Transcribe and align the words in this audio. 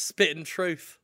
spitting 0.00 0.44
truth. 0.44 0.98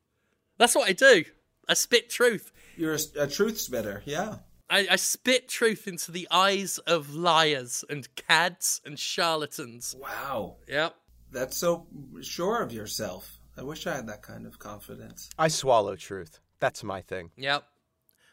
That's 0.59 0.75
what 0.75 0.89
I 0.89 0.93
do. 0.93 1.25
I 1.69 1.75
spit 1.75 2.11
truth. 2.11 2.53
You're 2.77 2.95
a, 2.95 2.99
a 3.21 3.27
truth 3.27 3.59
spitter, 3.59 4.03
yeah. 4.07 4.37
I, 4.71 4.87
I 4.93 4.97
spit 4.97 5.49
truth 5.49 5.87
into 5.87 6.11
the 6.13 6.27
eyes 6.31 6.79
of 6.79 7.15
liars 7.15 7.85
and 7.91 8.09
cads 8.17 8.81
and 8.87 8.99
charlatans. 8.99 9.95
Wow, 10.01 10.57
Yep. 10.69 10.95
that's 11.31 11.57
so 11.57 11.87
sure 12.23 12.63
of 12.63 12.73
yourself. 12.73 13.39
I 13.57 13.63
wish 13.63 13.87
I 13.87 13.95
had 13.97 14.07
that 14.09 14.23
kind 14.23 14.47
of 14.47 14.59
confidence. 14.59 15.29
I 15.39 15.49
swallow 15.49 15.95
truth. 15.97 16.41
That's 16.59 16.83
my 16.83 17.03
thing. 17.03 17.31
Yep. 17.37 17.65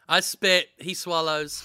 I 0.08 0.20
spit, 0.20 0.68
he 0.78 0.94
swallows. 0.94 1.62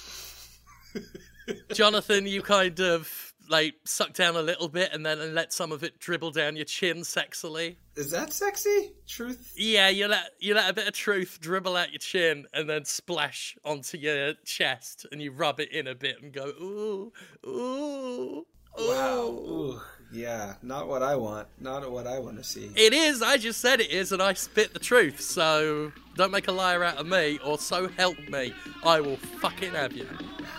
Jonathan, 1.73 2.27
you 2.27 2.41
kind 2.41 2.79
of 2.79 3.33
like 3.49 3.75
suck 3.85 4.13
down 4.13 4.35
a 4.35 4.41
little 4.41 4.67
bit 4.69 4.91
and 4.93 5.05
then 5.05 5.33
let 5.33 5.53
some 5.53 5.71
of 5.71 5.83
it 5.83 5.99
dribble 5.99 6.31
down 6.31 6.55
your 6.55 6.65
chin 6.65 6.97
sexily. 6.97 7.75
Is 7.95 8.11
that 8.11 8.33
sexy? 8.33 8.91
Truth? 9.07 9.53
Yeah, 9.55 9.89
you 9.89 10.07
let 10.07 10.31
you 10.39 10.53
let 10.55 10.69
a 10.69 10.73
bit 10.73 10.87
of 10.87 10.93
truth 10.93 11.37
dribble 11.41 11.75
out 11.75 11.91
your 11.91 11.99
chin 11.99 12.45
and 12.53 12.69
then 12.69 12.85
splash 12.85 13.57
onto 13.63 13.97
your 13.97 14.33
chest 14.45 15.05
and 15.11 15.21
you 15.21 15.31
rub 15.31 15.59
it 15.59 15.71
in 15.71 15.87
a 15.87 15.95
bit 15.95 16.21
and 16.21 16.33
go, 16.33 16.45
ooh, 16.47 17.13
ooh, 17.47 18.45
Wow. 18.77 19.27
ooh. 19.29 19.81
Ooh, 20.13 20.17
yeah, 20.17 20.55
not 20.61 20.87
what 20.87 21.03
I 21.03 21.15
want. 21.15 21.47
Not 21.59 21.89
what 21.91 22.07
I 22.07 22.19
want 22.19 22.37
to 22.37 22.43
see. 22.43 22.71
It 22.75 22.93
is, 22.93 23.21
I 23.21 23.37
just 23.37 23.61
said 23.61 23.79
it 23.79 23.89
is, 23.89 24.11
and 24.11 24.21
I 24.21 24.33
spit 24.33 24.73
the 24.73 24.79
truth, 24.79 25.21
so 25.21 25.91
don't 26.15 26.31
make 26.31 26.47
a 26.47 26.51
liar 26.51 26.83
out 26.83 26.97
of 26.97 27.07
me, 27.07 27.39
or 27.43 27.57
so 27.57 27.87
help 27.87 28.17
me, 28.29 28.53
I 28.83 29.01
will 29.01 29.17
fucking 29.17 29.71
have 29.73 29.93
you. 29.93 30.07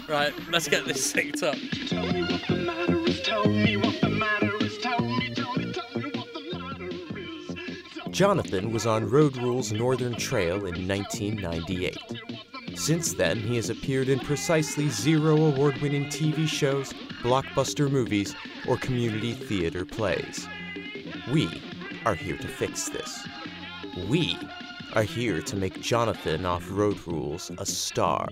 Right, 0.09 0.33
let's 0.51 0.69
get 0.69 0.85
this 0.85 1.13
synced 1.15 1.43
up. 1.43 1.57
Tell 1.89 2.07
me 2.13 2.23
what 2.23 2.43
the 2.49 2.57
matter 2.57 2.99
is. 2.99 3.23
Tell 3.23 3.49
me 3.49 3.77
what 3.77 4.01
the 4.01 4.11
matter 4.11 4.57
is. 4.65 4.79
Tell 4.79 5.01
me, 5.01 5.35
tell 5.35 5.55
me, 5.55 5.73
tell 5.73 6.01
me 6.01 6.11
what 6.15 6.33
the 6.35 6.59
matter 6.59 7.19
is. 7.19 8.13
Jonathan 8.17 8.73
was 8.73 8.87
on 8.87 9.09
Road 9.09 9.37
Rules 9.37 9.73
Northern 9.73 10.15
Trail 10.15 10.67
in 10.67 10.87
1998. 10.87 11.99
Since 12.77 13.15
then, 13.15 13.41
he 13.41 13.57
has 13.57 13.71
appeared 13.71 14.09
in 14.09 14.21
precisely 14.21 14.91
zero 14.91 15.37
award 15.37 15.79
winning 15.81 16.05
TV 16.07 16.47
shows, 16.47 16.93
blockbuster 17.23 17.91
movies, 17.91 18.37
or 18.69 18.77
community 18.77 19.33
theater 19.33 19.85
plays. 19.85 20.47
We 21.33 21.63
are 22.05 22.15
here 22.15 22.37
to 22.37 22.47
fix 22.47 22.89
this. 22.91 23.27
We 24.09 24.39
are 24.93 25.03
here 25.03 25.41
to 25.43 25.57
make 25.57 25.81
Jonathan 25.81 26.45
off 26.45 26.71
Road 26.71 26.99
Rules 27.07 27.51
a 27.59 27.67
star. 27.67 28.29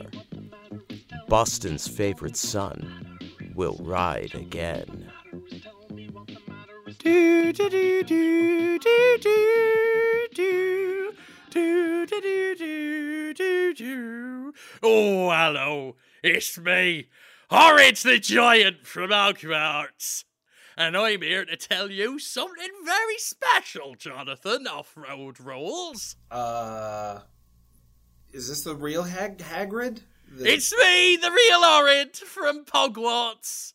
Boston's 1.26 1.88
favorite 1.88 2.36
son 2.36 3.18
will 3.54 3.78
ride 3.80 4.34
again. 4.34 5.10
Do, 6.98 7.52
do, 7.52 7.70
do, 7.70 8.02
do, 8.04 8.78
do, 8.78 9.18
do, 9.18 9.74
do, 11.54 12.06
do, 12.06 12.20
do, 12.20 12.54
do, 12.56 13.34
do, 13.34 13.74
do. 13.74 14.52
Oh, 14.82 15.30
hello, 15.30 15.96
it's 16.22 16.58
me, 16.58 17.08
Horrid 17.50 17.96
the 17.96 18.18
Giant 18.18 18.86
from 18.86 19.10
Hogwarts. 19.10 20.24
And 20.76 20.96
I'm 20.96 21.22
here 21.22 21.44
to 21.44 21.56
tell 21.56 21.88
you 21.90 22.18
something 22.18 22.68
very 22.84 23.18
special, 23.18 23.94
Jonathan, 23.94 24.66
off-road 24.66 25.38
rules. 25.38 26.16
Uh, 26.32 27.20
is 28.32 28.48
this 28.48 28.62
the 28.64 28.74
real 28.74 29.04
Hag- 29.04 29.38
Hagrid? 29.38 30.00
The- 30.28 30.52
It's 30.52 30.76
me, 30.76 31.16
the 31.16 31.30
real 31.30 31.60
Orid 31.60 32.16
from 32.16 32.64
Hogwarts. 32.64 33.74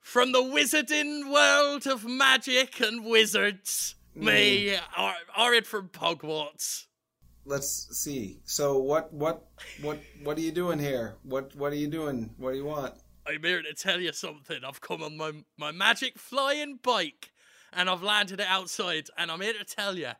From 0.00 0.32
the 0.32 0.42
wizarding 0.42 1.30
world 1.32 1.86
of 1.86 2.04
magic 2.04 2.80
and 2.80 3.04
wizards. 3.04 3.94
Me, 4.18 4.74
Or- 4.74 4.80
uh, 4.96 5.14
Orid 5.38 5.66
from 5.66 5.88
Hogwarts. 5.88 6.86
Let's 7.44 7.88
see. 7.98 8.40
So 8.44 8.78
what? 8.78 9.12
What? 9.12 9.46
What? 9.80 9.98
What 10.22 10.36
are 10.36 10.40
you 10.40 10.52
doing 10.52 10.78
here? 10.78 11.16
What? 11.22 11.54
What 11.54 11.72
are 11.72 11.76
you 11.76 11.88
doing? 11.88 12.34
What 12.36 12.52
do 12.52 12.56
you 12.58 12.64
want? 12.64 12.94
I'm 13.26 13.42
here 13.42 13.62
to 13.62 13.74
tell 13.74 14.00
you 14.00 14.12
something. 14.12 14.64
I've 14.64 14.80
come 14.80 15.02
on 15.02 15.16
my, 15.16 15.32
my 15.58 15.70
magic 15.70 16.18
flying 16.18 16.78
bike 16.82 17.30
and 17.74 17.90
I've 17.90 18.02
landed 18.02 18.40
it 18.40 18.46
outside 18.48 19.08
and 19.18 19.30
I'm 19.30 19.40
here 19.42 19.52
to 19.52 19.64
tell 19.64 19.98
you. 19.98 20.12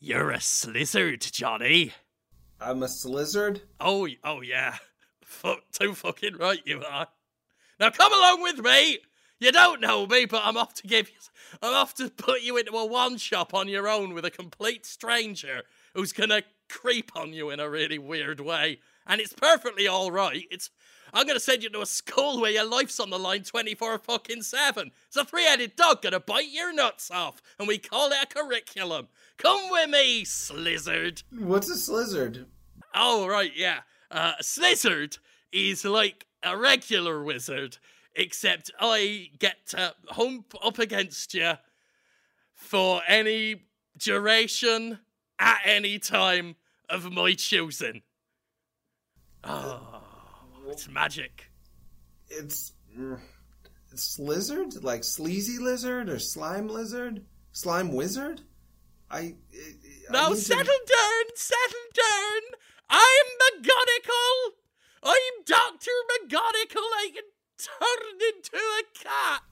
You're 0.00 0.32
a 0.32 0.38
slizzard, 0.38 1.30
Johnny. 1.30 1.92
I'm 2.60 2.82
a 2.82 2.86
slizzard. 2.86 3.60
Oh, 3.80 4.08
oh 4.24 4.40
yeah. 4.40 4.76
Fuck, 5.24 5.60
too 5.72 5.94
fucking 5.94 6.36
right 6.36 6.60
you 6.64 6.82
are. 6.82 7.06
Now 7.78 7.90
come 7.90 8.12
along 8.12 8.42
with 8.42 8.58
me. 8.58 8.98
You 9.38 9.52
don't 9.52 9.80
know 9.80 10.06
me, 10.06 10.24
but 10.24 10.42
I'm 10.44 10.56
off 10.56 10.74
to 10.74 10.86
give 10.86 11.08
you. 11.08 11.16
I'm 11.62 11.74
off 11.74 11.94
to 11.94 12.10
put 12.10 12.42
you 12.42 12.56
into 12.56 12.72
a 12.72 12.86
one 12.86 13.18
shop 13.18 13.54
on 13.54 13.68
your 13.68 13.88
own 13.88 14.14
with 14.14 14.24
a 14.24 14.30
complete 14.30 14.86
stranger 14.86 15.62
who's 15.94 16.12
gonna 16.12 16.42
creep 16.68 17.12
on 17.14 17.32
you 17.32 17.50
in 17.50 17.60
a 17.60 17.68
really 17.68 17.98
weird 17.98 18.40
way, 18.40 18.80
and 19.06 19.20
it's 19.20 19.32
perfectly 19.32 19.86
all 19.86 20.10
right. 20.10 20.44
It's. 20.50 20.70
I'm 21.14 21.26
gonna 21.26 21.40
send 21.40 21.62
you 21.62 21.70
to 21.70 21.82
a 21.82 21.86
school 21.86 22.40
where 22.40 22.50
your 22.50 22.68
life's 22.68 22.98
on 22.98 23.10
the 23.10 23.18
line 23.18 23.44
24 23.44 23.98
fucking 23.98 24.42
seven. 24.42 24.90
It's 25.06 25.16
a 25.16 25.24
three-headed 25.24 25.76
dog 25.76 26.02
gonna 26.02 26.20
bite 26.20 26.50
your 26.50 26.72
nuts 26.72 27.10
off, 27.10 27.40
and 27.58 27.68
we 27.68 27.78
call 27.78 28.10
it 28.10 28.18
a 28.22 28.26
curriculum. 28.26 29.08
Come 29.38 29.70
with 29.70 29.88
me, 29.88 30.24
slizzard. 30.24 31.22
What's 31.30 31.70
a 31.70 31.74
slizzard? 31.74 32.46
Oh, 32.94 33.26
right, 33.28 33.52
yeah. 33.54 33.80
Uh, 34.10 34.32
a 34.38 34.42
Slizzard 34.42 35.18
is 35.52 35.84
like 35.84 36.26
a 36.42 36.56
regular 36.56 37.22
wizard, 37.22 37.78
except 38.16 38.70
I 38.80 39.30
get 39.38 39.66
to 39.68 39.94
hump 40.08 40.54
up 40.64 40.78
against 40.78 41.34
you 41.34 41.52
for 42.54 43.02
any 43.06 43.62
duration 43.98 44.98
at 45.38 45.58
any 45.64 45.98
time 45.98 46.56
of 46.88 47.12
my 47.12 47.34
choosing. 47.34 48.02
Oh, 49.44 50.02
it's 50.68 50.88
magic. 50.88 51.50
It's, 52.28 52.72
it's 53.92 54.18
lizard, 54.18 54.82
like 54.82 55.04
sleazy 55.04 55.58
lizard 55.62 56.08
or 56.08 56.18
slime 56.18 56.68
lizard, 56.68 57.24
slime 57.52 57.92
wizard. 57.92 58.40
I. 59.10 59.18
I 59.18 59.34
Now 60.10 60.28
need 60.30 60.34
to- 60.36 60.40
settle 60.40 60.64
down, 60.64 61.24
settle 61.34 61.88
down. 61.94 62.40
I'm 62.88 63.26
McGonagall. 63.62 64.52
I'm 65.02 65.44
Dr. 65.44 65.90
McGonagall. 66.10 66.90
I 66.96 67.10
can 67.14 67.22
turn 67.58 68.20
into 68.34 68.56
a 68.56 68.82
cat. 68.98 69.42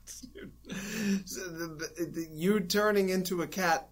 So 1.27 1.41
the- 1.49 1.67
the- 1.97 2.05
the- 2.07 2.29
you 2.31 2.61
turning 2.61 3.09
into 3.09 3.43
a 3.43 3.47
cat 3.47 3.89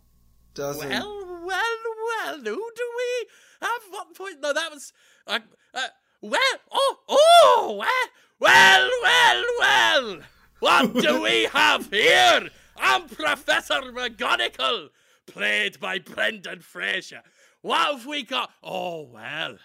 doesn't. 0.55 0.89
Well, 0.89 1.45
well, 1.45 1.79
well. 2.07 2.37
Who 2.39 2.71
do 2.77 2.93
we 2.97 3.27
have? 3.61 3.83
What 3.91 4.15
point? 4.15 4.41
No, 4.41 4.53
that 4.53 4.71
was. 4.71 4.93
Uh, 5.27 5.41
uh, 5.75 5.89
well, 6.21 6.41
oh, 6.71 6.97
oh, 7.09 7.77
well, 7.79 8.09
well, 8.39 8.91
well, 9.03 9.45
well. 9.59 10.21
What 10.61 10.95
do 11.03 11.23
we 11.23 11.45
have 11.53 11.91
here? 11.91 12.49
I'm 12.77 13.09
Professor 13.09 13.81
McGonagall, 13.83 14.89
played 15.27 15.81
by 15.81 15.99
Brendan 15.99 16.61
Fraser. 16.61 17.23
What 17.61 17.97
have 17.97 18.07
we 18.07 18.23
got? 18.25 18.51
Oh, 18.63 19.03
well. 19.03 19.59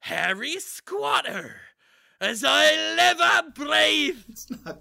Harry 0.00 0.58
Squatter, 0.60 1.56
as 2.24 2.42
I 2.46 2.74
live 2.96 3.20
and 3.20 3.54
breathe. 3.54 4.18
It's 4.28 4.50
not. 4.50 4.80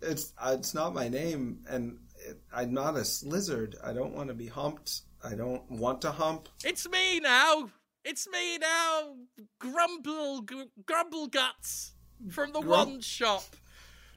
It's 0.00 0.32
uh, 0.38 0.56
it's 0.58 0.74
not 0.74 0.94
my 0.94 1.08
name, 1.08 1.60
and 1.68 1.98
it, 2.26 2.40
I'm 2.52 2.74
not 2.74 2.96
a 2.96 3.00
slizzard. 3.00 3.74
I 3.84 3.92
don't 3.92 4.14
want 4.14 4.28
to 4.28 4.34
be 4.34 4.48
humped. 4.48 5.02
I 5.24 5.34
don't 5.34 5.68
want 5.70 6.02
to 6.02 6.10
hump. 6.10 6.48
It's 6.64 6.88
me 6.88 7.20
now. 7.20 7.70
It's 8.04 8.28
me 8.28 8.58
now. 8.58 9.14
Grumble, 9.60 10.42
gr- 10.42 10.72
grumble 10.84 11.28
guts 11.28 11.92
from 12.30 12.52
the 12.52 12.60
one 12.60 13.00
shop. 13.00 13.44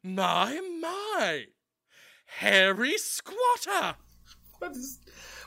My 0.04 0.60
my, 0.82 1.46
hairy 2.26 2.98
Squatter. 2.98 3.96
What 4.58 4.72
is? 4.72 5.00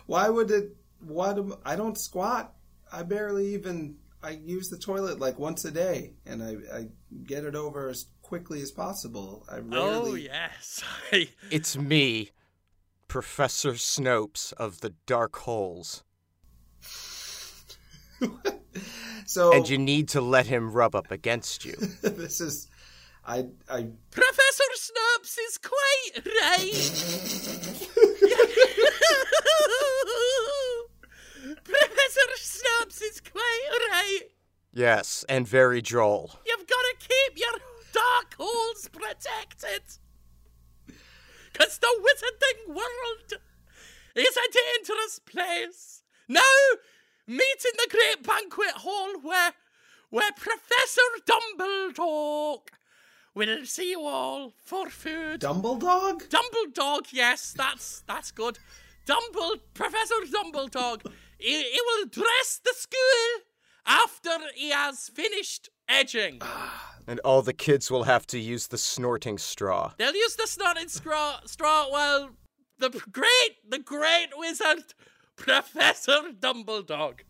Why 0.06 0.29
would 0.29 0.50
it? 0.50 0.76
What? 1.00 1.38
am- 1.38 1.55
I 1.64 1.75
don't 1.76 1.99
squat. 1.99 2.55
I 2.93 3.02
barely 3.02 3.55
even. 3.55 3.96
I 4.28 4.38
use 4.44 4.69
the 4.69 4.76
toilet 4.76 5.19
like 5.19 5.38
once 5.38 5.64
a 5.64 5.70
day, 5.70 6.12
and 6.26 6.42
I, 6.42 6.56
I 6.76 6.88
get 7.25 7.44
it 7.44 7.54
over 7.54 7.88
as 7.88 8.08
quickly 8.20 8.60
as 8.60 8.70
possible. 8.70 9.46
I 9.50 9.60
rarely. 9.60 9.70
Oh 9.72 10.14
yes, 10.14 10.84
It's 11.50 11.78
me, 11.78 12.32
Professor 13.08 13.72
Snopes 13.72 14.52
of 14.52 14.82
the 14.82 14.92
Dark 15.06 15.36
Holes. 15.36 16.04
So 19.26 19.52
And 19.52 19.69
you 19.69 19.76
need 19.76 20.08
to 20.10 20.22
let 20.22 20.46
him 20.46 20.72
rub 20.72 20.94
up 20.94 21.10
against 21.10 21.66
you. 21.66 21.75
this 22.02 22.40
is. 22.40 22.69
I 23.26 23.44
I 23.69 23.88
Professor 24.10 24.64
Snopes 24.78 25.36
is 25.46 25.58
quite 25.58 26.25
right. 26.25 27.69
Professor 31.69 32.29
Snopes 32.37 33.03
is 33.03 33.20
quite 33.20 33.69
right. 33.91 34.20
Yes, 34.73 35.25
and 35.29 35.47
very 35.47 35.82
droll. 35.82 36.32
You've 36.47 36.67
got 36.67 36.85
to 36.91 37.09
keep 37.09 37.38
your 37.38 37.61
dark 37.93 38.35
holes 38.38 38.88
protected. 38.93 39.82
Because 41.53 41.79
the 41.79 41.88
wizarding 42.00 42.75
world 42.75 43.41
adventurous 44.19 45.20
place. 45.20 46.03
Now, 46.29 46.43
meet 47.26 47.65
in 47.65 47.73
the 47.76 47.88
great 47.91 48.26
banquet 48.26 48.82
hall 48.82 49.21
where, 49.23 49.53
where 50.11 50.32
Professor 50.32 51.00
Dumbledore 51.26 52.61
will 53.35 53.64
see 53.64 53.91
you 53.91 54.03
all 54.03 54.53
for 54.64 54.91
food. 54.91 55.41
Dumbledog? 55.41 56.29
Dumbledore, 56.29 57.06
yes, 57.12 57.55
that's 57.56 58.03
that's 58.06 58.31
good. 58.31 58.59
Dumble, 59.06 59.56
Professor 59.73 60.17
Dumbledore, 60.26 61.00
he, 61.38 61.62
he 61.62 61.81
will 61.87 62.06
dress 62.06 62.61
the 62.64 62.75
school 62.75 63.44
after 63.87 64.31
he 64.55 64.70
has 64.70 65.08
finished 65.08 65.70
edging. 65.88 66.38
Ah, 66.40 66.96
and 67.06 67.20
all 67.20 67.43
the 67.43 67.52
kids 67.52 67.90
will 67.90 68.05
have 68.05 68.26
to 68.29 68.38
use 68.38 68.67
the 68.67 68.79
snorting 68.79 69.38
straw. 69.38 69.93
They'll 69.99 70.14
use 70.14 70.37
the 70.37 70.46
snorting 70.46 70.88
straw, 70.88 71.40
straw 71.46 71.90
while 71.90 72.31
the 72.79 72.90
great, 73.11 73.56
the 73.69 73.79
great 73.79 74.29
wizard, 74.37 74.94
Professor 75.37 76.32
Dumbledore, 76.38 77.20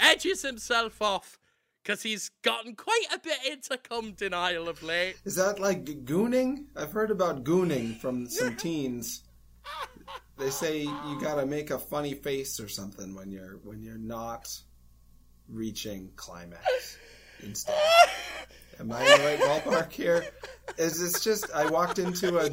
edges 0.00 0.42
himself 0.42 1.00
off 1.00 1.38
because 1.82 2.02
he's 2.02 2.30
gotten 2.42 2.74
quite 2.74 3.06
a 3.14 3.18
bit 3.18 3.38
into 3.50 3.76
cum 3.78 4.12
denial 4.12 4.68
of 4.68 4.82
late. 4.82 5.16
Is 5.24 5.36
that 5.36 5.58
like 5.60 5.84
gooning? 5.84 6.64
I've 6.76 6.92
heard 6.92 7.10
about 7.10 7.44
gooning 7.44 7.98
from 7.98 8.28
some 8.28 8.56
teens. 8.56 9.22
They 10.38 10.50
say 10.50 10.82
you 10.82 11.18
gotta 11.20 11.46
make 11.46 11.70
a 11.70 11.78
funny 11.78 12.14
face 12.14 12.58
or 12.60 12.68
something 12.68 13.14
when 13.14 13.30
you're 13.30 13.58
when 13.62 13.82
you're 13.82 13.98
not 13.98 14.48
reaching 15.48 16.10
climax. 16.16 16.98
Instead, 17.42 17.74
am 18.80 18.90
I 18.90 19.00
in 19.00 19.20
the 19.20 19.24
right 19.26 19.38
ballpark 19.40 19.92
here? 19.92 20.26
Is 20.78 20.98
this 21.00 21.22
just 21.22 21.50
I 21.52 21.68
walked 21.70 21.98
into 21.98 22.38
a 22.38 22.50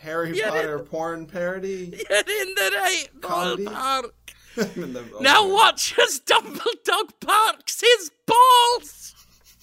Harry 0.00 0.40
Potter 0.40 0.80
porn 0.80 1.26
parody? 1.26 1.88
Get 1.90 2.28
in 2.28 2.54
the 2.54 2.70
right 2.74 3.06
Comedy? 3.20 3.64
ballpark. 3.66 4.10
The- 4.56 5.18
Now 5.20 5.46
watch 5.52 5.94
as 6.02 6.18
Dumbledore 6.20 7.10
parks 7.20 7.82
his 7.82 8.10
balls 8.24 9.14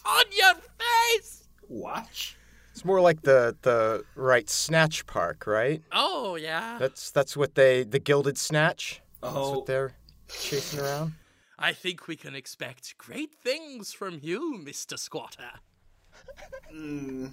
on 0.05 0.23
your 0.37 0.53
face. 1.17 1.47
Watch. 1.67 2.35
It's 2.83 2.87
more 2.87 2.99
like 2.99 3.21
the 3.21 3.55
the 3.61 4.03
right 4.13 4.49
snatch 4.49 5.05
park, 5.05 5.47
right? 5.47 5.81
Oh 5.93 6.35
yeah. 6.35 6.75
That's 6.77 7.11
that's 7.11 7.37
what 7.37 7.55
they 7.55 7.83
the 7.85 7.97
gilded 7.97 8.37
snatch. 8.37 9.01
That's 9.21 9.33
Oh, 9.37 9.51
what 9.59 9.67
they're 9.67 9.93
chasing 10.27 10.81
around. 10.81 11.13
I 11.57 11.71
think 11.71 12.09
we 12.09 12.17
can 12.17 12.35
expect 12.35 12.97
great 12.97 13.33
things 13.41 13.93
from 13.93 14.19
you, 14.21 14.61
Mr. 14.61 14.99
Squatter. 14.99 15.61
mm, 16.75 17.29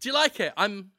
Do 0.00 0.08
you 0.08 0.12
like 0.12 0.38
it? 0.38 0.52
I'm. 0.58 0.90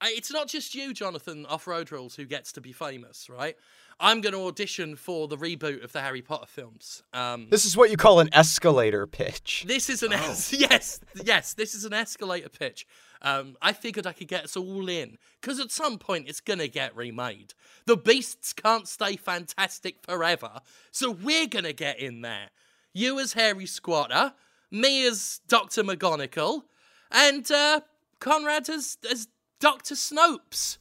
I, 0.00 0.12
it's 0.16 0.32
not 0.32 0.48
just 0.48 0.74
you, 0.74 0.92
Jonathan 0.92 1.46
Off 1.46 1.68
Road 1.68 1.92
Rules, 1.92 2.16
who 2.16 2.24
gets 2.24 2.50
to 2.54 2.60
be 2.60 2.72
famous, 2.72 3.28
right? 3.30 3.54
I'm 4.00 4.20
going 4.20 4.32
to 4.32 4.40
audition 4.46 4.94
for 4.96 5.26
the 5.26 5.36
reboot 5.36 5.82
of 5.82 5.92
the 5.92 6.00
Harry 6.00 6.22
Potter 6.22 6.46
films. 6.46 7.02
Um, 7.12 7.48
This 7.50 7.64
is 7.64 7.76
what 7.76 7.90
you 7.90 7.96
call 7.96 8.20
an 8.20 8.28
escalator 8.32 9.06
pitch. 9.06 9.64
This 9.66 9.90
is 9.90 10.02
an 10.04 10.12
Oh. 10.12 10.16
es- 10.30 10.52
yes, 10.58 11.00
yes. 11.24 11.54
This 11.54 11.74
is 11.74 11.84
an 11.84 11.92
escalator 11.92 12.48
pitch. 12.48 12.86
Um, 13.22 13.56
I 13.60 13.72
figured 13.72 14.06
I 14.06 14.12
could 14.12 14.28
get 14.28 14.44
us 14.44 14.56
all 14.56 14.88
in 14.88 15.18
because 15.40 15.58
at 15.58 15.72
some 15.72 15.98
point 15.98 16.28
it's 16.28 16.40
gonna 16.40 16.68
get 16.68 16.94
remade. 16.94 17.54
The 17.86 17.96
beasts 17.96 18.52
can't 18.52 18.86
stay 18.86 19.16
fantastic 19.16 19.96
forever, 20.02 20.60
so 20.92 21.10
we're 21.10 21.48
gonna 21.48 21.72
get 21.72 21.98
in 21.98 22.20
there. 22.20 22.50
You 22.92 23.18
as 23.18 23.32
Harry 23.32 23.66
Squatter, 23.66 24.34
me 24.70 25.04
as 25.04 25.40
Doctor 25.48 25.82
McGonagall, 25.82 26.62
and 27.10 27.50
uh, 27.50 27.80
Conrad 28.20 28.68
as 28.70 28.98
as 29.10 29.26
Doctor 29.58 29.96
Snopes, 29.96 30.78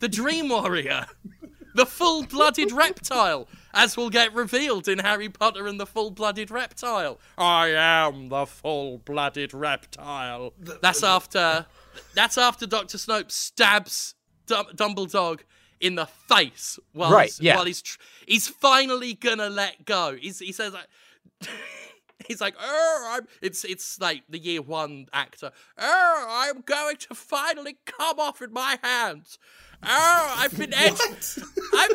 the 0.00 0.08
Dream 0.08 0.48
Warrior. 0.48 1.06
The 1.76 1.84
full 1.86 2.24
blooded 2.24 2.72
reptile, 2.72 3.48
as 3.74 3.96
will 3.98 4.08
get 4.10 4.32
revealed 4.34 4.88
in 4.88 4.98
Harry 5.00 5.28
Potter 5.28 5.66
and 5.66 5.78
the 5.78 5.84
Full 5.86 6.10
Blooded 6.10 6.50
Reptile. 6.50 7.20
I 7.36 7.68
am 7.68 8.30
the 8.30 8.46
full 8.46 8.98
blooded 8.98 9.52
reptile. 9.52 10.54
That's 10.58 11.02
after. 11.02 11.66
That's 12.14 12.38
after 12.38 12.66
Dr. 12.66 12.96
Snope 12.98 13.30
stabs 13.30 14.14
Dum- 14.46 14.66
Dumbledore 14.74 15.40
in 15.80 15.96
the 15.96 16.06
face 16.06 16.78
while 16.92 17.12
Right, 17.12 17.26
he's, 17.26 17.40
yeah. 17.40 17.56
while 17.56 17.66
he's 17.66 17.82
tr- 17.82 17.98
he's 18.26 18.48
finally 18.48 19.12
gonna 19.12 19.50
let 19.50 19.84
go. 19.84 20.16
He's, 20.18 20.38
he 20.38 20.52
says 20.52 20.72
like. 20.72 20.88
He's 22.26 22.40
like, 22.40 22.54
oh, 22.60 23.12
I'm. 23.16 23.26
It's 23.42 23.64
it's 23.64 24.00
like 24.00 24.22
the 24.28 24.38
year 24.38 24.62
one 24.62 25.06
actor. 25.12 25.52
Oh, 25.78 26.26
I'm 26.28 26.62
going 26.62 26.96
to 26.96 27.14
finally 27.14 27.76
come 27.84 28.18
off 28.18 28.42
in 28.42 28.52
my 28.52 28.78
hands. 28.82 29.38
Oh, 29.82 30.34
I've 30.38 30.56
been 30.56 30.72
edging. 30.74 31.16
I've, 31.76 31.90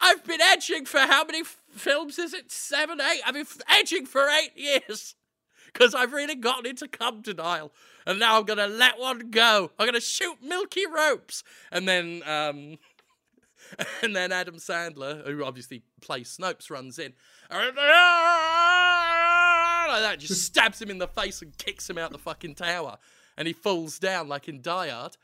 I've 0.00 0.24
been 0.24 0.40
edging 0.40 0.84
for 0.86 1.00
how 1.00 1.24
many 1.24 1.40
f- 1.40 1.58
films 1.70 2.18
is 2.18 2.32
it? 2.34 2.50
Seven, 2.50 3.00
eight? 3.00 3.20
I've 3.26 3.34
been 3.34 3.42
f- 3.42 3.58
edging 3.68 4.06
for 4.06 4.26
eight 4.28 4.52
years 4.56 5.14
because 5.72 5.94
I've 5.94 6.12
really 6.12 6.34
gotten 6.34 6.66
into 6.66 6.88
cum 6.88 7.22
denial, 7.22 7.72
and 8.06 8.18
now 8.18 8.38
I'm 8.38 8.44
gonna 8.44 8.66
let 8.66 8.98
one 8.98 9.30
go. 9.30 9.70
I'm 9.78 9.86
gonna 9.86 10.00
shoot 10.00 10.38
milky 10.42 10.86
ropes, 10.86 11.42
and 11.70 11.86
then 11.88 12.22
um, 12.26 12.78
and 14.02 14.14
then 14.14 14.32
Adam 14.32 14.56
Sandler, 14.56 15.26
who 15.26 15.44
obviously 15.44 15.82
plays 16.00 16.36
Snopes, 16.36 16.70
runs 16.70 16.98
in. 16.98 17.12
Like 19.92 20.02
that, 20.02 20.18
just 20.20 20.42
stabs 20.46 20.80
him 20.80 20.90
in 20.90 20.98
the 20.98 21.08
face 21.08 21.42
and 21.42 21.56
kicks 21.58 21.88
him 21.88 21.98
out 21.98 22.10
the 22.12 22.18
fucking 22.18 22.54
tower. 22.56 22.98
And 23.36 23.46
he 23.48 23.54
falls 23.54 23.98
down 23.98 24.28
like 24.28 24.48
in 24.48 24.60
Die 24.62 24.88
Hard. 24.88 25.16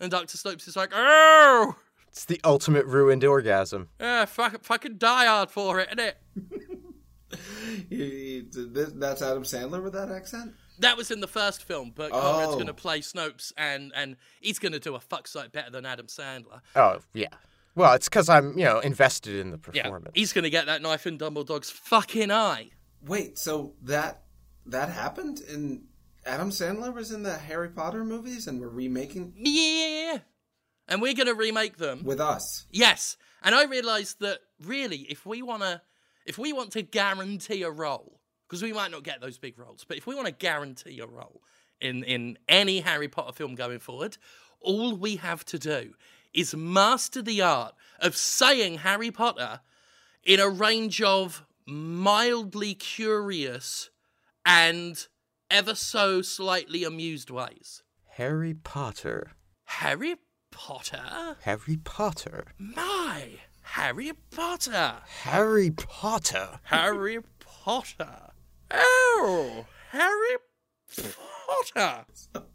And 0.00 0.10
Dr. 0.10 0.36
Snopes 0.38 0.66
is 0.66 0.74
like, 0.76 0.90
oh, 0.94 1.76
It's 2.08 2.24
the 2.24 2.40
ultimate 2.44 2.86
ruined 2.86 3.24
orgasm. 3.24 3.88
yeah, 4.00 4.24
fuck, 4.24 4.62
fucking 4.64 4.96
Die 4.98 5.26
Hard 5.26 5.50
for 5.50 5.78
it, 5.80 5.88
innit? 5.90 6.14
he- 7.88 8.44
he- 8.52 8.86
that's 8.94 9.22
Adam 9.22 9.42
Sandler 9.44 9.82
with 9.82 9.92
that 9.94 10.10
accent. 10.10 10.54
That 10.78 10.96
was 10.96 11.10
in 11.10 11.20
the 11.20 11.28
first 11.28 11.64
film, 11.64 11.92
but 11.94 12.10
Conrad's 12.10 12.48
Oh. 12.52 12.54
going 12.54 12.66
to 12.66 12.74
play 12.74 13.00
Snopes, 13.00 13.52
and, 13.56 13.92
and 13.94 14.16
he's 14.40 14.58
going 14.58 14.72
to 14.72 14.80
do 14.80 14.94
a 14.94 15.00
fuck 15.00 15.28
sight 15.28 15.52
better 15.52 15.70
than 15.70 15.86
Adam 15.86 16.06
Sandler. 16.06 16.60
Oh 16.74 16.98
yeah. 17.14 17.28
Well, 17.74 17.94
it's 17.94 18.08
because 18.08 18.28
I'm 18.28 18.58
you 18.58 18.64
know 18.64 18.80
invested 18.80 19.36
in 19.36 19.50
the 19.50 19.60
Yeah, 19.72 19.82
performance. 19.84 20.12
he's 20.14 20.32
going 20.32 20.44
to 20.44 20.50
get 20.50 20.66
that 20.66 20.82
knife 20.82 21.06
in 21.06 21.18
Dumbledore's 21.18 21.70
fucking 21.70 22.30
eye. 22.30 22.70
Wait, 23.06 23.38
so 23.38 23.74
that 23.82 24.22
that 24.66 24.88
happened 24.88 25.40
and 25.50 25.84
Adam 26.24 26.50
Sandler 26.50 26.94
was 26.94 27.10
in 27.10 27.22
the 27.24 27.36
Harry 27.36 27.68
Potter 27.68 28.04
movies, 28.04 28.46
and 28.46 28.60
we're 28.60 28.68
remaking 28.68 29.32
Yeah. 29.36 30.18
And 30.88 31.00
we're 31.00 31.14
going 31.14 31.26
to 31.26 31.34
remake 31.34 31.78
them. 31.78 32.04
with 32.04 32.20
us. 32.20 32.66
Yes, 32.70 33.16
and 33.42 33.54
I 33.54 33.64
realised 33.64 34.20
that 34.20 34.40
really, 34.64 34.98
if 35.08 35.24
we 35.26 35.42
want 35.42 35.62
to, 35.62 35.80
if 36.26 36.38
we 36.38 36.52
want 36.52 36.72
to 36.72 36.82
guarantee 36.82 37.62
a 37.62 37.70
role, 37.70 38.20
because 38.48 38.62
we 38.62 38.72
might 38.72 38.90
not 38.90 39.02
get 39.02 39.20
those 39.20 39.38
big 39.38 39.58
roles, 39.58 39.84
but 39.84 39.96
if 39.96 40.06
we 40.06 40.14
want 40.14 40.26
to 40.26 40.32
guarantee 40.32 41.00
a 41.00 41.06
role 41.06 41.42
in 41.80 42.04
in 42.04 42.38
any 42.48 42.80
Harry 42.80 43.08
Potter 43.08 43.32
film 43.32 43.54
going 43.54 43.78
forward, 43.78 44.16
all 44.60 44.94
we 44.96 45.16
have 45.16 45.44
to 45.46 45.58
do 45.58 45.94
is 46.34 46.54
master 46.54 47.22
the 47.22 47.42
art 47.42 47.74
of 48.00 48.16
saying 48.16 48.78
Harry 48.78 49.10
Potter 49.10 49.60
in 50.24 50.40
a 50.40 50.48
range 50.48 51.02
of 51.02 51.44
mildly 51.66 52.74
curious 52.74 53.90
and 54.44 55.06
ever 55.50 55.74
so 55.74 56.22
slightly 56.22 56.84
amused 56.84 57.30
ways. 57.30 57.82
Harry 58.10 58.54
Potter. 58.54 59.32
Harry 59.64 60.16
Potter? 60.50 61.36
Harry 61.42 61.78
Potter. 61.82 62.44
My 62.58 63.38
Harry 63.62 64.12
Potter. 64.30 64.96
Harry 65.22 65.70
Potter. 65.70 66.60
Harry 66.64 67.18
Potter. 67.40 68.32
Oh, 68.70 69.66
Harry 69.90 70.36
Potter. 71.74 72.04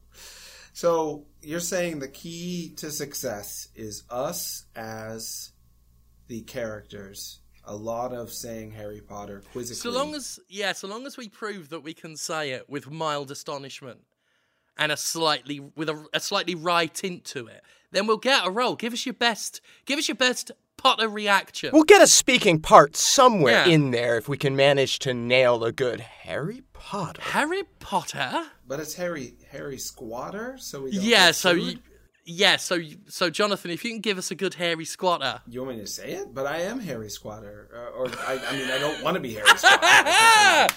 So 0.78 1.26
you're 1.42 1.60
saying 1.60 1.98
the 1.98 2.08
key 2.08 2.72
to 2.78 2.92
success 2.92 3.70
is 3.74 4.04
us 4.12 4.66
as 4.76 5.54
the 6.28 6.42
characters. 6.42 7.40
A 7.70 7.76
lot 7.76 8.14
of 8.14 8.32
saying 8.32 8.72
Harry 8.72 9.02
Potter 9.02 9.44
quizzically. 9.52 9.76
So 9.82 9.90
long 9.92 10.16
as 10.16 10.40
yeah, 10.50 10.72
so 10.74 10.88
long 10.88 11.06
as 11.06 11.18
we 11.18 11.28
prove 11.28 11.70
that 11.70 11.82
we 11.82 11.94
can 11.94 12.16
say 12.16 12.52
it 12.52 12.70
with 12.70 12.90
mild 12.90 13.30
astonishment 13.30 14.00
and 14.78 14.92
a 14.92 14.98
slightly 14.98 15.60
with 15.60 15.90
a, 15.90 16.06
a 16.14 16.20
slightly 16.20 16.56
wry 16.56 16.86
tint 16.86 17.26
to 17.26 17.48
it, 17.48 17.62
then 17.92 18.08
we'll 18.08 18.18
get 18.18 18.46
a 18.48 18.50
role. 18.50 18.76
Give 18.76 18.94
us 18.94 19.06
your 19.06 19.14
best. 19.14 19.60
Give 19.86 20.00
us 20.00 20.08
your 20.08 20.16
best 20.16 20.52
Potter 20.78 21.10
reaction. 21.10 21.72
We'll 21.74 21.84
get 21.84 22.02
a 22.04 22.08
speaking 22.08 22.62
part 22.62 22.96
somewhere 22.96 23.66
Yeah. 23.66 23.74
in 23.74 23.90
there 23.92 24.16
if 24.18 24.30
we 24.30 24.38
can 24.38 24.56
manage 24.56 25.00
to 25.00 25.14
nail 25.14 25.64
a 25.64 25.72
good 25.72 26.00
Harry 26.00 26.62
Potter. 26.72 27.22
Harry 27.22 27.64
Potter. 27.80 28.46
but 28.68 28.80
it's 28.80 28.94
Harry 28.94 29.34
Harry 29.52 29.78
Squatter, 29.80 30.56
so 30.60 30.84
we 30.84 30.92
don't 30.92 31.04
Yeah. 31.04 31.28
get 31.28 31.36
So 31.36 31.54
sued? 31.54 31.64
you, 31.74 31.80
yeah. 32.28 32.58
So 32.58 32.80
so 33.08 33.30
Jonathan, 33.30 33.72
if 33.72 33.84
you 33.84 33.92
can 33.92 34.02
give 34.02 34.18
us 34.18 34.30
a 34.32 34.36
good 34.36 34.54
hairy 34.56 34.86
squatter. 34.86 35.42
You 35.48 35.64
want 35.64 35.78
me 35.78 35.82
to 35.84 35.88
say 35.88 36.12
it? 36.12 36.34
But 36.34 36.46
I 36.46 36.58
am 36.62 36.80
Harry 36.80 37.10
Squatter, 37.10 37.70
uh, 37.74 37.98
or 37.98 38.08
I, 38.28 38.40
I 38.50 38.52
mean, 38.58 38.70
I 38.70 38.78
don't 38.78 39.02
want 39.04 39.16
to 39.16 39.20
be 39.22 39.34
Harry 39.34 39.48
Squatter. 39.58 40.74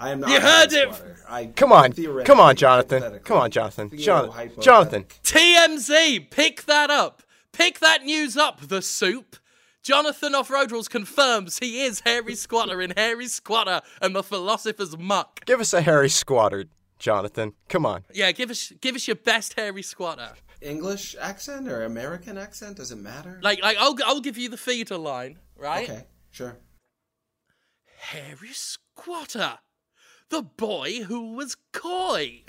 I 0.00 0.10
am 0.10 0.20
not. 0.20 0.30
You 0.30 0.40
Harry 0.40 0.52
heard 0.52 0.72
it. 0.72 1.16
I, 1.28 1.46
Come 1.46 1.72
on. 1.72 1.92
Come 2.24 2.40
on, 2.40 2.56
Jonathan. 2.56 3.20
Come 3.24 3.36
on, 3.38 3.50
Jonathan. 3.50 3.90
theo- 3.90 3.98
Jonathan. 4.00 4.32
hypothetical- 4.32 4.62
Jonathan. 4.62 5.04
TMZ, 5.24 6.30
pick 6.30 6.64
that 6.66 6.90
up. 6.90 7.22
Pick 7.52 7.80
that 7.80 8.04
news 8.04 8.36
up, 8.36 8.60
the 8.68 8.80
soup. 8.82 9.36
Jonathan 9.82 10.34
off 10.34 10.50
Road 10.50 10.70
Rules 10.70 10.86
confirms 10.88 11.58
he 11.58 11.82
is 11.82 12.00
Harry 12.04 12.34
Squatter 12.34 12.80
in 12.80 12.92
Harry 12.96 13.26
Squatter 13.26 13.80
and 14.02 14.14
the 14.14 14.22
Philosopher's 14.22 14.96
Muck. 14.98 15.44
Give 15.46 15.60
us 15.60 15.72
a 15.72 15.80
hairy 15.80 16.10
squatter, 16.10 16.66
Jonathan. 16.98 17.54
Come 17.68 17.86
on. 17.86 18.04
Yeah, 18.12 18.30
give 18.32 18.50
us 18.50 18.72
give 18.80 18.94
us 18.94 19.06
your 19.08 19.16
best 19.16 19.54
Harry 19.54 19.82
Squatter. 19.82 20.32
English 20.60 21.14
accent 21.20 21.68
or 21.68 21.84
American 21.84 22.36
accent? 22.38 22.76
Does 22.78 22.90
it 22.92 22.96
matter? 22.96 23.40
Like 23.42 23.62
like 23.62 23.76
I'll 23.78 23.96
I'll 24.04 24.20
give 24.20 24.36
you 24.38 24.48
the 24.48 24.56
feeder 24.56 24.96
line, 24.98 25.38
right? 25.56 25.88
okay, 25.88 26.04
sure. 26.30 26.56
Harry 27.98 28.52
Squatter, 28.52 29.58
the 30.30 30.42
boy 30.42 31.02
who 31.04 31.34
was 31.34 31.56
coy. 31.72 32.42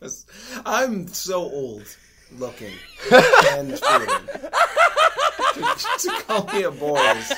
'Cause 0.00 0.24
I'm 0.64 1.06
so 1.08 1.42
old 1.42 1.84
looking 2.38 2.72
and 3.10 3.78
feeling. 3.78 4.08
to, 5.54 5.76
to 5.98 6.22
call 6.26 6.46
me 6.46 6.62
a 6.62 6.70
boy 6.70 6.96
is 6.98 7.32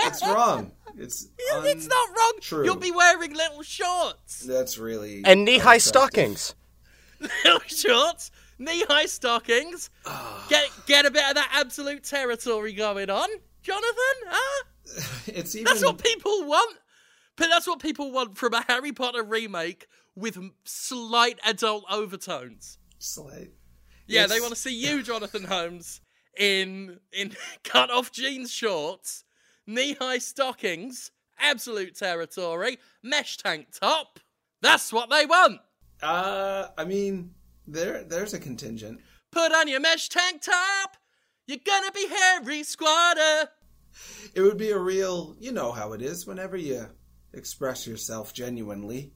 it's 0.00 0.22
wrong. 0.22 0.70
It's 0.98 1.26
it's 1.38 1.86
not 1.88 2.08
wrong. 2.16 2.32
True. 2.40 2.64
You'll 2.64 2.76
be 2.76 2.92
wearing 2.92 3.34
little 3.34 3.62
shorts. 3.62 4.40
That's 4.40 4.78
really 4.78 5.22
And 5.24 5.44
knee-high 5.44 5.78
stockings. 5.78 6.54
Little 7.20 7.60
shorts, 7.66 8.30
knee-high 8.58 9.06
stockings. 9.06 9.90
Ah. 10.04 10.46
get 10.48 10.68
get 10.86 11.06
a 11.06 11.10
bit 11.10 11.28
of 11.28 11.34
that 11.34 11.50
absolute 11.52 12.04
territory 12.04 12.72
going 12.72 13.10
on, 13.10 13.28
Jonathan. 13.62 14.16
Huh? 14.26 14.64
It's 15.26 15.54
even 15.56 15.64
That's 15.64 15.84
what 15.84 15.98
people 15.98 16.44
want. 16.44 16.76
But 17.36 17.48
that's 17.48 17.66
what 17.66 17.80
people 17.80 18.12
want 18.12 18.38
from 18.38 18.54
a 18.54 18.62
Harry 18.68 18.92
Potter 18.92 19.22
remake 19.22 19.88
with 20.14 20.38
slight 20.64 21.38
adult 21.44 21.84
overtones. 21.90 22.78
slight. 22.98 23.50
Yeah, 24.06 24.26
they 24.26 24.38
want 24.40 24.52
to 24.54 24.58
see 24.58 24.72
you, 24.74 25.02
Jonathan 25.10 25.44
Holmes, 25.44 26.00
in 26.38 27.00
in 27.12 27.32
cut 27.64 27.90
off 27.90 28.12
jeans 28.12 28.52
shorts, 28.52 29.24
knee 29.66 29.94
high 29.94 30.18
stockings, 30.18 31.10
absolute 31.38 31.96
territory, 31.96 32.78
mesh 33.02 33.36
tank 33.36 33.66
top. 33.78 34.20
That's 34.62 34.92
what 34.92 35.10
they 35.10 35.26
want. 35.26 35.60
Uh, 36.02 36.68
I 36.76 36.84
mean, 36.84 37.34
there 37.66 38.04
there's 38.04 38.34
a 38.34 38.38
contingent. 38.38 39.00
Put 39.32 39.52
on 39.52 39.68
your 39.68 39.80
mesh 39.80 40.08
tank 40.08 40.42
top. 40.42 40.96
You're 41.46 41.58
gonna 41.64 41.92
be 41.92 42.06
Harry 42.08 42.62
Squatter. 42.62 43.50
It 44.34 44.40
would 44.42 44.58
be 44.58 44.70
a 44.70 44.78
real, 44.78 45.36
you 45.38 45.52
know 45.52 45.72
how 45.72 45.92
it 45.92 46.02
is 46.02 46.26
whenever 46.26 46.56
you 46.56 46.86
express 47.32 47.86
yourself 47.86 48.32
genuinely. 48.32 49.12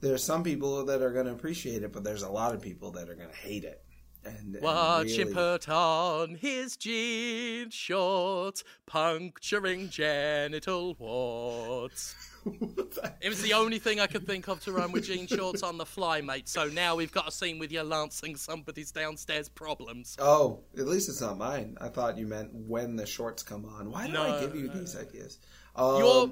There 0.00 0.14
are 0.14 0.18
some 0.18 0.42
people 0.42 0.84
that 0.86 1.00
are 1.00 1.12
going 1.12 1.26
to 1.26 1.32
appreciate 1.32 1.82
it, 1.82 1.92
but 1.92 2.04
there's 2.04 2.22
a 2.22 2.28
lot 2.28 2.54
of 2.54 2.60
people 2.60 2.90
that 2.92 3.08
are 3.08 3.14
going 3.14 3.30
to 3.30 3.36
hate 3.36 3.64
it. 3.64 3.82
And, 4.24 4.54
and 4.54 4.62
Watch 4.62 5.10
him 5.10 5.32
put 5.32 5.68
on 5.68 6.34
his 6.34 6.76
jean 6.76 7.70
shorts, 7.70 8.62
puncturing 8.86 9.88
genital 9.88 10.94
warts. 10.94 12.14
It 13.20 13.28
was 13.28 13.40
the 13.40 13.52
only 13.52 13.78
thing 13.78 14.00
I 14.00 14.08
could 14.08 14.26
think 14.26 14.48
of 14.48 14.60
to 14.64 14.72
run 14.72 14.90
with 14.90 15.04
jean 15.04 15.28
shorts 15.28 15.62
on 15.62 15.78
the 15.78 15.86
fly, 15.86 16.20
mate. 16.20 16.48
So 16.48 16.66
now 16.66 16.96
we've 16.96 17.12
got 17.12 17.28
a 17.28 17.30
scene 17.30 17.58
with 17.60 17.70
you 17.70 17.82
lancing 17.82 18.34
somebody's 18.34 18.90
downstairs 18.90 19.48
problems. 19.48 20.16
Oh, 20.18 20.60
at 20.76 20.86
least 20.86 21.08
it's 21.08 21.20
not 21.20 21.38
mine. 21.38 21.76
I 21.80 21.88
thought 21.88 22.18
you 22.18 22.26
meant 22.26 22.50
when 22.52 22.96
the 22.96 23.06
shorts 23.06 23.44
come 23.44 23.64
on. 23.64 23.90
Why 23.90 24.08
do 24.08 24.18
I 24.18 24.40
give 24.40 24.56
you 24.56 24.66
no, 24.66 24.74
these 24.74 24.96
ideas? 24.96 25.38
Um, 25.76 25.98
You're, 25.98 26.30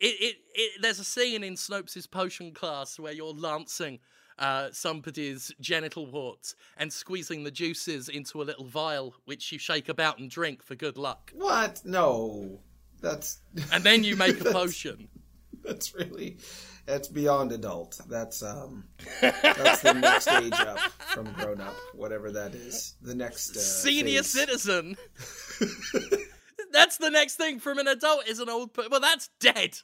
it, 0.00 0.06
it, 0.20 0.36
it, 0.54 0.82
there's 0.82 0.98
a 0.98 1.04
scene 1.04 1.44
in 1.44 1.54
Snopes' 1.54 2.10
potion 2.10 2.52
class 2.52 2.98
where 2.98 3.12
you're 3.12 3.32
lancing 3.32 4.00
uh, 4.38 4.68
somebody's 4.72 5.52
genital 5.60 6.10
warts 6.10 6.56
and 6.76 6.92
squeezing 6.92 7.44
the 7.44 7.50
juices 7.50 8.08
into 8.08 8.42
a 8.42 8.44
little 8.44 8.66
vial, 8.66 9.14
which 9.24 9.52
you 9.52 9.58
shake 9.58 9.88
about 9.88 10.18
and 10.18 10.30
drink 10.30 10.62
for 10.62 10.74
good 10.74 10.98
luck. 10.98 11.32
what? 11.34 11.80
No, 11.84 12.58
that's 13.00 13.38
And 13.72 13.84
then 13.84 14.02
you 14.02 14.16
make 14.16 14.40
a 14.40 14.44
potion. 14.52 15.08
That's 15.66 15.94
really 15.94 16.38
that's 16.86 17.08
beyond 17.08 17.52
adult. 17.52 17.98
That's 18.08 18.42
um 18.42 18.84
that's 19.22 19.80
the 19.80 19.94
next 19.94 20.28
age 20.28 20.52
up 20.52 20.78
from 21.14 21.32
grown 21.32 21.60
up, 21.60 21.74
whatever 21.94 22.30
that 22.32 22.54
is. 22.54 22.94
The 23.00 23.14
next 23.14 23.56
uh, 23.56 23.60
Senior 23.60 24.22
phase. 24.22 24.30
citizen. 24.30 24.96
that's 26.72 26.98
the 26.98 27.10
next 27.10 27.36
thing 27.36 27.60
from 27.60 27.78
an 27.78 27.88
adult 27.88 28.28
is 28.28 28.38
an 28.40 28.50
old. 28.50 28.74
Per- 28.74 28.88
well, 28.90 29.00
that's 29.00 29.30
dead. 29.40 29.78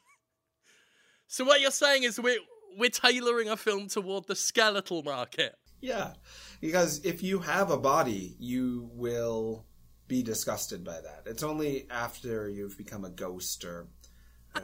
So 1.26 1.44
what 1.44 1.60
you're 1.60 1.70
saying 1.70 2.02
is 2.02 2.20
we're 2.20 2.40
we're 2.76 2.90
tailoring 2.90 3.48
a 3.48 3.56
film 3.56 3.88
toward 3.88 4.26
the 4.26 4.36
skeletal 4.36 5.02
market. 5.02 5.54
Yeah, 5.80 6.12
because 6.60 7.04
if 7.04 7.22
you 7.22 7.38
have 7.38 7.70
a 7.70 7.78
body, 7.78 8.36
you 8.38 8.90
will 8.92 9.64
be 10.08 10.22
disgusted 10.22 10.84
by 10.84 11.00
that. 11.00 11.22
It's 11.24 11.42
only 11.42 11.86
after 11.88 12.48
you've 12.48 12.76
become 12.76 13.04
a 13.04 13.10
ghost 13.10 13.64
or 13.64 13.86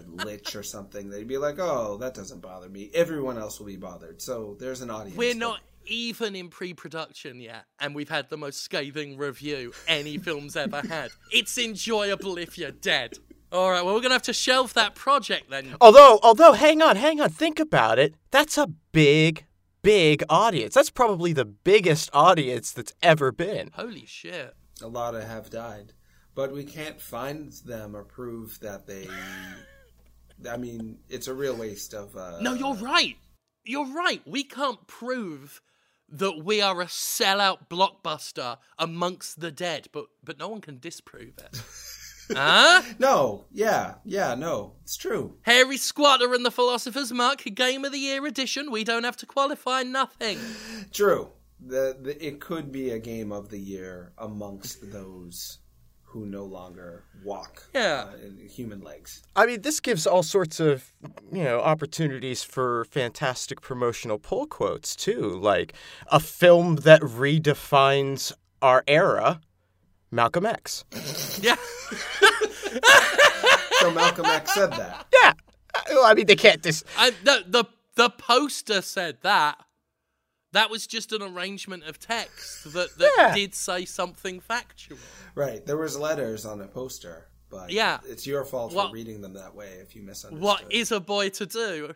lich 0.06 0.56
or 0.56 0.62
something 0.62 1.10
that 1.10 1.18
you'd 1.18 1.28
be 1.28 1.38
like, 1.38 1.58
"Oh, 1.58 1.96
that 1.98 2.14
doesn't 2.14 2.40
bother 2.40 2.68
me." 2.68 2.90
Everyone 2.94 3.38
else 3.38 3.58
will 3.58 3.66
be 3.66 3.76
bothered. 3.76 4.20
So 4.20 4.56
there's 4.58 4.80
an 4.80 4.90
audience. 4.90 5.16
We're 5.16 5.32
that- 5.34 5.38
not 5.38 5.60
even 5.88 6.34
in 6.34 6.48
pre-production 6.48 7.40
yet, 7.40 7.64
and 7.78 7.94
we've 7.94 8.08
had 8.08 8.28
the 8.28 8.36
most 8.36 8.62
scathing 8.62 9.16
review 9.16 9.72
any 9.86 10.18
film's 10.26 10.56
ever 10.56 10.82
had. 10.88 11.10
It's 11.30 11.56
enjoyable 11.58 12.38
if 12.38 12.58
you're 12.58 12.72
dead. 12.72 13.14
All 13.52 13.70
right, 13.70 13.84
well 13.84 13.94
we're 13.94 14.00
gonna 14.00 14.14
have 14.14 14.22
to 14.22 14.32
shelve 14.32 14.74
that 14.74 14.96
project 14.96 15.48
then. 15.50 15.76
Although, 15.80 16.18
although, 16.22 16.52
hang 16.52 16.82
on, 16.82 16.96
hang 16.96 17.20
on, 17.20 17.30
think 17.30 17.60
about 17.60 17.98
it. 18.00 18.14
That's 18.32 18.58
a 18.58 18.66
big, 18.90 19.46
big 19.82 20.24
audience. 20.28 20.74
That's 20.74 20.90
probably 20.90 21.32
the 21.32 21.44
biggest 21.44 22.10
audience 22.12 22.72
that's 22.72 22.92
ever 23.02 23.30
been. 23.30 23.70
Holy 23.74 24.04
shit! 24.04 24.56
A 24.82 24.88
lot 24.88 25.14
of 25.14 25.22
have 25.22 25.48
died, 25.50 25.92
but 26.34 26.52
we 26.52 26.64
can't 26.64 27.00
find 27.00 27.52
them 27.64 27.94
or 27.94 28.02
prove 28.02 28.58
that 28.60 28.88
they. 28.88 29.06
I 30.48 30.56
mean, 30.56 30.98
it's 31.08 31.28
a 31.28 31.34
real 31.34 31.56
waste 31.56 31.94
of. 31.94 32.16
Uh, 32.16 32.38
No, 32.40 32.54
you're 32.54 32.74
right. 32.74 33.16
You're 33.64 33.92
right. 33.92 34.22
We 34.26 34.44
can't 34.44 34.86
prove 34.86 35.60
that 36.08 36.44
we 36.44 36.60
are 36.60 36.80
a 36.80 36.86
sellout 36.86 37.68
blockbuster 37.68 38.58
amongst 38.78 39.40
the 39.40 39.50
dead, 39.50 39.88
but 39.92 40.06
but 40.22 40.38
no 40.38 40.48
one 40.48 40.60
can 40.60 40.78
disprove 40.78 41.34
it. 41.38 41.60
huh? 42.36 42.82
No, 42.98 43.46
yeah, 43.52 43.94
yeah, 44.04 44.34
no, 44.34 44.74
it's 44.82 44.96
true. 44.96 45.36
Harry 45.42 45.76
Squatter 45.76 46.32
and 46.34 46.44
the 46.44 46.50
Philosopher's 46.50 47.12
Mark, 47.12 47.42
Game 47.54 47.84
of 47.84 47.92
the 47.92 47.98
Year 47.98 48.24
edition. 48.26 48.70
We 48.70 48.84
don't 48.84 49.04
have 49.04 49.16
to 49.18 49.26
qualify 49.26 49.82
nothing. 49.82 50.38
True. 50.92 51.30
The, 51.58 51.96
the 52.00 52.24
it 52.24 52.40
could 52.40 52.70
be 52.70 52.90
a 52.90 52.98
game 52.98 53.32
of 53.32 53.48
the 53.48 53.58
year 53.58 54.12
amongst 54.18 54.92
those 54.92 55.58
who 56.06 56.24
no 56.26 56.44
longer 56.44 57.04
walk 57.24 57.64
Yeah. 57.74 58.06
uh, 58.12 58.16
in 58.26 58.48
human 58.48 58.80
legs. 58.80 59.22
I 59.34 59.46
mean, 59.46 59.62
this 59.62 59.80
gives 59.80 60.06
all 60.06 60.22
sorts 60.22 60.60
of, 60.60 60.92
you 61.32 61.44
know, 61.44 61.60
opportunities 61.60 62.42
for 62.42 62.84
fantastic 62.86 63.60
promotional 63.60 64.18
pull 64.18 64.46
quotes, 64.46 64.96
too. 64.96 65.28
Like 65.38 65.74
a 66.10 66.20
film 66.20 66.76
that 66.76 67.02
redefines 67.02 68.32
our 68.62 68.82
era, 68.88 69.40
Malcolm 70.10 70.46
X. 70.46 70.84
Yeah. 71.40 71.56
So 73.80 73.90
Malcolm 73.92 74.24
X 74.26 74.54
said 74.54 74.70
that. 74.72 75.06
Yeah. 75.12 75.32
Uh, 75.74 76.02
I 76.04 76.14
mean, 76.14 76.26
they 76.26 76.34
can't 76.36 76.62
dis. 76.62 76.82
I, 76.96 77.10
the, 77.24 77.44
the, 77.46 77.64
the 77.94 78.10
poster 78.10 78.80
said 78.80 79.18
that. 79.22 79.58
That 80.56 80.70
was 80.70 80.86
just 80.86 81.12
an 81.12 81.20
arrangement 81.20 81.84
of 81.84 81.98
text 82.00 82.72
that, 82.72 82.96
that 82.96 83.12
Yeah. 83.18 83.34
did 83.34 83.54
say 83.54 83.84
something 83.84 84.40
factual. 84.40 84.96
Right. 85.34 85.64
There 85.66 85.76
was 85.76 85.98
letters 85.98 86.46
on 86.46 86.62
a 86.62 86.66
poster, 86.66 87.28
but 87.50 87.68
Yeah. 87.70 88.00
it's 88.06 88.26
your 88.26 88.42
fault 88.42 88.72
What- 88.72 88.88
for 88.88 88.94
reading 88.94 89.20
them 89.20 89.34
that 89.34 89.54
way 89.54 89.74
if 89.82 89.94
you 89.94 90.02
misunderstood. 90.02 90.42
What 90.42 90.72
is 90.72 90.90
a 90.90 90.98
boy 90.98 91.28
to 91.28 91.44
do 91.44 91.94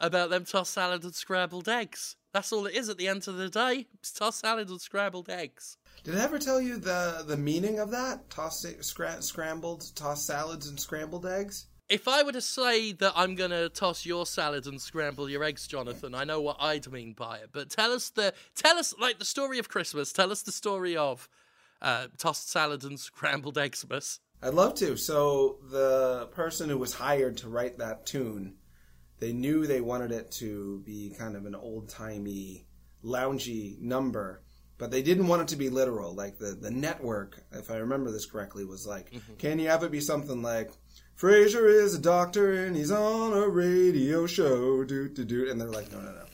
about 0.00 0.30
them 0.30 0.44
tossed 0.44 0.72
salad 0.72 1.04
and 1.04 1.14
scrambled 1.14 1.68
eggs? 1.68 2.16
That's 2.32 2.50
all 2.52 2.66
it 2.66 2.74
is 2.74 2.88
at 2.88 2.96
the 2.96 3.06
end 3.06 3.28
of 3.28 3.36
the 3.36 3.48
day. 3.48 3.86
It's 4.00 4.10
tossed 4.10 4.40
salad 4.40 4.68
and 4.68 4.80
scrambled 4.80 5.28
eggs. 5.30 5.76
Did 6.02 6.16
I 6.16 6.24
ever 6.24 6.40
tell 6.40 6.60
you 6.60 6.78
the 6.78 7.22
the 7.24 7.36
meaning 7.36 7.78
of 7.78 7.92
that? 7.92 8.28
Toss 8.30 8.64
scra- 8.64 9.22
scrambled, 9.22 9.94
toss 9.94 10.24
salads 10.26 10.66
and 10.66 10.80
scrambled 10.80 11.24
eggs. 11.24 11.66
If 11.92 12.08
I 12.08 12.22
were 12.22 12.32
to 12.32 12.40
say 12.40 12.92
that 12.92 13.12
I'm 13.14 13.34
gonna 13.34 13.68
toss 13.68 14.06
your 14.06 14.24
salad 14.24 14.66
and 14.66 14.80
scramble 14.80 15.28
your 15.28 15.44
eggs, 15.44 15.66
Jonathan, 15.66 16.14
I 16.14 16.24
know 16.24 16.40
what 16.40 16.56
I'd 16.58 16.90
mean 16.90 17.12
by 17.12 17.36
it. 17.36 17.50
But 17.52 17.68
tell 17.68 17.92
us 17.92 18.08
the 18.08 18.32
tell 18.54 18.78
us 18.78 18.94
like 18.98 19.18
the 19.18 19.26
story 19.26 19.58
of 19.58 19.68
Christmas. 19.68 20.10
Tell 20.10 20.32
us 20.32 20.40
the 20.40 20.52
story 20.52 20.96
of 20.96 21.28
uh, 21.82 22.06
tossed 22.16 22.48
salad 22.48 22.82
and 22.84 22.98
scrambled 22.98 23.56
eggsmas. 23.56 24.20
I'd 24.42 24.54
love 24.54 24.74
to. 24.76 24.96
So 24.96 25.58
the 25.70 26.30
person 26.32 26.70
who 26.70 26.78
was 26.78 26.94
hired 26.94 27.36
to 27.38 27.50
write 27.50 27.76
that 27.76 28.06
tune, 28.06 28.54
they 29.20 29.34
knew 29.34 29.66
they 29.66 29.82
wanted 29.82 30.12
it 30.12 30.30
to 30.38 30.80
be 30.86 31.14
kind 31.18 31.36
of 31.36 31.44
an 31.44 31.54
old 31.54 31.90
timey, 31.90 32.64
loungy 33.04 33.78
number, 33.82 34.42
but 34.78 34.90
they 34.90 35.02
didn't 35.02 35.28
want 35.28 35.42
it 35.42 35.48
to 35.48 35.56
be 35.56 35.68
literal. 35.68 36.14
Like 36.14 36.38
the 36.38 36.52
the 36.58 36.70
network, 36.70 37.44
if 37.52 37.70
I 37.70 37.76
remember 37.76 38.10
this 38.10 38.24
correctly, 38.24 38.64
was 38.64 38.86
like, 38.86 39.12
can 39.36 39.58
you 39.58 39.68
have 39.68 39.82
it 39.82 39.92
be 39.92 40.00
something 40.00 40.40
like? 40.40 40.70
Frasier 41.18 41.68
is 41.72 41.94
a 41.94 42.00
doctor 42.00 42.52
and 42.52 42.76
he's 42.76 42.90
on 42.90 43.32
a 43.32 43.48
radio 43.48 44.26
show, 44.26 44.82
do 44.84 45.08
do 45.08 45.24
do, 45.24 45.50
and 45.50 45.60
they're 45.60 45.68
like, 45.68 45.92
no, 45.92 46.00
no, 46.00 46.12
no. 46.12 46.24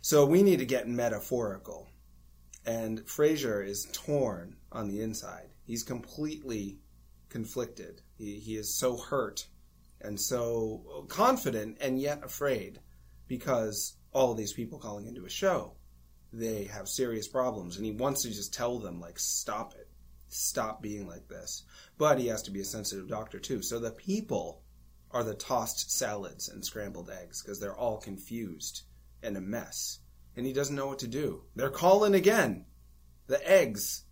So 0.00 0.24
we 0.24 0.42
need 0.42 0.58
to 0.58 0.66
get 0.66 0.88
metaphorical, 0.88 1.88
and 2.64 3.00
Frasier 3.06 3.64
is 3.64 3.88
torn 3.92 4.56
on 4.72 4.88
the 4.88 5.00
inside. 5.02 5.50
He's 5.64 5.82
completely 5.82 6.78
conflicted. 7.28 8.02
He, 8.18 8.38
he 8.38 8.56
is 8.56 8.74
so 8.74 8.96
hurt 8.96 9.46
and 10.00 10.20
so 10.20 11.06
confident 11.08 11.78
and 11.80 12.00
yet 12.00 12.24
afraid 12.24 12.80
because 13.28 13.94
all 14.12 14.34
these 14.34 14.52
people 14.52 14.78
calling 14.78 15.06
into 15.06 15.24
a 15.24 15.30
show, 15.30 15.74
they 16.32 16.64
have 16.64 16.88
serious 16.88 17.28
problems. 17.28 17.76
And 17.76 17.86
he 17.86 17.92
wants 17.92 18.22
to 18.22 18.30
just 18.30 18.52
tell 18.52 18.78
them, 18.78 19.00
like, 19.00 19.18
stop 19.18 19.74
it. 19.74 19.88
Stop 20.32 20.82
being 20.82 21.06
like 21.06 21.28
this. 21.28 21.64
But 21.98 22.18
he 22.18 22.26
has 22.28 22.42
to 22.42 22.50
be 22.50 22.60
a 22.60 22.64
sensitive 22.64 23.08
doctor, 23.08 23.38
too. 23.38 23.62
So 23.62 23.78
the 23.78 23.90
people 23.90 24.62
are 25.10 25.22
the 25.24 25.34
tossed 25.34 25.90
salads 25.96 26.48
and 26.48 26.64
scrambled 26.64 27.10
eggs 27.10 27.42
because 27.42 27.60
they're 27.60 27.76
all 27.76 27.98
confused 27.98 28.82
and 29.22 29.36
a 29.36 29.40
mess. 29.40 29.98
And 30.36 30.46
he 30.46 30.52
doesn't 30.54 30.74
know 30.74 30.86
what 30.86 31.00
to 31.00 31.08
do. 31.08 31.42
They're 31.54 31.68
calling 31.70 32.14
again. 32.14 32.64
The 33.26 33.46
eggs. 33.48 34.04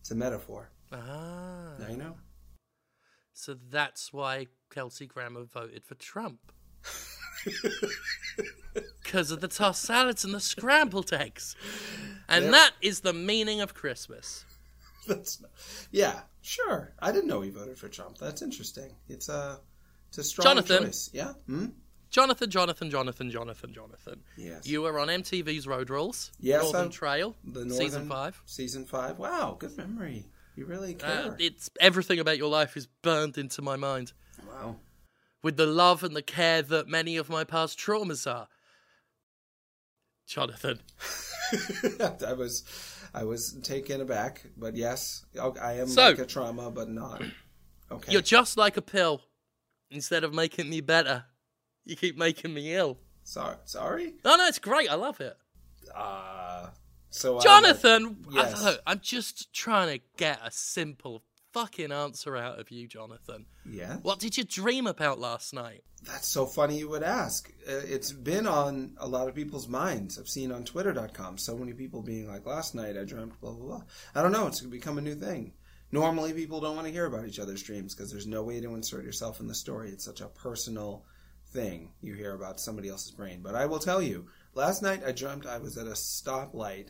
It's 0.00 0.10
a 0.10 0.14
metaphor. 0.16 0.70
Ah. 0.92 1.74
Now 1.78 1.88
you 1.88 1.96
know. 1.96 2.16
So 3.32 3.54
that's 3.70 4.12
why 4.12 4.48
Kelsey 4.70 5.06
Grammer 5.06 5.44
voted 5.44 5.84
for 5.84 5.94
Trump. 5.94 6.40
Because 9.02 9.30
of 9.30 9.40
the 9.40 9.48
tossed 9.48 9.82
salads 9.82 10.22
and 10.24 10.34
the 10.34 10.40
scrambled 10.40 11.12
eggs. 11.14 11.56
And 12.28 12.44
Yep. 12.44 12.52
that 12.52 12.70
is 12.82 13.00
the 13.00 13.14
meaning 13.14 13.60
of 13.62 13.72
Christmas. 13.72 14.44
That's 15.08 15.42
yeah, 15.90 16.20
sure. 16.42 16.92
I 17.00 17.10
didn't 17.12 17.26
know 17.28 17.40
he 17.40 17.50
voted 17.50 17.78
for 17.78 17.88
Trump. 17.88 18.18
That's 18.18 18.42
interesting. 18.42 18.90
It's 19.08 19.28
a 19.28 19.58
it's 20.08 20.18
a 20.18 20.24
strong 20.24 20.44
Jonathan. 20.44 20.84
choice. 20.84 21.10
Yeah. 21.12 21.32
Hmm? 21.46 21.66
Jonathan, 22.10 22.48
Jonathan, 22.50 22.90
Jonathan, 22.90 23.30
Jonathan, 23.30 23.72
Jonathan. 23.74 24.20
Yes. 24.38 24.66
You 24.66 24.80
were 24.82 24.98
on 24.98 25.08
MTV's 25.08 25.66
Road 25.66 25.90
Rules. 25.90 26.30
Yes, 26.40 26.62
Northern 26.62 26.80
I'm- 26.82 26.90
Trail. 26.90 27.36
the 27.44 27.64
Northern, 27.66 27.70
Season 27.76 28.08
five. 28.08 28.40
Season 28.46 28.86
five. 28.86 29.18
Wow, 29.18 29.56
good 29.58 29.76
memory. 29.76 30.24
You 30.56 30.64
really 30.66 30.94
Uh, 30.94 30.98
care. 30.98 31.36
it's 31.38 31.68
everything 31.80 32.18
about 32.18 32.38
your 32.38 32.48
life 32.50 32.76
is 32.76 32.86
burned 33.02 33.36
into 33.38 33.60
my 33.62 33.76
mind 33.76 34.12
wow. 34.48 34.76
with 35.42 35.56
the 35.56 35.66
love 35.66 36.02
and 36.02 36.16
the 36.16 36.22
care 36.22 36.62
that 36.62 36.88
many 36.88 37.16
of 37.16 37.28
my 37.28 37.44
past 37.44 37.78
traumas 37.78 38.26
are. 38.30 38.48
Jonathan, 40.26 40.80
I 42.26 42.32
was 42.32 42.64
I 43.14 43.24
was 43.24 43.52
taken 43.62 44.00
aback, 44.00 44.42
but 44.56 44.76
yes, 44.76 45.24
I 45.60 45.74
am 45.74 45.88
So- 45.88 46.02
like 46.10 46.18
a 46.18 46.26
trauma, 46.26 46.70
but 46.70 46.88
not. 46.88 47.22
Okay. 47.90 48.12
you're 48.12 48.20
just 48.20 48.58
like 48.58 48.76
a 48.76 48.82
pill. 48.82 49.22
Instead 49.90 50.22
of 50.22 50.34
making 50.34 50.68
me 50.68 50.82
better, 50.82 51.24
you 51.86 51.96
keep 51.96 52.18
making 52.18 52.52
me 52.52 52.74
ill. 52.74 52.98
sorry. 53.24 53.56
Sorry. 53.64 54.12
Oh 54.26 54.36
no, 54.36 54.44
it's 54.46 54.58
great. 54.58 54.90
I 54.90 54.94
love 54.96 55.22
it. 55.22 55.34
Uh 55.94 56.66
so 57.08 57.38
I- 57.38 57.42
Jonathan, 57.42 58.26
I- 58.30 58.34
yes. 58.34 58.78
I'm 58.86 59.00
just 59.00 59.54
trying 59.54 59.98
to 59.98 60.04
get 60.18 60.38
a 60.44 60.50
simple 60.50 61.22
fucking 61.52 61.92
answer 61.92 62.36
out 62.36 62.58
of 62.60 62.70
you, 62.70 62.86
Jonathan. 62.86 63.46
yeah. 63.68 63.96
What 63.96 64.18
did 64.18 64.36
you 64.36 64.44
dream 64.44 64.86
about 64.86 65.18
last 65.18 65.52
night? 65.54 65.82
That's 66.04 66.28
so 66.28 66.46
funny 66.46 66.78
you 66.78 66.88
would 66.88 67.02
ask. 67.02 67.50
Uh, 67.68 67.72
It's 67.84 68.12
been 68.12 68.46
on 68.46 68.94
a 68.98 69.08
lot 69.08 69.28
of 69.28 69.34
people's 69.34 69.66
minds. 69.68 70.18
I've 70.18 70.28
seen 70.28 70.52
on 70.52 70.64
Twitter.com 70.64 71.38
so 71.38 71.56
many 71.56 71.72
people 71.72 72.02
being 72.02 72.28
like, 72.28 72.46
last 72.46 72.74
night 72.74 72.96
I 72.96 73.04
dreamt 73.04 73.40
blah, 73.40 73.52
blah, 73.52 73.66
blah. 73.66 73.82
I 74.14 74.22
don't 74.22 74.32
know. 74.32 74.46
It's 74.46 74.60
become 74.60 74.98
a 74.98 75.02
new 75.02 75.14
thing. 75.16 75.52
Normally 75.90 76.32
people 76.34 76.60
don't 76.60 76.76
want 76.76 76.86
to 76.86 76.92
hear 76.92 77.06
about 77.06 77.26
each 77.26 77.38
other's 77.40 77.62
dreams 77.62 77.94
because 77.94 78.10
there's 78.12 78.26
no 78.26 78.42
way 78.42 78.60
to 78.60 78.74
insert 78.74 79.04
yourself 79.04 79.40
in 79.40 79.46
the 79.48 79.54
story. 79.54 79.88
It's 79.90 80.04
such 80.04 80.20
a 80.20 80.26
personal 80.28 81.04
thing 81.52 81.92
you 82.02 82.12
hear 82.14 82.34
about 82.34 82.60
somebody 82.60 82.90
else's 82.90 83.10
brain. 83.12 83.40
But 83.42 83.54
I 83.54 83.64
will 83.66 83.78
tell 83.78 84.02
you, 84.02 84.26
last 84.54 84.82
night 84.82 85.02
I 85.04 85.12
dreamt 85.12 85.46
I 85.46 85.56
was 85.58 85.78
at 85.78 85.86
a 85.86 85.92
stoplight 85.92 86.88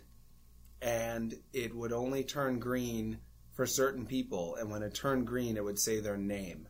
and 0.83 1.35
it 1.53 1.75
would 1.75 1.93
only 1.93 2.25
turn 2.25 2.59
green 2.59 3.19
for 3.59 3.67
certain 3.67 4.07
people. 4.07 4.55
And 4.55 4.71
when 4.71 4.85
it 4.85 4.95
turned 4.95 5.27
green, 5.27 5.57
it 5.57 5.65
would 5.65 5.81
say 5.81 5.99
their 5.99 6.17
name. 6.17 6.69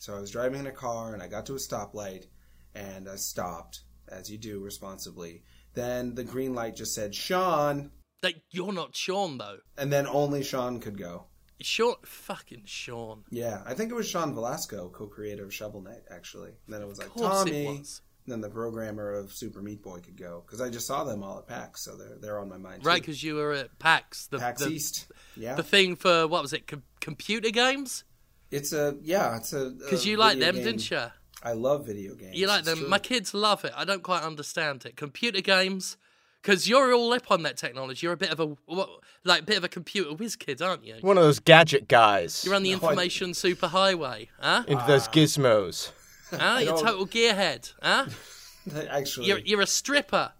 So 0.00 0.16
I 0.16 0.20
was 0.20 0.32
driving 0.32 0.58
in 0.58 0.66
a 0.66 0.72
car 0.72 1.14
and 1.14 1.22
I 1.22 1.28
got 1.28 1.46
to 1.46 1.52
a 1.54 1.58
stoplight 1.58 2.24
and 2.74 3.08
I 3.08 3.14
stopped, 3.14 3.82
as 4.08 4.28
you 4.28 4.36
do 4.36 4.58
responsibly. 4.58 5.44
Then 5.74 6.16
the 6.16 6.24
green 6.24 6.52
light 6.52 6.74
just 6.74 6.92
said 6.92 7.14
Sean, 7.14 7.92
Like 8.20 8.42
you're 8.50 8.72
not 8.72 8.96
Sean 8.96 9.38
though. 9.38 9.58
and 9.78 9.92
then 9.92 10.08
only 10.08 10.42
Sean 10.42 10.80
could 10.80 10.98
go. 10.98 11.26
Sean, 11.60 11.94
fucking 12.04 12.62
Sean. 12.64 13.22
Yeah, 13.30 13.62
I 13.64 13.74
think 13.74 13.92
it 13.92 13.94
was 13.94 14.08
Sean 14.08 14.34
Velasco, 14.34 14.88
co-creator 14.88 15.44
of 15.44 15.54
Shovel 15.54 15.82
Knight, 15.82 16.02
actually. 16.10 16.50
And 16.66 16.74
then 16.74 16.82
it 16.82 16.88
was 16.88 16.98
like 16.98 17.14
Tommy. 17.14 17.78
was. 17.78 18.00
And 18.26 18.32
then 18.32 18.40
the 18.40 18.48
programmer 18.48 19.12
of 19.12 19.32
Super 19.32 19.60
Meat 19.60 19.82
Boy 19.82 19.98
could 20.00 20.16
go 20.16 20.42
because 20.46 20.60
I 20.62 20.70
just 20.70 20.86
saw 20.86 21.04
them 21.04 21.22
all 21.22 21.38
at 21.38 21.46
PAX, 21.46 21.82
so 21.82 21.94
they're 21.96 22.16
they're 22.20 22.38
on 22.38 22.48
my 22.48 22.56
mind. 22.56 22.84
Right, 22.84 23.00
because 23.02 23.22
you 23.22 23.34
were 23.34 23.52
at 23.52 23.78
PAX, 23.78 24.28
the 24.28 24.38
PAX 24.38 24.62
the, 24.62 24.70
East. 24.70 25.06
Yeah, 25.36 25.54
the 25.56 25.62
thing 25.62 25.94
for 25.96 26.26
what 26.26 26.40
was 26.40 26.52
it? 26.54 26.66
Com- 26.66 26.84
computer 27.00 27.50
games? 27.50 28.04
it's 28.50 28.72
a 28.72 28.96
yeah, 29.02 29.36
it's 29.36 29.52
a 29.52 29.70
Because 29.70 30.06
you 30.06 30.16
like 30.16 30.38
them, 30.38 30.54
game. 30.54 30.64
didn't 30.64 30.90
you? 30.90 31.02
I 31.42 31.52
love 31.52 31.84
video 31.86 32.14
games. 32.14 32.34
You 32.36 32.46
like 32.46 32.60
It's 32.60 32.68
them. 32.70 32.78
true. 32.78 32.88
My 32.88 32.98
kids 32.98 33.34
love 33.34 33.64
it. 33.66 33.72
I 33.76 33.84
don't 33.84 34.02
quite 34.02 34.22
understand 34.22 34.86
it. 34.86 34.96
Computer 34.96 35.42
games. 35.42 35.98
Because 36.40 36.68
you're 36.68 36.92
all 36.94 37.12
up 37.14 37.30
on 37.30 37.42
that 37.44 37.56
technology. 37.56 38.06
You're 38.06 38.12
a 38.12 38.18
bit 38.18 38.30
of 38.30 38.38
a 38.40 38.46
what, 38.66 38.88
like 39.24 39.42
a 39.42 39.44
bit 39.44 39.56
of 39.58 39.64
a 39.64 39.68
computer 39.68 40.12
whiz 40.14 40.36
kid, 40.36 40.60
aren't 40.62 40.84
you? 40.84 40.96
One 41.00 41.16
of 41.18 41.24
those 41.24 41.40
gadget 41.40 41.88
guys. 41.88 42.42
You're 42.44 42.54
on 42.54 42.62
the 42.62 42.70
No, 42.70 42.76
I- 42.76 42.80
information 42.90 43.30
superhighway, 43.32 44.28
huh? 44.40 44.64
into 44.68 44.84
those 44.86 45.08
ah. 45.08 45.10
gizmos. 45.12 45.90
Huh? 46.38 46.58
You're 46.62 46.74
don't- 46.74 46.84
total 46.84 47.06
gearhead, 47.06 47.72
huh? 47.82 48.06
Actually, 48.90 49.26
You're 49.26 49.38
you're 49.40 49.60
a 49.60 49.66
stripper. 49.66 50.32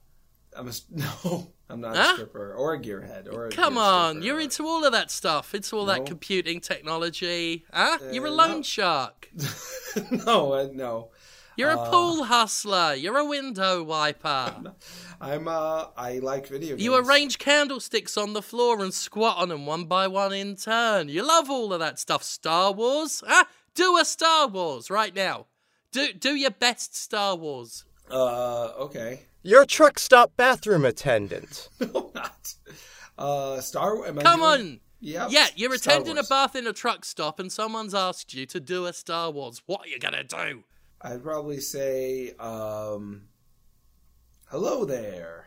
I'm 0.57 0.68
a, 0.68 0.72
no, 0.90 1.48
I'm 1.68 1.80
not 1.80 1.96
Huh? 1.96 2.11
a 2.12 2.14
stripper 2.14 2.54
or 2.54 2.74
a 2.74 2.78
gearhead 2.80 3.33
or 3.33 3.46
a 3.46 3.50
Come 3.50 3.74
gear 3.74 3.83
on, 3.83 4.22
you're 4.22 4.40
into 4.40 4.64
all 4.66 4.85
of 4.85 4.92
that 4.92 5.11
stuff. 5.11 5.54
Into 5.54 5.76
all 5.76 5.85
that 5.87 6.07
computing 6.07 6.61
technology, 6.61 7.64
huh? 7.72 7.98
You're 8.12 8.26
a 8.26 8.30
Uh, 8.30 8.35
loan 8.35 8.57
no. 8.59 8.62
shark. 8.62 9.28
no, 10.26 10.52
uh, 10.52 10.68
no. 10.72 11.11
You're 11.57 11.70
a 11.70 11.88
pool 11.88 12.24
hustler. 12.24 12.94
You're 12.94 13.16
a 13.18 13.24
window 13.24 13.85
wiper. 13.85 14.72
I'm 15.20 15.46
uh, 15.46 15.87
I 15.96 16.18
like 16.18 16.48
video 16.48 16.70
games. 16.70 16.83
You 16.83 16.96
arrange 16.96 17.38
candlesticks 17.38 18.16
on 18.16 18.33
the 18.33 18.42
floor 18.42 18.83
and 18.83 18.92
squat 18.92 19.37
on 19.38 19.50
them 19.50 19.64
one 19.64 19.85
by 19.85 20.09
one 20.09 20.33
in 20.33 20.57
turn. 20.57 21.09
You 21.09 21.22
love 21.26 21.48
all 21.48 21.72
of 21.72 21.78
that 21.80 21.98
stuff. 22.00 22.24
Star 22.24 22.72
Wars? 22.72 23.22
Huh? 23.24 23.44
Do 23.74 23.96
a 23.98 24.04
Star 24.04 24.48
Wars 24.48 24.90
right 24.90 25.14
now. 25.14 25.46
Do 25.94 26.12
do 26.12 26.35
your 26.35 26.50
best 26.50 26.96
Star 26.96 27.37
Wars. 27.37 27.85
Uh, 28.11 28.72
okay. 28.78 29.20
You're 29.44 29.62
a 29.62 29.66
truck 29.66 30.00
stop 30.00 30.33
bathroom 30.37 30.85
attendant. 30.85 31.68
No, 31.80 32.11
not. 32.14 32.54
Uh, 33.16 33.61
Star. 33.61 34.04
Am 34.04 34.18
I 34.18 34.22
Come 34.22 34.40
doing- 34.40 34.50
on. 34.72 34.80
Yeah. 35.00 35.28
Yeah, 35.30 35.46
you're 35.54 35.72
Star 35.76 35.94
attending 35.94 36.18
a 36.18 36.24
bath 36.24 36.57
in 36.57 36.66
a 36.66 36.72
truck 36.72 37.04
stop 37.04 37.38
and 37.38 37.52
someone's 37.52 37.94
asked 37.94 38.35
you 38.35 38.44
to 38.46 38.59
do 38.59 38.87
a 38.87 38.92
Star 38.92 39.30
Wars. 39.30 39.62
What 39.66 39.83
are 39.83 39.87
you 39.88 40.00
gonna 40.00 40.24
do? 40.24 40.64
I'd 41.00 41.22
probably 41.22 41.61
say, 41.61 42.33
um, 42.40 43.28
hello 44.48 44.85
there. 44.85 45.46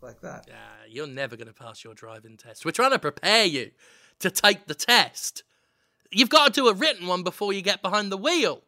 Like 0.00 0.20
that. 0.22 0.46
Yeah, 0.48 0.54
you're 0.88 1.06
never 1.06 1.36
gonna 1.36 1.52
pass 1.52 1.84
your 1.84 1.92
driving 1.94 2.38
test. 2.38 2.64
We're 2.64 2.70
trying 2.70 2.92
to 2.92 2.98
prepare 2.98 3.44
you 3.44 3.72
to 4.20 4.30
take 4.30 4.66
the 4.66 4.74
test. 4.74 5.42
You've 6.10 6.30
got 6.30 6.46
to 6.54 6.60
do 6.60 6.68
a 6.68 6.74
written 6.74 7.06
one 7.06 7.22
before 7.24 7.52
you 7.52 7.60
get 7.60 7.82
behind 7.82 8.10
the 8.10 8.16
wheel. 8.16 8.62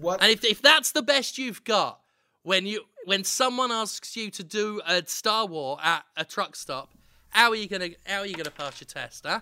What? 0.00 0.22
And 0.22 0.30
if, 0.30 0.44
if 0.44 0.62
that's 0.62 0.92
the 0.92 1.02
best 1.02 1.38
you've 1.38 1.64
got, 1.64 2.00
when 2.42 2.66
you 2.66 2.82
when 3.04 3.24
someone 3.24 3.72
asks 3.72 4.16
you 4.16 4.30
to 4.30 4.44
do 4.44 4.80
a 4.86 5.04
Star 5.06 5.46
War 5.46 5.78
at 5.82 6.04
a 6.16 6.24
truck 6.24 6.56
stop, 6.56 6.90
how 7.30 7.50
are 7.50 7.56
you 7.56 7.68
gonna 7.68 7.90
how 8.04 8.20
are 8.20 8.26
you 8.26 8.34
gonna 8.34 8.50
pass 8.50 8.80
your 8.80 8.86
test, 8.86 9.24
huh? 9.26 9.40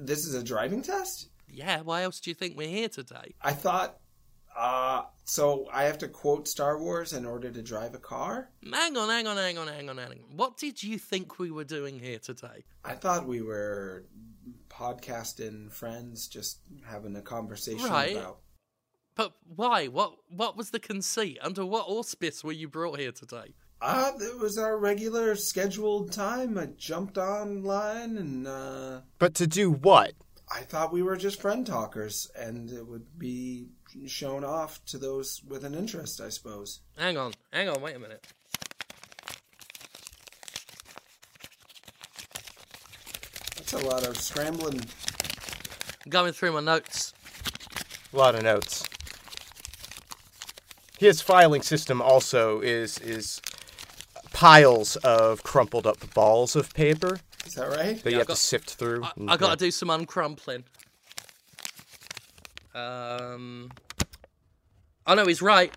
this 0.00 0.26
is 0.26 0.34
a 0.34 0.42
driving 0.42 0.82
test? 0.82 1.28
Yeah, 1.48 1.80
why 1.80 2.02
else 2.02 2.20
do 2.20 2.30
you 2.30 2.34
think 2.34 2.56
we're 2.56 2.68
here 2.68 2.88
today? 2.88 3.34
I 3.42 3.52
thought, 3.52 3.98
uh, 4.56 5.02
so 5.24 5.68
I 5.72 5.84
have 5.84 5.98
to 5.98 6.08
quote 6.08 6.48
Star 6.48 6.78
Wars 6.78 7.12
in 7.12 7.24
order 7.24 7.50
to 7.50 7.62
drive 7.62 7.94
a 7.94 7.98
car? 7.98 8.50
Hang 8.70 8.96
on, 8.96 9.08
hang 9.08 9.26
on, 9.26 9.36
hang 9.36 9.58
on, 9.58 9.68
hang 9.68 9.88
on, 9.88 9.98
hang 9.98 10.08
on. 10.08 10.36
What 10.36 10.56
did 10.56 10.82
you 10.82 10.98
think 10.98 11.38
we 11.38 11.50
were 11.50 11.64
doing 11.64 11.98
here 11.98 12.18
today? 12.18 12.64
I 12.84 12.94
thought 12.94 13.26
we 13.26 13.42
were 13.42 14.04
podcasting 14.68 15.70
friends, 15.70 16.26
just 16.26 16.58
having 16.84 17.14
a 17.16 17.22
conversation 17.22 17.88
Right. 17.88 18.16
about. 18.16 18.38
But 19.14 19.32
why? 19.56 19.86
What 19.86 20.14
what 20.30 20.56
was 20.56 20.70
the 20.70 20.80
conceit? 20.80 21.38
Under 21.42 21.66
what 21.66 21.86
auspice 21.86 22.42
were 22.42 22.52
you 22.52 22.68
brought 22.68 22.98
here 22.98 23.12
today? 23.12 23.54
Uh, 23.80 24.12
it 24.20 24.38
was 24.38 24.58
our 24.58 24.78
regular 24.78 25.34
scheduled 25.34 26.12
time. 26.12 26.56
I 26.56 26.66
jumped 26.76 27.18
online 27.18 28.16
and 28.16 28.46
uh, 28.46 29.00
But 29.18 29.34
to 29.34 29.46
do 29.46 29.72
what? 29.72 30.12
I 30.54 30.60
thought 30.60 30.92
we 30.92 31.02
were 31.02 31.16
just 31.16 31.40
friend 31.40 31.66
talkers, 31.66 32.30
and 32.36 32.70
it 32.70 32.86
would 32.86 33.18
be 33.18 33.70
shown 34.06 34.44
off 34.44 34.84
to 34.86 34.98
those 34.98 35.42
with 35.48 35.64
an 35.64 35.74
interest, 35.74 36.20
I 36.20 36.28
suppose. 36.28 36.80
Hang 36.96 37.16
on, 37.16 37.32
hang 37.52 37.68
on, 37.68 37.80
wait 37.82 37.96
a 37.96 37.98
minute. 37.98 38.24
That's 43.56 43.72
a 43.72 43.78
lot 43.78 44.06
of 44.06 44.16
scrambling. 44.18 44.80
Going 46.08 46.32
through 46.32 46.52
my 46.52 46.60
notes. 46.60 47.14
A 48.12 48.16
lot 48.16 48.34
of 48.34 48.42
notes. 48.42 48.84
His 51.02 51.20
filing 51.20 51.62
system 51.62 52.00
also 52.00 52.60
is 52.60 52.96
is 53.00 53.40
piles 54.32 54.94
of 54.98 55.42
crumpled 55.42 55.84
up 55.84 55.98
balls 56.14 56.54
of 56.54 56.72
paper. 56.74 57.18
Is 57.44 57.56
that 57.56 57.68
right? 57.70 58.00
that 58.04 58.10
you 58.10 58.18
I've 58.18 58.20
have 58.20 58.26
got- 58.28 58.36
to 58.36 58.40
sift 58.42 58.74
through. 58.74 59.02
I, 59.02 59.10
and- 59.16 59.28
I 59.28 59.36
got 59.36 59.48
yeah. 59.48 59.54
to 59.56 59.64
do 59.64 59.70
some 59.72 59.88
uncrumpling. 59.88 60.62
Um. 62.72 63.70
Oh 65.04 65.14
no, 65.14 65.26
he's 65.26 65.42
right. 65.42 65.74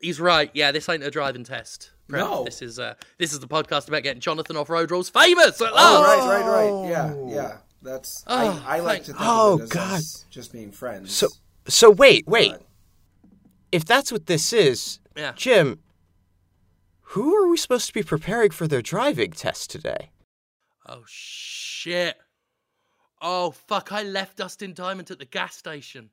He's 0.00 0.20
right. 0.20 0.50
Yeah, 0.52 0.72
this 0.72 0.88
ain't 0.88 1.04
a 1.04 1.12
driving 1.12 1.44
test. 1.44 1.92
Brett. 2.08 2.24
No. 2.24 2.42
this 2.42 2.60
is 2.60 2.80
uh, 2.80 2.94
this 3.18 3.32
is 3.32 3.38
the 3.38 3.46
podcast 3.46 3.86
about 3.86 4.02
getting 4.02 4.20
Jonathan 4.20 4.56
off 4.56 4.68
road 4.68 4.90
rules 4.90 5.08
famous 5.08 5.60
at 5.60 5.70
Oh, 5.72 6.02
right, 6.02 6.40
right, 6.42 6.70
right. 6.72 6.88
Yeah, 6.90 7.14
yeah. 7.28 7.56
That's 7.82 8.24
Oh, 8.26 8.64
I, 8.66 8.78
I 8.78 8.80
like 8.80 9.04
to 9.04 9.12
think 9.12 9.18
Oh, 9.20 9.54
of 9.54 9.60
it 9.60 9.62
as 9.64 9.68
God. 9.70 10.02
just 10.28 10.52
being 10.52 10.72
friends. 10.72 11.12
So, 11.12 11.28
so 11.68 11.88
wait, 11.90 12.26
wait. 12.26 12.50
But- 12.52 12.65
If 13.72 13.84
that's 13.84 14.10
what 14.12 14.26
this 14.26 14.52
is, 14.52 15.00
Yeah. 15.16 15.32
Jim, 15.36 15.80
who 17.10 17.34
are 17.36 17.48
we 17.48 17.56
supposed 17.56 17.86
to 17.88 17.92
be 17.94 18.02
preparing 18.02 18.50
for 18.50 18.66
their 18.66 18.82
driving 18.82 19.32
test 19.32 19.70
today? 19.70 20.10
Oh 20.86 21.02
shit. 21.06 22.16
Oh 23.22 23.50
fuck! 23.50 23.92
I 23.92 24.02
left 24.02 24.36
Dustin 24.36 24.74
Diamond 24.74 25.10
at 25.10 25.18
the 25.18 25.24
gas 25.24 25.56
station. 25.56 26.10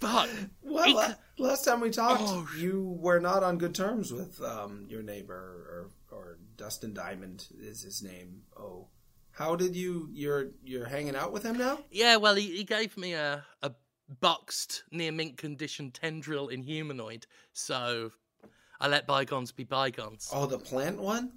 Fuck. 0.00 0.28
Well, 0.62 0.84
He 0.84 0.94
la- 0.94 1.14
last 1.38 1.64
time 1.64 1.80
we 1.80 1.90
talked, 1.90 2.22
Oh, 2.24 2.48
you 2.58 2.96
were 2.98 3.20
not 3.20 3.44
on 3.44 3.56
good 3.56 3.74
terms 3.74 4.12
with 4.12 4.40
um, 4.42 4.86
your 4.88 5.02
neighbor, 5.02 5.90
or, 6.10 6.16
or 6.18 6.38
Dustin 6.56 6.92
Diamond 6.92 7.46
is 7.60 7.82
his 7.82 8.02
name. 8.02 8.42
Oh, 8.58 8.88
how 9.30 9.54
did 9.54 9.76
you? 9.76 10.08
You're 10.12 10.48
you're 10.64 10.86
hanging 10.86 11.14
out 11.14 11.32
with 11.32 11.44
him 11.44 11.56
now? 11.56 11.78
Yeah, 11.90 12.16
well, 12.16 12.34
he, 12.34 12.56
he 12.56 12.64
gave 12.64 12.96
me 12.96 13.12
a, 13.12 13.44
a 13.62 13.70
boxed, 14.20 14.84
near 14.90 15.12
mint 15.12 15.36
condition 15.36 15.90
Tendril 15.90 16.48
Inhumanoid, 16.48 17.24
so 17.52 18.12
I 18.80 18.88
let 18.88 19.06
bygones 19.06 19.52
be 19.52 19.64
bygones. 19.64 20.30
Oh, 20.32 20.46
the 20.46 20.58
plant 20.58 20.98
one. 20.98 21.32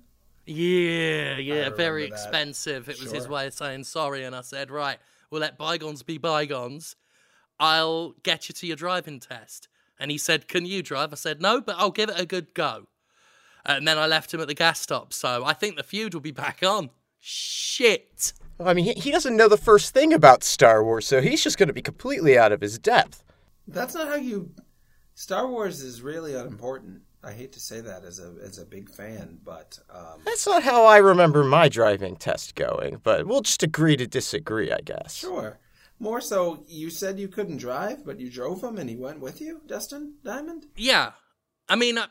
Yeah, 0.45 1.37
yeah, 1.37 1.69
very 1.69 2.03
that. 2.03 2.13
expensive. 2.13 2.87
It 2.87 2.99
was 3.01 3.11
his 3.11 3.27
way 3.27 3.47
of 3.47 3.53
saying 3.53 3.85
sorry, 3.85 4.23
and 4.23 4.35
I 4.35 4.41
said, 4.41 4.69
right, 4.69 4.99
we'll 5.31 5.41
let 5.41 5.57
bygones 5.57 6.03
be 6.03 6.17
bygones. 6.17 6.95
I'll 7.59 8.11
get 8.23 8.49
you 8.49 8.53
to 8.53 8.67
your 8.67 8.75
driving 8.75 9.19
test. 9.19 9.67
And 9.99 10.11
he 10.11 10.17
said, 10.17 10.47
Can 10.47 10.65
you 10.65 10.83
drive? 10.83 11.13
I 11.13 11.15
said, 11.15 11.41
No, 11.41 11.61
but 11.61 11.75
I'll 11.77 11.91
give 11.91 12.09
it 12.09 12.19
a 12.19 12.25
good 12.25 12.53
go. 12.53 12.87
And 13.65 13.87
then 13.87 13.97
I 13.97 14.05
left 14.05 14.33
him 14.33 14.41
at 14.41 14.47
the 14.47 14.53
gas 14.53 14.79
stop, 14.79 15.13
so 15.13 15.43
I 15.43 15.53
think 15.53 15.75
the 15.75 15.83
feud 15.83 16.13
will 16.13 16.21
be 16.21 16.31
back 16.31 16.61
on. 16.63 16.89
Shit. 17.19 18.33
I 18.59 18.73
mean, 18.73 18.85
he, 18.85 18.93
he 18.93 19.11
doesn't 19.11 19.35
know 19.35 19.49
the 19.49 19.57
first 19.57 19.93
thing 19.93 20.13
about 20.13 20.43
Star 20.43 20.83
Wars, 20.83 21.05
so 21.05 21.21
he's 21.21 21.43
just 21.43 21.57
going 21.57 21.67
to 21.67 21.73
be 21.73 21.81
completely 21.81 22.37
out 22.37 22.51
of 22.51 22.61
his 22.61 22.79
depth. 22.79 23.23
That's 23.67 23.95
not 23.95 24.07
how 24.07 24.15
you. 24.15 24.51
Star 25.13 25.47
Wars 25.47 25.81
is 25.81 26.01
really 26.01 26.35
unimportant. 26.35 27.01
I 27.23 27.31
hate 27.31 27.51
to 27.53 27.59
say 27.59 27.81
that 27.81 28.03
as 28.03 28.19
a 28.19 28.35
as 28.43 28.59
a 28.59 28.65
big 28.65 28.89
fan, 28.89 29.39
but 29.43 29.79
um, 29.89 30.21
That's 30.25 30.45
not 30.45 30.61
how 30.61 30.85
I 30.85 30.97
remember 30.97 31.43
my 31.43 31.67
driving 31.69 32.15
test 32.15 32.53
going, 32.53 33.01
but 33.03 33.25
we'll 33.25 33.41
just 33.41 33.63
agree 33.63 33.97
to 33.97 34.05
disagree, 34.05 34.71
I 34.71 34.81
guess. 34.81 35.15
sure. 35.15 35.59
More 35.97 36.19
so, 36.19 36.63
you 36.67 36.89
said 36.89 37.17
you 37.17 37.29
couldn't 37.29 37.57
drive, 37.57 38.05
but 38.05 38.19
you 38.19 38.29
drove 38.29 38.61
him 38.61 38.77
and 38.77 38.89
he 38.89 38.97
went 38.97 39.21
with 39.21 39.39
you, 39.39 39.61
Dustin 39.65 40.15
Diamond. 40.25 40.65
Yeah. 40.75 41.11
I 41.69 41.77
mean, 41.77 41.97
I, 41.97 42.07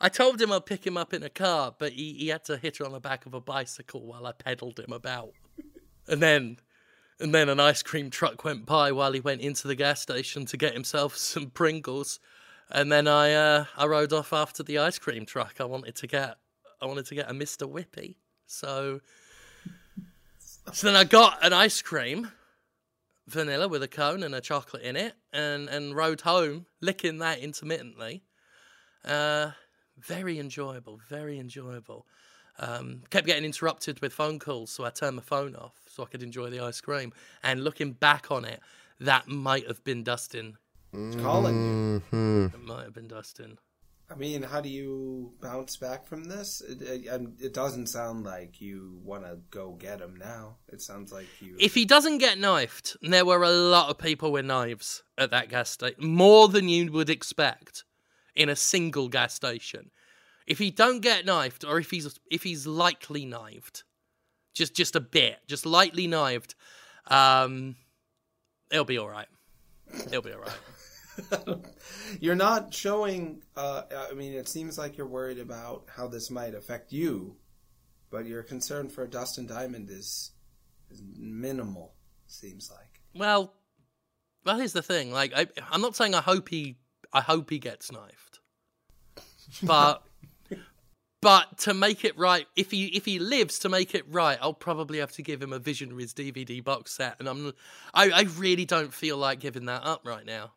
I 0.00 0.10
told 0.10 0.40
him 0.40 0.52
I'd 0.52 0.66
pick 0.66 0.86
him 0.86 0.98
up 0.98 1.14
in 1.14 1.22
a 1.22 1.30
car, 1.30 1.74
but 1.76 1.92
he, 1.92 2.12
he 2.12 2.28
had 2.28 2.44
to 2.44 2.58
hit 2.58 2.76
her 2.76 2.84
on 2.84 2.92
the 2.92 3.00
back 3.00 3.24
of 3.24 3.32
a 3.32 3.40
bicycle 3.40 4.04
while 4.06 4.26
I 4.26 4.32
pedalled 4.32 4.78
him 4.78 4.92
about. 4.92 5.30
And 6.08 6.22
then 6.22 6.58
and 7.18 7.34
then 7.34 7.48
an 7.48 7.60
ice 7.60 7.82
cream 7.82 8.10
truck 8.10 8.44
went 8.44 8.66
by 8.66 8.92
while 8.92 9.12
he 9.12 9.20
went 9.20 9.40
into 9.40 9.66
the 9.66 9.74
gas 9.74 10.02
station 10.02 10.44
to 10.46 10.56
get 10.56 10.74
himself 10.74 11.16
some 11.32 11.50
Pringles. 11.50 12.20
And 12.70 12.90
then 12.90 13.06
I 13.08 13.32
uh, 13.32 13.64
I 13.76 13.86
rode 13.86 14.12
off 14.12 14.32
after 14.32 14.62
the 14.62 14.78
ice 14.78 14.98
cream 14.98 15.26
truck. 15.26 15.56
I 15.60 15.64
wanted 15.64 15.96
to 15.96 16.06
get 16.06 16.36
I 16.80 16.86
wanted 16.86 17.06
to 17.06 17.14
get 17.14 17.30
a 17.30 17.34
Mr. 17.34 17.70
Whippy. 17.70 18.16
So 18.46 19.00
So 20.72 20.86
then 20.86 20.96
I 20.96 21.04
got 21.04 21.44
an 21.44 21.52
ice 21.52 21.80
cream, 21.80 22.32
vanilla 23.28 23.68
with 23.68 23.82
a 23.82 23.88
cone 23.88 24.22
and 24.22 24.34
a 24.34 24.40
chocolate 24.40 24.82
in 24.82 24.96
it, 24.96 25.14
and, 25.32 25.68
and 25.68 25.94
rode 25.94 26.22
home, 26.22 26.66
licking 26.80 27.18
that 27.18 27.38
intermittently. 27.38 28.24
Uh, 29.04 29.52
very 29.96 30.38
enjoyable, 30.38 31.00
very 31.08 31.38
enjoyable. 31.38 32.06
Um, 32.58 33.02
kept 33.10 33.26
getting 33.26 33.44
interrupted 33.44 34.00
with 34.00 34.12
phone 34.12 34.38
calls, 34.38 34.70
so 34.70 34.84
I 34.84 34.90
turned 34.90 35.16
my 35.16 35.22
phone 35.22 35.54
off 35.56 35.74
so 35.88 36.02
I 36.02 36.06
could 36.06 36.22
enjoy 36.22 36.50
the 36.50 36.60
ice 36.60 36.80
cream. 36.80 37.12
And 37.42 37.64
looking 37.64 37.92
back 37.92 38.30
on 38.30 38.44
it, 38.44 38.60
that 39.00 39.28
might 39.28 39.66
have 39.66 39.84
been 39.84 40.02
Dustin. 40.02 40.56
Calling 41.18 42.02
you. 42.12 42.50
It 42.54 42.62
might 42.62 42.84
have 42.84 42.94
been 42.94 43.08
Dustin. 43.08 43.58
I 44.08 44.14
mean, 44.14 44.42
how 44.42 44.60
do 44.60 44.68
you 44.68 45.32
bounce 45.40 45.76
back 45.76 46.06
from 46.06 46.24
this? 46.24 46.60
It, 46.60 46.80
it, 46.80 47.28
it 47.40 47.52
doesn't 47.52 47.88
sound 47.88 48.24
like 48.24 48.60
you 48.60 49.00
want 49.02 49.24
to 49.24 49.38
go 49.50 49.72
get 49.72 50.00
him 50.00 50.16
now. 50.16 50.56
It 50.68 50.80
sounds 50.80 51.12
like 51.12 51.26
you. 51.40 51.56
If 51.58 51.74
he 51.74 51.84
doesn't 51.84 52.18
get 52.18 52.38
knifed, 52.38 52.96
and 53.02 53.12
there 53.12 53.26
were 53.26 53.42
a 53.42 53.50
lot 53.50 53.90
of 53.90 53.98
people 53.98 54.30
with 54.30 54.44
knives 54.44 55.02
at 55.18 55.32
that 55.32 55.48
gas 55.48 55.70
station, 55.70 56.06
more 56.06 56.46
than 56.48 56.68
you 56.68 56.92
would 56.92 57.10
expect 57.10 57.84
in 58.36 58.48
a 58.48 58.56
single 58.56 59.08
gas 59.08 59.34
station. 59.34 59.90
If 60.46 60.58
he 60.58 60.70
don't 60.70 61.00
get 61.00 61.24
knifed, 61.24 61.64
or 61.64 61.78
if 61.78 61.90
he's 61.90 62.18
if 62.30 62.42
he's 62.42 62.66
lightly 62.66 63.24
knifed, 63.24 63.84
just 64.54 64.74
just 64.74 64.96
a 64.96 65.00
bit, 65.00 65.38
just 65.46 65.66
lightly 65.66 66.06
knifed, 66.06 66.54
um, 67.08 67.76
it'll 68.70 68.84
be 68.84 68.98
all 68.98 69.08
right. 69.08 69.28
It'll 70.06 70.22
be 70.22 70.32
all 70.32 70.40
right. 70.40 71.58
you're 72.20 72.34
not 72.34 72.72
showing. 72.72 73.42
Uh, 73.56 73.82
I 74.10 74.14
mean, 74.14 74.34
it 74.34 74.48
seems 74.48 74.78
like 74.78 74.96
you're 74.96 75.06
worried 75.06 75.38
about 75.38 75.84
how 75.88 76.06
this 76.08 76.30
might 76.30 76.54
affect 76.54 76.92
you, 76.92 77.36
but 78.10 78.26
your 78.26 78.42
concern 78.42 78.88
for 78.88 79.06
Dustin 79.06 79.46
Diamond 79.46 79.90
is, 79.90 80.32
is 80.90 81.02
minimal. 81.16 81.94
Seems 82.26 82.70
like. 82.70 83.00
Well, 83.14 83.52
well, 84.44 84.58
here's 84.58 84.72
the 84.72 84.82
thing. 84.82 85.12
Like, 85.12 85.32
I, 85.34 85.46
I'm 85.70 85.80
not 85.80 85.96
saying 85.96 86.14
I 86.14 86.20
hope 86.20 86.48
he, 86.48 86.76
I 87.12 87.20
hope 87.20 87.50
he 87.50 87.58
gets 87.58 87.90
knifed, 87.90 88.40
but, 89.62 90.05
but 91.26 91.58
to 91.58 91.74
make 91.74 92.04
it 92.04 92.16
right, 92.16 92.46
if 92.54 92.70
he 92.70 92.86
if 92.86 93.04
he 93.04 93.18
lives 93.18 93.58
to 93.58 93.68
make 93.68 93.96
it 93.96 94.04
right, 94.08 94.38
I'll 94.40 94.54
probably 94.54 95.00
have 95.00 95.10
to 95.14 95.22
give 95.22 95.42
him 95.42 95.52
a 95.52 95.58
Visionaries 95.58 96.14
DVD 96.14 96.62
box 96.62 96.92
set, 96.92 97.16
and 97.18 97.28
I'm, 97.28 97.52
I, 97.92 98.10
I 98.10 98.20
really 98.38 98.64
don't 98.64 98.94
feel 98.94 99.16
like 99.16 99.40
giving 99.40 99.64
that 99.64 99.82
up 99.82 100.02
right 100.04 100.24
now. 100.24 100.52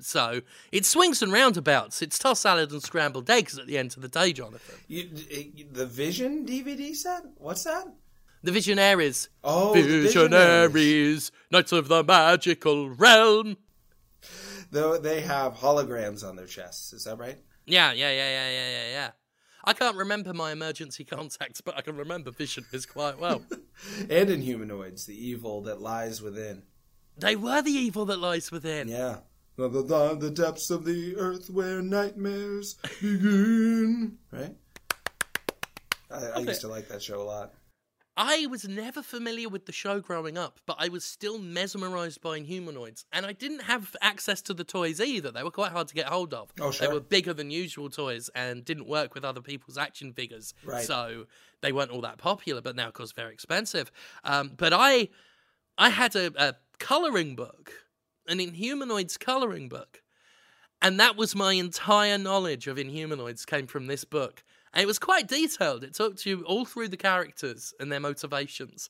So 0.00 0.42
it 0.70 0.84
swings 0.84 1.22
and 1.22 1.32
roundabouts. 1.32 2.02
It's 2.02 2.18
toss 2.18 2.40
salad 2.40 2.72
and 2.72 2.82
scrambled 2.82 3.30
eggs 3.30 3.56
at 3.58 3.66
the 3.66 3.78
end 3.78 3.94
of 3.96 4.02
the 4.02 4.08
day, 4.08 4.34
Jonathan. 4.34 4.74
You, 4.86 5.08
eh, 5.30 5.64
the 5.72 5.86
Vision 5.86 6.44
DVD 6.44 6.94
set? 6.94 7.22
What's 7.38 7.64
that? 7.64 7.86
The 8.42 8.52
Visionaries. 8.52 9.30
Oh, 9.42 9.72
Visionaries. 9.72 10.12
Visionaries, 10.12 11.32
Knights 11.50 11.72
of 11.72 11.88
the 11.88 12.04
Magical 12.04 12.90
Realm. 12.90 13.56
Though 14.70 14.98
they 14.98 15.22
have 15.22 15.54
holograms 15.54 16.22
on 16.22 16.36
their 16.36 16.44
chests. 16.44 16.92
Is 16.92 17.04
that 17.04 17.16
right? 17.16 17.38
Yeah, 17.64 17.92
yeah, 17.92 18.10
yeah, 18.10 18.28
yeah, 18.28 18.50
yeah, 18.50 18.68
yeah, 18.68 18.90
yeah. 18.90 19.10
I 19.64 19.72
can't 19.72 19.96
remember 19.96 20.32
my 20.32 20.52
emergency 20.52 21.04
contacts, 21.16 21.60
but 21.60 21.76
I 21.76 21.82
can 21.82 21.96
remember 21.96 22.30
Visionaries 22.30 22.86
quite 22.86 23.18
well. 23.18 23.42
And 24.08 24.28
Inhumanoids, 24.28 25.06
the 25.06 25.14
evil 25.14 25.62
that 25.62 25.80
lies 25.80 26.22
within. 26.22 26.62
they 27.18 27.34
were 27.34 27.62
the 27.62 27.72
evil 27.72 28.04
that 28.06 28.18
lies 28.20 28.52
within. 28.52 28.86
Yeah. 28.86 29.16
The, 29.56 29.68
the, 29.68 29.82
the, 29.82 30.14
the 30.14 30.30
depths 30.30 30.70
of 30.70 30.84
the 30.84 31.16
earth 31.16 31.50
where 31.50 31.82
nightmares 31.82 32.74
begin. 33.00 34.18
Right? 34.30 34.54
I, 36.10 36.26
I 36.26 36.38
used 36.40 36.60
to 36.60 36.68
like 36.68 36.88
that 36.88 37.02
show 37.02 37.20
a 37.20 37.24
lot. 37.24 37.54
I 38.16 38.46
was 38.46 38.68
never 38.68 39.02
familiar 39.02 39.48
with 39.48 39.64
the 39.64 39.72
show 39.72 40.00
growing 40.00 40.36
up, 40.36 40.60
but 40.66 40.76
I 40.78 40.88
was 40.88 41.02
still 41.02 41.38
mesmerized 41.38 42.20
by 42.20 42.40
humanoids. 42.40 43.06
And 43.10 43.24
I 43.24 43.32
didn't 43.32 43.62
have 43.62 43.96
access 44.02 44.42
to 44.42 44.54
the 44.54 44.64
toys 44.64 45.00
either. 45.00 45.30
They 45.30 45.42
were 45.42 45.50
quite 45.50 45.72
hard 45.72 45.88
to 45.88 45.94
get 45.94 46.06
hold 46.06 46.34
of. 46.34 46.52
Oh, 46.60 46.70
sure. 46.70 46.86
They 46.86 46.92
were 46.92 47.00
bigger 47.00 47.32
than 47.32 47.50
usual 47.50 47.88
toys 47.88 48.28
and 48.34 48.64
didn't 48.64 48.86
work 48.86 49.14
with 49.14 49.24
other 49.24 49.40
people's 49.40 49.78
action 49.78 50.12
figures. 50.12 50.52
Right. 50.62 50.84
So 50.84 51.24
they 51.62 51.72
weren't 51.72 51.90
all 51.90 52.02
that 52.02 52.18
popular, 52.18 52.60
but 52.60 52.76
now, 52.76 52.88
of 52.88 52.92
course, 52.92 53.12
very 53.12 53.32
expensive. 53.32 53.90
Um, 54.24 54.52
but 54.58 54.74
I, 54.74 55.08
I 55.78 55.88
had 55.88 56.14
a, 56.14 56.32
a 56.36 56.54
coloring 56.78 57.34
book, 57.34 57.72
an 58.28 58.38
Inhumanoids 58.40 59.18
coloring 59.18 59.70
book. 59.70 60.02
And 60.82 61.00
that 61.00 61.16
was 61.16 61.34
my 61.34 61.54
entire 61.54 62.18
knowledge 62.18 62.66
of 62.66 62.76
Inhumanoids 62.76 63.46
came 63.46 63.66
from 63.66 63.86
this 63.86 64.04
book. 64.04 64.42
And 64.74 64.82
it 64.82 64.86
was 64.86 64.98
quite 64.98 65.28
detailed. 65.28 65.84
It 65.84 65.94
talked 65.94 66.24
you 66.26 66.42
all 66.44 66.64
through 66.64 66.88
the 66.88 66.96
characters 66.96 67.74
and 67.78 67.90
their 67.92 68.00
motivations. 68.00 68.88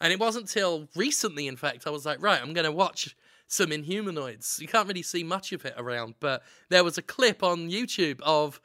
And 0.00 0.12
it 0.12 0.20
wasn't 0.20 0.48
till 0.48 0.88
recently, 0.94 1.46
in 1.48 1.56
fact, 1.56 1.86
I 1.86 1.90
was 1.90 2.04
like, 2.06 2.22
right, 2.22 2.40
I'm 2.40 2.52
going 2.52 2.64
to 2.66 2.72
watch 2.72 3.16
some 3.48 3.70
Inhumanoids. 3.70 4.60
You 4.60 4.68
can't 4.68 4.86
really 4.88 5.02
see 5.02 5.24
much 5.24 5.52
of 5.52 5.64
it 5.64 5.74
around, 5.78 6.14
but 6.20 6.42
there 6.68 6.84
was 6.84 6.98
a 6.98 7.02
clip 7.02 7.42
on 7.42 7.70
YouTube 7.70 8.20
of 8.22 8.60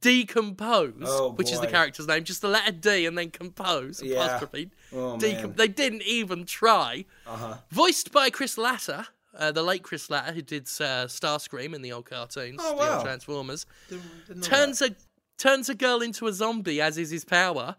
D'Compose, 0.00 0.94
Oh, 1.02 1.30
which 1.32 1.52
is 1.52 1.60
the 1.60 1.66
character's 1.66 2.06
name, 2.06 2.24
just 2.24 2.40
the 2.42 2.48
letter 2.48 2.72
D 2.72 3.06
and 3.06 3.16
then 3.16 3.30
compose, 3.30 4.02
Yeah. 4.02 4.24
apostrophe. 4.24 4.70
Oh, 4.92 5.16
Decom- 5.18 5.56
they 5.56 5.68
didn't 5.68 6.02
even 6.02 6.44
try. 6.44 7.04
Uh-huh. 7.26 7.56
Voiced 7.70 8.10
by 8.12 8.30
Chris 8.30 8.56
Latta, 8.58 9.06
uh, 9.36 9.52
the 9.52 9.62
late 9.62 9.82
Chris 9.82 10.08
Latta, 10.10 10.32
who 10.32 10.42
did 10.42 10.64
uh, 10.64 11.06
Starscream 11.06 11.74
in 11.74 11.82
the 11.82 11.92
old 11.92 12.06
cartoons, 12.06 12.60
Oh, 12.62 12.76
the 12.76 12.94
old 12.94 13.04
Transformers 13.04 13.66
Didn't, 13.88 14.26
didn't 14.26 14.42
turns 14.44 14.82
a 14.82 14.90
turns 15.38 15.68
a 15.68 15.74
girl 15.74 16.00
into 16.02 16.26
a 16.26 16.32
zombie, 16.32 16.80
as 16.80 16.98
is 16.98 17.10
his 17.10 17.24
power. 17.24 17.76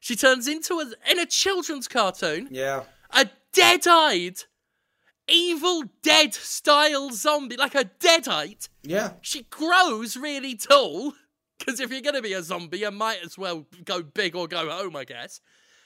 She 0.00 0.14
turns 0.16 0.46
into 0.46 0.74
a 0.80 0.92
in 1.10 1.18
a 1.18 1.26
children's 1.26 1.88
cartoon 1.88 2.48
Yeah. 2.50 2.84
a 3.10 3.28
dead-eyed, 3.52 4.44
evil 5.26 5.84
dead 6.02 6.34
style 6.34 7.10
zombie, 7.10 7.56
like 7.56 7.74
a 7.74 7.84
deadite. 7.84 8.68
Yeah. 8.82 9.12
She 9.20 9.42
grows 9.44 10.16
really 10.16 10.54
tall 10.56 11.14
because 11.58 11.80
if 11.80 11.90
you're 11.90 12.00
gonna 12.00 12.22
be 12.22 12.32
a 12.34 12.42
zombie, 12.42 12.78
you 12.78 12.90
might 12.90 13.24
as 13.24 13.36
well 13.36 13.66
go 13.84 14.02
big 14.02 14.36
or 14.36 14.46
go 14.46 14.70
home, 14.70 14.96
I 14.96 15.04
guess. 15.04 15.40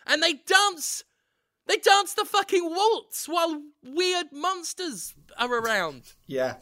And 0.07 0.23
they 0.23 0.35
dance. 0.35 1.05
They 1.67 1.77
dance 1.77 2.15
the 2.15 2.25
fucking 2.25 2.65
waltz 2.65 3.29
while 3.29 3.63
weird 3.85 4.33
monsters 4.33 5.15
are 5.39 5.53
around. 5.55 6.03
Yeah. 6.27 6.57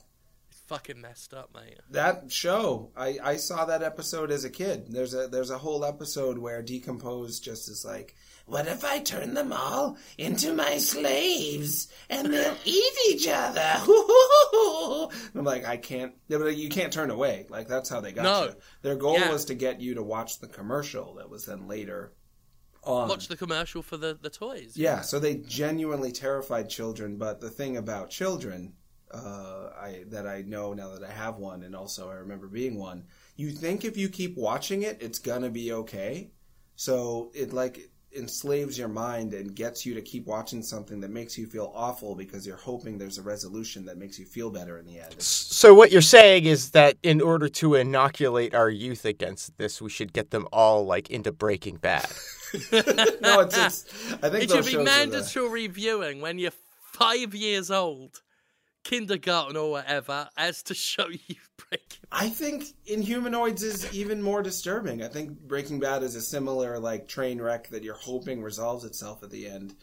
Fucking 0.71 1.01
messed 1.01 1.35
up, 1.35 1.51
mate. 1.53 1.81
That 1.91 2.31
show, 2.31 2.93
I, 2.97 3.19
I 3.21 3.37
saw 3.39 3.65
that 3.65 3.83
episode 3.83 4.31
as 4.31 4.45
a 4.45 4.51
kid. 4.51 4.87
There's 4.89 5.15
a 5.15 5.27
there's 5.27 5.51
a 5.51 5.59
whole 5.59 5.85
episode 5.85 6.39
where 6.39 6.63
D'Compose 6.63 7.41
just 7.41 7.69
is 7.69 7.85
like, 7.85 8.15
"What 8.47 8.69
if 8.69 8.85
I 8.85 9.01
turn 9.01 9.35
them 9.35 9.53
all 9.53 9.97
into 10.17 10.55
my 10.55 10.79
slaves 10.79 11.89
and 12.09 12.33
they'll 12.33 12.55
eat 12.65 12.95
each 13.11 13.27
other?" 13.29 13.61
I'm 15.35 15.45
like, 15.45 15.65
I 15.67 15.77
can't. 15.77 16.13
You 16.29 16.69
can't 16.69 16.93
turn 16.93 17.11
away. 17.11 17.47
Like 17.49 17.67
that's 17.67 17.89
how 17.89 18.01
they 18.01 18.13
got 18.13 18.23
No. 18.23 18.45
you. 18.45 18.55
Their 18.83 18.95
goal 18.97 19.19
Yeah. 19.19 19.33
was 19.33 19.47
to 19.47 19.55
get 19.55 19.81
you 19.81 19.95
to 19.97 20.03
watch 20.05 20.39
the 20.39 20.47
commercial 20.49 21.15
that 21.17 21.29
was 21.29 21.47
then 21.47 21.67
later 21.67 22.13
on. 22.85 23.09
Watch 23.09 23.27
the 23.27 23.37
commercial 23.37 23.83
for 23.83 23.97
the, 23.97 24.17
the 24.23 24.31
toys. 24.31 24.75
Yeah, 24.77 25.01
so 25.01 25.19
they 25.19 25.35
genuinely 25.37 26.13
terrified 26.13 26.71
children. 26.71 27.17
But 27.17 27.41
the 27.41 27.51
thing 27.51 27.77
about 27.77 28.11
children, 28.11 28.75
uh, 29.13 29.71
I 29.81 30.05
that 30.09 30.27
I 30.27 30.43
know 30.43 30.73
now 30.73 30.91
that 30.95 31.03
I 31.09 31.13
have 31.13 31.37
one, 31.37 31.63
and 31.63 31.75
also 31.75 32.09
I 32.11 32.15
remember 32.15 32.47
being 32.49 32.77
one. 32.79 33.05
You 33.37 33.51
think 33.51 33.85
if 33.85 33.97
you 33.97 34.09
keep 34.09 34.37
watching 34.37 34.83
it, 34.83 34.99
it's 35.01 35.19
gonna 35.19 35.51
be 35.51 35.73
okay. 35.73 36.31
So 36.77 37.31
it 37.35 37.53
like 37.53 37.91
enslaves 38.17 38.77
your 38.77 38.89
mind 38.89 39.35
and 39.35 39.55
gets 39.55 39.87
you 39.87 39.95
to 39.95 40.03
keep 40.03 40.27
watching 40.27 40.63
something 40.65 41.01
that 41.01 41.11
makes 41.13 41.39
you 41.39 41.47
feel 41.47 41.71
awful 41.77 42.17
because 42.17 42.45
you're 42.45 42.57
hoping 42.57 42.99
there's 42.99 43.19
a 43.19 43.23
resolution 43.23 43.85
that 43.85 43.99
makes 43.99 44.19
you 44.19 44.25
feel 44.25 44.51
better 44.51 44.79
in 44.79 44.85
the 44.87 44.99
end. 44.99 45.15
So 45.23 45.73
what 45.75 45.93
you're 45.93 46.03
saying 46.03 46.45
is 46.47 46.73
that 46.73 46.97
in 47.05 47.21
order 47.21 47.49
to 47.49 47.77
inoculate 47.77 48.53
our 48.53 48.69
youth 48.69 49.05
against 49.05 49.57
this, 49.59 49.81
we 49.81 49.91
should 49.91 50.13
get 50.13 50.31
them 50.31 50.49
all 50.53 50.85
like 50.85 51.09
into 51.09 51.31
Breaking 51.31 51.77
Bad. 51.77 52.11
no, 52.73 53.41
it's, 53.41 53.57
it's 53.57 53.85
I 54.23 54.29
think 54.29 54.43
It 54.45 54.49
those 54.49 54.57
should 54.57 54.65
be 54.65 54.71
shows 54.73 54.75
are 54.75 54.79
the- 54.79 54.85
mandatory 54.85 55.67
viewing 55.69 56.21
when 56.21 56.41
you're 56.41 56.51
five 56.83 57.33
years 57.33 57.71
old, 57.71 58.21
kindergarten 58.85 59.57
or 59.57 59.71
whatever, 59.71 60.29
as 60.37 60.63
to 60.65 60.75
show 60.75 61.09
you 61.27 61.37
Breaking 61.69 61.99
I 62.11 62.29
think 62.29 62.65
Inhumanoids 62.87 63.63
is 63.63 63.93
even 63.95 64.23
more 64.23 64.43
disturbing. 64.43 65.03
I 65.03 65.09
think 65.09 65.39
Breaking 65.41 65.79
Bad 65.79 66.03
is 66.03 66.17
a 66.17 66.21
similar 66.21 66.79
like 66.79 67.07
train 67.07 67.41
wreck 67.41 67.69
that 67.69 67.85
you're 67.85 67.95
hoping 67.95 68.43
resolves 68.43 68.85
itself 68.85 69.23
at 69.23 69.31
the 69.31 69.49
end. 69.49 69.75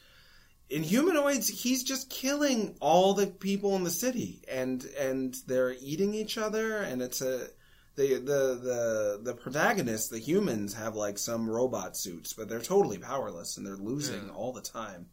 Inhumanoids, 0.69 1.49
he's 1.49 1.83
just 1.83 2.09
killing 2.09 2.75
all 2.81 3.13
the 3.13 3.27
people 3.27 3.75
in 3.77 3.85
the 3.85 3.91
city, 3.91 4.43
and 4.51 4.83
and 4.99 5.35
they're 5.47 5.75
eating 5.79 6.13
each 6.13 6.37
other, 6.37 6.79
and 6.79 7.01
it's 7.01 7.21
a 7.21 7.47
the 7.95 8.15
the 8.15 8.59
the 8.61 9.19
the 9.23 9.33
protagonists, 9.33 10.09
the 10.09 10.19
humans, 10.19 10.73
have 10.73 10.95
like 10.95 11.17
some 11.17 11.49
robot 11.49 11.95
suits, 11.95 12.33
but 12.33 12.49
they're 12.49 12.59
totally 12.59 12.97
powerless 12.97 13.57
and 13.57 13.65
they're 13.65 13.75
losing 13.75 14.29
all 14.29 14.51
the 14.51 14.61
time. 14.61 15.07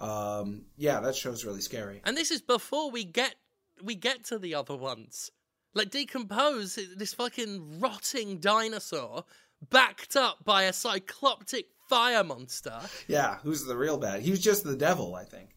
Um, 0.00 0.62
yeah, 0.76 1.00
that 1.00 1.14
show's 1.14 1.44
really 1.44 1.60
scary. 1.60 2.00
And 2.04 2.16
this 2.16 2.30
is 2.30 2.40
before 2.40 2.90
we 2.90 3.04
get 3.04 3.34
we 3.82 3.94
get 3.94 4.24
to 4.24 4.38
the 4.38 4.54
other 4.54 4.76
ones. 4.76 5.30
Like 5.74 5.90
D'Compose 5.90 6.78
this 6.96 7.14
fucking 7.14 7.80
rotting 7.80 8.38
dinosaur 8.38 9.24
backed 9.68 10.16
up 10.16 10.44
by 10.44 10.64
a 10.64 10.72
cycloptic 10.72 11.64
fire 11.88 12.24
monster. 12.24 12.78
Yeah, 13.08 13.38
who's 13.42 13.64
the 13.64 13.76
real 13.76 13.98
bad? 13.98 14.22
He 14.22 14.30
was 14.30 14.40
just 14.40 14.64
the 14.64 14.76
devil, 14.76 15.14
I 15.14 15.24
think. 15.24 15.50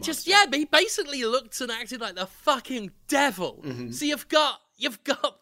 Just 0.00 0.26
monster. 0.26 0.30
yeah, 0.30 0.44
but 0.48 0.58
he 0.58 0.64
basically 0.64 1.24
looked 1.24 1.60
and 1.60 1.70
acted 1.70 2.00
like 2.00 2.14
the 2.14 2.26
fucking 2.26 2.90
devil. 3.06 3.62
Mm-hmm. 3.64 3.90
So 3.92 4.04
you've 4.04 4.28
got 4.28 4.60
you've 4.76 5.04
got 5.04 5.38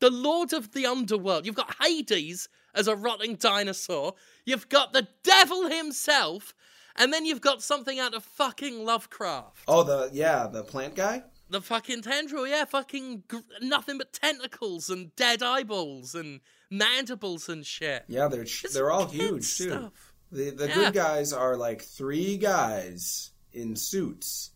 the 0.00 0.10
Lord 0.10 0.52
of 0.52 0.72
the 0.72 0.86
Underworld. 0.86 1.46
You've 1.46 1.54
got 1.54 1.76
Hades 1.80 2.48
as 2.74 2.88
a 2.88 2.96
rotting 2.96 3.36
dinosaur. 3.36 4.14
You've 4.44 4.68
got 4.68 4.92
the 4.92 5.06
devil 5.22 5.68
himself, 5.68 6.54
and 6.96 7.12
then 7.12 7.24
you've 7.24 7.40
got 7.40 7.62
something 7.62 7.98
out 7.98 8.14
of 8.14 8.24
fucking 8.24 8.84
Lovecraft. 8.84 9.64
Oh, 9.68 9.82
the 9.82 10.10
yeah, 10.12 10.46
the 10.46 10.62
plant 10.64 10.94
guy. 10.94 11.24
The 11.50 11.60
fucking 11.60 12.00
tendril, 12.02 12.46
yeah, 12.48 12.64
fucking 12.64 13.24
gr- 13.28 13.38
nothing 13.60 13.98
but 13.98 14.12
tentacles 14.14 14.88
and 14.88 15.14
dead 15.16 15.42
eyeballs 15.42 16.14
and 16.14 16.40
mandibles 16.70 17.48
and 17.48 17.66
shit. 17.66 18.04
Yeah, 18.08 18.28
they're 18.28 18.42
It's 18.42 18.72
they're 18.72 18.90
all 18.90 19.06
huge 19.06 19.56
too. 19.58 19.68
stuff. 19.70 19.92
The 20.30 20.50
the 20.50 20.68
Yeah. 20.68 20.74
good 20.74 20.94
guys 20.94 21.32
are 21.34 21.56
like 21.56 21.82
three 21.82 22.38
guys 22.38 23.32
in 23.52 23.76
suits, 23.76 24.50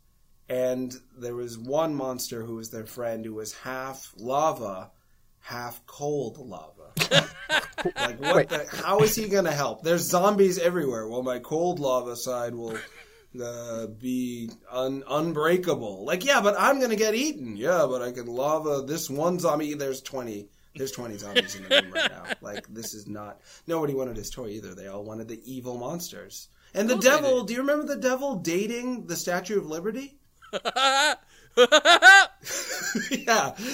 and 0.49 0.95
there 1.19 1.35
was 1.35 1.59
one 1.59 1.95
monster 1.95 2.43
who 2.45 2.55
was 2.57 2.71
their 2.71 2.87
friend 2.87 3.27
who 3.27 3.35
was 3.35 3.53
half 3.53 4.15
lava, 4.17 4.91
half 5.41 5.85
cold 5.85 6.39
lava. 6.39 6.93
like 7.97 8.21
what? 8.21 8.37
Wait. 8.37 8.49
The, 8.49 8.67
how 8.85 8.99
is 9.01 9.15
he 9.15 9.29
gonna 9.29 9.53
help? 9.53 9.83
There's 9.83 10.03
zombies 10.03 10.59
everywhere. 10.59 11.09
Well, 11.09 11.23
my 11.23 11.39
cold 11.39 11.79
lava 11.81 12.17
side 12.17 12.55
will. 12.55 12.79
Uh, 13.39 13.87
be 13.87 14.49
un- 14.71 15.05
unbreakable. 15.07 16.07
Like, 16.07 16.25
yeah, 16.25 16.41
but 16.41 16.55
I'm 16.59 16.81
gonna 16.81 16.97
get 16.97 17.15
eaten. 17.15 17.55
Yeah, 17.55 17.85
but 17.87 18.01
I 18.01 18.11
can 18.11 18.25
lava 18.25 18.81
this 18.87 19.11
one 19.11 19.39
zombie. 19.39 19.75
There's 19.75 20.01
twenty. 20.01 20.49
There's 20.75 20.91
twenty 20.93 21.19
zombies 21.19 21.55
in 21.55 21.65
the 21.65 21.83
room 21.83 21.93
right 21.93 22.11
now. 22.11 22.23
Like, 22.41 22.67
this 22.69 22.95
is 22.95 23.07
not. 23.07 23.41
Nobody 23.67 23.93
wanted 23.93 24.17
his 24.17 24.31
toy 24.31 24.49
either. 24.51 24.75
They 24.75 24.87
all 24.87 25.05
wanted 25.05 25.29
the 25.29 25.43
evil 25.45 25.77
monsters. 25.77 26.49
And 26.73 26.89
the 26.89 26.97
devil. 26.97 27.45
Do 27.45 27.53
you 27.53 27.61
remember 27.61 27.87
the 27.87 28.01
devil 28.01 28.37
dating 28.37 29.07
the 29.07 29.17
Statue 29.17 29.59
of 29.59 29.67
Liberty? 29.67 30.17
yeah, 30.53 31.17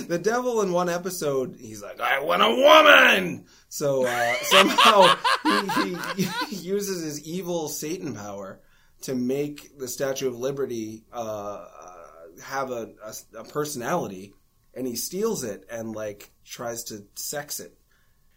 the 0.09 0.21
devil 0.23 0.63
in 0.63 0.73
one 0.73 0.89
episode, 0.89 1.57
he's 1.61 1.83
like, 1.83 2.01
"I 2.01 2.21
want 2.21 2.43
a 2.43 2.49
woman." 2.49 3.47
So 3.73 4.07
uh, 4.07 4.35
somehow 4.43 5.17
he, 5.45 5.95
he, 6.25 6.29
he 6.51 6.57
uses 6.57 7.03
his 7.03 7.25
evil 7.25 7.71
Satan 7.71 8.15
power 8.15 8.61
to 9.05 9.15
make 9.15 9.79
the 9.79 9.89
Statue 9.89 10.29
of 10.29 10.39
Liberty 10.39 11.05
uh, 11.11 11.17
uh, 11.17 11.97
have 12.45 12.71
a, 12.71 12.91
a, 13.03 13.39
a 13.39 13.45
personality, 13.45 14.35
and 14.75 14.87
he 14.87 14.95
steals 14.95 15.43
it 15.43 15.65
and 15.71 15.97
like 15.97 16.31
tries 16.45 16.85
to 16.85 17.07
sex 17.15 17.61
it. 17.61 17.73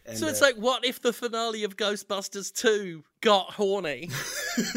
And, 0.06 0.18
so 0.18 0.28
it's 0.28 0.42
uh, 0.42 0.46
like, 0.46 0.56
what 0.56 0.86
if 0.86 1.02
the 1.02 1.12
finale 1.12 1.66
of 1.66 1.76
Ghostbusters 1.76 2.54
2 2.54 3.04
got 3.20 3.52
horny? 3.52 4.12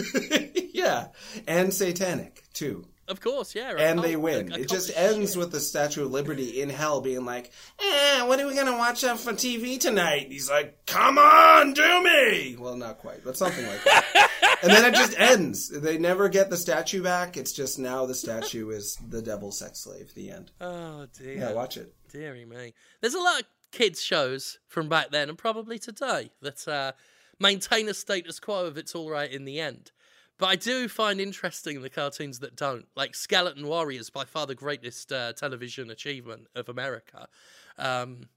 yeah, 0.74 1.06
and 1.46 1.72
satanic 1.72 2.42
too. 2.52 2.84
Of 3.08 3.22
course, 3.22 3.54
yeah. 3.54 3.74
and 3.78 4.02
they 4.02 4.16
win. 4.16 4.52
it 4.52 4.68
just 4.68 4.90
ends 4.94 5.30
shit. 5.30 5.38
with 5.38 5.50
the 5.50 5.60
Statue 5.60 6.04
of 6.04 6.10
Liberty 6.10 6.60
in 6.60 6.68
hell 6.68 7.00
being 7.00 7.24
like, 7.24 7.50
eh, 7.80 8.22
what 8.26 8.38
are 8.38 8.46
we 8.46 8.54
going 8.54 8.66
to 8.66 8.76
watch 8.76 9.02
on 9.02 9.16
for 9.16 9.32
TV 9.32 9.80
tonight? 9.80 10.24
And 10.24 10.32
he's 10.32 10.50
like, 10.50 10.84
come 10.84 11.16
on, 11.16 11.72
do 11.72 12.02
me! 12.02 12.56
Well, 12.58 12.76
not 12.76 12.98
quite, 12.98 13.24
but 13.24 13.38
something 13.38 13.66
like 13.66 13.82
that. 13.84 14.30
and 14.62 14.70
then 14.70 14.84
it 14.84 14.94
just 14.94 15.18
ends. 15.18 15.70
They 15.70 15.96
never 15.96 16.28
get 16.28 16.50
the 16.50 16.58
statue 16.58 17.02
back. 17.02 17.38
It's 17.38 17.52
just 17.52 17.78
now 17.78 18.04
the 18.04 18.14
statue 18.14 18.68
is 18.70 18.98
the 19.08 19.22
devil 19.22 19.52
sex 19.52 19.80
slave. 19.80 20.12
The 20.14 20.30
end. 20.30 20.50
Oh, 20.60 21.06
dear. 21.18 21.38
Yeah, 21.38 21.52
watch 21.52 21.78
it. 21.78 21.94
Deary 22.12 22.44
me. 22.44 22.74
There's 23.00 23.14
a 23.14 23.20
lot 23.20 23.40
of 23.40 23.46
kids' 23.72 24.02
shows 24.02 24.58
from 24.66 24.88
back 24.88 25.10
then 25.10 25.30
and 25.30 25.38
probably 25.38 25.78
today 25.78 26.30
that 26.42 26.68
uh, 26.68 26.92
maintain 27.38 27.88
a 27.88 27.94
status 27.94 28.40
quo 28.40 28.66
of 28.66 28.76
it's 28.76 28.94
all 28.94 29.10
right 29.10 29.30
in 29.30 29.44
the 29.44 29.60
end. 29.60 29.92
But 30.38 30.46
I 30.46 30.56
do 30.56 30.88
find 30.88 31.20
interesting 31.20 31.82
the 31.82 31.90
cartoons 31.90 32.38
that 32.38 32.54
don't. 32.54 32.86
Like 32.94 33.16
Skeleton 33.16 33.66
Warriors, 33.66 34.08
by 34.08 34.24
far 34.24 34.46
the 34.46 34.54
greatest 34.54 35.12
uh, 35.12 35.32
television 35.32 35.90
achievement 35.90 36.46
of 36.54 36.68
America, 36.68 37.28
um, 37.76 38.28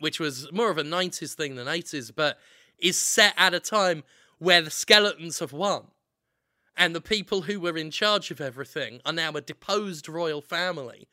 which 0.00 0.18
was 0.18 0.50
more 0.52 0.70
of 0.70 0.78
a 0.78 0.82
90s 0.82 1.34
thing 1.34 1.54
than 1.56 1.66
80s, 1.66 2.10
but 2.14 2.38
is 2.78 2.98
set 2.98 3.34
at 3.36 3.52
a 3.52 3.60
time 3.60 4.04
where 4.38 4.62
the 4.62 4.70
skeletons 4.70 5.38
have 5.38 5.52
won. 5.52 5.88
And 6.76 6.94
the 6.94 7.00
people 7.00 7.42
who 7.42 7.60
were 7.60 7.76
in 7.76 7.90
charge 7.90 8.30
of 8.30 8.40
everything 8.40 9.00
are 9.04 9.12
now 9.12 9.30
a 9.32 9.40
deposed 9.40 10.08
royal 10.08 10.40
family 10.40 11.08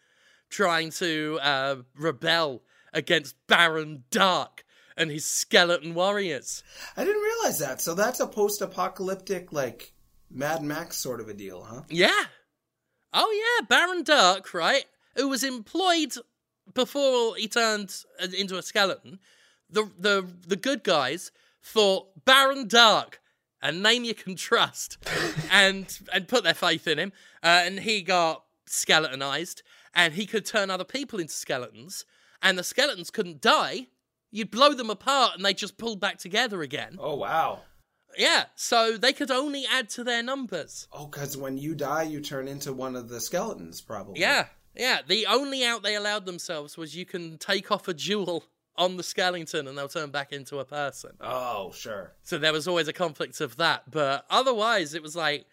trying 0.50 0.92
to 0.92 1.40
uh, 1.42 1.76
rebel 1.96 2.64
against 2.94 3.36
Baron 3.48 4.06
Dark 4.10 4.64
and 4.98 5.12
his 5.12 5.26
skeleton 5.26 5.94
warriors. 5.94 6.64
I 6.98 7.06
didn't 7.06 7.22
realize 7.22 7.60
that. 7.60 7.82
So 7.82 7.94
that's 7.94 8.20
a 8.20 8.28
post-apocalyptic, 8.28 9.54
like 9.54 9.94
Mad 10.34 10.64
Max 10.64 10.98
sort 10.98 11.20
of 11.20 11.30
a 11.30 11.34
deal, 11.34 11.64
huh? 11.64 11.82
Yeah. 11.90 12.26
Oh 13.14 13.60
yeah, 13.60 13.66
Baron 13.68 14.04
Dark, 14.04 14.54
right? 14.54 14.86
Who 15.16 15.28
was 15.28 15.44
employed 15.44 16.14
before 16.74 17.36
he 17.36 17.48
turned 17.48 17.96
uh, 18.22 18.28
into 18.38 18.58
a 18.58 18.62
skeleton. 18.62 19.20
The 19.70 19.90
the 19.98 20.28
the 20.48 20.56
good 20.56 20.84
guys 20.84 21.32
thought 21.64 22.26
Baron 22.26 22.68
Dark, 22.68 23.22
a 23.62 23.72
name 23.72 24.04
you 24.04 24.14
can 24.14 24.36
trust, 24.36 24.98
and 25.52 26.00
and 26.14 26.28
put 26.28 26.44
their 26.44 26.54
faith 26.54 26.88
in 26.88 27.00
him. 27.00 27.14
Uh, 27.44 27.64
and 27.66 27.80
he 27.80 28.02
got 28.02 28.44
skeletonized, 28.66 29.64
and 29.94 30.14
he 30.14 30.26
could 30.26 30.46
turn 30.46 30.70
other 30.70 30.84
people 30.84 31.20
into 31.20 31.34
skeletons. 31.34 32.06
And 32.42 32.58
the 32.58 32.64
skeletons 32.64 33.12
couldn't 33.12 33.42
die. 33.42 33.88
You'd 34.32 34.50
blow 34.50 34.74
them 34.74 34.90
apart, 34.90 35.36
and 35.36 35.46
they 35.46 35.54
just 35.54 35.78
pulled 35.78 36.00
back 36.00 36.18
together 36.18 36.62
again. 36.62 36.98
Oh 37.00 37.16
wow. 37.16 37.62
Yeah, 38.18 38.46
so 38.56 38.98
they 38.98 39.14
could 39.14 39.32
only 39.32 39.66
add 39.72 39.90
to 39.92 40.04
their 40.04 40.24
numbers. 40.24 40.88
Oh, 40.92 41.08
because 41.08 41.38
when 41.38 41.58
you 41.58 41.76
die, 41.76 42.04
you 42.04 42.22
turn 42.22 42.48
into 42.48 42.74
one 42.74 42.96
of 42.96 43.10
the 43.10 43.20
skeletons, 43.22 43.82
probably. 43.82 44.20
Yeah, 44.20 44.48
yeah. 44.76 45.00
The 45.06 45.28
only 45.28 45.66
out 45.66 45.84
they 45.84 45.96
allowed 45.96 46.26
themselves 46.26 46.78
was 46.78 46.96
you 46.96 47.06
can 47.06 47.38
take 47.38 47.72
off 47.72 47.88
a 47.88 47.94
jewel 47.94 48.46
on 48.76 48.98
the 48.98 49.04
skeleton 49.04 49.68
and 49.68 49.78
they'll 49.78 49.88
turn 49.88 50.12
back 50.12 50.32
into 50.32 50.60
a 50.60 50.66
person. 50.66 51.12
Oh, 51.20 51.72
sure. 51.72 52.14
So 52.24 52.38
there 52.38 52.54
was 52.54 52.68
always 52.68 52.88
a 52.88 52.94
conflict 52.94 53.42
of 53.42 53.58
that. 53.58 53.90
But 53.90 54.26
otherwise, 54.30 54.94
it 54.94 55.04
was 55.04 55.16
like 55.16 55.46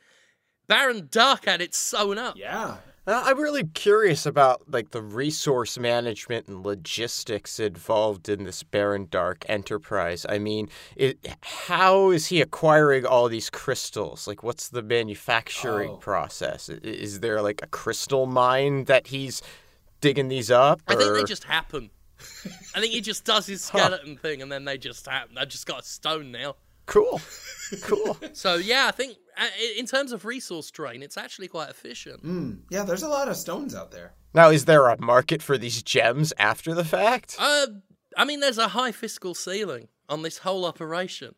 Baron 0.68 1.08
Dark 1.10 1.46
had 1.46 1.60
it 1.60 1.74
sewn 1.74 2.18
up. 2.18 2.36
Yeah. 2.36 2.76
I'm 3.08 3.38
really 3.40 3.64
curious 3.64 4.26
about 4.26 4.62
like 4.70 4.90
the 4.90 5.00
resource 5.02 5.78
management 5.78 6.46
and 6.46 6.62
logistics 6.64 7.58
involved 7.58 8.28
in 8.28 8.44
this 8.44 8.62
Baron 8.62 9.06
Dark 9.10 9.44
enterprise. 9.48 10.26
I 10.28 10.38
mean, 10.38 10.68
it, 10.94 11.18
how 11.40 12.10
is 12.10 12.26
he 12.26 12.40
acquiring 12.42 13.06
all 13.06 13.28
these 13.28 13.48
crystals? 13.50 14.26
Like, 14.26 14.42
what's 14.42 14.68
the 14.68 14.82
manufacturing 14.82 15.90
Oh. 15.90 15.96
process? 15.96 16.68
Is 16.68 17.20
there 17.20 17.40
like 17.40 17.62
a 17.62 17.66
crystal 17.68 18.26
mine 18.26 18.84
that 18.84 19.06
he's 19.06 19.40
digging 20.00 20.28
these 20.28 20.50
up? 20.50 20.82
I 20.86 20.94
think 20.94 21.14
they 21.14 21.24
just 21.24 21.44
happen. 21.44 21.90
I 22.74 22.80
think 22.80 22.92
he 22.92 23.00
just 23.00 23.24
does 23.24 23.46
his 23.46 23.62
skeleton 23.64 24.16
thing 24.16 24.42
and 24.42 24.50
then 24.52 24.64
they 24.64 24.76
just 24.76 25.06
happen. 25.06 25.38
I 25.38 25.44
just 25.44 25.66
got 25.66 25.80
a 25.80 25.84
stone 25.84 26.30
now. 26.32 26.56
Cool, 26.88 27.20
cool. 27.83 28.16
So 28.33 28.57
yeah, 28.57 28.87
I 28.88 28.90
think 28.90 29.16
uh, 29.37 29.46
in 29.79 29.87
terms 29.87 30.11
of 30.12 30.24
resource 30.24 30.70
drain, 30.70 31.03
it's 31.03 31.16
actually 31.16 31.48
quite 31.48 31.70
efficient. 31.70 32.24
Mm. 32.24 32.61
Yeah, 32.70 32.83
there's 32.85 33.03
a 33.05 33.09
lot 33.09 33.29
of 33.29 33.37
stones 33.37 33.74
out 33.74 33.90
there. 33.92 34.14
now, 34.35 34.51
is 34.51 34.64
there 34.64 34.88
a 34.88 35.01
market 35.01 35.42
for 35.42 35.57
these 35.57 35.83
gems 35.83 36.33
after 36.38 36.74
the 36.74 36.85
fact? 36.85 37.37
Uh, 37.38 37.66
I 38.16 38.24
mean, 38.24 38.40
there's 38.40 38.59
a 38.59 38.68
high 38.68 38.92
fiscal 38.92 39.35
ceiling 39.35 39.88
on 40.09 40.22
this 40.22 40.38
whole 40.38 40.64
operation. 40.64 41.35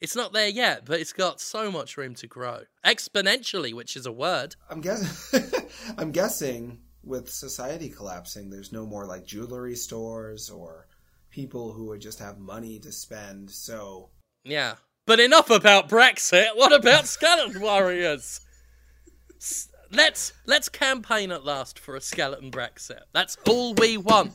It's 0.00 0.16
not 0.16 0.32
there 0.32 0.48
yet, 0.48 0.84
but 0.84 0.98
it's 0.98 1.12
got 1.12 1.40
so 1.40 1.70
much 1.70 1.96
room 1.96 2.14
to 2.16 2.26
grow 2.26 2.62
exponentially, 2.84 3.72
which 3.74 3.96
is 3.96 4.06
a 4.06 4.12
word. 4.12 4.56
I'm 4.70 4.80
guessing. 4.80 5.44
I'm 5.98 6.10
guessing 6.12 6.80
with 7.04 7.28
society 7.30 7.88
collapsing, 7.88 8.50
there's 8.50 8.72
no 8.72 8.86
more 8.86 9.04
like 9.06 9.26
jewelry 9.26 9.74
stores 9.76 10.50
or 10.50 10.86
people 11.30 11.72
who 11.72 11.86
would 11.86 12.00
just 12.00 12.18
have 12.20 12.38
money 12.38 12.78
to 12.80 12.92
spend. 12.92 13.50
So 13.50 14.10
Yeah. 14.44 14.74
But 15.04 15.18
enough 15.18 15.50
about 15.50 15.88
Brexit. 15.88 16.54
What 16.54 16.72
about 16.72 17.06
skeleton 17.08 17.60
warriors? 17.60 18.40
Let's 19.90 20.32
let's 20.46 20.68
campaign 20.68 21.32
at 21.32 21.44
last 21.44 21.78
for 21.78 21.96
a 21.96 22.00
skeleton 22.00 22.50
Brexit. 22.50 23.00
That's 23.12 23.36
all 23.48 23.74
we 23.74 23.96
want. 23.96 24.32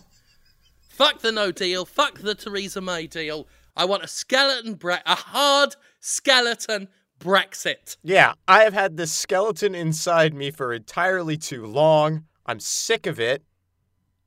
Fuck 0.90 1.22
the 1.22 1.32
no 1.32 1.52
deal. 1.52 1.86
Fuck 1.86 2.20
the 2.20 2.36
Theresa 2.36 2.82
May 2.82 3.08
deal. 3.08 3.48
I 3.76 3.86
want 3.86 4.04
a 4.04 4.08
skeleton 4.08 4.74
bre- 4.76 5.04
a 5.06 5.16
hard 5.16 5.76
skeleton 6.00 6.90
Brexit. 7.20 7.98
Yeah, 8.04 8.34
I 8.48 8.64
have 8.64 8.74
had 8.74 8.98
this 8.98 9.14
skeleton 9.14 9.74
inside 9.74 10.34
me 10.34 10.52
for 10.52 10.74
entirely 10.74 11.38
too 11.38 11.66
long. 11.66 12.26
I'm 12.46 12.60
sick 12.60 13.08
of 13.08 13.20
it. 13.20 13.44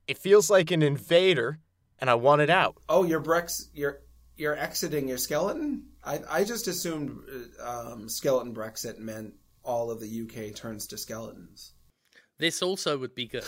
It 0.07 0.17
feels 0.17 0.49
like 0.49 0.71
an 0.71 0.81
invader, 0.81 1.59
and 1.99 2.09
I 2.09 2.15
want 2.15 2.41
it 2.41 2.49
out. 2.49 2.77
Oh, 2.89 3.03
you're 3.03 3.21
Brex. 3.21 3.67
You're 3.73 4.01
you're 4.35 4.57
exiting 4.57 5.07
your 5.07 5.17
skeleton. 5.17 5.83
I 6.03 6.19
I 6.29 6.43
just 6.43 6.67
assumed 6.67 7.19
um, 7.63 8.09
skeleton 8.09 8.53
Brexit 8.53 8.99
meant 8.99 9.33
all 9.63 9.91
of 9.91 9.99
the 9.99 10.21
UK 10.21 10.55
turns 10.55 10.87
to 10.87 10.97
skeletons. 10.97 11.73
This 12.41 12.63
also 12.63 12.97
would 12.97 13.13
be 13.13 13.27
good. 13.27 13.45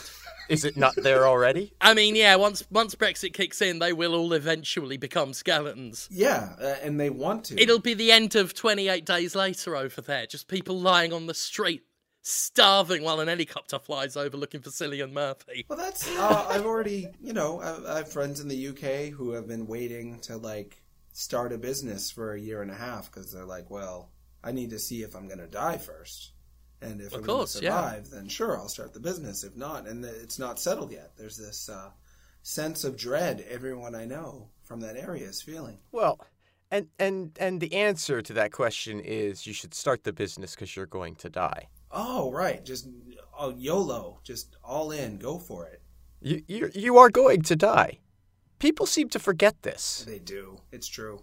Is 0.49 0.65
it 0.65 0.77
not 0.77 0.93
there 0.95 1.25
already? 1.25 1.73
I 1.81 1.95
mean, 1.95 2.15
yeah, 2.15 2.35
once 2.35 2.63
once 2.69 2.93
Brexit 2.93 3.33
kicks 3.33 3.59
in, 3.59 3.79
they 3.79 3.91
will 3.91 4.13
all 4.13 4.33
eventually 4.33 4.97
become 4.97 5.33
skeletons. 5.33 6.07
Yeah, 6.11 6.53
uh, 6.61 6.75
and 6.83 6.99
they 6.99 7.09
want 7.09 7.45
to. 7.45 7.59
It'll 7.59 7.79
be 7.79 7.95
the 7.95 8.11
end 8.11 8.35
of 8.35 8.53
28 8.53 9.03
days 9.03 9.33
later 9.33 9.75
over 9.75 9.99
there. 9.99 10.27
Just 10.27 10.47
people 10.47 10.79
lying 10.79 11.11
on 11.11 11.25
the 11.25 11.33
street, 11.33 11.81
starving 12.21 13.01
while 13.01 13.19
an 13.19 13.29
helicopter 13.29 13.79
flies 13.79 14.15
over 14.15 14.37
looking 14.37 14.61
for 14.61 14.69
Cillian 14.69 15.11
Murphy. 15.11 15.65
Well, 15.67 15.79
that's. 15.79 16.07
Uh, 16.15 16.45
I've 16.47 16.67
already, 16.67 17.07
you 17.19 17.33
know, 17.33 17.61
I, 17.61 17.95
I 17.95 17.97
have 17.97 18.11
friends 18.11 18.41
in 18.41 18.47
the 18.47 18.67
UK 18.67 19.11
who 19.11 19.31
have 19.31 19.47
been 19.47 19.65
waiting 19.65 20.19
to 20.19 20.37
like 20.37 20.82
start 21.13 21.53
a 21.53 21.57
business 21.57 22.11
for 22.11 22.33
a 22.33 22.39
year 22.39 22.61
and 22.61 22.71
a 22.71 22.75
half 22.75 23.09
because 23.09 23.31
they're 23.31 23.45
like, 23.45 23.69
well, 23.69 24.09
I 24.43 24.51
need 24.51 24.71
to 24.71 24.79
see 24.79 25.03
if 25.03 25.15
I'm 25.15 25.27
going 25.27 25.39
to 25.39 25.47
die 25.47 25.77
first, 25.77 26.33
and 26.81 26.99
if 26.99 27.13
Of 27.13 27.19
I'm 27.19 27.23
going 27.23 27.47
to 27.47 27.63
yeah. 27.63 27.77
survive, 27.77 28.09
then 28.09 28.27
sure, 28.27 28.57
I'll 28.57 28.67
start 28.67 28.93
the 28.93 28.99
business. 28.99 29.43
If 29.43 29.55
not, 29.55 29.87
and 29.87 30.03
it's 30.03 30.39
not 30.39 30.59
settled 30.59 30.91
yet. 30.91 31.13
There's 31.15 31.37
this 31.37 31.69
uh, 31.69 31.91
sense 32.41 32.83
of 32.83 32.97
dread 32.97 33.45
everyone 33.49 33.95
I 33.95 34.05
know 34.05 34.49
from 34.63 34.81
that 34.81 34.97
area 34.97 35.25
is 35.25 35.41
feeling. 35.41 35.77
Well, 35.91 36.19
and 36.71 36.87
and 36.99 37.37
and 37.39 37.61
the 37.61 37.73
answer 37.73 38.21
to 38.21 38.33
that 38.33 38.51
question 38.51 38.99
is 38.99 39.47
you 39.47 39.53
should 39.53 39.73
start 39.73 40.03
the 40.03 40.11
business 40.11 40.55
because 40.55 40.75
you're 40.75 40.85
going 40.85 41.15
to 41.17 41.29
die. 41.29 41.69
Oh, 41.91 42.31
right, 42.31 42.65
just 42.65 42.89
oh, 43.37 43.51
YOLO, 43.55 44.19
just 44.23 44.57
all 44.63 44.91
in, 44.91 45.19
go 45.19 45.37
for 45.37 45.67
it. 45.67 45.81
You 46.21 46.41
you 46.47 46.71
you 46.73 46.97
are 46.97 47.09
going 47.09 47.43
to 47.43 47.55
die. 47.55 47.99
People 48.63 48.85
seem 48.85 49.09
to 49.09 49.19
forget 49.19 49.61
this. 49.61 50.05
They 50.07 50.19
do. 50.19 50.57
It's 50.71 50.87
true. 50.87 51.21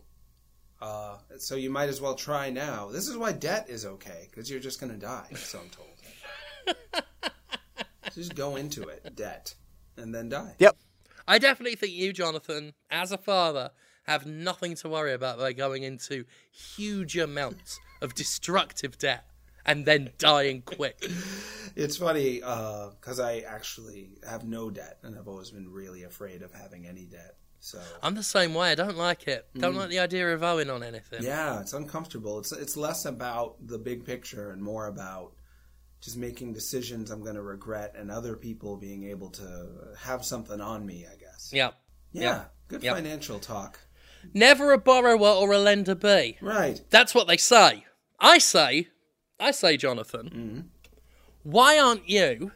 Uh, 0.79 1.16
so 1.38 1.57
you 1.57 1.70
might 1.70 1.88
as 1.88 1.98
well 1.98 2.14
try 2.14 2.50
now. 2.50 2.90
This 2.90 3.09
is 3.09 3.16
why 3.16 3.33
debt 3.33 3.64
is 3.70 3.87
okay 3.87 4.29
because 4.31 4.50
you're 4.50 4.61
just 4.61 4.79
going 4.79 4.92
to 4.92 4.98
die. 4.98 5.24
So 5.37 5.59
I'm 5.59 5.70
told. 5.70 7.07
just 8.14 8.35
go 8.35 8.57
into 8.57 8.83
it, 8.88 9.16
debt, 9.16 9.55
and 9.96 10.14
then 10.14 10.29
die. 10.29 10.55
Yep. 10.59 10.76
I 11.26 11.38
definitely 11.38 11.76
think 11.76 11.94
you, 11.94 12.12
Jonathan, 12.12 12.74
as 12.90 13.11
a 13.11 13.16
father, 13.16 13.70
have 14.03 14.26
nothing 14.26 14.74
to 14.74 14.90
worry 14.90 15.14
about 15.14 15.38
by 15.38 15.55
going 15.55 15.83
into 15.83 16.26
huge 16.53 17.16
amounts 17.16 17.81
of 18.03 18.14
destructive 18.14 18.98
debt 18.98 19.24
and 19.66 19.87
then 19.87 20.11
dying 20.18 20.62
quick. 20.62 21.09
It's 21.77 21.96
funny 21.96 22.42
uh, 22.42 22.88
because 23.01 23.20
I 23.20 23.38
actually 23.38 24.11
have 24.29 24.44
no 24.44 24.70
debt, 24.70 24.99
and 25.05 25.16
I've 25.16 25.29
always 25.29 25.51
been 25.51 25.70
really 25.70 26.03
afraid 26.03 26.42
of 26.42 26.53
having 26.53 26.85
any 26.85 27.05
debt. 27.05 27.37
So 27.61 27.81
I'm 28.03 28.14
the 28.14 28.23
same 28.23 28.55
way. 28.55 28.73
I 28.73 28.75
don't 28.75 28.96
like 28.96 29.29
it. 29.29 29.46
Don't 29.57 29.75
mm. 29.75 29.79
like 29.79 29.90
the 29.90 30.01
idea 30.01 30.35
of 30.35 30.42
owing 30.42 30.68
on 30.68 30.83
anything. 30.83 31.23
yeah, 31.23 31.61
it's 31.61 31.73
uncomfortable. 31.73 32.38
It's 32.40 32.53
it's 32.53 32.77
less 32.77 33.05
about 33.05 33.55
the 33.66 33.79
big 33.79 34.05
picture 34.05 34.51
and 34.51 34.61
more 34.62 34.88
about 34.88 35.33
just 36.01 36.16
making 36.16 36.55
decisions 36.55 37.11
I'm 37.11 37.23
going 37.23 37.37
to 37.37 37.42
regret, 37.42 37.94
and 37.96 38.11
other 38.11 38.35
people 38.35 38.77
being 38.77 39.05
able 39.05 39.31
to 39.31 39.68
have 39.99 40.25
something 40.25 40.61
on 40.61 40.85
me. 40.85 41.07
I 41.11 41.16
guess. 41.16 41.51
Yeah. 41.53 41.70
Yeah, 42.12 42.23
Yeah. 42.23 42.44
good 42.68 42.83
financial 42.83 43.38
talk. 43.38 43.79
Never 44.35 44.73
a 44.73 44.79
borrower 44.79 45.29
or 45.29 45.53
a 45.53 45.59
lender 45.59 45.94
be. 45.94 46.37
Right. 46.40 46.81
That's 46.90 47.14
what 47.14 47.27
they 47.29 47.37
say. 47.37 47.85
I 48.18 48.38
say, 48.38 48.88
I 49.40 49.50
say, 49.53 49.76
Jonathan, 49.76 50.70
why 51.42 51.79
aren't 51.79 52.09
you, 52.09 52.53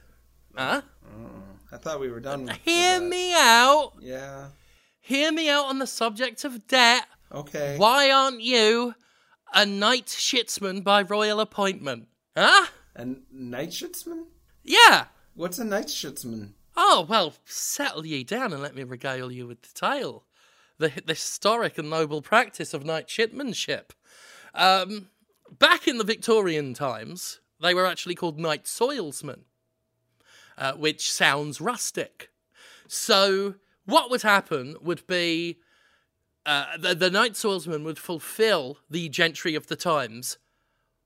huh? 0.54 0.82
I 1.72 1.76
thought 1.78 1.98
we 1.98 2.10
were 2.10 2.20
done. 2.20 2.44
with 2.44 2.56
Hear 2.58 3.00
me 3.00 3.32
out. 3.34 3.94
Yeah. 4.00 4.48
Hear 5.00 5.32
me 5.32 5.48
out 5.48 5.66
on 5.66 5.80
the 5.80 5.86
subject 5.86 6.44
of 6.44 6.68
debt. 6.68 7.06
Okay. 7.32 7.76
Why 7.78 8.10
aren't 8.10 8.42
you 8.42 8.94
a 9.52 9.66
night 9.66 10.06
shitsman 10.06 10.84
by 10.84 11.02
royal 11.02 11.40
appointment? 11.40 12.06
Huh? 12.36 12.66
A 12.94 13.06
night 13.32 13.70
shitsman? 13.70 14.26
Yeah. 14.62 15.06
What's 15.34 15.58
a 15.58 15.64
night 15.64 15.86
shitsman? 15.86 16.52
Oh, 16.76 17.06
well, 17.08 17.34
settle 17.44 18.06
ye 18.06 18.24
down 18.24 18.52
and 18.52 18.62
let 18.62 18.74
me 18.74 18.84
regale 18.84 19.32
you 19.32 19.46
with 19.46 19.62
the 19.62 19.72
tale. 19.74 20.24
The, 20.78 20.92
the 21.04 21.14
historic 21.14 21.78
and 21.78 21.90
noble 21.90 22.22
practice 22.22 22.74
of 22.74 22.84
night 22.84 23.08
shipmanship. 23.08 23.92
Um, 24.54 25.08
back 25.58 25.86
in 25.88 25.98
the 25.98 26.04
Victorian 26.04 26.74
times, 26.74 27.40
they 27.60 27.74
were 27.74 27.86
actually 27.86 28.14
called 28.14 28.38
night 28.38 28.64
soilsmen, 28.64 29.40
uh, 30.58 30.72
which 30.72 31.12
sounds 31.12 31.60
rustic. 31.60 32.30
So, 32.86 33.54
what 33.86 34.10
would 34.10 34.22
happen 34.22 34.76
would 34.80 35.06
be 35.06 35.58
uh, 36.46 36.76
the, 36.79 36.94
the 36.94 37.10
night 37.10 37.33
soilsman 37.33 37.85
would 37.85 37.98
fulfill 37.98 38.79
the 38.90 39.08
gentry 39.08 39.54
of 39.54 39.66
the 39.68 39.76
times 39.76 40.38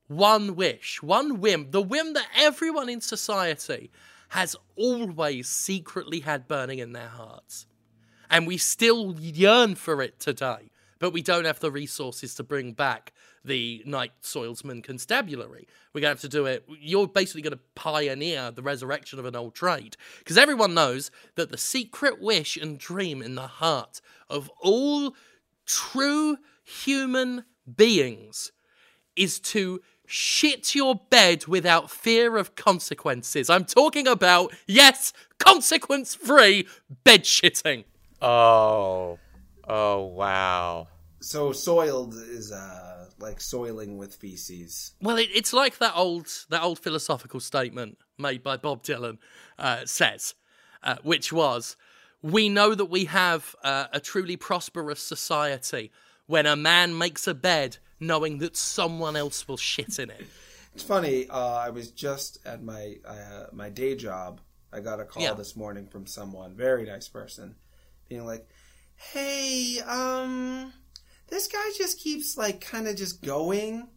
one 0.07 0.55
wish, 0.55 1.03
one 1.03 1.39
whim, 1.39 1.69
the 1.69 1.81
whim 1.81 2.13
that 2.13 2.27
everyone 2.35 2.89
in 2.89 2.99
society 2.99 3.91
has 4.29 4.55
always 4.75 5.47
secretly 5.47 6.21
had 6.21 6.47
burning 6.47 6.79
in 6.79 6.93
their 6.93 7.07
hearts. 7.07 7.67
And 8.29 8.47
we 8.47 8.57
still 8.57 9.15
yearn 9.19 9.75
for 9.75 10.01
it 10.01 10.19
today, 10.19 10.71
but 10.99 11.11
we 11.11 11.21
don't 11.21 11.45
have 11.45 11.59
the 11.59 11.71
resources 11.71 12.35
to 12.35 12.43
bring 12.43 12.73
back 12.73 13.13
the 13.43 13.81
Night 13.85 14.11
Soilsman 14.21 14.83
Constabulary. 14.83 15.67
We're 15.93 16.01
going 16.01 16.15
to 16.15 16.21
have 16.21 16.21
to 16.21 16.29
do 16.29 16.45
it. 16.45 16.67
You're 16.79 17.07
basically 17.07 17.41
going 17.41 17.53
to 17.53 17.59
pioneer 17.75 18.51
the 18.51 18.61
resurrection 18.61 19.17
of 19.17 19.25
an 19.25 19.35
old 19.35 19.55
trade. 19.55 19.95
Because 20.19 20.37
everyone 20.37 20.73
knows 20.73 21.09
that 21.35 21.49
the 21.49 21.57
secret 21.57 22.21
wish 22.21 22.57
and 22.57 22.77
dream 22.77 23.21
in 23.21 23.35
the 23.35 23.47
heart 23.47 24.01
of 24.29 24.51
all 24.61 25.15
true 25.65 26.37
human 26.63 27.45
beings 27.75 28.51
is 29.15 29.39
to 29.39 29.81
shit 30.05 30.73
your 30.73 30.95
bed 30.95 31.45
without 31.45 31.89
fear 31.89 32.35
of 32.37 32.55
consequences. 32.55 33.49
I'm 33.49 33.65
talking 33.65 34.07
about, 34.07 34.53
yes, 34.65 35.13
consequence 35.37 36.15
free 36.15 36.67
bed 37.03 37.23
shitting. 37.23 37.85
Oh, 38.21 39.19
oh 39.69 40.05
wow. 40.05 40.87
so 41.21 41.51
soiled 41.51 42.15
is 42.15 42.51
uh 42.51 43.05
like 43.19 43.41
soiling 43.41 43.97
with 43.97 44.15
feces. 44.15 44.93
Well, 45.01 45.17
it, 45.17 45.29
it's 45.33 45.51
like 45.51 45.77
that 45.79 45.93
old 45.95 46.27
that 46.49 46.63
old 46.63 46.79
philosophical 46.79 47.39
statement 47.39 47.97
made 48.17 48.41
by 48.43 48.55
Bob 48.57 48.81
Dylan 48.83 49.17
uh, 49.57 49.85
says, 49.85 50.35
uh, 50.83 50.95
which 51.03 51.33
was, 51.33 51.75
"We 52.21 52.47
know 52.47 52.73
that 52.75 52.85
we 52.85 53.05
have 53.05 53.55
uh, 53.63 53.87
a 53.91 53.99
truly 53.99 54.37
prosperous 54.37 55.01
society 55.01 55.91
when 56.27 56.45
a 56.45 56.55
man 56.55 56.97
makes 56.97 57.27
a 57.27 57.33
bed 57.33 57.77
knowing 57.99 58.37
that 58.37 58.55
someone 58.55 59.17
else 59.17 59.47
will 59.47 59.57
shit 59.57 59.99
in 59.99 60.09
it." 60.09 60.25
It's 60.73 60.83
funny. 60.83 61.27
Uh, 61.29 61.55
I 61.57 61.71
was 61.71 61.91
just 61.91 62.39
at 62.45 62.63
my 62.63 62.95
uh, 63.05 63.47
my 63.51 63.69
day 63.69 63.95
job. 63.95 64.39
I 64.71 64.79
got 64.79 64.99
a 65.01 65.03
call 65.03 65.23
Yeah. 65.23 65.33
this 65.33 65.55
morning 65.57 65.87
from 65.87 66.05
someone, 66.05 66.55
very 66.55 66.85
nice 66.85 67.07
person, 67.09 67.55
being 68.07 68.23
like, 68.25 68.47
"Hey, 69.13 69.79
um, 69.79 70.73
this 71.27 71.47
guy 71.47 71.71
just 71.77 71.99
keeps 71.99 72.37
like 72.37 72.61
kind 72.61 72.87
of 72.87 72.95
just 72.95 73.21
going, 73.23 73.87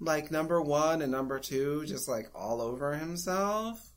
like 0.00 0.30
number 0.30 0.60
one 0.60 1.02
and 1.02 1.12
number 1.12 1.38
two, 1.38 1.84
just 1.86 2.08
like 2.08 2.30
all 2.34 2.60
over 2.60 2.94
himself. 2.94 3.92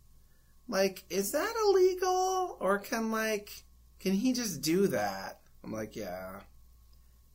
Like, 0.68 1.04
is 1.10 1.32
that 1.32 1.54
illegal, 1.68 2.58
or 2.60 2.78
can 2.78 3.12
like, 3.12 3.64
can 3.99 4.14
he 4.14 4.32
just 4.34 4.62
do 4.62 4.88
that?" 4.88 5.41
I'm 5.64 5.72
like, 5.72 5.95
"Yeah." 5.95 6.41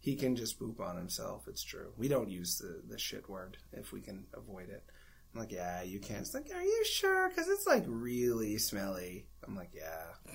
He 0.01 0.15
can 0.15 0.37
just 0.37 0.59
poop 0.59 0.81
on 0.81 0.97
himself. 0.97 1.49
It's 1.49 1.63
true. 1.63 1.93
We 1.99 2.09
don't 2.09 2.31
use 2.31 2.57
the, 2.59 2.83
the 2.89 2.99
shit 2.99 3.29
word 3.29 3.59
if 3.73 3.93
we 3.93 4.01
can 4.01 4.27
avoid 4.33 4.71
it. 4.71 4.85
I'm 5.39 5.45
like, 5.45 5.53
yeah, 5.53 5.83
you 5.85 6.01
can. 6.01 6.17
It's 6.17 6.35
like, 6.35 6.51
are 6.53 6.63
you 6.63 6.85
sure? 6.85 7.29
Because 7.29 7.47
it's 7.49 7.65
like 7.67 7.85
really 7.87 8.59
smelly. 8.59 9.27
I'm 9.47 9.55
like, 9.55 9.71
yeah, 9.73 10.33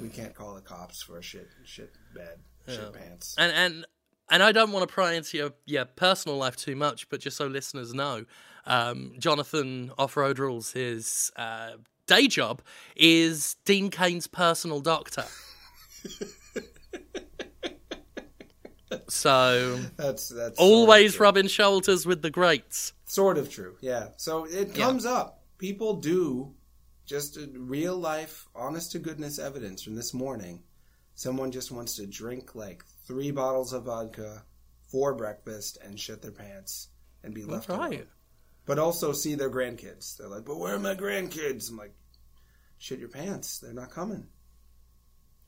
we 0.00 0.08
can't 0.10 0.34
call 0.34 0.54
the 0.54 0.60
cops 0.60 1.00
for 1.02 1.16
a 1.18 1.22
shit 1.22 1.48
shit 1.64 1.92
bed, 2.14 2.40
shit 2.68 2.78
Yeah. 2.78 2.90
pants. 3.00 3.34
and 3.38 3.52
and 3.52 3.86
and 4.30 4.42
I 4.42 4.52
don't 4.52 4.70
want 4.70 4.86
to 4.86 4.92
pry 4.92 5.14
into 5.14 5.38
your 5.38 5.52
your 5.64 5.86
personal 5.86 6.36
life 6.36 6.56
too 6.56 6.76
much, 6.76 7.08
but 7.08 7.20
just 7.20 7.38
so 7.38 7.46
listeners 7.46 7.94
know, 7.94 8.26
um, 8.66 9.14
Jonathan 9.18 9.90
Off 9.96 10.14
Road 10.16 10.38
Rules, 10.38 10.72
his 10.72 11.30
uh, 11.36 11.72
day 12.06 12.28
job 12.28 12.60
is 12.96 13.56
Dean 13.64 13.88
Cain's 13.90 14.26
personal 14.26 14.80
doctor. 14.80 15.24
so 19.08 19.78
That's 19.96 20.28
that's 20.28 20.58
always 20.58 21.18
rubbing 21.20 21.48
shoulders 21.48 22.06
with 22.06 22.22
the 22.22 22.30
greats. 22.30 22.92
Sort 23.06 23.38
of 23.38 23.50
true, 23.50 23.76
yeah. 23.80 24.08
So 24.16 24.44
it 24.46 24.68
Yeah. 24.76 24.84
comes 24.86 25.06
up. 25.06 25.42
People 25.58 25.94
do 25.94 26.54
just 27.06 27.36
uh, 27.38 27.42
real 27.56 27.96
life, 27.96 28.48
honest 28.54 28.92
to 28.92 28.98
goodness 28.98 29.38
evidence 29.38 29.82
from 29.82 29.94
this 29.94 30.12
morning. 30.14 30.62
Someone 31.14 31.52
just 31.52 31.70
wants 31.70 31.96
to 31.96 32.06
drink 32.06 32.54
like 32.54 32.84
three 33.06 33.30
bottles 33.30 33.72
of 33.72 33.84
vodka 33.84 34.42
for 34.90 35.14
breakfast 35.14 35.78
and 35.84 35.98
shit 36.00 36.22
their 36.22 36.32
pants 36.32 36.88
and 37.22 37.34
be 37.34 37.44
left 37.44 37.68
That's 37.68 37.78
right. 37.78 38.06
But 38.66 38.78
also 38.78 39.12
see 39.12 39.34
their 39.34 39.50
grandkids. 39.50 40.16
They're 40.16 40.28
like, 40.28 40.44
but 40.44 40.58
where 40.58 40.74
are 40.74 40.78
my 40.78 40.94
grandkids? 40.94 41.70
I'm 41.70 41.76
like, 41.76 41.94
shit 42.78 42.98
your 42.98 43.08
pants. 43.10 43.58
They're 43.58 43.72
not 43.74 43.90
coming. 43.90 44.26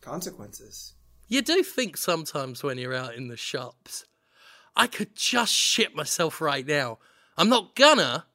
Consequences. 0.01 0.93
You 1.29 1.43
do 1.43 1.63
think 1.63 1.97
sometimes 1.97 2.63
when 2.63 2.79
you're 2.79 2.95
out 2.95 3.15
in 3.15 3.29
the 3.29 3.37
shops, 3.37 4.05
I 4.77 4.87
could 4.87 5.17
just 5.17 5.53
shit 5.53 5.95
myself 5.95 6.41
right 6.41 6.67
now. 6.67 6.99
I'm 7.37 7.49
not 7.49 7.75
gonna, 7.75 8.27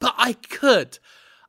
but 0.00 0.14
I 0.16 0.32
could. 0.34 0.98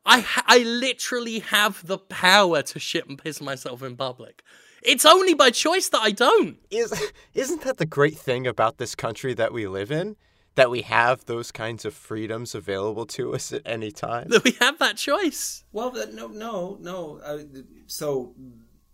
I 0.06 0.20
ha- 0.20 0.44
I 0.48 0.60
literally 0.60 1.39
have 1.39 1.86
the 1.88 1.98
power 1.98 2.62
to 2.62 2.80
shit 2.80 3.08
and 3.08 3.18
piss 3.18 3.41
myself 3.41 3.82
in 3.82 3.96
public. 3.96 4.44
It's 4.82 5.06
only 5.06 5.34
by 5.34 5.50
choice 5.50 5.88
that 5.89 6.02
I 6.02 6.12
don't. 6.12 6.58
Is 6.70 6.94
isn't 7.34 7.62
that 7.62 7.78
the 7.78 7.86
great 7.86 8.18
thing 8.18 8.46
about 8.46 8.78
this 8.78 8.96
country 8.96 9.34
that 9.34 9.54
we 9.54 9.66
live 9.68 9.91
in? 9.91 10.18
That 10.56 10.70
we 10.70 10.82
have 10.84 11.26
those 11.26 11.52
kinds 11.52 11.84
of 11.84 11.96
freedoms 11.96 12.54
available 12.54 13.08
to 13.08 13.34
us 13.34 13.52
at 13.52 13.64
any 13.66 13.89
time. 13.91 14.28
That 14.30 14.44
we 14.44 14.52
have 14.60 14.78
that 14.78 14.98
choice. 14.98 15.64
Well, 15.72 15.89
that, 15.91 16.14
no, 16.14 16.28
no, 16.28 16.78
no. 16.80 17.20
I, 17.26 17.46
so 17.88 18.36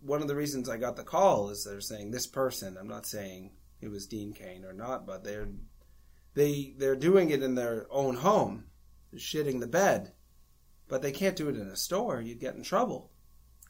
one 0.00 0.22
of 0.22 0.28
the 0.28 0.36
reasons 0.36 0.68
I 0.68 0.76
got 0.76 0.96
the 0.96 1.02
call 1.04 1.50
is 1.50 1.64
they're 1.64 1.80
saying 1.80 2.10
this 2.10 2.26
person. 2.26 2.76
I'm 2.78 2.88
not 2.88 3.06
saying 3.06 3.52
it 3.80 3.88
was 3.88 4.06
Dean 4.06 4.32
Cain 4.32 4.64
or 4.64 4.72
not, 4.72 5.06
but 5.06 5.24
they're 5.24 5.48
they 6.34 6.74
they're 6.78 6.96
doing 6.96 7.30
it 7.30 7.42
in 7.42 7.54
their 7.54 7.86
own 7.90 8.16
home, 8.16 8.64
shitting 9.16 9.60
the 9.60 9.66
bed, 9.66 10.12
but 10.88 11.02
they 11.02 11.12
can't 11.12 11.36
do 11.36 11.48
it 11.48 11.56
in 11.56 11.66
a 11.68 11.76
store. 11.76 12.20
You'd 12.20 12.40
get 12.40 12.54
in 12.54 12.62
trouble. 12.62 13.10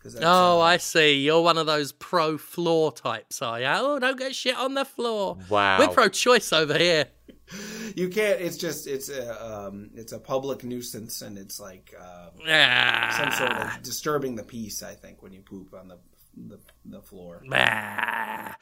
Cause 0.02 0.16
Oh, 0.22 0.60
I 0.60 0.78
see. 0.78 1.18
You're 1.20 1.42
one 1.42 1.58
of 1.58 1.66
those 1.66 1.92
pro 1.92 2.38
floor 2.38 2.90
types, 2.90 3.42
are 3.42 3.60
you? 3.60 3.66
Oh, 3.68 3.98
don't 3.98 4.18
get 4.18 4.34
shit 4.34 4.56
on 4.56 4.72
the 4.72 4.86
floor. 4.86 5.36
Wow. 5.50 5.78
We're 5.78 5.88
pro 5.88 6.08
choice 6.08 6.54
over 6.54 6.78
here. 6.78 7.06
you 7.96 8.08
can't. 8.08 8.40
It's 8.40 8.56
just 8.56 8.86
it's 8.86 9.10
a 9.10 9.44
um, 9.66 9.90
it's 9.94 10.12
a 10.12 10.18
public 10.18 10.64
nuisance, 10.64 11.20
and 11.20 11.36
it's 11.36 11.60
like 11.60 11.94
uh, 12.00 12.30
Ah. 12.48 13.14
some 13.18 13.32
sort 13.32 13.52
of 13.52 13.82
disturbing 13.82 14.36
the 14.36 14.42
peace. 14.42 14.82
I 14.82 14.94
think 14.94 15.22
when 15.22 15.32
you 15.32 15.42
poop 15.42 15.74
on 15.74 15.88
the 15.88 15.98
the, 16.36 16.58
the 16.84 17.00
floor. 17.00 17.42
Bah. 17.48 18.54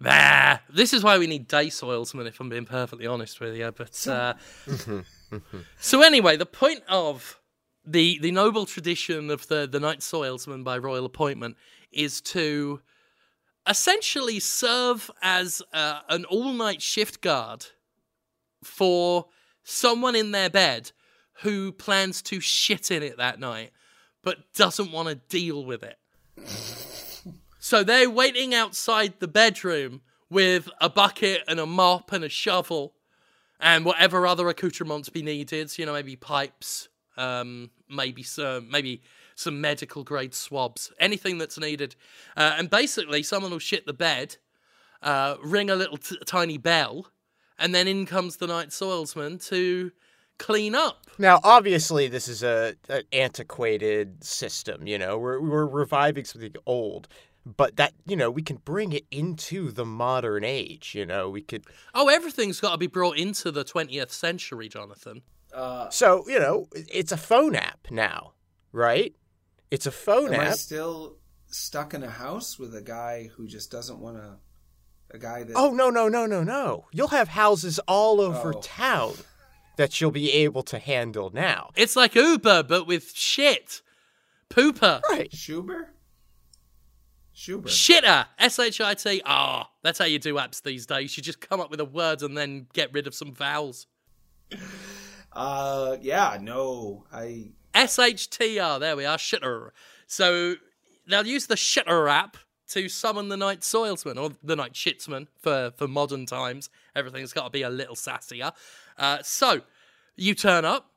Bah. 0.00 0.58
This 0.72 0.92
is 0.92 1.02
why 1.02 1.18
we 1.18 1.26
need 1.26 1.48
day 1.48 1.66
soilsmen, 1.66 2.26
if 2.26 2.40
I'm 2.40 2.48
being 2.48 2.64
perfectly 2.64 3.06
honest 3.06 3.40
with 3.40 3.56
you. 3.56 3.72
But 3.72 4.06
uh, 4.06 4.34
so 5.78 6.02
anyway, 6.02 6.36
the 6.36 6.46
point 6.46 6.82
of 6.88 7.40
the 7.86 8.18
the 8.20 8.30
noble 8.30 8.66
tradition 8.66 9.30
of 9.30 9.46
the 9.48 9.68
the 9.70 9.80
night 9.80 10.00
soilsman 10.00 10.64
by 10.64 10.78
royal 10.78 11.04
appointment 11.04 11.56
is 11.92 12.20
to 12.20 12.80
essentially 13.68 14.40
serve 14.40 15.10
as 15.22 15.62
uh, 15.72 16.00
an 16.08 16.24
all 16.26 16.52
night 16.52 16.82
shift 16.82 17.20
guard 17.20 17.66
for 18.62 19.26
someone 19.62 20.14
in 20.14 20.32
their 20.32 20.50
bed 20.50 20.92
who 21.42 21.72
plans 21.72 22.22
to 22.22 22.40
shit 22.40 22.90
in 22.90 23.02
it 23.02 23.16
that 23.16 23.40
night 23.40 23.70
but 24.22 24.52
doesn't 24.54 24.90
want 24.90 25.08
to 25.08 25.14
deal 25.14 25.64
with 25.64 25.82
it. 25.82 25.98
So 27.58 27.82
they're 27.82 28.10
waiting 28.10 28.54
outside 28.54 29.14
the 29.20 29.26
bedroom 29.28 30.02
with 30.28 30.68
a 30.80 30.90
bucket 30.90 31.42
and 31.48 31.58
a 31.58 31.64
mop 31.64 32.12
and 32.12 32.22
a 32.22 32.28
shovel 32.28 32.94
and 33.58 33.84
whatever 33.86 34.26
other 34.26 34.48
accoutrements 34.48 35.08
be 35.08 35.22
needed. 35.22 35.76
You 35.78 35.86
know, 35.86 35.94
maybe 35.94 36.14
pipes, 36.14 36.88
um, 37.16 37.70
maybe 37.88 38.22
some, 38.22 38.70
maybe 38.70 39.02
some 39.34 39.60
medical 39.60 40.04
grade 40.04 40.34
swabs, 40.34 40.92
anything 41.00 41.38
that's 41.38 41.58
needed. 41.58 41.96
Uh, 42.36 42.54
and 42.58 42.68
basically, 42.68 43.22
someone 43.22 43.50
will 43.50 43.58
shit 43.58 43.86
the 43.86 43.94
bed, 43.94 44.36
uh, 45.02 45.36
ring 45.42 45.70
a 45.70 45.74
little 45.74 45.96
t- 45.96 46.18
tiny 46.26 46.58
bell, 46.58 47.08
and 47.58 47.74
then 47.74 47.88
in 47.88 48.04
comes 48.04 48.36
the 48.36 48.46
night 48.46 48.68
soilsman 48.68 49.42
to 49.48 49.90
clean 50.38 50.74
up. 50.74 51.06
Now, 51.18 51.40
obviously, 51.44 52.08
this 52.08 52.28
is 52.28 52.42
a 52.42 52.74
an 52.88 53.02
antiquated 53.12 54.24
system. 54.24 54.86
You 54.86 54.98
know, 54.98 55.18
we're 55.18 55.40
we're 55.40 55.66
reviving 55.66 56.24
something 56.24 56.54
old, 56.66 57.06
but 57.44 57.76
that 57.76 57.92
you 58.06 58.16
know 58.16 58.30
we 58.30 58.42
can 58.42 58.56
bring 58.56 58.92
it 58.92 59.04
into 59.10 59.70
the 59.70 59.84
modern 59.84 60.44
age. 60.44 60.94
You 60.94 61.06
know, 61.06 61.30
we 61.30 61.40
could. 61.42 61.64
Oh, 61.94 62.08
everything's 62.08 62.60
got 62.60 62.72
to 62.72 62.78
be 62.78 62.86
brought 62.88 63.16
into 63.16 63.50
the 63.50 63.64
20th 63.64 64.10
century, 64.10 64.68
Jonathan. 64.68 65.22
Uh, 65.52 65.88
So 65.90 66.24
you 66.28 66.38
know, 66.40 66.66
it's 66.72 67.12
a 67.12 67.16
phone 67.16 67.54
app 67.54 67.86
now, 67.90 68.32
right? 68.72 69.14
It's 69.70 69.86
a 69.86 69.92
phone 69.92 70.34
Am 70.34 70.40
I 70.40 70.46
app. 70.46 70.54
still 70.54 71.16
stuck 71.46 71.94
in 71.94 72.02
a 72.02 72.10
house 72.10 72.58
with 72.58 72.74
a 72.74 72.82
guy 72.82 73.30
who 73.36 73.46
just 73.46 73.70
doesn't 73.70 73.98
want 74.00 74.16
to? 74.16 74.36
A 75.10 75.18
guy 75.18 75.44
that 75.44 75.52
Oh 75.54 75.70
no 75.70 75.90
no 75.90 76.08
no 76.08 76.26
no 76.26 76.42
no! 76.42 76.86
You'll 76.92 77.08
have 77.08 77.28
houses 77.28 77.78
all 77.86 78.20
over 78.20 78.52
Oh. 78.56 78.60
town 78.60 79.14
that 79.76 80.00
you'll 80.00 80.10
be 80.10 80.32
able 80.32 80.62
to 80.64 80.78
handle 80.78 81.30
now. 81.30 81.70
It's 81.76 81.96
like 81.96 82.14
Uber, 82.14 82.64
but 82.64 82.86
with 82.86 83.12
shit. 83.14 83.82
Pooper. 84.50 85.02
Right. 85.10 85.30
Schuber, 85.32 85.86
Schuber. 87.34 87.66
Shitter. 87.66 88.26
S 88.38 88.58
H 88.58 88.80
I 88.80 88.94
T. 88.94 89.22
Ah, 89.24 89.70
that's 89.82 89.98
how 89.98 90.04
you 90.04 90.18
do 90.18 90.34
apps 90.34 90.62
these 90.62 90.86
days. 90.86 91.16
You 91.16 91.22
just 91.22 91.40
come 91.40 91.60
up 91.60 91.70
with 91.70 91.80
a 91.80 91.84
word 91.84 92.22
and 92.22 92.36
then 92.36 92.66
get 92.72 92.92
rid 92.92 93.06
of 93.06 93.14
some 93.14 93.32
vowels. 93.32 93.86
Uh, 95.32 95.96
yeah, 96.00 96.38
no, 96.40 97.04
I 97.12 97.50
S 97.74 97.98
H 97.98 98.30
T 98.30 98.60
R. 98.60 98.78
There 98.78 98.96
we 98.96 99.04
are. 99.04 99.16
Shitter. 99.16 99.70
So 100.06 100.54
they'll 101.08 101.26
use 101.26 101.46
the 101.46 101.56
shitter 101.56 102.08
app 102.08 102.36
to 102.68 102.88
summon 102.88 103.28
the 103.28 103.36
night 103.36 103.60
soilsman 103.60 104.16
or 104.16 104.30
the 104.42 104.56
night 104.56 104.72
shitsman 104.72 105.26
for, 105.38 105.72
for 105.76 105.86
modern 105.88 106.26
times. 106.26 106.70
Everything's 106.94 107.32
got 107.32 107.44
to 107.44 107.50
be 107.50 107.62
a 107.62 107.70
little 107.70 107.96
sassier. 107.96 108.52
Uh, 108.98 109.18
so 109.22 109.62
you 110.16 110.34
turn 110.34 110.64
up 110.64 110.90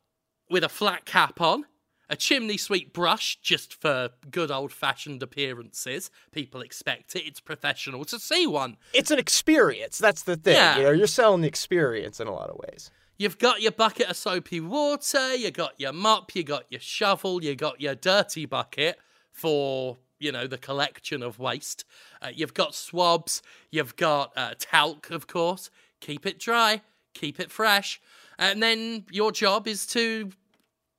with 0.49 0.63
a 0.63 0.70
flat 0.70 1.05
cap 1.05 1.41
on, 1.41 1.65
a 2.09 2.15
chimney 2.15 2.57
sweep 2.57 2.93
brush 2.93 3.38
just 3.41 3.74
for 3.74 4.09
good 4.32 4.49
old 4.49 4.72
fashioned 4.72 5.22
appearances. 5.22 6.09
People 6.32 6.61
expect 6.61 7.15
it. 7.15 7.24
It's 7.26 7.41
professional 7.41 8.05
to 8.05 8.20
see 8.20 8.47
one. 8.47 8.78
It's 8.93 9.11
an 9.11 9.20
experience. 9.20 9.97
That's 9.97 10.24
the 10.24 10.38
thing. 10.38 10.55
Yeah. 10.55 10.78
You 10.78 10.84
know, 10.84 10.91
you're 10.91 11.07
selling 11.07 11.41
the 11.41 11.47
experience 11.47 12.20
in 12.20 12.28
a 12.28 12.34
lot 12.34 12.49
of 12.49 12.57
ways. 12.57 12.91
You've 13.18 13.39
got 13.39 13.61
your 13.61 13.72
bucket 13.72 14.09
of 14.09 14.15
soapy 14.15 14.59
water, 14.59 15.36
you 15.36 15.49
got 15.49 15.80
your 15.80 15.91
mop, 15.91 16.36
you 16.36 16.43
got 16.43 16.65
your 16.70 16.80
shovel, 16.80 17.43
you 17.43 17.55
got 17.55 17.82
your 17.82 17.95
dirty 17.95 18.45
bucket 18.45 18.99
for 19.32 19.97
you 20.20 20.32
know, 20.32 20.47
the 20.47 20.57
collection 20.57 21.24
of 21.24 21.39
waste. 21.39 21.86
Uh, 22.22 22.30
you've 22.34 22.53
got 22.53 22.76
swabs, 22.76 23.41
you've 23.72 23.95
got 23.95 24.32
uh, 24.36 24.53
talc, 24.59 25.09
of 25.09 25.28
course. 25.28 25.70
Keep 25.99 26.26
it 26.26 26.39
dry, 26.39 26.82
keep 27.13 27.39
it 27.39 27.51
fresh. 27.51 27.99
And 28.38 28.61
then 28.61 29.05
your 29.11 29.32
job 29.32 29.68
is 29.68 29.86
to 29.88 30.32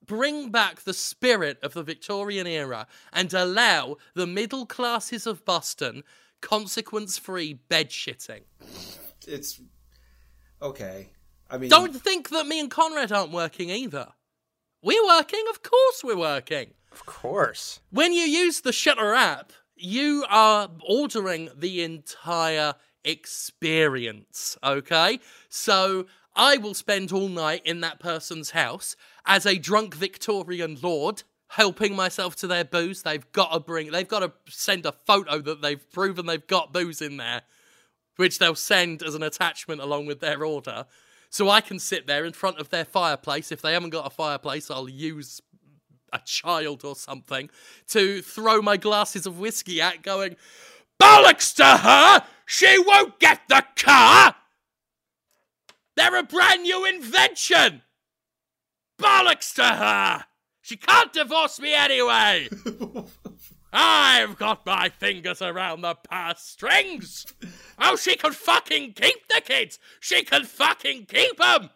bring 0.04 0.50
back 0.50 0.80
the 0.80 0.94
spirit 0.94 1.58
of 1.62 1.74
the 1.74 1.82
Victorian 1.82 2.46
era 2.46 2.86
and 3.12 3.32
allow 3.32 3.96
the 4.14 4.26
middle 4.26 4.66
classes 4.66 5.26
of 5.26 5.44
Boston 5.44 6.02
consequence 6.40 7.18
free 7.18 7.54
bed 7.54 7.90
shitting. 7.90 8.42
It's 9.26 9.60
okay. 10.60 11.10
I 11.50 11.58
mean, 11.58 11.70
Don't 11.70 11.94
think 11.94 12.30
that 12.30 12.46
me 12.46 12.60
and 12.60 12.70
Conrad 12.70 13.12
aren't 13.12 13.32
working 13.32 13.70
either. 13.70 14.08
We're 14.82 15.06
working, 15.06 15.44
of 15.50 15.62
course, 15.62 16.02
we're 16.04 16.16
working. 16.16 16.72
Of 16.98 17.06
course. 17.06 17.80
When 17.90 18.12
you 18.12 18.22
use 18.22 18.60
the 18.60 18.72
Shutter 18.72 19.14
app, 19.14 19.52
you 19.76 20.24
are 20.28 20.68
ordering 20.86 21.48
the 21.56 21.82
entire 21.84 22.74
experience, 23.04 24.58
okay? 24.64 25.20
So 25.48 26.06
I 26.34 26.56
will 26.56 26.74
spend 26.74 27.12
all 27.12 27.28
night 27.28 27.62
in 27.64 27.80
that 27.82 28.00
person's 28.00 28.50
house 28.50 28.96
as 29.24 29.46
a 29.46 29.58
drunk 29.58 29.94
Victorian 29.94 30.76
lord, 30.82 31.22
helping 31.48 31.94
myself 31.94 32.34
to 32.36 32.46
their 32.48 32.64
booze. 32.64 33.02
They've 33.02 33.30
got 33.32 33.52
to 33.52 33.60
bring, 33.60 33.92
they've 33.92 34.08
got 34.08 34.20
to 34.20 34.32
send 34.48 34.84
a 34.84 34.92
photo 34.92 35.40
that 35.40 35.62
they've 35.62 35.90
proven 35.92 36.26
they've 36.26 36.46
got 36.46 36.72
booze 36.72 37.00
in 37.00 37.16
there, 37.16 37.42
which 38.16 38.40
they'll 38.40 38.56
send 38.56 39.02
as 39.02 39.14
an 39.14 39.22
attachment 39.22 39.80
along 39.80 40.06
with 40.06 40.18
their 40.18 40.44
order. 40.44 40.86
So 41.30 41.50
I 41.50 41.60
can 41.60 41.78
sit 41.78 42.06
there 42.06 42.24
in 42.24 42.32
front 42.32 42.58
of 42.58 42.70
their 42.70 42.86
fireplace. 42.86 43.52
If 43.52 43.60
they 43.60 43.74
haven't 43.74 43.90
got 43.90 44.06
a 44.06 44.10
fireplace, 44.10 44.70
I'll 44.70 44.88
use 44.88 45.42
a 46.12 46.20
child 46.24 46.84
or 46.84 46.94
something 46.94 47.50
to 47.88 48.22
throw 48.22 48.60
my 48.62 48.76
glasses 48.76 49.26
of 49.26 49.38
whiskey 49.38 49.80
at, 49.80 50.02
going, 50.02 50.36
Bollocks 51.00 51.54
to 51.56 51.64
her! 51.64 52.24
She 52.46 52.78
won't 52.78 53.18
get 53.18 53.42
the 53.48 53.64
car! 53.76 54.34
They're 55.96 56.16
a 56.16 56.22
brand 56.22 56.62
new 56.62 56.84
invention! 56.84 57.82
Bollocks 59.00 59.54
to 59.54 59.64
her! 59.64 60.24
She 60.60 60.76
can't 60.76 61.12
divorce 61.12 61.60
me 61.60 61.74
anyway! 61.74 62.48
I've 63.72 64.38
got 64.38 64.64
my 64.64 64.88
fingers 64.88 65.42
around 65.42 65.82
the 65.82 65.94
purse 65.94 66.42
strings! 66.42 67.26
Oh, 67.78 67.96
she 67.96 68.16
can 68.16 68.32
fucking 68.32 68.94
keep 68.94 69.28
the 69.28 69.40
kids! 69.40 69.78
She 70.00 70.24
can 70.24 70.44
fucking 70.44 71.06
keep 71.06 71.36
them! 71.38 71.70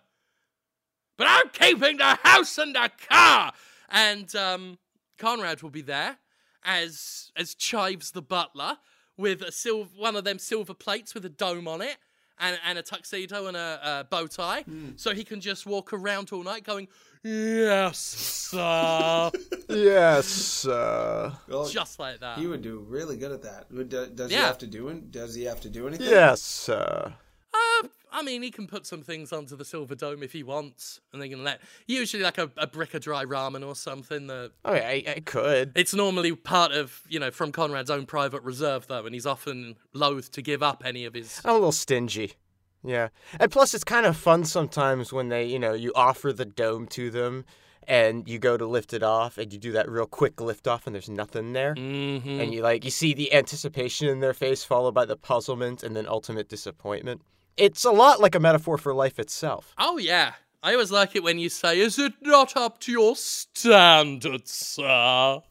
But 1.16 1.26
I'm 1.28 1.51
keeping 1.51 1.99
the 1.99 2.18
house 2.22 2.59
and 2.59 2.74
the 2.74 2.91
car! 3.09 3.53
And 3.93 4.34
um, 4.34 4.78
Conrad 5.18 5.62
will 5.62 5.70
be 5.70 5.82
there 5.82 6.16
as 6.64 7.30
as 7.36 7.55
Chives 7.55 8.11
the 8.12 8.22
butler 8.22 8.78
with 9.16 9.43
a 9.43 9.53
silver 9.53 9.90
one 9.97 10.16
of 10.16 10.24
them 10.24 10.38
silver 10.38 10.74
plates 10.74 11.14
with 11.14 11.24
a 11.24 11.28
dome 11.28 11.68
on 11.68 11.82
it 11.82 11.97
and, 12.40 12.59
and 12.66 12.78
a 12.78 12.82
tuxedo 12.82 13.47
and 13.47 13.57
a, 13.57 13.78
a 14.01 14.05
bow 14.11 14.26
tie, 14.26 14.64
so 14.97 15.12
he 15.14 15.22
can 15.22 15.40
just 15.40 15.66
walk 15.66 15.93
around 15.93 16.30
all 16.32 16.43
night 16.43 16.64
going, 16.64 16.88
"Yes, 17.22 17.99
sir," 17.99 19.30
Yes. 19.68 20.66
Uh, 20.66 21.34
well, 21.49 21.68
just 21.68 21.99
like 21.99 22.20
that. 22.20 22.38
he 22.38 22.47
would 22.47 22.62
do 22.62 22.78
really 22.88 23.16
good 23.16 23.32
at 23.32 23.43
that. 23.43 23.70
Would, 23.70 23.90
do- 23.90 24.09
does 24.09 24.30
he 24.30 24.36
Yeah. 24.36 24.47
have 24.47 24.59
to 24.59 24.66
do 24.66 24.88
it? 24.88 25.11
Does 25.12 25.34
he 25.34 25.45
have 25.45 25.61
to 25.61 25.68
do 25.70 25.86
anything? 25.86 26.09
yes. 26.09 26.68
Uh, 26.68 27.12
I 28.12 28.22
mean, 28.22 28.42
he 28.42 28.50
can 28.50 28.66
put 28.66 28.86
some 28.86 29.02
things 29.02 29.32
onto 29.32 29.56
the 29.56 29.64
silver 29.64 29.94
dome 29.94 30.22
if 30.22 30.32
he 30.32 30.42
wants, 30.42 31.00
and 31.12 31.20
they 31.20 31.28
can 31.28 31.42
let 31.42 31.60
usually 31.86 32.22
like 32.22 32.38
a, 32.38 32.50
a 32.56 32.66
brick 32.66 32.94
of 32.94 33.02
dry 33.02 33.24
ramen 33.24 33.66
or 33.66 33.74
something. 33.74 34.26
That 34.26 34.52
oh, 34.64 34.74
yeah, 34.74 34.88
I 34.88 35.22
could. 35.24 35.72
it's 35.74 35.94
normally 35.94 36.34
part 36.34 36.72
of 36.72 37.00
you 37.08 37.18
know 37.18 37.30
from 37.30 37.52
Conrad's 37.52 37.90
own 37.90 38.06
private 38.06 38.42
reserve 38.42 38.86
though, 38.86 39.04
and 39.06 39.14
he's 39.14 39.26
often 39.26 39.76
loath 39.94 40.30
to 40.32 40.42
give 40.42 40.62
up 40.62 40.82
any 40.84 41.04
of 41.04 41.14
his. 41.14 41.40
I'm 41.44 41.52
a 41.52 41.54
little 41.54 41.72
stingy. 41.72 42.34
Yeah. 42.84 43.08
And 43.38 43.50
plus, 43.50 43.74
it's 43.74 43.84
kind 43.84 44.06
of 44.06 44.16
fun 44.16 44.44
sometimes 44.44 45.12
when 45.12 45.28
they, 45.28 45.44
you 45.44 45.58
know, 45.58 45.72
you 45.72 45.92
offer 45.94 46.32
the 46.32 46.44
dome 46.44 46.86
to 46.88 47.10
them 47.10 47.44
and 47.86 48.28
you 48.28 48.38
go 48.38 48.56
to 48.56 48.66
lift 48.66 48.92
it 48.92 49.02
off 49.02 49.38
and 49.38 49.52
you 49.52 49.58
do 49.58 49.72
that 49.72 49.88
real 49.88 50.06
quick 50.06 50.40
lift 50.40 50.68
off 50.68 50.86
and 50.86 50.94
there's 50.94 51.08
nothing 51.08 51.52
there. 51.52 51.74
Mm-hmm. 51.74 52.40
And 52.40 52.52
you 52.52 52.62
like, 52.62 52.84
you 52.84 52.90
see 52.90 53.14
the 53.14 53.32
anticipation 53.32 54.08
in 54.08 54.20
their 54.20 54.34
face 54.34 54.64
followed 54.64 54.94
by 54.94 55.04
the 55.04 55.16
puzzlement 55.16 55.82
and 55.82 55.94
then 55.94 56.06
ultimate 56.06 56.48
disappointment. 56.48 57.22
It's 57.57 57.84
a 57.84 57.90
lot 57.90 58.20
like 58.20 58.34
a 58.34 58.40
metaphor 58.40 58.78
for 58.78 58.94
life 58.94 59.18
itself. 59.18 59.74
Oh 59.78 59.98
yeah, 59.98 60.32
I 60.62 60.72
always 60.72 60.90
like 60.90 61.14
it 61.16 61.22
when 61.22 61.38
you 61.38 61.48
say, 61.48 61.78
"Is 61.80 61.98
it 61.98 62.14
not 62.22 62.57
up 62.57 62.78
to 62.80 62.92
your 62.92 63.16
standards, 63.16 64.53
sir?" 64.53 65.42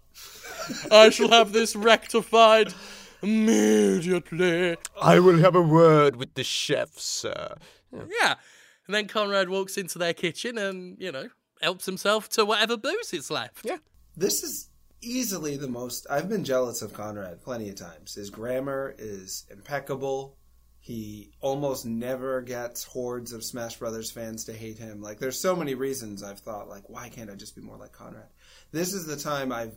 I 0.92 1.10
shall 1.10 1.30
have 1.30 1.54
this 1.54 1.76
rectified 1.76 2.74
immediately. 3.22 4.78
I 5.02 5.20
will 5.20 5.40
have 5.40 5.56
a 5.56 5.62
word 5.62 6.16
with 6.16 6.34
the 6.36 6.44
chef, 6.44 6.98
sir. 6.98 7.56
Yeah. 7.92 8.36
And 8.88 8.96
then 8.96 9.08
Conrad 9.08 9.50
walks 9.50 9.78
into 9.78 9.98
their 9.98 10.14
kitchen 10.14 10.58
and, 10.58 10.98
you 11.00 11.12
know, 11.12 11.30
helps 11.62 11.86
himself 11.86 12.30
to 12.30 12.46
whatever 12.46 12.78
booze 12.78 13.14
is 13.14 13.32
left. 13.32 13.66
Yeah. 13.66 13.78
This 14.16 14.44
is 14.44 14.70
easily 15.02 15.58
the 15.58 15.68
most. 15.68 16.06
I've 16.10 16.30
been 16.30 16.44
jealous 16.44 16.82
of 16.82 16.94
Conrad 16.94 17.42
plenty 17.42 17.70
of 17.70 17.76
times. 17.76 18.16
His 18.16 18.30
grammar 18.30 18.96
is 18.98 19.46
impeccable. 19.50 20.38
He 20.84 21.30
almost 21.42 21.86
never 21.86 22.42
gets 22.42 22.84
hordes 22.84 23.34
of 23.34 23.44
Smash 23.44 23.78
Brothers 23.78 24.10
fans 24.10 24.46
to 24.46 24.54
hate 24.54 24.80
him. 24.80 25.00
Like, 25.00 25.20
there's 25.20 25.40
so 25.40 25.56
many 25.56 25.76
reasons 25.76 26.24
I've 26.24 26.40
thought, 26.40 26.70
like, 26.70 26.90
why 26.90 27.08
can't 27.10 27.30
I 27.30 27.36
just 27.36 27.56
be 27.56 27.62
more 27.62 27.78
like 27.78 27.92
Conrad? 27.92 28.26
This 28.72 28.94
is 28.96 29.06
the 29.06 29.16
time 29.16 29.52
I've 29.52 29.76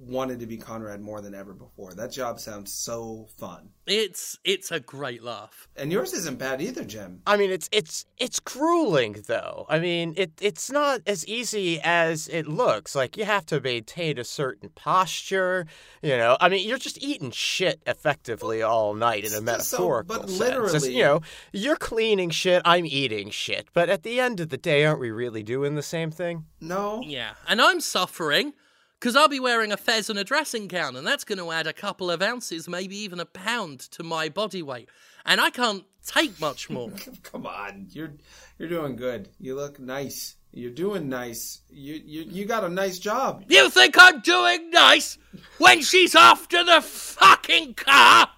wanted 0.00 0.40
to 0.40 0.46
be 0.46 0.56
Conrad 0.56 1.00
more 1.00 1.20
than 1.20 1.34
ever 1.34 1.52
before. 1.52 1.92
That 1.92 2.10
job 2.10 2.40
sounds 2.40 2.72
so 2.72 3.28
fun. 3.38 3.70
It's 3.86 4.38
it's 4.44 4.70
a 4.70 4.80
great 4.80 5.22
laugh. 5.22 5.68
And 5.76 5.92
yours 5.92 6.12
isn't 6.14 6.38
bad 6.38 6.62
either, 6.62 6.84
Jim. 6.84 7.20
I 7.26 7.36
mean, 7.36 7.50
it's 7.50 7.68
it's 7.72 8.06
it's 8.18 8.40
grueling 8.40 9.24
though. 9.26 9.66
I 9.68 9.78
mean, 9.78 10.14
it 10.16 10.32
it's 10.40 10.70
not 10.70 11.00
as 11.06 11.26
easy 11.26 11.80
as 11.82 12.28
it 12.28 12.46
looks. 12.46 12.94
Like 12.94 13.16
you 13.16 13.24
have 13.24 13.44
to 13.46 13.60
maintain 13.60 14.18
a 14.18 14.24
certain 14.24 14.70
posture. 14.70 15.66
You 16.02 16.16
know, 16.16 16.36
I 16.40 16.48
mean, 16.48 16.66
you're 16.68 16.78
just 16.78 17.02
eating 17.02 17.30
shit 17.30 17.80
effectively 17.86 18.62
all 18.62 18.94
night 18.94 19.24
in 19.24 19.32
a 19.32 19.36
So- 19.36 19.42
metaphorical 19.42 20.16
but 20.18 20.28
sense. 20.28 20.30
It's, 20.30 20.40
literally- 20.40 20.94
you 20.96 21.02
know, 21.04 21.20
you're 21.52 21.76
cleaning 21.76 22.30
shit. 22.30 22.62
I'm 22.64 22.86
eating 22.86 23.30
shit. 23.30 23.68
But 23.72 23.88
at 23.90 24.02
the 24.02 24.20
end 24.20 24.40
of 24.40 24.48
the 24.50 24.56
day, 24.56 24.84
aren't 24.84 25.00
we 25.00 25.10
really 25.10 25.42
doing 25.42 25.74
the 25.74 25.82
same 25.82 26.10
thing? 26.10 26.46
No. 26.60 27.02
Yeah. 27.04 27.32
And 27.48 27.60
I'm 27.60 27.80
suffering 27.80 28.52
because 29.00 29.16
I'll 29.16 29.28
be 29.28 29.40
wearing 29.40 29.72
a 29.72 29.78
fez 29.78 30.10
and 30.10 30.18
a 30.18 30.24
dressing 30.24 30.68
gown, 30.68 30.94
and 30.94 31.06
that's 31.06 31.24
going 31.24 31.38
to 31.38 31.50
add 31.50 31.66
a 31.66 31.72
couple 31.72 32.10
of 32.10 32.20
ounces, 32.20 32.68
maybe 32.68 32.96
even 32.98 33.18
a 33.18 33.24
pound 33.24 33.80
to 33.92 34.02
my 34.02 34.28
body 34.28 34.62
weight. 34.62 34.90
And 35.24 35.40
I 35.40 35.48
can't 35.48 35.84
take 36.06 36.38
much 36.38 36.68
more. 36.68 36.92
Come 37.22 37.46
on, 37.46 37.86
you're 37.90 38.12
you're 38.58 38.68
doing 38.68 38.96
good. 38.96 39.28
You 39.38 39.54
look 39.56 39.80
nice. 39.80 40.36
You're 40.52 40.70
doing 40.70 41.08
nice. 41.08 41.60
You 41.70 41.94
you 41.94 42.22
you 42.22 42.44
got 42.44 42.64
a 42.64 42.68
nice 42.68 42.98
job. 42.98 43.44
you 43.48 43.70
think 43.70 43.96
I'm 43.98 44.20
doing 44.20 44.70
nice 44.70 45.16
when 45.58 45.80
she's 45.80 46.14
after 46.14 46.62
the 46.62 46.82
fucking 46.82 47.74
car? 47.74 48.28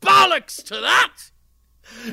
Bollocks 0.00 0.62
to 0.64 0.80
that! 0.80 1.30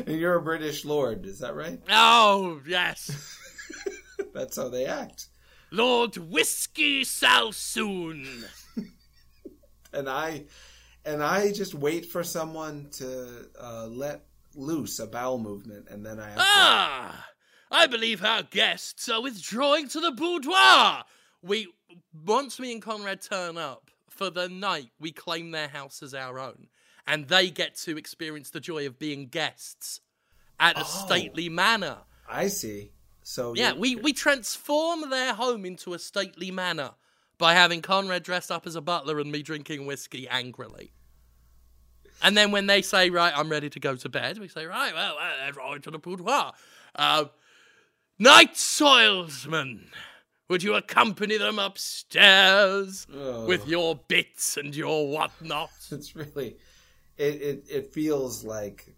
And 0.06 0.20
you're 0.20 0.36
a 0.36 0.42
British 0.42 0.86
lord, 0.86 1.26
is 1.26 1.40
that 1.40 1.56
right? 1.56 1.82
Oh, 1.90 2.62
yes. 2.68 3.36
That's 4.34 4.58
how 4.58 4.70
they 4.70 4.86
act. 4.86 5.29
Lord 5.72 6.18
Whiskey 6.18 7.04
Salsoon. 7.04 8.46
And 9.92 10.08
I 10.08 10.46
and 11.06 11.24
I 11.24 11.52
just 11.52 11.74
wait 11.74 12.06
for 12.06 12.24
someone 12.24 12.90
to 12.94 13.50
uh, 13.60 13.88
let 13.88 14.26
loose 14.56 15.00
a 15.00 15.08
bowel 15.08 15.40
movement, 15.40 15.88
and 15.90 16.06
then 16.06 16.20
I 16.20 16.28
have 16.28 16.36
to 16.36 16.44
Ah, 16.46 17.28
I 17.72 17.88
believe 17.88 18.24
our 18.24 18.44
guests 18.44 19.10
are 19.10 19.22
withdrawing 19.22 19.88
to 19.90 20.00
the 20.00 20.12
boudoir. 20.12 21.06
We 21.42 21.74
once 22.24 22.60
me 22.60 22.72
and 22.72 22.82
Conrad 22.82 23.22
turn 23.22 23.58
up 23.58 23.90
for 24.10 24.30
the 24.30 24.48
night, 24.48 24.92
we 25.00 25.12
claim 25.12 25.52
their 25.52 25.70
house 25.70 26.04
as 26.04 26.14
our 26.14 26.38
own, 26.40 26.68
and 27.08 27.28
they 27.28 27.50
get 27.50 27.76
to 27.78 27.98
experience 27.98 28.52
the 28.52 28.60
joy 28.60 28.86
of 28.86 29.00
being 29.00 29.28
guests 29.28 30.02
at 30.60 30.80
a 30.80 30.86
stately 30.86 31.50
manor. 31.50 32.00
I 32.30 32.48
see. 32.48 32.92
So 33.24 33.54
Yeah, 33.56 33.74
we 33.74 33.96
we 33.96 34.14
transform 34.14 35.10
their 35.10 35.34
home 35.34 35.66
into 35.66 35.94
a 35.94 36.00
stately 36.00 36.52
manor 36.52 36.92
by 37.38 37.54
having 37.54 37.82
Conrad 37.82 38.24
dressed 38.24 38.52
up 38.52 38.66
as 38.68 38.76
a 38.76 38.82
butler 38.82 39.20
and 39.20 39.32
me 39.32 39.42
drinking 39.44 39.86
whiskey 39.86 40.28
angrily. 40.28 40.92
And 42.22 42.36
then 42.36 42.52
when 42.52 42.68
they 42.68 42.82
say, 42.82 43.10
"Right, 43.10 43.32
I'm 43.36 43.50
ready 43.50 43.70
to 43.70 43.80
go 43.80 43.96
to 43.96 44.10
bed," 44.10 44.40
we 44.40 44.48
say, 44.50 44.66
"Right, 44.66 44.94
well, 44.94 45.18
uh, 45.18 45.32
let's 45.46 45.56
roll 45.58 45.74
into 45.74 45.90
the 45.92 46.00
boudoir." 46.00 46.54
Uh, 46.96 47.26
Night 48.22 48.56
soilsman, 48.56 49.88
would 50.50 50.62
you 50.62 50.76
accompany 50.76 51.38
them 51.38 51.58
upstairs 51.58 53.08
Oh. 53.14 53.46
with 53.46 53.66
your 53.66 53.96
bits 53.96 54.58
and 54.58 54.76
your 54.76 55.08
whatnot? 55.10 55.70
it's 55.92 56.14
really 56.18 56.58
it, 57.18 57.42
it 57.42 57.66
it 57.70 57.94
feels 57.94 58.44
like 58.44 58.94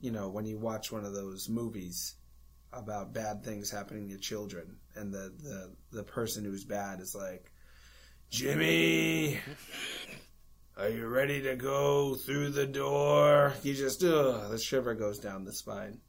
you 0.00 0.10
know 0.10 0.28
when 0.28 0.46
you 0.46 0.58
watch 0.58 0.90
one 0.90 1.04
of 1.04 1.14
those 1.14 1.48
movies 1.48 2.16
about 2.76 3.14
bad 3.14 3.42
things 3.44 3.70
happening 3.70 4.08
to 4.08 4.18
children 4.18 4.76
and 4.94 5.12
the 5.12 5.32
the, 5.42 5.72
the 5.92 6.02
person 6.02 6.44
who's 6.44 6.64
bad 6.64 7.00
is 7.00 7.14
like 7.14 7.50
jimmy 8.30 9.40
Are 10.78 10.90
you 10.90 11.06
ready 11.06 11.40
to 11.40 11.56
go 11.56 12.14
through 12.16 12.50
the 12.50 12.66
door? 12.66 13.54
You 13.62 13.72
just, 13.72 14.04
ugh, 14.04 14.50
the 14.50 14.58
shiver 14.58 14.94
goes 14.94 15.18
down 15.18 15.46
the 15.46 15.52
spine. 15.54 16.00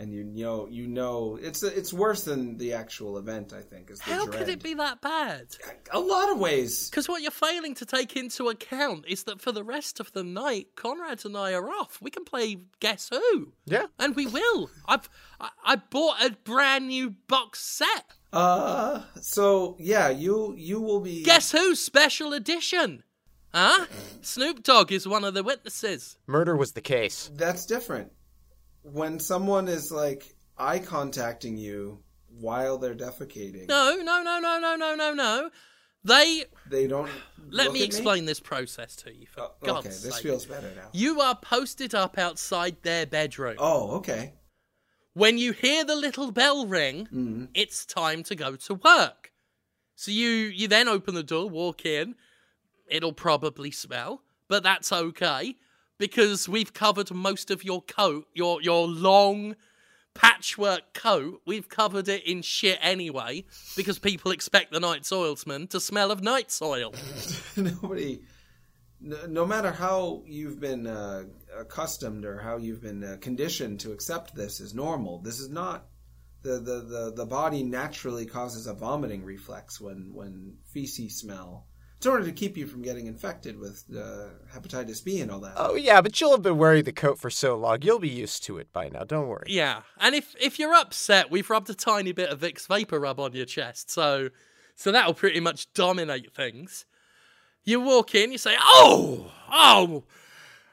And 0.00 0.14
you 0.14 0.24
know, 0.24 0.66
you 0.70 0.86
know, 0.86 1.38
it's 1.42 1.62
it's 1.62 1.92
worse 1.92 2.24
than 2.24 2.56
the 2.56 2.72
actual 2.72 3.18
event. 3.18 3.52
I 3.52 3.60
think 3.60 3.90
is 3.90 3.98
the 3.98 4.04
How 4.04 4.24
dread. 4.24 4.38
could 4.38 4.48
it 4.48 4.62
be 4.62 4.72
that 4.72 5.02
bad? 5.02 5.48
A 5.92 6.00
lot 6.00 6.32
of 6.32 6.38
ways. 6.38 6.88
Because 6.88 7.06
what 7.06 7.20
you're 7.20 7.30
failing 7.30 7.74
to 7.74 7.84
take 7.84 8.16
into 8.16 8.48
account 8.48 9.04
is 9.06 9.24
that 9.24 9.42
for 9.42 9.52
the 9.52 9.62
rest 9.62 10.00
of 10.00 10.10
the 10.12 10.24
night, 10.24 10.68
Conrad 10.74 11.26
and 11.26 11.36
I 11.36 11.52
are 11.52 11.68
off. 11.68 11.98
We 12.00 12.10
can 12.10 12.24
play 12.24 12.56
Guess 12.80 13.10
Who. 13.10 13.52
Yeah. 13.66 13.88
And 13.98 14.16
we 14.16 14.26
will. 14.26 14.70
I've 14.88 15.06
I, 15.38 15.50
I 15.66 15.76
bought 15.76 16.24
a 16.24 16.30
brand 16.44 16.88
new 16.88 17.10
box 17.28 17.60
set. 17.60 18.06
Uh, 18.32 19.02
so 19.20 19.76
yeah, 19.78 20.08
you 20.08 20.54
you 20.56 20.80
will 20.80 21.00
be. 21.00 21.22
Guess 21.24 21.52
Who 21.52 21.74
Special 21.74 22.32
Edition. 22.32 23.02
Huh? 23.52 23.84
Snoop 24.22 24.62
Dogg 24.62 24.92
is 24.92 25.06
one 25.06 25.24
of 25.24 25.34
the 25.34 25.42
witnesses. 25.42 26.16
Murder 26.26 26.56
was 26.56 26.72
the 26.72 26.80
case. 26.80 27.30
That's 27.34 27.66
different. 27.66 28.12
When 28.82 29.18
someone 29.20 29.68
is 29.68 29.90
like 29.92 30.34
eye 30.56 30.78
contacting 30.78 31.56
you 31.56 32.02
while 32.28 32.78
they're 32.78 32.94
defecating, 32.94 33.68
No, 33.68 33.96
no, 34.02 34.22
no, 34.22 34.38
no, 34.40 34.58
no, 34.58 34.76
no, 34.76 34.94
no, 34.94 35.14
no. 35.14 35.50
They 36.02 36.44
they 36.66 36.86
don't. 36.86 37.10
let 37.50 37.72
me 37.72 37.82
explain 37.82 38.24
this 38.24 38.40
process 38.40 38.96
to 38.96 39.14
you. 39.14 39.26
For 39.26 39.42
Oh, 39.42 39.52
God's 39.62 39.86
okay, 39.86 39.88
this 39.88 40.14
sake. 40.14 40.22
feels 40.22 40.46
better 40.46 40.72
now. 40.74 40.88
You 40.92 41.20
are 41.20 41.34
posted 41.36 41.94
up 41.94 42.16
outside 42.16 42.76
their 42.82 43.04
bedroom. 43.04 43.56
Oh, 43.58 43.96
okay. 43.96 44.32
When 45.12 45.36
you 45.36 45.52
hear 45.52 45.84
the 45.84 45.96
little 45.96 46.30
bell 46.30 46.66
ring, 46.66 47.08
Mm. 47.12 47.48
it's 47.52 47.84
time 47.84 48.22
to 48.24 48.34
go 48.34 48.56
to 48.56 48.74
work. 48.74 49.32
So 49.94 50.10
you 50.10 50.28
you 50.28 50.68
then 50.68 50.88
open 50.88 51.14
the 51.14 51.22
door, 51.22 51.50
walk 51.50 51.84
in. 51.84 52.14
It'll 52.86 53.12
probably 53.12 53.70
smell, 53.70 54.22
but 54.48 54.62
that's 54.62 54.90
okay 54.92 55.56
because 56.00 56.48
we've 56.48 56.72
covered 56.72 57.12
most 57.12 57.50
of 57.50 57.62
your 57.62 57.82
coat, 57.82 58.26
your 58.34 58.60
your 58.62 58.88
long 58.88 59.54
patchwork 60.14 60.94
coat. 60.94 61.42
We've 61.46 61.68
covered 61.68 62.08
it 62.08 62.26
in 62.26 62.42
shit 62.42 62.78
anyway 62.80 63.44
because 63.76 64.00
people 64.00 64.32
expect 64.32 64.72
the 64.72 64.80
night 64.80 65.02
soilsman 65.02 65.68
to 65.70 65.78
smell 65.78 66.10
of 66.10 66.22
night 66.22 66.50
soil. 66.50 66.92
Nobody. 67.56 68.22
No, 69.02 69.26
no 69.26 69.46
matter 69.46 69.70
how 69.70 70.22
you've 70.26 70.60
been 70.60 70.86
uh, 70.86 71.24
accustomed 71.56 72.24
or 72.24 72.38
how 72.38 72.56
you've 72.56 72.82
been 72.82 73.04
uh, 73.04 73.16
conditioned 73.20 73.80
to 73.80 73.92
accept 73.92 74.34
this 74.34 74.60
as 74.60 74.74
normal, 74.74 75.20
this 75.20 75.38
is 75.38 75.48
not. 75.48 75.86
The, 76.42 76.58
the, 76.58 76.80
the, 76.80 77.12
the 77.16 77.26
body 77.26 77.62
naturally 77.62 78.24
causes 78.24 78.66
a 78.66 78.74
vomiting 78.74 79.24
reflex 79.24 79.80
when, 79.80 80.10
when 80.12 80.56
feces 80.72 81.18
smell. 81.18 81.66
It's 82.00 82.06
in 82.06 82.12
order 82.12 82.24
to 82.24 82.32
keep 82.32 82.56
you 82.56 82.66
from 82.66 82.80
getting 82.80 83.04
infected 83.08 83.60
with 83.60 83.84
uh, 83.94 84.28
hepatitis 84.54 85.04
B 85.04 85.20
and 85.20 85.30
all 85.30 85.38
that. 85.40 85.52
Oh 85.54 85.74
yeah, 85.74 86.00
but 86.00 86.18
you'll 86.18 86.30
have 86.30 86.40
been 86.40 86.56
wearing 86.56 86.84
the 86.84 86.94
coat 86.94 87.18
for 87.18 87.28
so 87.28 87.54
long, 87.58 87.82
you'll 87.82 87.98
be 87.98 88.08
used 88.08 88.42
to 88.44 88.56
it 88.56 88.72
by 88.72 88.88
now. 88.88 89.04
Don't 89.04 89.28
worry. 89.28 89.44
Yeah, 89.48 89.82
and 89.98 90.14
if 90.14 90.34
if 90.40 90.58
you're 90.58 90.72
upset, 90.72 91.30
we've 91.30 91.50
rubbed 91.50 91.68
a 91.68 91.74
tiny 91.74 92.12
bit 92.12 92.30
of 92.30 92.40
Vicks 92.40 92.66
Vapor 92.66 92.98
Rub 92.98 93.20
on 93.20 93.34
your 93.34 93.44
chest, 93.44 93.90
so 93.90 94.30
so 94.74 94.90
that'll 94.90 95.12
pretty 95.12 95.40
much 95.40 95.70
dominate 95.74 96.34
things. 96.34 96.86
You 97.64 97.82
walk 97.82 98.14
in, 98.14 98.32
you 98.32 98.38
say, 98.38 98.56
"Oh, 98.58 99.30
oh, 99.52 100.04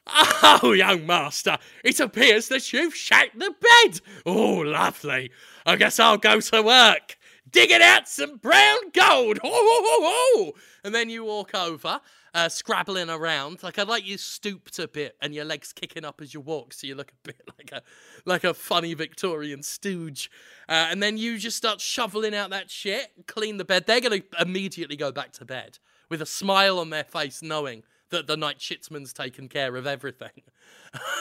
oh, 0.08 0.72
young 0.72 1.06
master, 1.06 1.58
it 1.84 2.00
appears 2.00 2.48
that 2.48 2.72
you've 2.72 2.96
shacked 2.96 3.38
the 3.38 3.54
bed. 3.84 4.00
Oh, 4.26 4.60
lovely. 4.60 5.32
I 5.66 5.76
guess 5.76 6.00
I'll 6.00 6.18
go 6.18 6.40
to 6.40 6.62
work." 6.64 7.18
Digging 7.58 7.82
out 7.82 8.08
some 8.08 8.38
brown 8.38 8.78
gold. 8.94 9.40
Ho, 9.42 9.50
ho, 9.52 10.44
ho. 10.44 10.54
And 10.84 10.94
then 10.94 11.10
you 11.10 11.24
walk 11.24 11.56
over, 11.56 12.02
uh, 12.36 12.50
scrabbling 12.50 13.10
around. 13.10 13.64
Like 13.64 13.80
I'd 13.80 13.88
like 13.88 14.06
you 14.06 14.20
stooped 14.20 14.78
a 14.78 14.88
bit 14.88 15.16
and 15.24 15.34
your 15.34 15.44
legs 15.44 15.74
kicking 15.74 16.06
up 16.06 16.22
as 16.22 16.36
you 16.36 16.40
walk, 16.40 16.72
so 16.72 16.86
you 16.86 16.94
look 16.94 17.10
a 17.10 17.16
bit 17.24 17.42
like 17.58 17.72
a 17.72 17.82
like 18.26 18.44
a 18.44 18.54
funny 18.54 18.94
Victorian 18.94 19.64
stooge. 19.64 20.30
Uh, 20.70 20.86
and 20.92 21.02
then 21.02 21.18
you 21.18 21.40
just 21.40 21.58
start 21.58 21.82
shoveling 21.82 22.36
out 22.36 22.52
that 22.52 22.70
shit, 22.70 23.08
clean 23.26 23.58
the 23.58 23.66
bed. 23.66 23.88
They're 23.88 24.02
gonna 24.02 24.22
immediately 24.40 24.96
go 24.96 25.12
back 25.12 25.32
to 25.34 25.46
bed 25.46 25.80
with 26.10 26.22
a 26.22 26.28
smile 26.28 26.78
on 26.78 26.92
their 26.92 27.06
face, 27.06 27.42
knowing 27.42 27.82
that 28.12 28.28
the 28.28 28.38
night 28.38 28.60
shitsman's 28.60 29.14
taken 29.14 29.50
care 29.50 29.76
of 29.76 29.88
everything. 29.88 30.44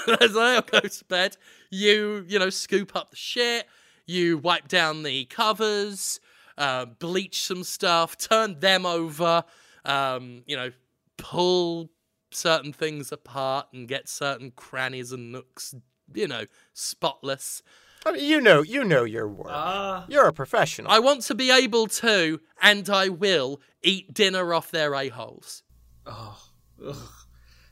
As 0.20 0.34
they 0.34 0.60
go 0.70 0.80
to 0.80 1.04
bed, 1.06 1.38
you 1.70 2.26
you 2.28 2.38
know 2.38 2.50
scoop 2.50 2.94
up 2.94 3.08
the 3.08 3.16
shit. 3.16 3.66
You 4.04 4.38
wipe 4.38 4.68
down 4.68 5.02
the 5.02 5.24
covers, 5.24 6.20
uh, 6.58 6.86
bleach 6.86 7.42
some 7.42 7.64
stuff, 7.64 8.16
turn 8.16 8.60
them 8.60 8.86
over, 8.86 9.44
um, 9.84 10.42
you 10.46 10.56
know, 10.56 10.70
pull 11.16 11.90
certain 12.30 12.72
things 12.72 13.12
apart 13.12 13.66
and 13.72 13.88
get 13.88 14.08
certain 14.08 14.50
crannies 14.50 15.12
and 15.12 15.32
nooks, 15.32 15.74
you 16.14 16.28
know, 16.28 16.44
spotless. 16.72 17.62
I 18.04 18.12
mean, 18.12 18.24
you 18.24 18.40
know, 18.40 18.62
you 18.62 18.84
know 18.84 19.04
your 19.04 19.28
work. 19.28 19.48
Ah. 19.50 20.04
You're 20.08 20.28
a 20.28 20.32
professional. 20.32 20.90
I 20.90 21.00
want 21.00 21.22
to 21.22 21.34
be 21.34 21.50
able 21.50 21.86
to, 21.88 22.40
and 22.62 22.88
I 22.88 23.08
will, 23.08 23.60
eat 23.82 24.14
dinner 24.14 24.54
off 24.54 24.70
their 24.70 24.94
a-holes. 24.94 25.62
Oh, 26.06 26.38
ugh. 26.86 26.96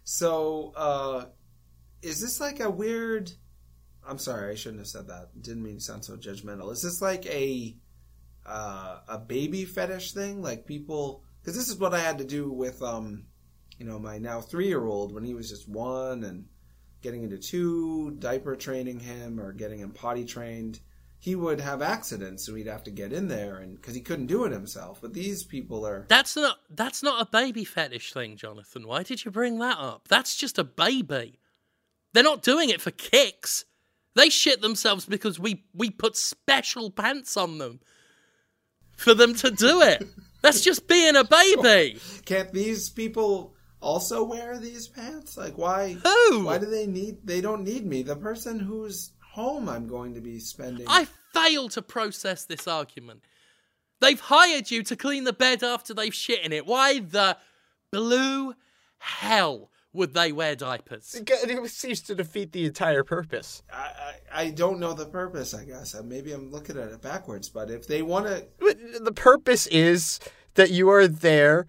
So, 0.04 0.72
uh, 0.76 1.26
is 2.02 2.20
this 2.20 2.40
like 2.40 2.60
a 2.60 2.70
weird? 2.70 3.32
I'm 4.06 4.18
sorry, 4.18 4.52
I 4.52 4.54
shouldn't 4.54 4.80
have 4.80 4.88
said 4.88 5.06
that. 5.08 5.28
Didn't 5.40 5.62
mean 5.62 5.76
to 5.76 5.80
sound 5.80 6.04
so 6.04 6.16
judgmental. 6.16 6.70
Is 6.72 6.82
this 6.82 7.00
like 7.00 7.24
a 7.26 7.74
uh, 8.46 9.00
a 9.08 9.18
baby 9.18 9.64
fetish 9.64 10.12
thing? 10.12 10.42
Like 10.42 10.66
people, 10.66 11.22
because 11.40 11.56
this 11.56 11.68
is 11.68 11.78
what 11.78 11.94
I 11.94 12.00
had 12.00 12.18
to 12.18 12.24
do 12.24 12.50
with, 12.50 12.82
um, 12.82 13.24
you 13.78 13.86
know, 13.86 13.98
my 13.98 14.18
now 14.18 14.40
three 14.40 14.68
year 14.68 14.84
old 14.84 15.14
when 15.14 15.24
he 15.24 15.34
was 15.34 15.48
just 15.48 15.68
one 15.68 16.24
and 16.24 16.46
getting 17.02 17.22
into 17.22 17.38
two, 17.38 18.12
diaper 18.18 18.56
training 18.56 18.98
him 19.00 19.38
or 19.38 19.52
getting 19.52 19.80
him 19.80 19.90
potty 19.90 20.24
trained. 20.24 20.80
He 21.18 21.34
would 21.34 21.60
have 21.60 21.80
accidents, 21.80 22.44
so 22.44 22.52
we'd 22.52 22.66
have 22.66 22.84
to 22.84 22.90
get 22.90 23.12
in 23.12 23.28
there, 23.28 23.56
and 23.56 23.76
because 23.76 23.94
he 23.94 24.02
couldn't 24.02 24.26
do 24.26 24.44
it 24.44 24.52
himself. 24.52 25.00
But 25.00 25.14
these 25.14 25.42
people 25.42 25.86
are 25.86 26.04
That's 26.08 26.36
not 26.36 26.58
that's 26.68 27.02
not 27.02 27.22
a 27.22 27.30
baby 27.30 27.64
fetish 27.64 28.12
thing, 28.12 28.36
Jonathan. 28.36 28.86
Why 28.86 29.04
did 29.04 29.24
you 29.24 29.30
bring 29.30 29.58
that 29.60 29.78
up? 29.78 30.08
That's 30.08 30.36
just 30.36 30.58
a 30.58 30.64
baby. 30.64 31.38
They're 32.12 32.22
not 32.22 32.42
doing 32.42 32.68
it 32.68 32.80
for 32.80 32.90
kicks. 32.90 33.64
They 34.14 34.28
shit 34.28 34.60
themselves 34.60 35.06
because 35.06 35.38
we 35.38 35.64
we 35.72 35.90
put 35.90 36.16
special 36.16 36.90
pants 36.90 37.36
on 37.36 37.58
them 37.58 37.80
for 38.96 39.14
them 39.14 39.34
to 39.36 39.50
do 39.50 39.80
it. 39.82 40.06
That's 40.42 40.60
just 40.60 40.86
being 40.86 41.16
a 41.16 41.24
baby. 41.24 41.98
Can't 42.24 42.52
these 42.52 42.90
people 42.90 43.54
also 43.80 44.24
wear 44.24 44.58
these 44.58 44.88
pants? 44.88 45.36
Like 45.36 45.56
why? 45.56 45.94
Who? 45.94 46.44
Why 46.44 46.58
do 46.58 46.66
they 46.66 46.86
need? 46.86 47.18
They 47.24 47.40
don't 47.40 47.64
need 47.64 47.86
me. 47.86 48.02
The 48.02 48.16
person 48.16 48.58
whose 48.58 49.10
home 49.32 49.68
I'm 49.68 49.86
going 49.86 50.14
to 50.14 50.20
be 50.20 50.38
spending. 50.38 50.86
I 50.88 51.06
fail 51.32 51.68
to 51.70 51.82
process 51.82 52.44
this 52.44 52.68
argument. 52.68 53.22
They've 54.00 54.20
hired 54.20 54.70
you 54.70 54.82
to 54.84 54.96
clean 54.96 55.24
the 55.24 55.32
bed 55.32 55.62
after 55.62 55.94
they've 55.94 56.14
shit 56.14 56.44
in 56.44 56.52
it. 56.52 56.66
Why 56.66 57.00
the 57.00 57.36
blue 57.90 58.54
hell 58.98 59.70
would 59.94 60.12
they 60.12 60.32
wear 60.32 60.54
diapers? 60.54 61.14
It 61.14 61.70
seems 61.70 62.02
to 62.02 62.14
defeat 62.14 62.52
the 62.52 62.66
entire 62.66 63.04
purpose. 63.04 63.62
I, 63.72 63.76
I, 64.32 64.42
I 64.42 64.50
don't 64.50 64.78
know 64.80 64.92
the 64.92 65.06
purpose. 65.06 65.54
I 65.54 65.64
guess 65.64 65.94
Uh, 65.94 66.02
maybe 66.02 66.32
I'm 66.32 66.50
looking 66.50 66.76
at 66.76 66.88
it 66.88 67.00
backwards. 67.00 67.48
But 67.48 67.70
if 67.70 67.86
they 67.86 68.02
want 68.02 68.26
to, 68.26 68.44
The 69.00 69.12
purpose 69.12 69.66
is 69.68 70.20
that 70.54 70.70
you 70.70 70.90
are 70.90 71.08
there 71.08 71.66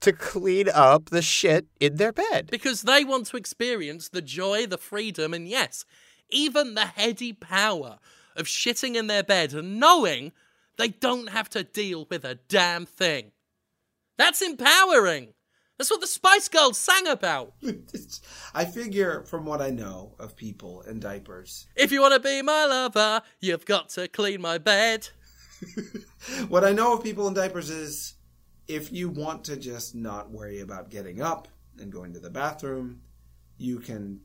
to 0.00 0.12
clean 0.12 0.68
up 0.68 1.10
the 1.10 1.22
shit 1.22 1.66
in 1.78 1.96
their 1.96 2.12
bed. 2.12 2.48
Because 2.50 2.82
they 2.82 3.04
want 3.04 3.26
to 3.28 3.36
experience 3.36 4.08
the 4.08 4.22
joy, 4.22 4.66
the 4.66 4.78
freedom, 4.78 5.32
and 5.32 5.48
yes, 5.48 5.84
even 6.30 6.74
the 6.74 6.86
heady 6.86 7.32
power 7.32 7.98
of 8.34 8.46
shitting 8.46 8.94
in 8.96 9.06
their 9.06 9.22
bed 9.22 9.54
and 9.54 9.78
knowing 9.80 10.32
they 10.76 10.88
don't 10.88 11.30
have 11.30 11.48
to 11.50 11.64
deal 11.64 12.06
with 12.10 12.24
a 12.24 12.34
damn 12.34 12.84
thing. 12.84 13.32
That's 14.18 14.42
empowering. 14.42 15.34
That's 15.78 15.90
what 15.90 16.00
the 16.00 16.06
Spice 16.06 16.48
Girls 16.48 16.78
sang 16.78 17.06
about. 17.06 17.54
I 18.54 18.64
figure 18.64 19.22
from 19.24 19.44
what 19.44 19.60
I 19.60 19.70
know 19.70 20.14
of 20.18 20.36
people 20.36 20.82
in 20.82 21.00
diapers, 21.00 21.66
If 21.76 21.92
you 21.92 22.00
want 22.00 22.14
to 22.14 22.20
be 22.20 22.40
my 22.42 22.64
lover, 22.64 23.22
you've 23.40 23.66
got 23.66 23.90
to 23.90 24.08
clean 24.08 24.40
my 24.40 24.58
bed. 24.58 25.08
what 26.48 26.64
I 26.64 26.72
know 26.72 26.94
of 26.94 27.02
people 27.02 27.28
in 27.28 27.34
diapers 27.34 27.70
is 27.70 28.14
if 28.68 28.92
you 28.92 29.08
want 29.08 29.44
to 29.44 29.56
just 29.56 29.94
not 29.94 30.30
worry 30.30 30.60
about 30.60 30.90
getting 30.90 31.20
up 31.20 31.48
and 31.78 31.92
going 31.92 32.14
to 32.14 32.20
the 32.20 32.30
bathroom, 32.30 33.02
you 33.58 33.78
can 33.78 34.20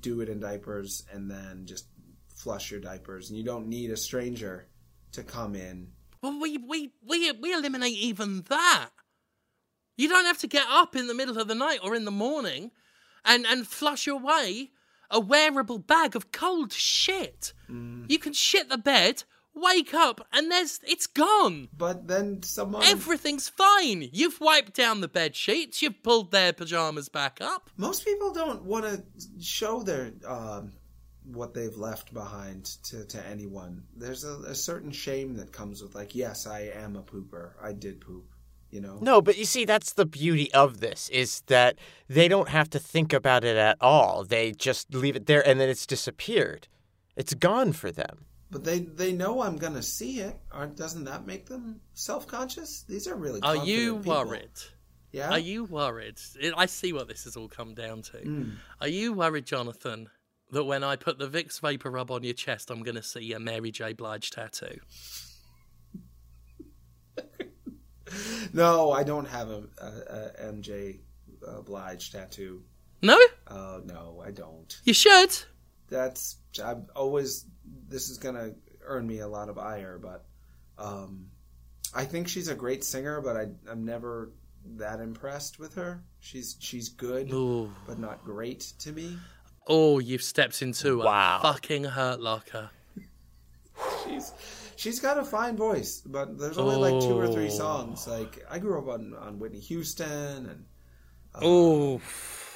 do 0.00 0.20
it 0.20 0.28
in 0.28 0.40
diapers 0.40 1.04
and 1.12 1.30
then 1.30 1.66
just 1.66 1.86
flush 2.34 2.70
your 2.70 2.80
diapers. 2.80 3.28
And 3.28 3.38
you 3.38 3.44
don't 3.44 3.68
need 3.68 3.90
a 3.90 3.96
stranger 3.96 4.66
to 5.12 5.22
come 5.22 5.54
in. 5.54 5.88
Well, 6.22 6.40
we, 6.40 6.56
we, 6.56 6.92
we, 7.06 7.32
we 7.32 7.52
eliminate 7.52 7.96
even 7.96 8.42
that. 8.48 8.90
You 9.96 10.08
don't 10.08 10.26
have 10.26 10.38
to 10.38 10.46
get 10.46 10.66
up 10.68 10.94
in 10.94 11.06
the 11.06 11.14
middle 11.14 11.38
of 11.38 11.48
the 11.48 11.54
night 11.54 11.80
or 11.82 11.94
in 11.94 12.04
the 12.04 12.10
morning 12.10 12.70
and, 13.24 13.46
and 13.46 13.66
flush 13.66 14.06
away 14.06 14.70
a 15.10 15.20
wearable 15.20 15.78
bag 15.78 16.16
of 16.16 16.32
cold 16.32 16.72
shit. 16.72 17.52
You 18.08 18.18
can 18.18 18.32
shit 18.32 18.68
the 18.68 18.78
bed 18.78 19.24
wake 19.54 19.94
up 19.94 20.26
and 20.32 20.50
there's 20.50 20.80
it's 20.86 21.06
gone. 21.06 21.68
But 21.76 22.06
then 22.06 22.42
someone. 22.42 22.84
Everything's 22.84 23.48
fine. 23.48 24.08
You've 24.12 24.40
wiped 24.40 24.74
down 24.74 25.00
the 25.00 25.08
bed 25.08 25.34
sheets. 25.34 25.82
You've 25.82 26.02
pulled 26.02 26.30
their 26.30 26.52
pajamas 26.52 27.08
back 27.08 27.38
up. 27.40 27.70
Most 27.76 28.04
people 28.04 28.32
don't 28.32 28.64
want 28.64 28.84
to 28.84 29.02
show 29.40 29.82
their 29.82 30.12
um, 30.26 30.72
what 31.24 31.54
they've 31.54 31.76
left 31.76 32.12
behind 32.12 32.66
to, 32.84 33.04
to 33.06 33.26
anyone. 33.26 33.82
There's 33.96 34.24
a, 34.24 34.34
a 34.46 34.54
certain 34.54 34.92
shame 34.92 35.34
that 35.36 35.52
comes 35.52 35.82
with 35.82 35.94
like, 35.94 36.14
yes, 36.14 36.46
I 36.46 36.70
am 36.74 36.96
a 36.96 37.02
pooper. 37.02 37.52
I 37.60 37.72
did 37.72 38.00
poop. 38.00 38.26
You 38.70 38.80
know. 38.80 38.98
No, 39.00 39.22
but 39.22 39.38
you 39.38 39.44
see, 39.44 39.64
that's 39.64 39.92
the 39.92 40.06
beauty 40.06 40.52
of 40.52 40.80
this 40.80 41.08
is 41.10 41.42
that 41.46 41.76
they 42.08 42.28
don't 42.28 42.48
have 42.48 42.68
to 42.70 42.78
think 42.78 43.12
about 43.12 43.44
it 43.44 43.56
at 43.56 43.76
all. 43.80 44.24
They 44.24 44.52
just 44.52 44.92
leave 44.92 45.16
it 45.16 45.26
there 45.26 45.46
and 45.46 45.60
then 45.60 45.68
it's 45.68 45.86
disappeared. 45.86 46.68
It's 47.14 47.34
gone 47.34 47.72
for 47.72 47.90
them. 47.90 48.26
But 48.50 48.64
they 48.64 48.80
they 48.80 49.12
know 49.12 49.42
I'm 49.42 49.56
gonna 49.56 49.82
see 49.82 50.20
it. 50.20 50.36
Aren't 50.52 50.76
doesn't 50.76 51.04
that 51.04 51.26
make 51.26 51.46
them 51.46 51.80
self 51.94 52.26
conscious? 52.26 52.84
These 52.88 53.06
are 53.08 53.16
really. 53.16 53.40
Are 53.42 53.56
you 53.56 53.96
people. 53.96 54.12
worried? 54.12 54.50
Yeah. 55.12 55.30
Are 55.30 55.38
you 55.38 55.64
worried? 55.64 56.18
I 56.56 56.66
see 56.66 56.92
what 56.92 57.08
this 57.08 57.24
has 57.24 57.36
all 57.36 57.48
come 57.48 57.74
down 57.74 58.02
to. 58.02 58.18
Mm. 58.18 58.56
Are 58.82 58.88
you 58.88 59.14
worried, 59.14 59.46
Jonathan, 59.46 60.10
that 60.50 60.64
when 60.64 60.84
I 60.84 60.96
put 60.96 61.18
the 61.18 61.28
Vicks 61.28 61.58
Vapor 61.60 61.90
Rub 61.90 62.10
on 62.10 62.22
your 62.22 62.34
chest, 62.34 62.70
I'm 62.70 62.82
going 62.82 62.96
to 62.96 63.02
see 63.02 63.32
a 63.32 63.40
Mary 63.40 63.70
J. 63.70 63.94
Blige 63.94 64.30
tattoo? 64.30 64.78
No, 68.52 68.92
I 68.92 69.02
don't 69.02 69.26
have 69.28 69.48
a, 69.50 69.64
a, 69.78 69.86
a 70.46 70.52
MJ 70.52 71.00
uh, 71.46 71.60
Blige 71.62 72.12
tattoo. 72.12 72.62
No? 73.02 73.18
Uh, 73.46 73.80
no, 73.84 74.22
I 74.24 74.30
don't. 74.30 74.80
You 74.84 74.94
should. 74.94 75.30
That's 75.88 76.36
I've 76.64 76.88
always. 76.94 77.44
This 77.88 78.08
is 78.08 78.18
gonna 78.18 78.52
earn 78.84 79.06
me 79.06 79.18
a 79.20 79.28
lot 79.28 79.48
of 79.48 79.58
ire, 79.58 79.98
but 80.00 80.24
um, 80.78 81.26
I 81.94 82.04
think 82.04 82.28
she's 82.28 82.48
a 82.48 82.54
great 82.54 82.84
singer. 82.84 83.20
But 83.20 83.36
I, 83.36 83.46
I'm 83.70 83.84
never 83.84 84.32
that 84.76 85.00
impressed 85.00 85.58
with 85.58 85.74
her. 85.74 86.02
She's 86.20 86.56
she's 86.60 86.88
good, 86.88 87.32
Ooh. 87.32 87.70
but 87.86 87.98
not 87.98 88.24
great 88.24 88.72
to 88.80 88.92
me. 88.92 89.18
Oh, 89.68 89.98
you've 89.98 90.22
stepped 90.22 90.62
into 90.62 90.98
Wow. 90.98 91.40
a 91.40 91.42
fucking 91.52 91.84
hurt 91.84 92.20
locker. 92.20 92.70
She's 94.04 94.32
she's 94.76 95.00
got 95.00 95.18
a 95.18 95.24
fine 95.24 95.56
voice, 95.56 96.02
but 96.06 96.38
there's 96.38 96.58
only 96.58 96.76
like 96.76 97.02
two 97.02 97.18
or 97.18 97.28
three 97.28 97.50
songs. 97.50 98.06
Oh. 98.06 98.18
Like 98.18 98.44
I 98.50 98.58
grew 98.58 98.78
up 98.78 98.88
on 98.88 99.14
on 99.14 99.38
Whitney 99.38 99.60
Houston 99.60 100.46
and. 100.46 100.64
Oh, 101.38 102.00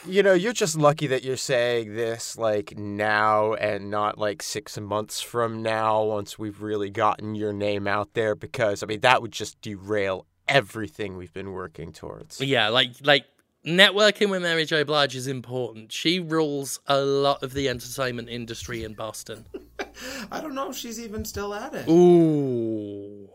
You 0.07 0.23
know, 0.23 0.33
you're 0.33 0.55
just 0.55 0.79
lucky 0.79 1.07
that 1.09 1.23
you're 1.23 1.37
saying 1.37 1.95
this 1.95 2.39
like 2.39 2.79
now 2.79 3.53
and 3.55 3.91
not 3.91 4.17
like 4.17 4.43
six 4.43 4.79
months 4.79 5.21
from 5.21 5.63
now 5.63 6.03
once 6.05 6.39
we've 6.39 6.63
really 6.63 6.89
gotten 6.89 7.35
your 7.35 7.53
name 7.53 7.87
out 7.87 8.15
there 8.15 8.35
because, 8.35 8.83
I 8.83 8.87
mean, 8.87 9.01
that 9.01 9.21
would 9.21 9.33
just 9.33 9.61
derail 9.61 10.27
everything 10.49 11.19
we've 11.19 11.33
been 11.35 11.53
working 11.53 11.93
towards. 11.93 12.41
yeah, 12.41 12.69
like 12.69 12.93
like 13.03 13.27
networking 13.67 14.31
with 14.31 14.41
Mary 14.41 14.65
J. 14.65 14.83
Blige 14.85 15.15
is 15.15 15.27
important. 15.27 15.93
She 15.93 16.19
rules 16.19 16.81
a 16.87 17.01
lot 17.01 17.43
of 17.43 17.53
the 17.53 17.69
entertainment 17.69 18.31
industry 18.31 18.83
in 18.85 18.95
Boston. 18.95 19.45
I 20.31 20.41
don't 20.41 20.55
know 20.55 20.71
if 20.71 20.77
she's 20.77 21.01
even 21.01 21.25
still 21.25 21.55
at 21.55 21.75
it. 21.75 21.89
Ooh, 21.89 23.29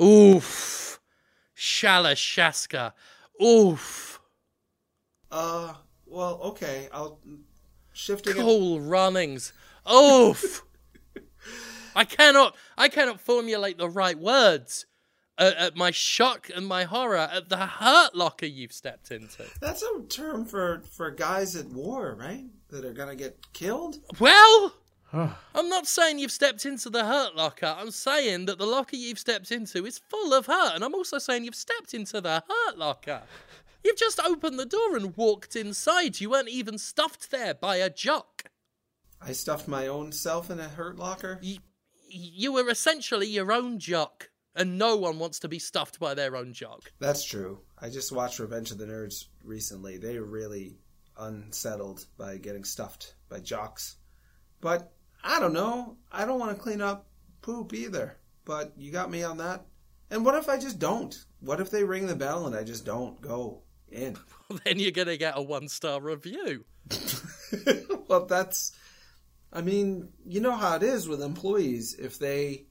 oof, 0.00 1.00
Shala 1.56 2.12
Shaska, 2.14 2.92
oof. 3.42 4.20
Uh, 5.30 5.74
well, 6.06 6.40
okay. 6.42 6.88
I'll 6.92 7.20
shifting 7.92 8.36
it. 8.36 8.40
Cool 8.40 8.80
runnings. 8.80 9.52
Oof. 9.90 10.64
I 11.96 12.04
cannot. 12.04 12.56
I 12.76 12.88
cannot 12.88 13.20
formulate 13.20 13.78
the 13.78 13.88
right 13.88 14.18
words. 14.18 14.86
At, 15.38 15.56
at 15.56 15.76
my 15.76 15.90
shock 15.90 16.50
and 16.54 16.66
my 16.66 16.84
horror 16.84 17.16
at 17.16 17.48
the 17.48 17.56
hurt 17.56 18.14
locker 18.14 18.44
you've 18.44 18.74
stepped 18.74 19.10
into. 19.10 19.44
That's 19.60 19.82
a 19.82 20.02
term 20.02 20.44
for 20.44 20.82
for 20.92 21.10
guys 21.10 21.56
at 21.56 21.66
war, 21.66 22.14
right? 22.18 22.44
That 22.68 22.84
are 22.84 22.92
gonna 22.92 23.16
get 23.16 23.38
killed. 23.54 23.96
Well, 24.18 24.74
I'm 25.12 25.68
not 25.68 25.86
saying 25.86 26.18
you've 26.18 26.30
stepped 26.30 26.64
into 26.64 26.90
the 26.90 27.04
hurt 27.04 27.34
locker. 27.34 27.74
I'm 27.76 27.90
saying 27.90 28.46
that 28.46 28.58
the 28.58 28.66
locker 28.66 28.96
you've 28.96 29.18
stepped 29.18 29.50
into 29.50 29.84
is 29.86 29.98
full 29.98 30.32
of 30.32 30.46
hurt, 30.46 30.74
and 30.74 30.84
I'm 30.84 30.94
also 30.94 31.18
saying 31.18 31.44
you've 31.44 31.54
stepped 31.54 31.94
into 31.94 32.20
the 32.20 32.42
hurt 32.48 32.78
locker. 32.78 33.22
You've 33.84 33.96
just 33.96 34.20
opened 34.20 34.58
the 34.58 34.66
door 34.66 34.96
and 34.96 35.16
walked 35.16 35.56
inside. 35.56 36.20
You 36.20 36.30
weren't 36.30 36.48
even 36.48 36.78
stuffed 36.78 37.30
there 37.30 37.54
by 37.54 37.76
a 37.76 37.90
jock. 37.90 38.44
I 39.20 39.32
stuffed 39.32 39.68
my 39.68 39.86
own 39.86 40.12
self 40.12 40.50
in 40.50 40.60
a 40.60 40.68
hurt 40.68 40.98
locker. 40.98 41.38
you, 41.42 41.58
you 42.08 42.52
were 42.52 42.68
essentially 42.68 43.26
your 43.26 43.52
own 43.52 43.78
jock, 43.78 44.30
and 44.54 44.78
no 44.78 44.96
one 44.96 45.18
wants 45.18 45.38
to 45.40 45.48
be 45.48 45.58
stuffed 45.58 45.98
by 45.98 46.14
their 46.14 46.36
own 46.36 46.52
jock. 46.52 46.92
That's 46.98 47.24
true. 47.24 47.60
I 47.78 47.88
just 47.88 48.12
watched 48.12 48.38
Revenge 48.38 48.70
of 48.70 48.78
the 48.78 48.86
Nerds 48.86 49.26
recently. 49.42 49.98
They 49.98 50.18
were 50.18 50.26
really 50.26 50.78
unsettled 51.18 52.06
by 52.18 52.36
getting 52.36 52.64
stuffed 52.64 53.14
by 53.28 53.40
jocks. 53.40 53.96
But 54.60 54.92
I 55.22 55.40
don't 55.40 55.52
know. 55.52 55.96
I 56.10 56.24
don't 56.24 56.40
want 56.40 56.56
to 56.56 56.62
clean 56.62 56.80
up 56.80 57.06
poop 57.42 57.72
either. 57.72 58.16
But 58.44 58.72
you 58.76 58.90
got 58.90 59.10
me 59.10 59.22
on 59.22 59.38
that. 59.38 59.66
And 60.10 60.24
what 60.24 60.34
if 60.34 60.48
I 60.48 60.58
just 60.58 60.78
don't? 60.78 61.16
What 61.40 61.60
if 61.60 61.70
they 61.70 61.84
ring 61.84 62.06
the 62.06 62.16
bell 62.16 62.46
and 62.46 62.56
I 62.56 62.64
just 62.64 62.84
don't 62.84 63.20
go 63.20 63.62
in? 63.90 64.16
then 64.64 64.78
you're 64.78 64.90
gonna 64.90 65.16
get 65.16 65.36
a 65.36 65.42
one 65.42 65.68
star 65.68 66.00
review. 66.00 66.64
well, 68.08 68.26
that's. 68.26 68.72
I 69.52 69.62
mean, 69.62 70.08
you 70.24 70.40
know 70.40 70.56
how 70.56 70.76
it 70.76 70.82
is 70.82 71.08
with 71.08 71.22
employees. 71.22 71.94
If 71.94 72.18
they 72.18 72.66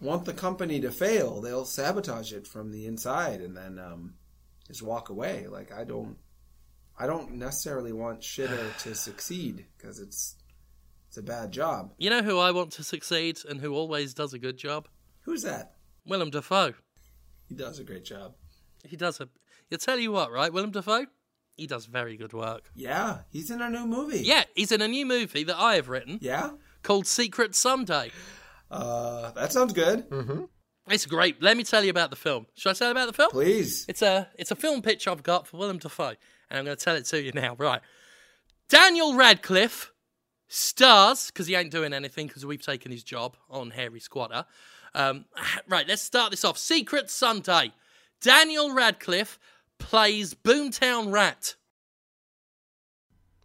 want 0.00 0.24
the 0.24 0.32
company 0.32 0.80
to 0.80 0.90
fail, 0.90 1.40
they'll 1.40 1.64
sabotage 1.64 2.32
it 2.32 2.46
from 2.46 2.72
the 2.72 2.86
inside 2.86 3.40
and 3.40 3.56
then 3.56 3.78
um, 3.78 4.14
just 4.66 4.82
walk 4.82 5.08
away. 5.08 5.46
Like 5.46 5.72
I 5.72 5.84
don't, 5.84 6.16
I 6.98 7.06
don't 7.06 7.34
necessarily 7.34 7.92
want 7.92 8.20
Shitter 8.20 8.76
to 8.82 8.94
succeed 8.94 9.66
because 9.76 10.00
it's 10.00 10.36
it's 11.14 11.18
a 11.20 11.22
bad 11.22 11.52
job. 11.52 11.92
You 11.96 12.10
know 12.10 12.22
who 12.24 12.40
I 12.40 12.50
want 12.50 12.72
to 12.72 12.82
succeed 12.82 13.38
and 13.48 13.60
who 13.60 13.72
always 13.72 14.14
does 14.14 14.34
a 14.34 14.38
good 14.38 14.56
job? 14.56 14.88
Who's 15.20 15.42
that? 15.44 15.74
Willem 16.04 16.30
Dafoe. 16.30 16.74
He 17.48 17.54
does 17.54 17.78
a 17.78 17.84
great 17.84 18.04
job. 18.04 18.34
He 18.84 18.96
does 18.96 19.20
a. 19.20 19.28
You'll 19.70 19.78
tell 19.78 20.00
you 20.00 20.10
what, 20.10 20.32
right? 20.32 20.52
Willem 20.52 20.72
Dafoe. 20.72 21.06
He 21.56 21.68
does 21.68 21.86
very 21.86 22.16
good 22.16 22.32
work. 22.32 22.68
Yeah, 22.74 23.18
he's 23.30 23.52
in 23.52 23.62
a 23.62 23.70
new 23.70 23.86
movie. 23.86 24.22
Yeah, 24.24 24.42
he's 24.56 24.72
in 24.72 24.82
a 24.82 24.88
new 24.88 25.06
movie 25.06 25.44
that 25.44 25.56
I 25.56 25.76
have 25.76 25.88
written 25.88 26.18
Yeah. 26.20 26.50
called 26.82 27.06
Secret 27.06 27.54
Sunday. 27.54 28.10
Uh, 28.68 29.30
that 29.30 29.52
sounds 29.52 29.72
good. 29.72 30.10
Mm-hmm. 30.10 30.42
It's 30.88 31.06
great. 31.06 31.40
Let 31.40 31.56
me 31.56 31.62
tell 31.62 31.84
you 31.84 31.90
about 31.90 32.10
the 32.10 32.16
film. 32.16 32.46
Should 32.54 32.70
I 32.70 32.72
tell 32.72 32.88
you 32.88 32.92
about 32.92 33.06
the 33.06 33.12
film? 33.12 33.30
Please. 33.30 33.86
It's 33.88 34.02
a 34.02 34.28
it's 34.36 34.50
a 34.50 34.56
film 34.56 34.82
pitch 34.82 35.06
I've 35.06 35.22
got 35.22 35.46
for 35.46 35.58
Willem 35.58 35.78
Dafoe, 35.78 36.16
and 36.50 36.58
I'm 36.58 36.64
going 36.64 36.76
to 36.76 36.84
tell 36.84 36.96
it 36.96 37.04
to 37.04 37.22
you 37.22 37.30
now. 37.32 37.54
Right, 37.56 37.82
Daniel 38.68 39.14
Radcliffe 39.14 39.92
stars 40.54 41.26
because 41.26 41.46
he 41.46 41.54
ain't 41.54 41.70
doing 41.70 41.92
anything 41.92 42.26
because 42.26 42.46
we've 42.46 42.62
taken 42.62 42.92
his 42.92 43.02
job 43.02 43.36
on 43.50 43.70
Harry 43.70 44.00
Squatter. 44.00 44.46
Um, 44.94 45.26
right, 45.68 45.86
let's 45.86 46.02
start 46.02 46.30
this 46.30 46.44
off. 46.44 46.58
Secret 46.58 47.10
Sunday. 47.10 47.72
Daniel 48.20 48.72
Radcliffe 48.72 49.38
plays 49.78 50.34
Boomtown 50.34 51.12
Rat. 51.12 51.56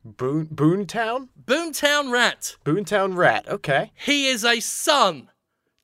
Boone, 0.06 0.48
Boonetown? 0.48 1.28
Boomtown 1.44 2.12
Rat. 2.12 2.56
Boonetown 2.64 3.16
Rat. 3.16 3.48
Okay. 3.50 3.92
He 3.96 4.28
is 4.28 4.46
a 4.46 4.62
son 4.62 5.30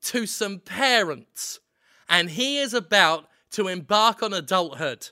to 0.03 0.25
some 0.25 0.59
parents, 0.59 1.59
and 2.07 2.29
he 2.29 2.59
is 2.59 2.73
about 2.73 3.27
to 3.51 3.67
embark 3.67 4.23
on 4.23 4.33
adulthood, 4.33 5.09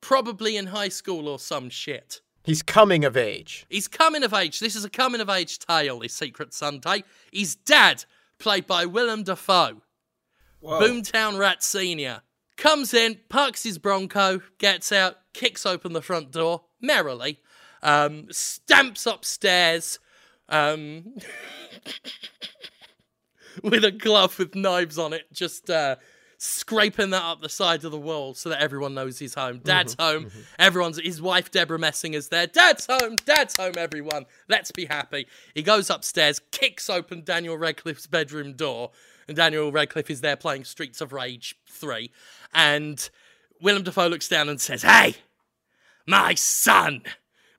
probably 0.00 0.56
in 0.56 0.66
high 0.66 0.88
school 0.88 1.28
or 1.28 1.38
some 1.38 1.68
shit. 1.68 2.20
He's 2.44 2.62
coming 2.62 3.04
of 3.04 3.16
age. 3.16 3.66
He's 3.68 3.86
coming 3.86 4.24
of 4.24 4.34
age. 4.34 4.58
This 4.58 4.74
is 4.74 4.84
a 4.84 4.90
coming 4.90 5.20
of 5.20 5.28
age 5.28 5.58
tale, 5.58 6.00
this 6.00 6.14
Secret 6.14 6.52
Sunday. 6.52 7.04
His 7.32 7.54
dad, 7.54 8.04
played 8.38 8.66
by 8.66 8.84
Willem 8.84 9.22
Dafoe, 9.22 9.82
Whoa. 10.60 10.80
Boomtown 10.80 11.38
Rat 11.38 11.62
Sr., 11.62 12.22
comes 12.56 12.94
in, 12.94 13.18
parks 13.28 13.62
his 13.62 13.78
Bronco, 13.78 14.42
gets 14.58 14.92
out, 14.92 15.18
kicks 15.32 15.64
open 15.64 15.92
the 15.92 16.02
front 16.02 16.32
door 16.32 16.62
merrily, 16.80 17.38
um, 17.82 18.26
stamps 18.30 19.06
upstairs 19.06 19.98
um, 20.48 21.14
with 23.62 23.84
a 23.84 23.90
glove 23.90 24.38
with 24.38 24.54
knives 24.54 24.98
on 24.98 25.12
it, 25.12 25.32
just 25.32 25.70
uh, 25.70 25.96
scraping 26.44 27.10
that 27.10 27.22
up 27.22 27.40
the 27.40 27.48
side 27.48 27.84
of 27.84 27.92
the 27.92 27.98
wall 27.98 28.34
so 28.34 28.48
that 28.48 28.60
everyone 28.60 28.94
knows 28.94 29.16
he's 29.20 29.34
home. 29.34 29.60
Dad's 29.62 29.94
mm-hmm. 29.94 30.02
home. 30.02 30.24
Mm-hmm. 30.24 30.40
Everyone's 30.58 31.00
his 31.00 31.22
wife 31.22 31.52
Debra 31.52 31.78
Messing 31.78 32.14
is 32.14 32.30
there. 32.30 32.48
Dad's 32.48 32.86
home. 32.86 33.14
Dad's 33.24 33.56
home. 33.56 33.74
Everyone, 33.76 34.26
let's 34.48 34.72
be 34.72 34.86
happy. 34.86 35.28
He 35.54 35.62
goes 35.62 35.88
upstairs, 35.88 36.40
kicks 36.50 36.90
open 36.90 37.22
Daniel 37.22 37.56
Radcliffe's 37.56 38.08
bedroom 38.08 38.54
door, 38.54 38.90
and 39.28 39.36
Daniel 39.36 39.70
Radcliffe 39.70 40.10
is 40.10 40.20
there 40.20 40.34
playing 40.34 40.64
Streets 40.64 41.00
of 41.00 41.12
Rage 41.12 41.54
three, 41.68 42.10
and 42.52 43.08
Willem 43.60 43.84
Dafoe 43.84 44.08
looks 44.08 44.28
down 44.28 44.48
and 44.48 44.60
says, 44.60 44.82
"Hey, 44.82 45.14
my 46.08 46.34
son, 46.34 47.02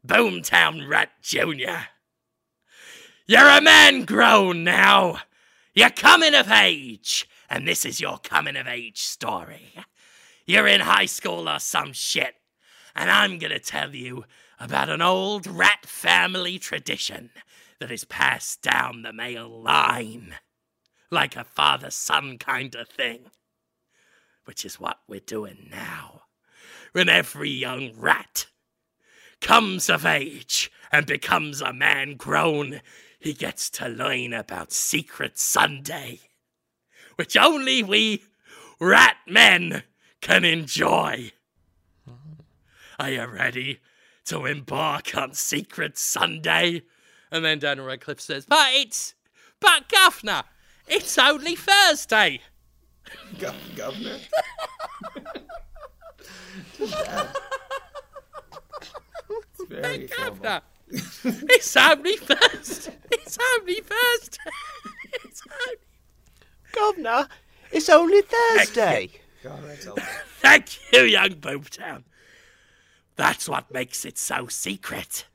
Boomtown 0.05 0.89
Rat 0.89 1.11
Junior." 1.21 1.87
You're 3.27 3.47
a 3.47 3.61
man 3.61 4.03
grown 4.03 4.65
now. 4.65 5.19
You're 5.73 5.89
coming 5.89 6.35
of 6.35 6.51
age, 6.51 7.29
and 7.53 7.67
this 7.67 7.85
is 7.85 8.01
your 8.01 8.17
coming 8.17 8.55
of 8.55 8.65
age 8.65 9.03
story. 9.03 9.75
You're 10.47 10.65
in 10.65 10.81
high 10.81 11.05
school 11.05 11.47
or 11.47 11.59
some 11.59 11.93
shit, 11.93 12.33
and 12.95 13.11
I'm 13.11 13.37
gonna 13.37 13.59
tell 13.59 13.93
you 13.93 14.25
about 14.59 14.89
an 14.89 15.03
old 15.03 15.45
rat 15.45 15.85
family 15.85 16.57
tradition 16.57 17.29
that 17.79 17.91
is 17.91 18.05
passed 18.05 18.63
down 18.63 19.03
the 19.03 19.13
male 19.13 19.61
line. 19.61 20.33
Like 21.11 21.35
a 21.35 21.43
father 21.43 21.91
son 21.91 22.39
kind 22.39 22.73
of 22.73 22.89
thing. 22.89 23.25
Which 24.45 24.65
is 24.65 24.79
what 24.79 25.01
we're 25.07 25.19
doing 25.19 25.67
now. 25.69 26.23
When 26.93 27.07
every 27.07 27.51
young 27.51 27.91
rat 27.95 28.47
comes 29.41 29.91
of 29.91 30.07
age 30.07 30.71
and 30.91 31.05
becomes 31.05 31.61
a 31.61 31.71
man 31.71 32.15
grown, 32.15 32.81
he 33.19 33.33
gets 33.33 33.69
to 33.71 33.87
learn 33.87 34.33
about 34.33 34.71
Secret 34.71 35.37
Sunday, 35.37 36.19
which 37.15 37.35
only 37.37 37.83
we 37.83 38.23
rat 38.79 39.17
men 39.27 39.83
can 40.21 40.43
enjoy. 40.45 41.31
Are 42.99 43.09
you 43.09 43.25
ready 43.25 43.79
to 44.25 44.45
embark 44.45 45.15
on 45.17 45.33
Secret 45.33 45.97
Sunday? 45.97 46.83
And 47.31 47.43
then 47.43 47.59
Daniel 47.59 47.87
Radcliffe 47.87 48.21
says, 48.21 48.45
But 48.45 48.67
it's, 48.73 49.15
but 49.59 49.89
Governor, 49.89 50.43
it's 50.87 51.17
only 51.17 51.55
Thursday. 51.55 52.41
Gov- 53.37 53.75
governor. 53.75 54.17
it's 59.29 59.65
very 59.69 60.07
formal. 60.07 60.35
Governor, 60.35 60.61
it's 60.91 61.75
only 61.77 62.17
Thursday. 62.17 62.95
It's 63.11 63.37
only 63.59 63.81
Thursday. 63.81 64.37
It's 65.25 65.43
only 65.45 65.77
Governor, 66.73 67.27
it's 67.71 67.89
only 67.89 68.21
Thursday. 68.21 69.11
That's 69.43 69.85
helpful. 69.85 70.03
Thank 70.41 70.91
you, 70.91 71.03
young 71.03 71.29
Boomtown. 71.29 72.03
That's 73.15 73.47
what 73.47 73.71
makes 73.71 74.03
it 74.05 74.17
so 74.17 74.47
secret. 74.47 75.25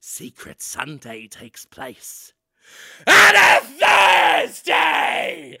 Secret 0.00 0.60
Sunday 0.62 1.26
takes 1.28 1.64
place 1.66 2.32
on 3.06 3.34
a 3.36 3.60
Thursday! 3.60 5.58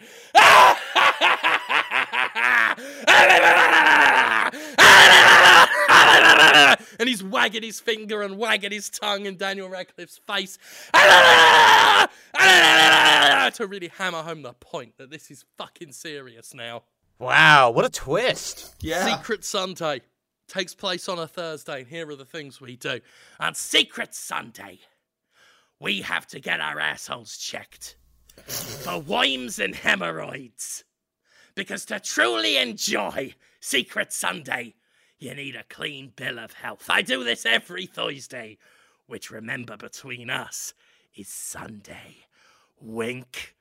and 6.98 7.08
he's 7.08 7.22
wagging 7.22 7.62
his 7.62 7.80
finger 7.80 8.22
and 8.22 8.38
wagging 8.38 8.72
his 8.72 8.90
tongue 8.90 9.26
in 9.26 9.36
Daniel 9.36 9.68
Radcliffe's 9.68 10.18
face 10.18 10.58
to 13.54 13.66
really 13.66 13.88
hammer 13.88 14.22
home 14.22 14.42
the 14.42 14.52
point 14.54 14.96
that 14.98 15.10
this 15.10 15.30
is 15.30 15.44
fucking 15.56 15.92
serious 15.92 16.54
now. 16.54 16.82
Wow, 17.18 17.70
what 17.70 17.84
a 17.84 17.90
twist. 17.90 18.74
Yeah. 18.80 19.16
Secret 19.16 19.44
Sunday 19.44 20.00
takes 20.48 20.74
place 20.74 21.08
on 21.08 21.18
a 21.18 21.26
Thursday, 21.26 21.80
and 21.80 21.88
here 21.88 22.08
are 22.10 22.16
the 22.16 22.24
things 22.24 22.60
we 22.60 22.76
do. 22.76 23.00
On 23.40 23.54
Secret 23.54 24.14
Sunday, 24.14 24.80
we 25.80 26.02
have 26.02 26.26
to 26.28 26.40
get 26.40 26.60
our 26.60 26.80
assholes 26.80 27.36
checked 27.36 27.96
for 28.46 28.98
worms 28.98 29.58
and 29.58 29.74
hemorrhoids. 29.74 30.84
Because 31.54 31.84
to 31.86 32.00
truly 32.00 32.56
enjoy 32.56 33.34
Secret 33.60 34.12
Sunday, 34.12 34.74
you 35.24 35.34
need 35.34 35.56
a 35.56 35.64
clean 35.64 36.12
bill 36.14 36.38
of 36.38 36.52
health. 36.52 36.86
I 36.88 37.02
do 37.02 37.24
this 37.24 37.46
every 37.46 37.86
Thursday, 37.86 38.58
which 39.06 39.30
remember 39.30 39.76
between 39.76 40.30
us 40.30 40.74
is 41.16 41.28
Sunday. 41.28 42.26
Wink. 42.80 43.54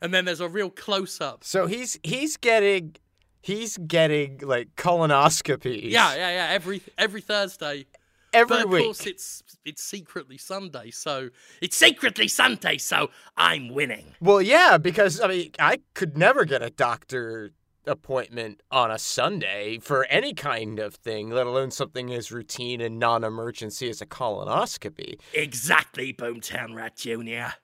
And 0.00 0.14
then 0.14 0.24
there's 0.24 0.40
a 0.40 0.48
real 0.48 0.70
close 0.70 1.20
up. 1.20 1.42
So 1.42 1.66
he's 1.66 1.98
he's 2.04 2.36
getting 2.36 2.94
he's 3.42 3.76
getting 3.78 4.38
like 4.38 4.76
colonoscopies. 4.76 5.90
Yeah, 5.90 6.14
yeah, 6.14 6.30
yeah. 6.30 6.48
Every 6.50 6.82
every 6.96 7.20
Thursday. 7.20 7.86
every 8.32 8.56
But 8.58 8.64
of 8.66 8.70
week. 8.70 8.84
course, 8.84 9.06
it's 9.06 9.42
it's 9.64 9.82
secretly 9.82 10.38
Sunday, 10.38 10.90
so 10.92 11.30
it's 11.60 11.76
secretly 11.76 12.28
Sunday, 12.28 12.78
so 12.78 13.10
I'm 13.36 13.70
winning. 13.70 14.14
Well, 14.20 14.40
yeah, 14.40 14.78
because 14.78 15.20
I 15.20 15.26
mean, 15.28 15.50
I 15.58 15.80
could 15.94 16.16
never 16.16 16.44
get 16.44 16.62
a 16.62 16.70
doctor 16.70 17.50
appointment 17.88 18.62
on 18.70 18.90
a 18.90 18.98
Sunday 18.98 19.78
for 19.80 20.04
any 20.04 20.34
kind 20.34 20.78
of 20.78 20.94
thing, 20.94 21.30
let 21.30 21.46
alone 21.46 21.70
something 21.70 22.12
as 22.12 22.30
routine 22.30 22.80
and 22.80 22.98
non-emergency 22.98 23.88
as 23.88 24.00
a 24.00 24.06
colonoscopy. 24.06 25.18
Exactly, 25.34 26.12
Boomtown 26.12 26.74
Rat 26.74 26.96
Junior. 26.96 27.54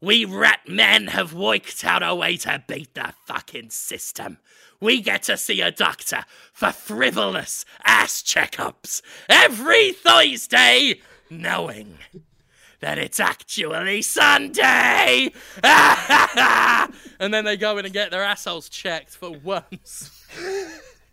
We 0.00 0.24
rat 0.24 0.68
men 0.68 1.06
have 1.08 1.32
worked 1.32 1.84
out 1.84 2.02
a 2.02 2.14
way 2.14 2.36
to 2.38 2.62
beat 2.66 2.94
the 2.94 3.14
fucking 3.26 3.70
system. 3.70 4.38
We 4.80 5.00
get 5.00 5.22
to 5.24 5.36
see 5.36 5.60
a 5.60 5.70
doctor 5.70 6.24
for 6.52 6.72
frivolous 6.72 7.64
ass 7.84 8.22
checkups 8.22 9.00
every 9.28 9.92
Thursday, 9.92 11.00
knowing 11.30 11.98
that 12.84 12.98
it's 12.98 13.18
actually 13.18 14.02
Sunday. 14.02 15.32
and 15.64 17.32
then 17.32 17.46
they 17.46 17.56
go 17.56 17.78
in 17.78 17.86
and 17.86 17.94
get 17.94 18.10
their 18.10 18.22
assholes 18.22 18.68
checked 18.68 19.16
for 19.16 19.30
once. 19.30 20.26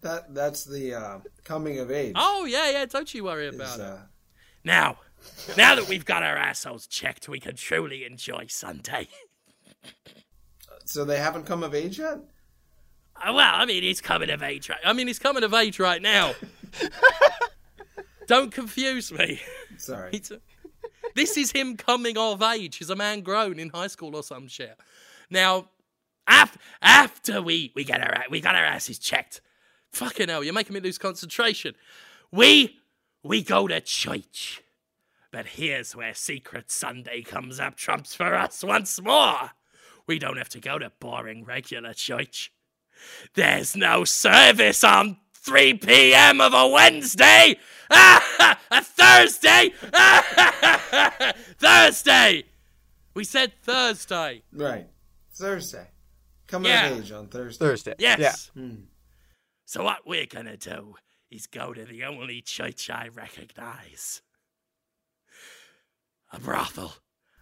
That 0.02 0.34
that's 0.34 0.66
the 0.66 0.94
uh, 0.96 1.20
coming 1.46 1.80
of 1.80 1.90
age. 1.90 2.12
Oh 2.18 2.44
yeah, 2.44 2.72
yeah. 2.72 2.86
Don't 2.88 3.14
you 3.14 3.24
worry 3.24 3.48
about 3.48 3.80
it. 3.80 3.86
uh, 3.86 3.98
Now, 4.66 4.98
now 5.56 5.76
that 5.76 5.88
we've 5.88 6.04
got 6.04 6.24
our 6.24 6.36
assholes 6.36 6.88
checked, 6.88 7.30
we 7.30 7.40
can 7.40 7.56
truly 7.56 8.04
enjoy 8.04 8.48
Sunday. 8.50 9.08
so 10.84 11.06
they 11.06 11.20
haven't 11.20 11.46
come 11.46 11.64
of 11.64 11.74
age 11.74 12.00
yet. 12.00 12.18
Uh, 13.16 13.32
Well, 13.34 13.54
I 13.56 13.66
mean, 13.66 13.82
he's 13.84 14.02
coming 14.02 14.30
of 14.30 14.44
age 14.44 14.68
right. 14.68 14.80
I 14.84 14.92
mean, 14.92 15.08
he's 15.08 15.20
coming 15.20 15.44
of 15.44 15.54
age 15.54 15.80
right 15.80 16.02
now. 16.02 16.34
Don't 18.28 18.52
confuse 18.52 19.10
me. 19.12 19.40
Sorry. 19.78 20.10
It's 20.14 20.32
a- 20.32 20.42
this 21.16 21.38
is 21.38 21.52
him 21.52 21.78
coming 21.78 22.18
of 22.18 22.42
age. 22.42 22.78
He's 22.78 22.90
a 22.90 22.96
man 22.96 23.22
grown 23.22 23.60
in 23.60 23.70
high 23.70 23.88
school 23.88 24.16
or 24.16 24.24
some 24.24 24.48
shit. 24.48 24.78
Now, 25.30 25.70
af- 26.28 26.58
after 26.82 27.42
we 27.42 27.72
we 27.76 27.84
get 27.84 28.02
our 28.02 28.26
we 28.30 28.42
got 28.42 28.56
our 28.56 28.64
asses 28.66 29.00
checked. 29.00 29.42
Fucking 29.92 30.30
hell, 30.30 30.44
you're 30.44 30.54
making 30.54 30.74
me 30.74 30.80
lose 30.80 30.98
concentration. 30.98 31.76
We 32.32 32.80
we 33.24 33.44
go 33.44 33.68
to 33.68 33.82
church. 33.82 34.62
But 35.32 35.46
here's 35.46 35.96
where 35.96 36.14
Secret 36.14 36.70
Sunday 36.70 37.22
comes 37.22 37.60
up 37.60 37.76
trumps 37.78 38.14
for 38.14 38.36
us 38.36 38.64
once 38.64 39.02
more. 39.02 39.52
We 40.06 40.20
don't 40.20 40.38
have 40.38 40.50
to 40.50 40.60
go 40.60 40.78
to 40.78 40.92
boring 41.00 41.46
regular 41.46 41.94
church. 41.94 42.52
There's 43.34 43.76
no 43.76 44.04
service 44.04 44.84
on 44.84 45.18
3 45.36 45.76
p.m. 45.76 46.42
of 46.42 46.54
a 46.54 46.68
Wednesday. 46.68 47.58
Ah, 47.90 48.60
a 48.72 48.84
Thursday. 49.16 49.74
Thursday. 51.60 52.44
We 53.14 53.24
said 53.24 53.52
Thursday. 53.64 54.44
Right. 54.54 54.88
Thursday. 55.34 55.88
Coming 56.48 56.72
Yeah. 56.72 56.88
of 56.90 57.00
age 57.00 57.12
on 57.12 57.28
Thursday. 57.28 57.66
Thursday. 57.66 57.96
Yes. 58.00 58.52
Yeah. 58.56 58.62
Hmm. 58.62 58.76
So 59.66 59.84
what 59.84 60.06
we're 60.06 60.26
gonna 60.26 60.58
do 60.58 60.96
is 61.30 61.48
go 61.48 61.74
to 61.74 61.84
the 61.86 62.04
only 62.06 62.42
church 62.42 62.90
I 62.90 63.10
recognize. 63.14 64.22
A 66.34 66.40
brothel. 66.40 66.94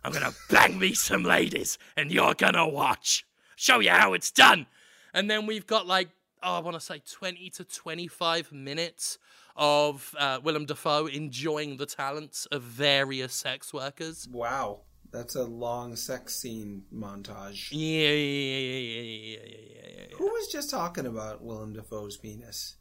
I'm 0.03 0.11
gonna 0.11 0.33
bang 0.49 0.79
me 0.79 0.93
some 0.93 1.23
ladies, 1.23 1.77
and 1.95 2.11
you're 2.11 2.33
gonna 2.33 2.67
watch. 2.67 3.25
Show 3.55 3.79
you 3.79 3.89
how 3.91 4.13
it's 4.13 4.31
done. 4.31 4.67
And 5.13 5.29
then 5.29 5.45
we've 5.45 5.67
got 5.67 5.85
like, 5.85 6.09
oh, 6.41 6.55
I 6.55 6.59
want 6.59 6.75
to 6.75 6.79
say 6.79 6.99
20 7.11 7.49
to 7.51 7.63
25 7.63 8.51
minutes 8.51 9.17
of 9.55 10.15
uh, 10.17 10.39
Willem 10.43 10.65
Dafoe 10.65 11.07
enjoying 11.07 11.77
the 11.77 11.85
talents 11.85 12.45
of 12.47 12.61
various 12.61 13.33
sex 13.33 13.73
workers. 13.73 14.27
Wow. 14.31 14.81
That's 15.11 15.35
a 15.35 15.43
long 15.43 15.95
sex 15.95 16.35
scene 16.35 16.83
montage. 16.93 17.69
Yeah, 17.71 18.09
yeah, 18.09 18.43
yeah, 18.45 18.59
yeah, 18.59 19.01
yeah, 19.01 19.01
yeah, 19.01 19.41
yeah, 19.41 20.05
yeah. 20.09 20.15
Who 20.17 20.25
was 20.25 20.47
just 20.51 20.69
talking 20.69 21.07
about 21.07 21.43
Willem 21.43 21.73
Dafoe's 21.73 22.17
penis? 22.17 22.75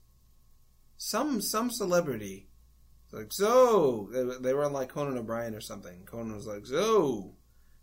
Some 0.98 1.40
some 1.40 1.70
celebrity. 1.70 2.48
Like 3.12 3.32
so, 3.32 4.10
they, 4.12 4.24
they 4.40 4.52
were 4.52 4.64
on 4.64 4.74
like 4.74 4.90
Conan 4.90 5.16
O'Brien 5.16 5.54
or 5.54 5.62
something. 5.62 6.04
Conan 6.04 6.34
was 6.34 6.46
like, 6.46 6.66
"So, 6.66 7.34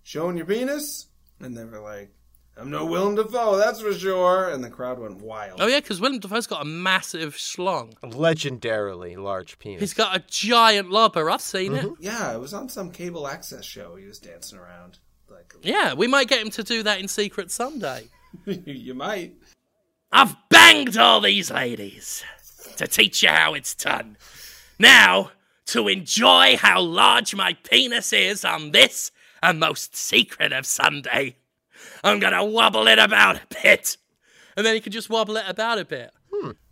showing 0.03 0.37
your 0.37 0.45
penis?" 0.45 1.07
And 1.39 1.57
they 1.57 1.65
were 1.65 1.79
like, 1.79 2.13
"I'm 2.57 2.69
no 2.69 2.85
Willem 2.85 3.15
Dafoe, 3.15 3.57
that's 3.57 3.81
for 3.81 3.93
sure." 3.93 4.49
And 4.49 4.63
the 4.63 4.69
crowd 4.69 4.99
went 4.99 5.21
wild. 5.21 5.59
Oh 5.61 5.67
yeah, 5.67 5.79
because 5.79 5.99
Willem 5.99 6.19
Dafoe's 6.19 6.47
got 6.47 6.61
a 6.61 6.65
massive 6.65 7.35
schlong. 7.35 7.93
Legendarily 8.01 9.17
large 9.17 9.57
penis. 9.59 9.79
He's 9.81 9.93
got 9.93 10.15
a 10.15 10.23
giant 10.27 10.89
lobber. 10.89 11.29
I've 11.29 11.41
seen 11.41 11.75
it. 11.75 11.83
Mm-hmm. 11.85 12.03
Yeah, 12.03 12.33
it 12.33 12.39
was 12.39 12.53
on 12.53 12.69
some 12.69 12.91
cable 12.91 13.27
access 13.27 13.65
show. 13.65 13.95
He 13.95 14.05
was 14.05 14.19
dancing 14.19 14.57
around. 14.59 14.99
Like, 15.29 15.53
Yeah, 15.63 15.93
we 15.93 16.07
might 16.07 16.27
get 16.27 16.41
him 16.41 16.51
to 16.51 16.63
do 16.63 16.83
that 16.83 16.99
in 16.99 17.07
Secret 17.07 17.51
Sunday. 17.51 18.09
you 18.45 18.93
might. 18.93 19.33
I've 20.11 20.35
banged 20.49 20.97
all 20.97 21.19
these 21.19 21.51
ladies 21.51 22.23
to 22.77 22.87
teach 22.87 23.23
you 23.23 23.29
how 23.29 23.53
it's 23.53 23.75
done. 23.75 24.17
Now, 24.79 25.31
to 25.67 25.87
enjoy 25.87 26.57
how 26.57 26.81
large 26.81 27.33
my 27.35 27.53
penis 27.69 28.13
is 28.13 28.45
on 28.45 28.71
this, 28.71 29.11
a 29.41 29.53
most 29.53 29.95
secret 29.95 30.53
of 30.53 30.65
Sunday, 30.65 31.37
I'm 32.03 32.19
gonna 32.19 32.43
wobble 32.45 32.87
it 32.87 32.99
about 32.99 33.37
a 33.37 33.41
bit. 33.61 33.97
And 34.57 34.65
then 34.65 34.75
he 34.75 34.81
could 34.81 34.93
just 34.93 35.09
wobble 35.09 35.37
it 35.37 35.45
about 35.47 35.79
a 35.79 35.85
bit. 35.85 36.11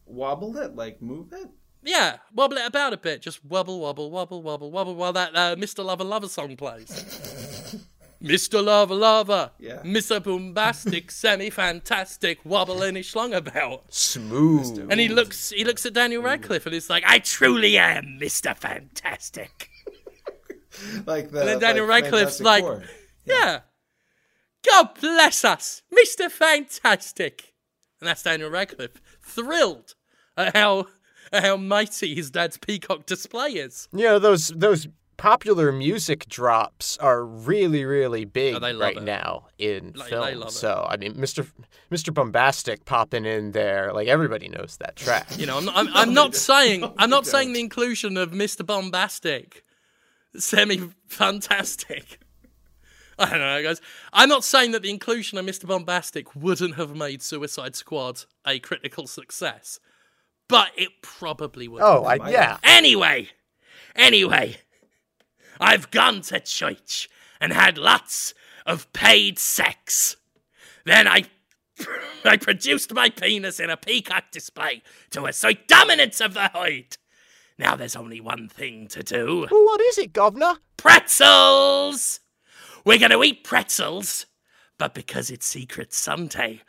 Wobble 0.05 0.55
it, 0.57 0.76
like 0.76 1.01
move 1.01 1.34
it. 1.34 1.49
Yeah, 1.84 2.18
wobble 2.34 2.57
it 2.57 2.66
about 2.66 2.93
a 2.93 2.97
bit. 2.97 3.22
Just 3.22 3.43
wobble, 3.43 3.80
wobble, 3.82 4.09
wobble, 4.09 4.41
wobble, 4.41 4.72
wobble 4.72 4.95
while 4.95 5.14
that 5.14 5.36
uh, 5.36 5.55
Mr. 5.55 5.84
Lover 5.84 6.03
Lover 6.03 6.30
song 6.30 6.55
plays. 6.55 6.89
Mr. 8.24 8.64
Lover 8.64 8.95
Lover. 8.95 9.51
Yeah. 9.59 9.82
Mr. 9.84 10.22
Boombastic, 10.22 11.11
semi 11.11 11.49
fantastic, 11.49 12.39
wobbling 12.45 12.95
his 12.95 13.05
schlong 13.05 13.36
about. 13.36 13.93
Smooth. 13.93 14.88
And 14.89 14.99
he 14.99 15.09
looks 15.09 15.49
he 15.49 15.66
looks 15.66 15.86
at 15.86 15.93
Daniel 15.93 16.22
Radcliffe 16.22 16.66
and 16.66 16.74
he's 16.74 16.89
like, 16.89 17.03
I 17.05 17.20
truly 17.20 17.78
am 17.78 18.18
Mr. 18.22 18.55
Fantastic. 18.55 19.70
Like 21.05 21.30
the. 21.30 21.41
And 21.41 21.47
then 21.49 21.59
Daniel 21.59 21.86
like 21.86 22.05
Radcliffe's 22.05 22.41
like, 22.41 22.64
Four. 22.64 22.84
Yeah. 23.26 23.59
God 24.74 24.89
bless 24.99 25.45
us, 25.45 25.84
Mr. 25.93 26.30
Fantastic. 26.32 27.53
And 28.01 28.07
that's 28.07 28.24
Daniel 28.24 28.49
Radcliffe, 28.49 29.01
thrilled 29.21 29.95
at 30.36 30.55
how 30.55 30.88
at 31.32 31.43
how 31.43 31.57
mighty 31.57 32.15
his 32.15 32.30
dad's 32.32 32.57
peacock 32.57 33.05
display 33.05 33.49
is. 33.51 33.88
You 33.93 34.03
know 34.05 34.19
those 34.19 34.47
those 34.49 34.88
popular 35.15 35.71
music 35.71 36.28
drops 36.28 36.97
are 36.97 37.24
really 37.24 37.86
really 37.86 38.26
big 38.26 38.55
Oh, 38.55 38.59
right 38.80 38.97
it. 38.97 39.03
now 39.03 39.45
in 39.59 39.93
Like, 39.95 40.09
they 40.09 40.15
film. 40.15 40.39
love 40.39 40.49
it. 40.49 40.51
So 40.51 40.86
I 40.89 40.97
mean, 40.97 41.13
Mr. 41.15 41.49
Mr. 41.91 42.09
Boombastic 42.13 42.84
popping 42.86 43.26
in 43.26 43.51
there, 43.51 43.93
like 43.93 44.07
everybody 44.07 44.49
knows 44.49 44.78
that 44.78 44.95
track. 44.95 45.28
You 45.38 45.45
know, 45.45 45.57
I'm 45.59 45.65
not, 45.65 45.78
I'm, 45.78 45.88
I'm 45.93 46.13
not 46.13 46.36
saying 46.49 46.84
I'm 46.97 47.09
not 47.11 47.26
saying 47.28 47.49
don't. 47.49 47.53
the 47.53 47.59
inclusion 47.61 48.17
of 48.17 48.32
Mr. 48.32 48.65
Boombastic, 48.65 49.61
semi 50.38 50.82
fantastic. 51.07 52.19
I 53.20 53.30
don't 53.30 53.39
know, 53.39 53.64
guys. 53.64 53.82
I'm 54.11 54.30
not 54.30 54.43
saying 54.43 54.72
that 54.72 54.82
the 54.82 54.89
inclusion 54.89 55.38
of 55.38 55.45
Mr. 55.45 55.66
Boombastic 55.66 56.36
wouldn't 56.36 56.76
have 56.76 56.95
made 56.95 57.22
Suicide 57.22 57.76
Squad 57.76 58.26
a 58.45 58.59
critical 58.59 59.07
success, 59.07 59.80
but 60.47 60.72
it 60.78 60.89
probably 61.01 61.68
would. 61.68 61.82
oh, 61.82 62.03
I, 62.03 62.30
yeah. 62.30 62.57
Anyway, 62.64 63.30
anyway, 63.95 64.57
I've 65.59 65.91
gone 65.91 66.22
to 66.22 66.39
church 66.39 67.09
and 67.39 67.53
had 67.53 67.78
lots 67.78 68.34
of 68.66 68.91
paid 68.93 69.38
sex. 69.38 70.16
Then 70.86 71.07
I, 71.07 71.26
I 72.26 72.38
produced 72.38 72.93
my 72.93 73.09
penis 73.09 73.59
in 73.59 73.70
a 73.70 73.78
peacock 73.78 74.32
display 74.32 74.82
to 75.11 75.26
assert 75.26 75.68
dominance 75.68 76.20
of 76.22 76.34
the 76.34 76.49
herd. 76.53 76.97
Now 77.59 77.76
there's 77.76 77.95
only 77.95 78.20
one 78.20 78.49
thing 78.49 78.88
to 78.88 79.03
do: 79.03 79.47
Well, 79.51 79.66
what 79.66 79.82
is 79.82 79.97
it, 79.99 80.11
Governor? 80.14 80.55
pretzels. 80.84 82.20
We're 82.86 82.99
gonna 82.99 83.21
eat 83.23 83.43
pretzels, 83.43 84.25
but 84.77 84.93
because 84.93 85.29
it's 85.29 85.45
Secret 85.45 85.93
Sunday, 85.93 86.61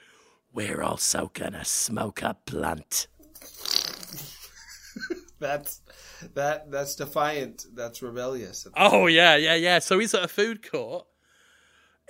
we're 0.52 0.82
also 0.82 1.30
gonna 1.34 1.64
smoke 1.64 2.22
a 2.22 2.36
blunt. 2.46 3.08
That's 5.40 5.80
that. 6.34 6.70
That's 6.70 6.94
defiant. 6.94 7.66
That's 7.74 8.00
rebellious. 8.00 8.66
Oh 8.76 9.06
yeah, 9.06 9.34
yeah, 9.36 9.56
yeah. 9.56 9.80
So 9.80 9.98
he's 9.98 10.14
at 10.14 10.22
a 10.22 10.28
food 10.28 10.70
court 10.70 11.06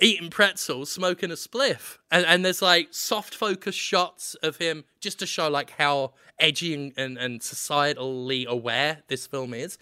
eating 0.01 0.29
pretzels, 0.29 0.91
smoking 0.91 1.31
a 1.31 1.35
spliff, 1.35 1.97
and, 2.11 2.25
and 2.25 2.45
there's 2.45 2.61
like 2.61 2.89
soft 2.91 3.33
focus 3.33 3.75
shots 3.75 4.35
of 4.35 4.57
him 4.57 4.83
just 4.99 5.19
to 5.19 5.25
show 5.25 5.49
like 5.49 5.71
how 5.71 6.13
edgy 6.39 6.73
and, 6.73 6.93
and, 6.97 7.17
and 7.17 7.39
societally 7.39 8.45
aware 8.45 9.03
this 9.07 9.25
film 9.25 9.53
is. 9.53 9.77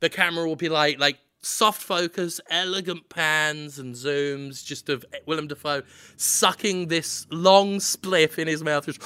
The 0.00 0.08
camera 0.08 0.46
will 0.46 0.56
be 0.56 0.68
like 0.68 0.98
like 0.98 1.18
soft 1.40 1.82
focus, 1.82 2.40
elegant 2.50 3.08
pans 3.08 3.78
and 3.78 3.94
zooms, 3.94 4.64
just 4.64 4.88
of 4.88 5.04
Willem 5.26 5.48
Dafoe 5.48 5.82
sucking 6.16 6.88
this 6.88 7.26
long 7.30 7.76
spliff 7.76 8.38
in 8.38 8.48
his 8.48 8.62
mouth. 8.62 8.86
Just 8.86 9.02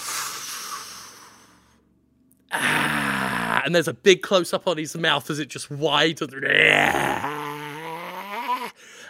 Ah, 2.55 3.63
and 3.65 3.75
there's 3.75 3.89
a 3.89 3.95
big 3.95 4.21
close 4.23 4.53
up 4.53 4.69
on 4.69 4.77
his 4.77 4.97
mouth 4.97 5.31
as 5.31 5.39
it 5.39 5.49
just 5.49 5.71
widens. 5.71 6.35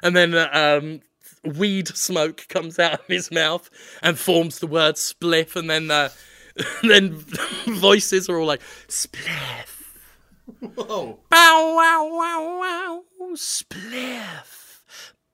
And 0.04 0.16
then 0.16 0.34
um, 0.34 1.00
weed 1.44 1.88
smoke 1.88 2.46
comes 2.48 2.78
out 2.78 3.00
of 3.00 3.06
his 3.06 3.30
mouth 3.30 3.68
and 4.02 4.18
forms 4.18 4.60
the 4.60 4.66
word 4.66 4.94
spliff. 4.94 5.56
And 5.56 5.68
then, 5.68 5.90
uh, 5.90 6.10
then 6.82 7.14
voices 7.66 8.28
are 8.28 8.38
all 8.38 8.46
like, 8.46 8.62
spliff. 8.88 9.81
Whoa. 10.62 11.18
Bow 11.28 11.74
wow 11.76 12.08
wow 12.12 12.58
wow 12.60 13.34
spliff. 13.34 14.80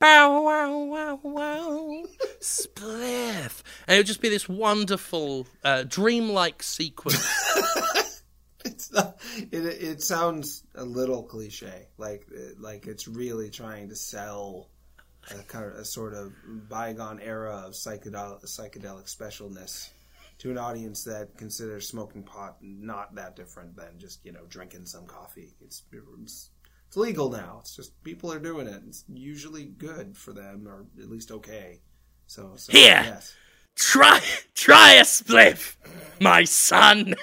Bow 0.01 0.43
wow 0.43 0.79
wow 0.85 1.21
wow 1.23 2.03
spliff. 2.41 3.63
And 3.87 3.97
it 3.97 3.99
would 3.99 4.07
just 4.07 4.23
be 4.23 4.31
this 4.31 4.49
wonderful, 4.49 5.47
uh, 5.65 5.85
dreamlike 5.85 6.63
sequence. 6.63 7.23
It's 8.65 8.93
not, 8.93 9.19
it 9.51 9.65
it 9.65 10.03
sounds 10.03 10.63
a 10.75 10.85
little 10.85 11.23
cliche, 11.23 11.89
like 11.97 12.27
like 12.59 12.87
it's 12.87 13.09
really 13.09 13.51
trying 13.51 13.89
to 13.89 13.97
sell 13.97 14.69
a 15.31 15.43
kind 15.45 15.65
of 15.65 15.75
a 15.75 15.85
sort 15.85 16.13
of 16.13 16.33
bygone 16.69 17.21
era 17.21 17.63
of 17.67 17.73
psychedelic 17.73 18.45
psychedelic 18.45 19.05
specialness 19.15 19.89
to 20.39 20.51
an 20.51 20.59
audience 20.59 21.05
that 21.05 21.37
considers 21.37 21.89
smoking 21.89 22.23
pot 22.23 22.57
not 22.61 23.15
that 23.15 23.37
different 23.37 23.77
than 23.77 23.99
just 23.99 24.25
you 24.25 24.33
know 24.33 24.47
drinking 24.49 24.87
some 24.87 25.07
coffee. 25.07 25.55
It's 25.61 25.83
it's, 25.93 26.51
it's 26.87 26.97
legal 26.97 27.31
now. 27.31 27.59
It's 27.61 27.77
just 27.77 28.03
people 28.03 28.33
are 28.33 28.39
doing 28.39 28.67
it. 28.67 28.83
It's 28.87 29.05
usually 29.13 29.65
good 29.65 30.17
for 30.17 30.33
them, 30.33 30.67
or 30.67 30.87
at 30.99 31.11
least 31.11 31.31
okay. 31.31 31.81
So, 32.27 32.53
so 32.57 32.73
Here. 32.73 33.03
yes. 33.05 33.35
Try, 33.75 34.21
try 34.55 34.95
a 34.95 35.03
spliff, 35.03 35.77
my 36.21 36.45
son. 36.45 37.15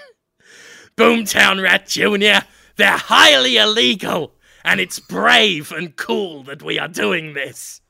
Boomtown 0.97 1.61
Rat 1.61 1.87
Jr., 1.87 2.45
they're 2.77 2.97
highly 2.97 3.57
illegal, 3.57 4.33
and 4.63 4.79
it's 4.79 4.99
brave 4.99 5.71
and 5.71 5.95
cool 5.95 6.43
that 6.43 6.63
we 6.63 6.79
are 6.79 6.87
doing 6.87 7.33
this. 7.33 7.81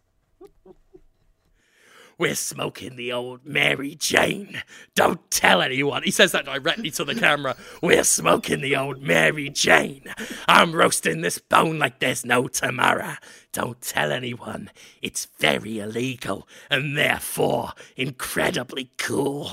We're 2.18 2.36
smoking 2.36 2.96
the 2.96 3.12
old 3.12 3.46
Mary 3.46 3.96
Jane. 3.96 4.62
Don't 4.96 5.30
tell 5.30 5.62
anyone. 5.62 6.04
He 6.04 6.12
says 6.12 6.32
that 6.32 6.46
directly 6.46 6.90
to 6.92 7.04
the 7.04 7.16
camera. 7.16 7.58
We're 7.82 8.06
smoking 8.06 8.62
the 8.62 8.76
old 8.76 9.02
Mary 9.02 9.50
Jane. 9.50 10.06
I'm 10.48 10.74
roasting 10.74 11.22
this 11.22 11.40
bone 11.40 11.78
like 11.78 12.00
there's 12.00 12.26
no 12.26 12.48
tomorrow. 12.48 13.16
Don't 13.52 13.82
tell 13.82 14.12
anyone. 14.12 14.72
It's 15.02 15.28
very 15.40 15.80
illegal 15.80 16.48
and 16.70 16.98
therefore 16.98 17.74
incredibly 17.98 18.92
cool. 18.98 19.50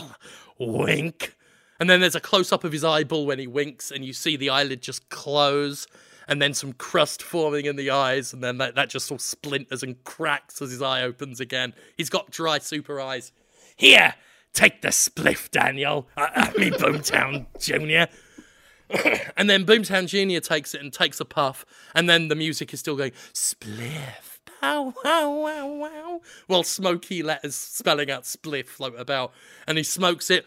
Wink. 0.58 1.34
And 1.80 1.90
then 1.90 2.00
there's 2.00 2.14
a 2.14 2.20
close 2.20 2.52
up 2.52 2.62
of 2.62 2.70
his 2.70 2.84
eyeball 2.84 3.26
when 3.26 3.40
he 3.40 3.48
winks, 3.48 3.90
and 3.90 4.04
you 4.04 4.12
see 4.12 4.36
the 4.36 4.50
eyelid 4.50 4.82
just 4.82 5.08
close, 5.08 5.88
and 6.28 6.40
then 6.40 6.54
some 6.54 6.72
crust 6.72 7.22
forming 7.22 7.66
in 7.66 7.76
the 7.76 7.90
eyes, 7.90 8.32
and 8.32 8.42
then 8.42 8.58
that, 8.58 8.74
that 8.74 8.90
just 8.90 9.10
all 9.10 9.18
splinters 9.18 9.82
and 9.82 10.02
cracks 10.04 10.62
as 10.62 10.70
his 10.70 10.82
eye 10.82 11.02
opens 11.02 11.40
again. 11.40 11.74
He's 11.96 12.10
got 12.10 12.30
dry 12.30 12.58
super 12.58 13.00
eyes. 13.00 13.32
Here, 13.76 14.14
take 14.52 14.82
the 14.82 14.88
spliff, 14.88 15.50
Daniel. 15.50 16.08
I, 16.16 16.50
I 16.54 16.58
mean, 16.58 16.72
Boomtown 16.74 17.46
Jr. 17.58 18.12
and 19.36 19.48
then 19.48 19.64
Boomtown 19.64 20.06
Jr. 20.06 20.40
takes 20.40 20.74
it 20.74 20.80
and 20.80 20.92
takes 20.92 21.20
a 21.20 21.24
puff, 21.24 21.64
and 21.94 22.08
then 22.08 22.28
the 22.28 22.34
music 22.34 22.72
is 22.72 22.80
still 22.80 22.96
going, 22.96 23.12
spliff. 23.32 24.38
Bow, 24.60 24.94
wow, 25.04 25.30
wow, 25.30 25.66
wow. 25.66 26.20
While 26.46 26.62
smoky 26.62 27.22
letters 27.22 27.56
spelling 27.56 28.10
out 28.10 28.22
spliff 28.22 28.66
float 28.66 28.94
about, 28.98 29.32
and 29.66 29.76
he 29.76 29.84
smokes 29.84 30.30
it. 30.30 30.46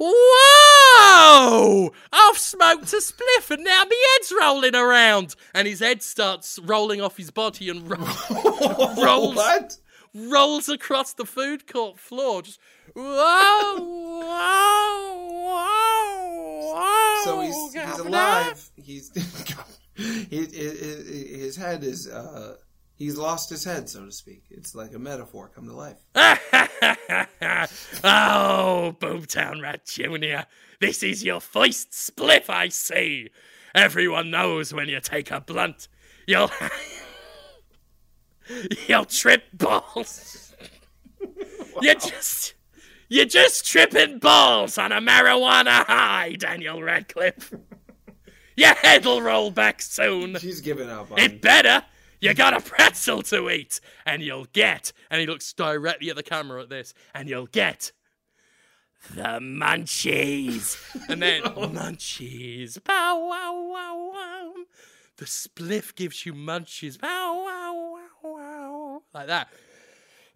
Whoa! 0.00 1.92
I've 2.12 2.38
smoked 2.38 2.92
a 2.92 2.96
spliff 2.96 3.50
and 3.50 3.64
now 3.64 3.84
my 3.84 4.04
head's 4.16 4.32
rolling 4.40 4.74
around. 4.74 5.34
And 5.54 5.66
his 5.68 5.80
head 5.80 6.02
starts 6.02 6.58
rolling 6.62 7.00
off 7.00 7.16
his 7.16 7.30
body 7.30 7.68
and 7.68 7.88
ro- 7.90 7.96
rolls, 8.98 9.36
What? 9.36 9.76
rolls 10.14 10.68
across 10.68 11.12
the 11.14 11.24
food 11.24 11.66
court 11.72 11.98
floor. 11.98 12.42
Just 12.42 12.60
whoa, 12.94 13.76
whoa, 13.78 15.18
whoa, 15.44 16.74
whoa. 16.74 17.24
So 17.24 17.40
he's 17.40 17.72
he's 17.74 17.98
alive. 17.98 18.70
He's 18.76 19.10
he, 19.96 20.36
his, 20.36 20.52
his 21.08 21.56
head 21.56 21.82
is 21.84 22.08
uh 22.08 22.54
he's 22.98 23.16
lost 23.16 23.48
his 23.48 23.64
head, 23.64 23.88
so 23.88 24.04
to 24.04 24.12
speak. 24.12 24.44
It's 24.50 24.74
like 24.74 24.92
a 24.92 24.98
metaphor 24.98 25.50
come 25.54 25.66
to 25.66 25.74
life. 25.74 25.96
oh, 28.04 28.96
Boomtown 29.00 29.62
Rat 29.62 29.86
Jr., 29.86 30.46
this 30.80 31.02
is 31.02 31.24
your 31.24 31.40
first 31.40 31.92
spliff, 31.92 32.50
I 32.50 32.68
see. 32.68 33.30
Everyone 33.74 34.30
knows 34.30 34.74
when 34.74 34.88
you 34.88 35.00
take 35.00 35.30
a 35.30 35.40
blunt, 35.40 35.88
you'll. 36.26 36.50
you'll 38.88 39.04
trip 39.04 39.44
balls. 39.52 40.44
You 41.80 41.94
just. 41.94 42.54
You're 43.08 43.24
just 43.24 43.64
tripping 43.64 44.18
balls 44.18 44.78
on 44.78 44.90
a 44.90 45.00
marijuana 45.00 45.84
high, 45.84 46.34
Daniel 46.36 46.82
Radcliffe. 46.82 47.54
Your 48.56 48.74
head'll 48.74 49.22
roll 49.22 49.52
back 49.52 49.80
soon. 49.80 50.36
She's 50.40 50.60
giving 50.60 50.90
up 50.90 51.12
on 51.12 51.18
It 51.20 51.40
better. 51.40 51.84
You 52.20 52.34
got 52.34 52.54
a 52.54 52.60
pretzel 52.60 53.22
to 53.22 53.48
eat, 53.50 53.80
and 54.04 54.22
you'll 54.22 54.46
get. 54.52 54.92
And 55.10 55.20
he 55.20 55.26
looks 55.26 55.52
directly 55.52 56.10
at 56.10 56.16
the 56.16 56.22
camera 56.22 56.62
at 56.62 56.68
this, 56.68 56.94
and 57.14 57.28
you'll 57.28 57.46
get 57.46 57.92
the 59.14 59.38
munchies. 59.40 60.76
and 61.08 61.22
then 61.22 61.42
munchies. 61.42 62.82
Bow 62.82 63.26
wow 63.28 63.68
wow 63.70 64.12
wow. 64.12 64.52
The 65.16 65.24
spliff 65.24 65.94
gives 65.94 66.26
you 66.26 66.34
munchies. 66.34 66.98
Bow 66.98 67.44
wow 67.44 67.98
wow 68.24 68.32
wow. 68.32 69.02
Like 69.14 69.28
that. 69.28 69.48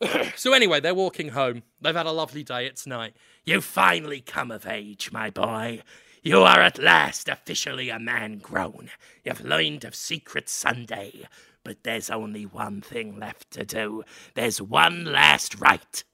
so 0.37 0.53
anyway, 0.53 0.80
they're 0.80 0.95
walking 0.95 1.30
home. 1.30 1.62
They've 1.80 1.95
had 1.95 2.07
a 2.07 2.12
lovely 2.12 2.45
day. 2.45 2.66
It's 2.66 2.87
night. 2.87 3.14
You 3.45 3.61
finally 3.61 4.20
come 4.20 4.51
of 4.51 4.66
age, 4.66 5.11
my 5.12 5.30
boy. 5.30 5.83
You 6.22 6.43
are 6.43 6.61
at 6.61 6.78
last 6.78 7.28
officially 7.28 7.89
a 7.89 7.99
man 7.99 8.39
grown. 8.39 8.91
You've 9.24 9.45
learned 9.45 9.85
of 9.85 9.97
Secret 9.97 10.49
Sunday. 10.49 11.26
But 11.64 11.84
there's 11.84 12.10
only 12.10 12.44
one 12.44 12.80
thing 12.80 13.18
left 13.18 13.50
to 13.52 13.64
do. 13.64 14.04
There's 14.34 14.60
one 14.60 15.04
last 15.04 15.60
rite 15.60 16.04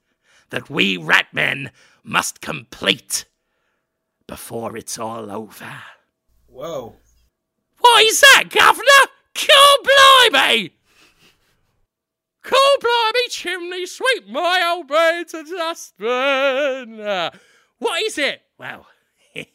that 0.49 0.69
we 0.69 0.97
ratmen 0.97 1.71
must 2.03 2.41
complete 2.41 3.25
before 4.27 4.77
it's 4.77 4.99
all 4.99 5.31
over. 5.31 5.73
Whoa. 6.47 6.95
What 7.79 8.03
is 8.03 8.21
that, 8.21 8.45
Governor? 8.49 8.85
Cool 9.33 10.31
blimey! 10.31 10.71
Cool 12.43 12.77
blimey, 12.81 13.27
chimney 13.29 13.85
sweep, 13.85 14.27
my 14.27 14.63
old 14.65 14.87
brain's 14.87 15.33
a 15.33 15.43
dustbin. 15.43 16.97
What 17.77 18.03
is 18.03 18.17
it? 18.17 18.41
Well, 18.57 18.87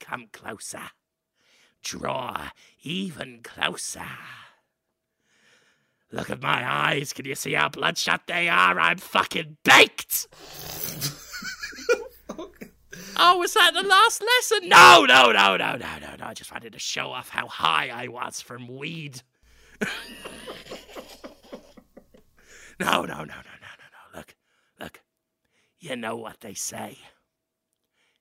come 0.00 0.28
closer. 0.32 0.90
Draw 1.82 2.50
even 2.82 3.40
closer. 3.42 4.02
Look 6.12 6.30
at 6.30 6.42
my 6.42 6.68
eyes. 6.68 7.12
Can 7.12 7.24
you 7.24 7.34
see 7.34 7.52
how 7.52 7.68
bloodshot 7.68 8.26
they 8.26 8.48
are? 8.48 8.78
I'm 8.78 8.98
fucking 8.98 9.58
baked. 9.64 10.26
Oh, 13.22 13.36
was 13.36 13.52
that 13.52 13.74
the 13.74 13.82
last 13.82 14.22
lesson? 14.22 14.68
No, 14.70 15.04
no, 15.06 15.30
no, 15.30 15.56
no, 15.56 15.76
no, 15.76 15.98
no, 15.98 16.16
no. 16.18 16.24
I 16.24 16.32
just 16.32 16.50
wanted 16.50 16.72
to 16.72 16.78
show 16.78 17.10
off 17.10 17.28
how 17.28 17.48
high 17.48 17.90
I 17.90 18.08
was 18.08 18.40
from 18.40 18.66
weed. 18.66 19.20
no, 19.82 19.86
no, 22.80 23.04
no, 23.04 23.04
no, 23.04 23.24
no, 23.24 23.24
no, 23.26 23.34
no. 23.34 24.16
Look, 24.16 24.34
look. 24.80 25.02
You 25.78 25.96
know 25.96 26.16
what 26.16 26.40
they 26.40 26.54
say. 26.54 26.96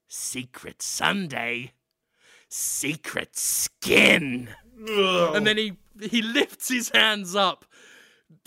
Secret 0.07 0.81
Sunday, 0.81 1.71
secret 2.49 3.37
skin. 3.37 4.49
And 5.35 5.47
then 5.47 5.57
he 5.57 5.77
he 6.01 6.21
lifts 6.21 6.69
his 6.69 6.89
hands 6.89 7.35
up, 7.35 7.65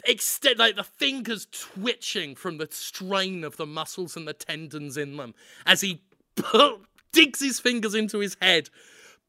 extend 0.04 0.58
like 0.58 0.76
the 0.76 0.84
fingers 0.84 1.46
twitching 1.50 2.34
from 2.34 2.58
the 2.58 2.68
strain 2.70 3.44
of 3.44 3.56
the 3.56 3.66
muscles 3.66 4.16
and 4.16 4.26
the 4.26 4.32
tendons 4.32 4.96
in 4.96 5.16
them 5.16 5.34
as 5.66 5.82
he 5.82 6.02
pull, 6.34 6.80
digs 7.12 7.40
his 7.40 7.60
fingers 7.60 7.94
into 7.94 8.18
his 8.18 8.36
head, 8.40 8.70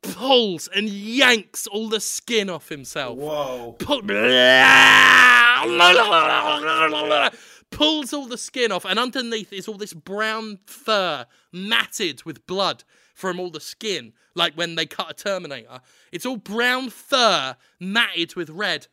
pulls 0.02 0.68
and 0.70 0.90
yanks 0.90 1.68
all 1.68 1.90
the 1.90 2.00
skin 2.00 2.50
off 2.50 2.70
himself. 2.70 3.18
Whoa. 3.18 3.76
Pull, 3.80 4.02
pulls 7.72 8.14
all 8.14 8.28
the 8.28 8.38
skin 8.38 8.72
off, 8.72 8.86
and 8.86 9.00
underneath 9.00 9.52
is 9.52 9.68
all 9.68 9.78
this 9.78 9.94
brown 9.94 10.60
fur 10.66 11.26
matted 11.52 12.24
with 12.24 12.48
blood 12.48 12.84
from 13.14 13.40
all 13.40 13.50
the 13.50 13.60
skin, 13.60 14.14
like 14.36 14.54
when 14.56 14.76
they 14.76 14.86
cut 14.86 15.12
a 15.12 15.14
Terminator. 15.14 15.82
It's 16.12 16.26
all 16.26 16.38
brown 16.38 16.90
fur 16.90 17.56
matted 17.80 18.36
with 18.36 18.50
red. 18.50 18.88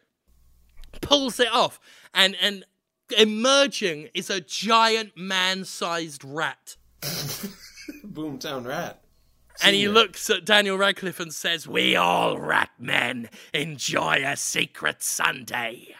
Pulls 1.00 1.38
it 1.40 1.52
off, 1.52 1.80
and 2.12 2.36
and 2.40 2.64
emerging 3.16 4.08
is 4.14 4.30
a 4.30 4.40
giant 4.40 5.16
man-sized 5.16 6.24
rat. 6.24 6.76
Boomtown 8.04 8.66
Rat. 8.66 9.02
And 9.62 9.76
he 9.76 9.88
looks 9.88 10.30
at 10.30 10.46
Daniel 10.46 10.78
Radcliffe 10.78 11.20
and 11.20 11.34
says, 11.34 11.68
We 11.68 11.94
all 11.94 12.38
rat 12.38 12.70
men 12.78 13.28
enjoy 13.52 14.22
a 14.24 14.36
secret 14.36 15.02
Sunday. 15.02 15.94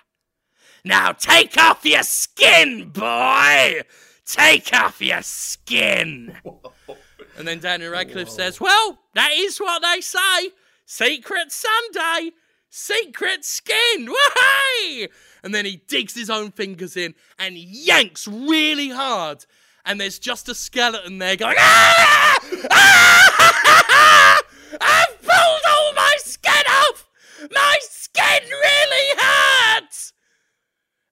Now 0.83 1.13
take 1.13 1.59
off 1.59 1.85
your 1.85 2.03
skin, 2.03 2.89
boy! 2.89 3.83
Take 4.25 4.73
off 4.73 5.03
your 5.03 5.23
skin! 5.23 6.37
And 7.39 7.47
then 7.47 7.61
Daniel 7.61 7.93
Radcliffe 7.93 8.29
says, 8.29 8.61
Well, 8.61 8.99
that 9.15 9.33
is 9.35 9.59
what 9.59 9.83
they 9.83 10.01
say. 10.01 10.51
Secret 10.85 11.53
Sunday, 11.53 12.33
secret 12.69 13.45
skin. 13.45 14.07
Wahey! 14.07 15.09
And 15.43 15.55
then 15.55 15.65
he 15.65 15.83
digs 15.89 16.15
his 16.15 16.29
own 16.29 16.51
fingers 16.51 16.97
in 16.97 17.15
and 17.39 17.57
yanks 17.57 18.27
really 18.29 18.91
hard. 18.91 19.45
And 19.85 20.01
there's 20.01 20.19
just 20.19 20.49
a 20.49 20.55
skeleton 20.55 21.19
there 21.19 21.37
going, 21.37 21.57
Ah! 21.59 22.39
Ah! 22.71 24.41
I've 24.81 25.23
pulled 25.23 25.63
all 25.69 25.93
my 25.95 26.17
skin 26.19 26.65
off! 26.69 27.09
My 27.51 27.79
skin 27.83 28.43
really 28.49 29.17
hurts! 29.19 30.13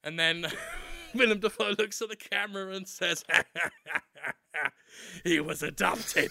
And 0.05 0.19
then 0.19 0.47
Willem 1.15 1.41
Dafoe 1.41 1.75
looks 1.79 2.01
at 2.03 2.09
the 2.09 2.17
camera 2.17 2.75
and 2.75 2.87
says, 2.87 3.25
He 5.25 5.41
was 5.41 5.63
adopted. 5.63 6.31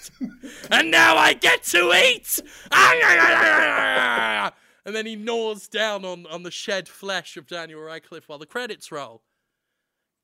and 0.72 0.92
now 0.92 1.16
I 1.16 1.34
get 1.34 1.64
to 1.64 1.92
eat! 1.94 2.40
and 2.72 4.52
then 4.96 5.06
he 5.06 5.16
gnaws 5.16 5.68
down 5.68 6.06
on, 6.06 6.26
on 6.28 6.44
the 6.44 6.52
shed 6.52 6.88
flesh 6.88 7.38
of 7.38 7.48
Daniel 7.48 7.82
Radcliffe 7.82 8.28
while 8.28 8.40
the 8.40 8.46
credits 8.46 8.92
roll. 8.92 9.22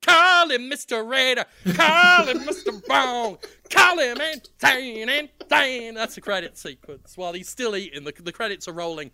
Call 0.02 0.50
him 0.50 0.70
Mr. 0.70 1.08
Raider. 1.08 1.46
Call 1.72 2.26
him 2.26 2.40
Mr. 2.40 2.86
Bone. 2.86 3.38
Call 3.70 3.98
him 3.98 4.18
insane, 4.20 5.08
insane. 5.08 5.94
That's 5.94 6.16
the 6.16 6.20
credit 6.20 6.58
sequence. 6.58 7.16
While 7.16 7.32
he's 7.32 7.48
still 7.48 7.74
eating, 7.74 8.04
the, 8.04 8.12
the 8.20 8.32
credits 8.32 8.68
are 8.68 8.72
rolling. 8.72 9.12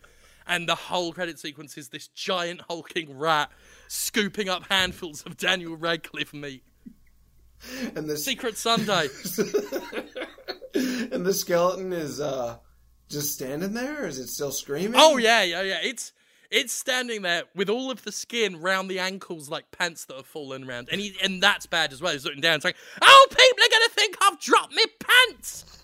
And 0.49 0.69
the 0.69 0.75
whole 0.75 1.13
credit 1.13 1.39
sequence 1.39 1.79
is 1.79 1.91
this 1.91 2.09
giant 2.09 2.63
hulking 2.69 3.17
rat 3.17 3.51
scooping 3.91 4.49
up 4.49 4.63
handfuls 4.69 5.23
of 5.23 5.37
Daniel 5.37 5.77
Radcliffe 5.77 6.33
meat. 6.33 6.63
And 7.97 8.09
the 8.09 8.17
Secret 8.17 8.57
Sunday. 8.57 9.09
and 11.13 11.27
the 11.27 11.35
skeleton 11.35 11.93
is 11.93 12.21
uh 12.21 12.57
just 13.09 13.35
standing 13.35 13.75
there. 13.75 14.05
Or 14.05 14.07
is 14.07 14.19
it 14.19 14.29
still 14.29 14.53
screaming? 14.53 14.95
Oh 14.95 15.17
yeah, 15.19 15.43
yeah, 15.43 15.63
yeah. 15.63 15.79
It's 15.83 16.13
it's 16.51 16.73
standing 16.73 17.23
there 17.23 17.43
with 17.55 17.69
all 17.69 17.91
of 17.91 18.05
the 18.05 18.13
skin 18.13 18.61
round 18.61 18.91
the 18.91 19.01
ankles 19.01 19.51
like 19.51 19.71
pants 19.73 20.05
that 20.07 20.17
have 20.17 20.27
fallen 20.27 20.65
around. 20.65 20.89
And 20.91 21.01
he 21.01 21.15
and 21.23 21.43
that's 21.43 21.67
bad 21.67 21.93
as 21.93 22.01
well. 22.01 22.13
He's 22.13 22.25
looking 22.25 22.41
down 22.41 22.61
saying, 22.61 22.77
Oh, 23.03 23.27
people 23.29 23.65
are 23.65 23.71
gonna 23.71 23.91
think 23.91 24.17
I've 24.23 24.41
dropped 24.41 24.73
my 24.73 24.85
pants. 25.01 25.83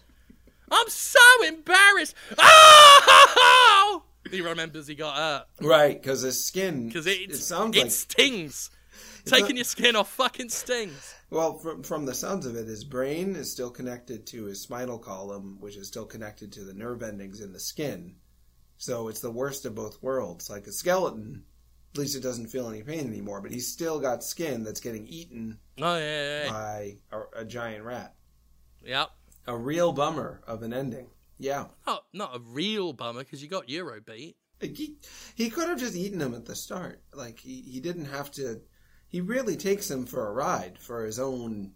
I'm 0.70 0.88
so 0.88 1.20
embarrassed. 1.46 2.14
Oh! 2.38 4.02
He 4.30 4.40
remembers 4.40 4.86
he 4.86 4.94
got 4.94 5.16
hurt. 5.16 5.46
right, 5.60 6.00
because 6.00 6.22
his 6.22 6.44
skin. 6.46 6.86
Because 6.88 7.06
it, 7.06 7.30
it 7.30 7.36
sounds 7.36 7.76
it 7.76 7.82
like 7.84 7.90
stings. 7.92 8.70
not- 8.70 9.38
Taking 9.38 9.56
your 9.56 9.64
skin 9.64 9.96
off 9.96 10.10
fucking 10.12 10.48
stings. 10.50 11.14
Well, 11.30 11.58
from, 11.58 11.82
from 11.82 12.06
the 12.06 12.14
sounds 12.14 12.46
of 12.46 12.54
it, 12.54 12.66
his 12.68 12.84
brain 12.84 13.34
is 13.34 13.50
still 13.50 13.70
connected 13.70 14.26
to 14.28 14.44
his 14.44 14.62
spinal 14.62 14.98
column, 14.98 15.56
which 15.60 15.76
is 15.76 15.88
still 15.88 16.06
connected 16.06 16.52
to 16.52 16.60
the 16.64 16.72
nerve 16.74 17.02
endings 17.02 17.40
in 17.40 17.52
the 17.52 17.58
skin. 17.58 18.14
So 18.78 19.08
it's 19.08 19.20
the 19.20 19.30
worst 19.32 19.64
of 19.66 19.74
both 19.74 20.00
worlds. 20.02 20.48
Like 20.48 20.66
a 20.68 20.72
skeleton, 20.72 21.42
at 21.94 21.98
least 21.98 22.14
it 22.14 22.22
doesn't 22.22 22.46
feel 22.48 22.68
any 22.68 22.82
pain 22.84 23.06
anymore, 23.08 23.40
but 23.40 23.50
he's 23.50 23.72
still 23.72 23.98
got 23.98 24.22
skin 24.22 24.62
that's 24.62 24.80
getting 24.80 25.06
eaten 25.08 25.58
Oh 25.78 25.96
yeah, 25.98 26.22
yeah, 26.22 26.44
yeah. 26.44 26.50
by 26.52 26.96
a, 27.10 27.40
a 27.40 27.44
giant 27.44 27.82
rat. 27.84 28.14
Yep. 28.84 29.10
A 29.48 29.56
real 29.56 29.92
bummer 29.92 30.40
of 30.46 30.62
an 30.62 30.72
ending. 30.72 31.08
Yeah. 31.38 31.66
Not 31.86 32.04
not 32.12 32.36
a 32.36 32.40
real 32.40 32.92
bummer 32.92 33.20
because 33.20 33.42
you 33.42 33.48
got 33.48 33.68
Eurobeat. 33.68 34.34
He, 34.60 34.96
he 35.34 35.50
could 35.50 35.68
have 35.68 35.78
just 35.78 35.94
eaten 35.94 36.20
him 36.20 36.34
at 36.34 36.46
the 36.46 36.54
start. 36.54 37.02
Like, 37.12 37.38
he, 37.38 37.60
he 37.60 37.80
didn't 37.80 38.06
have 38.06 38.30
to. 38.32 38.62
He 39.08 39.20
really 39.20 39.56
takes 39.56 39.90
him 39.90 40.06
for 40.06 40.26
a 40.26 40.32
ride 40.32 40.78
for 40.78 41.04
his 41.04 41.18
own 41.18 41.72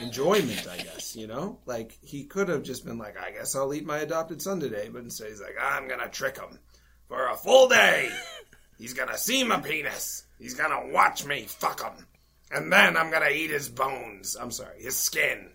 enjoyment, 0.00 0.66
I 0.68 0.76
guess, 0.76 1.16
you 1.16 1.26
know? 1.26 1.58
Like, 1.66 1.98
he 2.02 2.24
could 2.24 2.48
have 2.48 2.62
just 2.62 2.84
been 2.86 2.98
like, 2.98 3.18
I 3.18 3.32
guess 3.32 3.56
I'll 3.56 3.74
eat 3.74 3.84
my 3.84 3.98
adopted 3.98 4.40
son 4.40 4.60
today. 4.60 4.88
But 4.92 5.02
instead, 5.02 5.28
he's 5.28 5.40
like, 5.40 5.56
I'm 5.60 5.88
going 5.88 6.00
to 6.00 6.08
trick 6.08 6.38
him 6.38 6.58
for 7.08 7.28
a 7.28 7.36
full 7.36 7.68
day. 7.68 8.10
He's 8.78 8.94
going 8.94 9.08
to 9.08 9.18
see 9.18 9.42
my 9.42 9.58
penis. 9.58 10.24
He's 10.38 10.54
going 10.54 10.70
to 10.70 10.92
watch 10.92 11.24
me 11.26 11.46
fuck 11.48 11.82
him. 11.82 12.06
And 12.50 12.72
then 12.72 12.96
I'm 12.96 13.10
going 13.10 13.22
to 13.22 13.34
eat 13.34 13.50
his 13.50 13.68
bones. 13.68 14.36
I'm 14.40 14.52
sorry, 14.52 14.82
his 14.82 14.96
skin. 14.96 15.50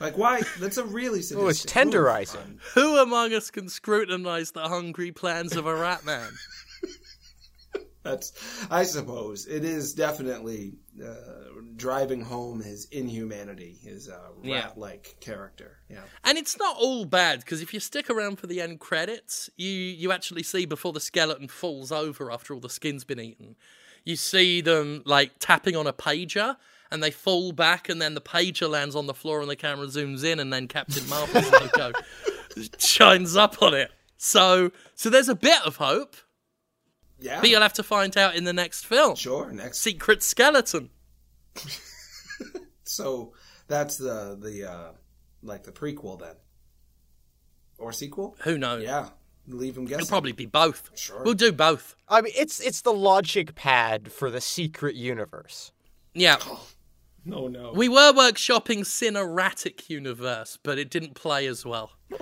Like, 0.00 0.18
why? 0.18 0.42
That's 0.60 0.76
a 0.78 0.84
really 0.84 1.22
sadistic 1.22 1.38
Oh, 1.44 1.48
it's 1.48 1.64
move. 1.74 1.92
tenderizing. 1.94 2.58
Who 2.74 2.96
among 2.98 3.32
us 3.32 3.50
can 3.50 3.68
scrutinize 3.68 4.50
the 4.52 4.62
hungry 4.68 5.12
plans 5.12 5.56
of 5.56 5.66
a 5.66 5.74
rat 5.74 6.04
man? 6.04 6.30
That's, 8.02 8.32
I 8.70 8.84
suppose, 8.84 9.46
it 9.46 9.64
is 9.64 9.92
definitely 9.92 10.74
uh, 11.04 11.14
driving 11.74 12.20
home 12.20 12.62
his 12.62 12.84
inhumanity, 12.92 13.78
his 13.82 14.08
uh, 14.08 14.28
rat-like 14.44 15.16
character. 15.18 15.78
Yeah. 15.90 16.02
And 16.22 16.38
it's 16.38 16.56
not 16.56 16.76
all 16.78 17.04
bad 17.04 17.40
because 17.40 17.62
if 17.62 17.74
you 17.74 17.80
stick 17.80 18.08
around 18.08 18.38
for 18.38 18.46
the 18.46 18.60
end 18.60 18.78
credits, 18.78 19.50
you 19.56 19.70
you 19.72 20.12
actually 20.12 20.44
see 20.44 20.66
before 20.66 20.92
the 20.92 21.00
skeleton 21.00 21.48
falls 21.48 21.90
over 21.90 22.30
after 22.30 22.54
all 22.54 22.60
the 22.60 22.70
skin's 22.70 23.02
been 23.02 23.18
eaten, 23.18 23.56
you 24.04 24.14
see 24.14 24.60
them 24.60 25.02
like 25.04 25.32
tapping 25.40 25.74
on 25.74 25.88
a 25.88 25.92
pager 25.92 26.56
and 26.90 27.02
they 27.02 27.10
fall 27.10 27.52
back 27.52 27.88
and 27.88 28.00
then 28.00 28.14
the 28.14 28.20
pager 28.20 28.68
lands 28.68 28.94
on 28.94 29.06
the 29.06 29.14
floor 29.14 29.40
and 29.40 29.50
the 29.50 29.56
camera 29.56 29.86
zooms 29.86 30.24
in 30.24 30.38
and 30.40 30.52
then 30.52 30.68
Captain 30.68 31.06
Marvel's 31.08 31.50
logo 31.76 31.92
shines 32.78 33.36
up 33.36 33.62
on 33.62 33.74
it. 33.74 33.90
So 34.16 34.70
so 34.94 35.10
there's 35.10 35.28
a 35.28 35.34
bit 35.34 35.60
of 35.66 35.76
hope, 35.76 36.16
Yeah. 37.20 37.40
but 37.40 37.50
you'll 37.50 37.60
have 37.62 37.74
to 37.74 37.82
find 37.82 38.16
out 38.16 38.34
in 38.34 38.44
the 38.44 38.52
next 38.52 38.86
film. 38.86 39.14
Sure. 39.16 39.50
Next. 39.52 39.78
Secret 39.80 40.22
skeleton. 40.22 40.90
So 42.88 43.32
that's 43.66 43.96
the 43.98 44.38
the 44.40 44.70
uh, 44.70 44.92
like 45.42 45.64
the 45.64 45.72
prequel 45.72 46.20
then, 46.20 46.36
or 47.78 47.92
sequel? 47.92 48.36
Who 48.44 48.58
knows? 48.58 48.84
Yeah. 48.84 49.08
Leave 49.48 49.76
him 49.76 49.84
guessing. 49.84 50.00
It'll 50.02 50.08
probably 50.08 50.32
be 50.32 50.46
both. 50.46 50.90
Sure. 50.98 51.22
We'll 51.24 51.34
do 51.34 51.52
both. 51.52 51.96
I 52.08 52.20
mean, 52.20 52.32
it's 52.36 52.60
it's 52.60 52.82
the 52.82 52.92
logic 52.92 53.54
pad 53.56 54.12
for 54.12 54.30
the 54.30 54.40
secret 54.40 54.94
universe. 54.94 55.72
Yeah. 56.14 56.36
No, 57.26 57.48
no. 57.48 57.72
We 57.74 57.88
were 57.88 58.12
workshopping 58.12 58.80
Cineratic 58.80 59.90
Universe, 59.90 60.58
but 60.62 60.78
it 60.78 60.90
didn't 60.90 61.14
play 61.14 61.46
as 61.46 61.64
well. 61.64 61.90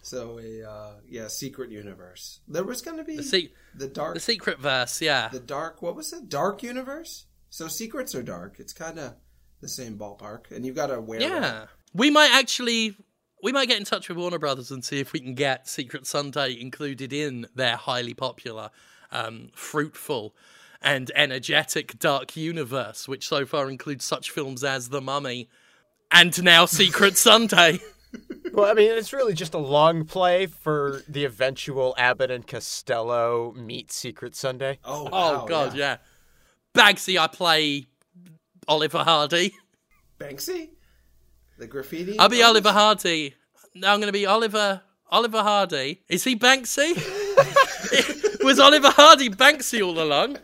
So 0.00 0.38
a 0.38 0.62
uh, 0.62 0.92
yeah, 1.08 1.28
secret 1.28 1.70
universe. 1.70 2.40
There 2.46 2.62
was 2.62 2.82
going 2.82 2.98
to 2.98 3.04
be 3.04 3.16
The, 3.16 3.22
se- 3.22 3.52
the 3.74 3.88
dark 3.88 4.12
the 4.12 4.20
Secret 4.20 4.60
Verse, 4.60 5.00
yeah. 5.00 5.28
the 5.28 5.40
dark 5.40 5.80
what 5.80 5.96
was 5.96 6.12
it? 6.12 6.28
Dark 6.28 6.62
universe? 6.62 7.24
So 7.48 7.68
secrets 7.68 8.14
are 8.14 8.22
dark. 8.22 8.56
It's 8.58 8.74
kind 8.74 8.98
of 8.98 9.14
the 9.62 9.68
same 9.68 9.96
ballpark 9.96 10.50
and 10.50 10.66
you've 10.66 10.76
got 10.76 10.88
to 10.88 11.00
wear 11.00 11.22
Yeah. 11.22 11.66
We 11.94 12.10
might 12.10 12.30
actually 12.32 12.96
we 13.42 13.50
might 13.50 13.68
get 13.68 13.78
in 13.78 13.84
touch 13.84 14.10
with 14.10 14.18
Warner 14.18 14.38
Brothers 14.38 14.70
and 14.70 14.84
see 14.84 15.00
if 15.00 15.14
we 15.14 15.20
can 15.20 15.34
get 15.34 15.68
Secret 15.68 16.06
Sunday 16.06 16.58
included 16.60 17.12
in 17.12 17.46
their 17.54 17.76
highly 17.76 18.14
popular, 18.14 18.70
um, 19.10 19.50
fruitful, 19.54 20.34
and 20.84 21.10
energetic 21.16 21.98
Dark 21.98 22.36
Universe, 22.36 23.08
which 23.08 23.26
so 23.26 23.44
far 23.46 23.68
includes 23.70 24.04
such 24.04 24.30
films 24.30 24.62
as 24.62 24.90
The 24.90 25.00
Mummy 25.00 25.48
and 26.12 26.40
now 26.44 26.66
Secret 26.66 27.16
Sunday. 27.16 27.80
Well, 28.52 28.70
I 28.70 28.74
mean, 28.74 28.90
it's 28.92 29.12
really 29.12 29.34
just 29.34 29.54
a 29.54 29.58
long 29.58 30.04
play 30.04 30.46
for 30.46 31.02
the 31.08 31.24
eventual 31.24 31.94
Abbott 31.98 32.30
and 32.30 32.46
Costello 32.46 33.52
meet 33.56 33.90
Secret 33.90 34.36
Sunday. 34.36 34.78
Oh, 34.84 35.08
Oh 35.10 35.32
wow, 35.32 35.46
god, 35.46 35.74
yeah. 35.74 35.96
yeah. 36.76 36.80
Bagsy, 36.80 37.18
I 37.18 37.26
play 37.26 37.86
Oliver 38.68 38.98
Hardy. 38.98 39.54
Banksy? 40.20 40.70
The 41.58 41.66
graffiti? 41.66 42.18
I'll 42.18 42.28
be 42.28 42.42
artist? 42.42 42.66
Oliver 42.66 42.72
Hardy. 42.72 43.34
No, 43.74 43.88
I'm 43.92 43.98
going 43.98 44.08
to 44.08 44.12
be 44.12 44.26
Oliver 44.26 44.82
Oliver 45.10 45.42
Hardy. 45.42 46.02
Is 46.08 46.22
he 46.24 46.36
Banksy? 46.36 46.94
Was 48.44 48.60
Oliver 48.60 48.90
Hardy 48.90 49.30
Banksy 49.30 49.84
all 49.84 50.00
along? 50.00 50.38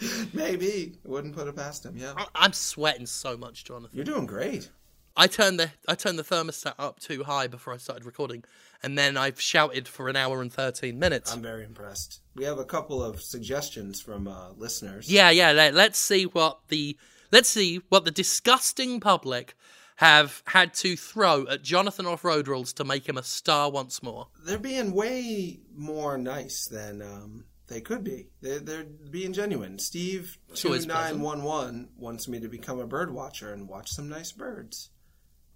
Maybe. 0.32 0.98
Wouldn't 1.04 1.34
put 1.34 1.48
it 1.48 1.56
past 1.56 1.84
him. 1.84 1.96
Yeah. 1.96 2.14
I- 2.16 2.26
I'm 2.34 2.52
sweating 2.52 3.06
so 3.06 3.36
much, 3.36 3.64
Jonathan. 3.64 3.90
You're 3.96 4.04
doing 4.04 4.26
great. 4.26 4.70
I 5.16 5.26
turned 5.26 5.58
the 5.58 5.70
I 5.88 5.96
turned 5.96 6.18
the 6.18 6.22
thermostat 6.24 6.74
up 6.78 7.00
too 7.00 7.24
high 7.24 7.46
before 7.48 7.74
I 7.74 7.78
started 7.78 8.06
recording, 8.06 8.44
and 8.82 8.96
then 8.96 9.16
I've 9.16 9.40
shouted 9.40 9.88
for 9.88 10.08
an 10.08 10.16
hour 10.16 10.40
and 10.40 10.52
thirteen 10.52 10.98
minutes. 10.98 11.34
I'm 11.34 11.42
very 11.42 11.64
impressed. 11.64 12.20
We 12.36 12.44
have 12.44 12.58
a 12.58 12.64
couple 12.64 13.02
of 13.02 13.20
suggestions 13.20 14.00
from 14.00 14.28
uh, 14.28 14.52
listeners. 14.56 15.10
Yeah, 15.10 15.30
yeah. 15.30 15.50
Let, 15.52 15.74
let's 15.74 15.98
see 15.98 16.24
what 16.24 16.60
the 16.68 16.96
let's 17.32 17.48
see 17.48 17.80
what 17.88 18.04
the 18.04 18.10
disgusting 18.12 19.00
public 19.00 19.54
have 19.96 20.42
had 20.46 20.72
to 20.74 20.96
throw 20.96 21.46
at 21.48 21.62
Jonathan 21.62 22.06
off 22.06 22.24
road 22.24 22.48
rules 22.48 22.72
to 22.74 22.84
make 22.84 23.06
him 23.06 23.18
a 23.18 23.22
star 23.22 23.70
once 23.70 24.02
more. 24.02 24.28
They're 24.46 24.58
being 24.58 24.92
way 24.92 25.58
more 25.76 26.16
nice 26.16 26.66
than 26.66 27.02
um, 27.02 27.44
they 27.70 27.80
could 27.80 28.04
be. 28.04 28.26
They're, 28.42 28.58
they're 28.58 28.84
being 28.84 29.32
genuine. 29.32 29.78
Steve 29.78 30.36
two 30.54 30.78
nine 30.86 31.20
one 31.20 31.42
one 31.42 31.88
wants 31.96 32.28
me 32.28 32.40
to 32.40 32.48
become 32.48 32.80
a 32.80 32.86
bird 32.86 33.14
watcher 33.14 33.52
and 33.52 33.68
watch 33.68 33.90
some 33.90 34.08
nice 34.08 34.32
birds, 34.32 34.90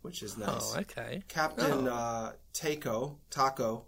which 0.00 0.22
is 0.22 0.38
nice. 0.38 0.74
Oh, 0.74 0.80
okay. 0.80 1.22
Captain 1.28 1.88
uh, 1.88 2.32
Taco 2.52 3.18
Taco, 3.30 3.86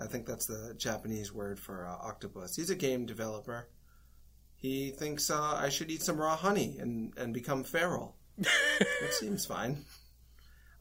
I 0.00 0.06
think 0.06 0.26
that's 0.26 0.46
the 0.46 0.74
Japanese 0.76 1.32
word 1.32 1.60
for 1.60 1.86
uh, 1.86 1.92
octopus. 2.08 2.56
He's 2.56 2.70
a 2.70 2.74
game 2.74 3.04
developer. 3.06 3.68
He 4.56 4.90
thinks 4.90 5.30
uh, 5.30 5.54
I 5.54 5.68
should 5.68 5.90
eat 5.90 6.02
some 6.02 6.16
raw 6.16 6.36
honey 6.36 6.78
and, 6.80 7.12
and 7.16 7.32
become 7.32 7.62
feral. 7.62 8.16
that 8.38 9.12
seems 9.12 9.46
fine. 9.46 9.84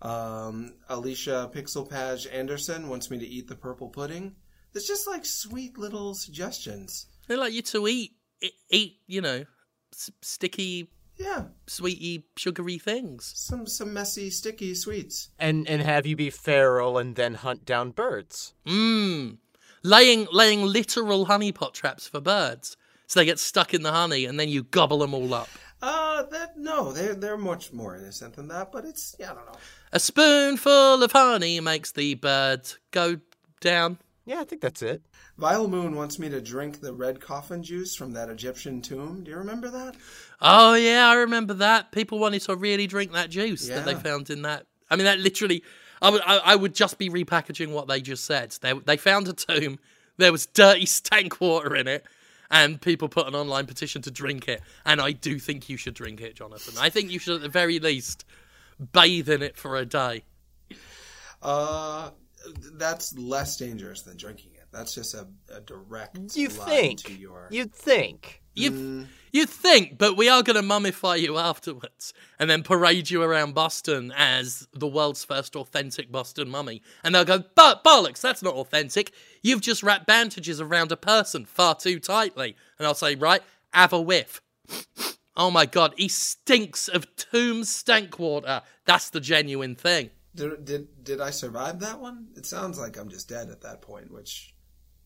Um, 0.02 0.76
Alicia 0.90 1.52
Pixelpage 1.54 2.34
Anderson 2.34 2.88
wants 2.88 3.12
me 3.12 3.20
to 3.20 3.28
eat 3.28 3.48
the 3.48 3.56
purple 3.56 3.90
pudding. 3.90 4.36
It's 4.78 4.88
just 4.88 5.08
like 5.08 5.26
sweet 5.26 5.78
little 5.78 6.14
suggestions. 6.14 7.08
They 7.28 7.36
like 7.36 7.52
you 7.54 7.62
to 7.64 7.88
eat 7.88 8.12
eat 8.70 9.00
you 9.08 9.22
know 9.22 9.46
s- 9.94 10.12
sticky, 10.22 10.90
Yeah, 11.18 11.46
sweety, 11.66 12.26
sugary 12.38 12.78
things. 12.78 13.34
some 13.36 13.66
some 13.68 13.92
messy, 13.94 14.30
sticky 14.30 14.76
sweets. 14.76 15.30
And 15.40 15.68
and 15.68 15.82
have 15.82 16.06
you 16.06 16.16
be 16.16 16.30
feral 16.30 16.98
and 16.98 17.16
then 17.16 17.34
hunt 17.34 17.66
down 17.66 17.92
birds. 17.92 18.54
Mmm. 18.66 19.38
Laying 19.84 20.28
laying 20.32 20.62
literal 20.66 21.26
honeypot 21.28 21.74
traps 21.74 22.08
for 22.08 22.22
birds, 22.22 22.78
so 23.08 23.20
they 23.20 23.26
get 23.26 23.40
stuck 23.40 23.74
in 23.74 23.84
the 23.84 23.92
honey, 23.92 24.26
and 24.26 24.40
then 24.40 24.50
you 24.50 24.64
gobble 24.64 25.00
them 25.00 25.14
all 25.14 25.34
up. 25.34 25.50
Uh, 25.82 26.24
that 26.24 26.58
no, 26.58 26.92
they're 26.92 27.16
they're 27.16 27.38
much 27.38 27.72
more 27.74 27.96
innocent 27.96 28.36
than 28.36 28.48
that. 28.50 28.72
But 28.72 28.86
it's 28.86 29.16
yeah, 29.20 29.32
I 29.32 29.36
don't 29.36 29.46
know. 29.46 29.60
A 29.94 30.00
spoonful 30.00 31.04
of 31.04 31.12
honey 31.12 31.60
makes 31.62 31.92
the 31.92 32.16
bird 32.16 32.62
go 32.92 33.20
down. 33.62 33.98
Yeah, 34.28 34.42
I 34.42 34.44
think 34.44 34.62
that's 34.62 34.82
it. 34.82 35.02
Vile 35.38 35.70
Moon 35.70 35.96
wants 35.96 36.20
me 36.20 36.28
to 36.28 36.42
drink 36.42 36.82
the 36.82 36.94
red 36.94 37.22
coffin 37.22 37.64
juice 37.64 37.96
from 37.96 38.12
that 38.12 38.30
Egyptian 38.30 38.82
tomb. 38.82 39.24
Do 39.24 39.32
you 39.32 39.38
remember 39.38 39.70
that? 39.70 39.96
Oh 40.42 40.74
yeah, 40.74 41.08
I 41.08 41.16
remember 41.16 41.54
that. 41.56 41.94
People 41.94 42.20
wanted 42.20 42.42
to 42.42 42.58
really 42.58 42.88
drink 42.88 43.14
that 43.14 43.30
juice 43.30 43.70
that 43.70 43.86
they 43.86 43.96
found 43.96 44.30
in 44.30 44.42
that. 44.42 44.66
I 44.90 44.98
mean, 44.98 45.06
that 45.06 45.20
literally. 45.20 45.64
I 46.02 46.10
would. 46.10 46.22
I, 46.26 46.40
I 46.40 46.56
would 46.58 46.76
just 46.76 46.98
be 46.98 47.10
repackaging 47.10 47.72
what 47.72 47.88
they 47.88 48.02
just 48.02 48.26
said. 48.26 48.52
They 48.60 48.74
they 48.74 48.98
found 48.98 49.30
a 49.30 49.34
tomb. 49.34 49.80
There 50.18 50.34
was 50.34 50.46
dirty 50.48 50.86
stank 50.86 51.40
water 51.40 51.74
in 51.74 51.88
it, 51.88 52.06
and 52.52 52.82
people 52.82 53.08
put 53.08 53.28
an 53.28 53.36
online 53.36 53.66
petition 53.66 54.02
to 54.02 54.12
drink 54.12 54.50
it. 54.50 54.62
And 54.86 55.00
I 55.00 55.14
do 55.14 55.40
think 55.40 55.70
you 55.70 55.78
should 55.78 55.94
drink 55.94 56.20
it, 56.20 56.36
Jonathan. 56.36 56.74
I 56.78 56.90
think 56.90 57.12
you 57.12 57.20
should, 57.20 57.36
at 57.36 57.42
the 57.44 57.50
very 57.50 57.80
least, 57.80 58.26
bathe 58.92 59.30
in 59.30 59.42
it 59.42 59.56
for 59.56 59.78
a 59.78 59.86
day. 59.86 60.24
Uh, 61.42 62.10
that's 62.74 63.18
less 63.18 63.58
dangerous 63.58 64.02
than 64.02 64.18
drinking 64.18 64.52
it. 64.56 64.66
That's 64.72 64.94
just 64.94 65.14
a, 65.14 65.28
a 65.54 65.62
direct 65.62 66.36
You 66.36 66.50
line 66.50 66.68
think? 66.68 67.04
to 67.06 67.14
your. 67.14 67.48
You'd 67.52 67.74
think. 67.74 68.42
You 68.54 68.72
mm. 68.72 69.08
you'd 69.32 69.50
think, 69.50 70.00
but 70.00 70.18
we 70.18 70.30
are 70.30 70.42
going 70.42 70.56
to 70.56 70.68
mummify 70.68 71.20
you 71.20 71.38
afterwards, 71.38 72.12
and 72.40 72.50
then 72.50 72.64
parade 72.64 73.10
you 73.10 73.22
around 73.22 73.54
Boston 73.54 74.12
as 74.16 74.68
the 74.74 74.88
world's 74.88 75.24
first 75.24 75.56
authentic 75.56 76.12
Boston 76.12 76.50
mummy. 76.50 76.82
And 77.04 77.14
they'll 77.14 77.24
go, 77.24 77.44
but 77.56 77.84
bollocks, 77.84 78.22
that's 78.22 78.42
not 78.42 78.56
authentic. 78.56 79.14
You've 79.44 79.62
just 79.62 79.84
wrapped 79.84 80.08
bandages 80.08 80.60
around 80.60 80.92
a 80.92 80.98
person 80.98 81.46
far 81.46 81.76
too 81.76 82.00
tightly. 82.00 82.56
And 82.80 82.88
I'll 82.88 82.96
say, 82.96 83.16
right, 83.16 83.44
have 83.74 83.94
a 83.94 84.02
whiff. 84.02 84.42
Oh 85.36 85.52
my 85.52 85.68
god, 85.68 85.94
he 85.98 86.08
stinks 86.08 86.88
of 86.88 87.16
tomb 87.16 87.64
stank 87.64 88.18
water. 88.18 88.64
That's 88.86 89.12
the 89.12 89.20
genuine 89.20 89.76
thing. 89.76 90.10
Did, 90.38 90.66
did 90.66 91.04
did 91.04 91.20
I 91.20 91.32
survive 91.32 91.80
that 91.80 92.00
one? 92.00 92.28
It 92.36 92.46
sounds 92.46 92.78
like 92.78 92.96
I'm 92.96 93.10
just 93.10 93.28
dead 93.28 93.50
at 93.50 93.62
that 93.62 93.82
point, 93.82 94.12
which 94.12 94.54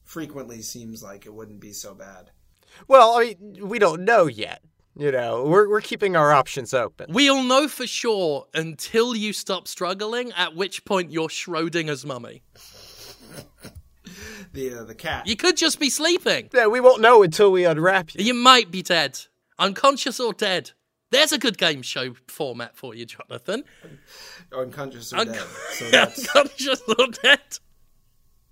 frequently 0.03 0.61
seems 0.61 1.01
like 1.01 1.25
it 1.25 1.33
wouldn't 1.33 1.61
be 1.61 1.71
so 1.71 1.93
bad. 1.95 2.31
Well, 2.89 3.17
I 3.17 3.37
mean, 3.39 3.69
we 3.69 3.79
don't 3.79 4.03
know 4.03 4.25
yet. 4.25 4.61
You 4.97 5.09
know, 5.09 5.45
we're 5.45 5.69
we're 5.69 5.79
keeping 5.79 6.17
our 6.17 6.33
options 6.33 6.73
open. 6.73 7.13
We'll 7.13 7.43
know 7.43 7.69
for 7.69 7.87
sure 7.87 8.47
until 8.53 9.15
you 9.15 9.31
stop 9.31 9.69
struggling, 9.69 10.33
at 10.33 10.53
which 10.53 10.83
point 10.83 11.11
you're 11.11 11.29
Schrodinger's 11.29 12.05
mummy. 12.05 12.43
The 14.53 14.79
uh, 14.79 14.83
the 14.83 14.95
cat. 14.95 15.27
You 15.27 15.37
could 15.37 15.55
just 15.55 15.79
be 15.79 15.89
sleeping. 15.89 16.49
Yeah, 16.53 16.67
we 16.67 16.81
won't 16.81 16.99
know 16.99 17.23
until 17.23 17.53
we 17.53 17.63
unwrap 17.63 18.13
you. 18.13 18.25
You 18.25 18.33
might 18.33 18.69
be 18.69 18.81
dead. 18.81 19.17
Unconscious 19.57 20.19
or 20.19 20.33
dead. 20.33 20.71
There's 21.11 21.31
a 21.31 21.37
good 21.37 21.57
game 21.57 21.81
show 21.81 22.13
format 22.27 22.75
for 22.75 22.95
you, 22.95 23.05
Jonathan. 23.05 23.63
unconscious 24.51 25.13
or 25.13 25.25
dead. 25.25 25.35
So 25.73 25.85
that's 25.91 26.35
Unconscious 26.35 26.81
or 26.97 27.07
dead. 27.21 27.41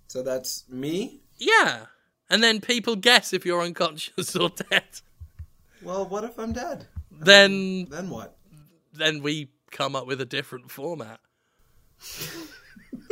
so 0.07 0.21
that's 0.23 0.65
me. 0.69 1.21
Yeah. 1.37 1.85
And 2.29 2.43
then 2.43 2.61
people 2.61 2.95
guess 2.95 3.33
if 3.33 3.45
you're 3.45 3.61
unconscious 3.63 4.35
or 4.35 4.49
dead. 4.49 4.83
Well, 5.81 6.05
what 6.05 6.23
if 6.25 6.37
I'm 6.37 6.51
dead? 6.53 6.85
Then 7.11 7.85
Then 7.89 8.09
what? 8.09 8.35
then 8.93 9.21
we 9.23 9.49
come 9.71 9.95
up 9.95 10.05
with 10.05 10.19
a 10.21 10.25
different 10.25 10.69
format. 10.69 11.19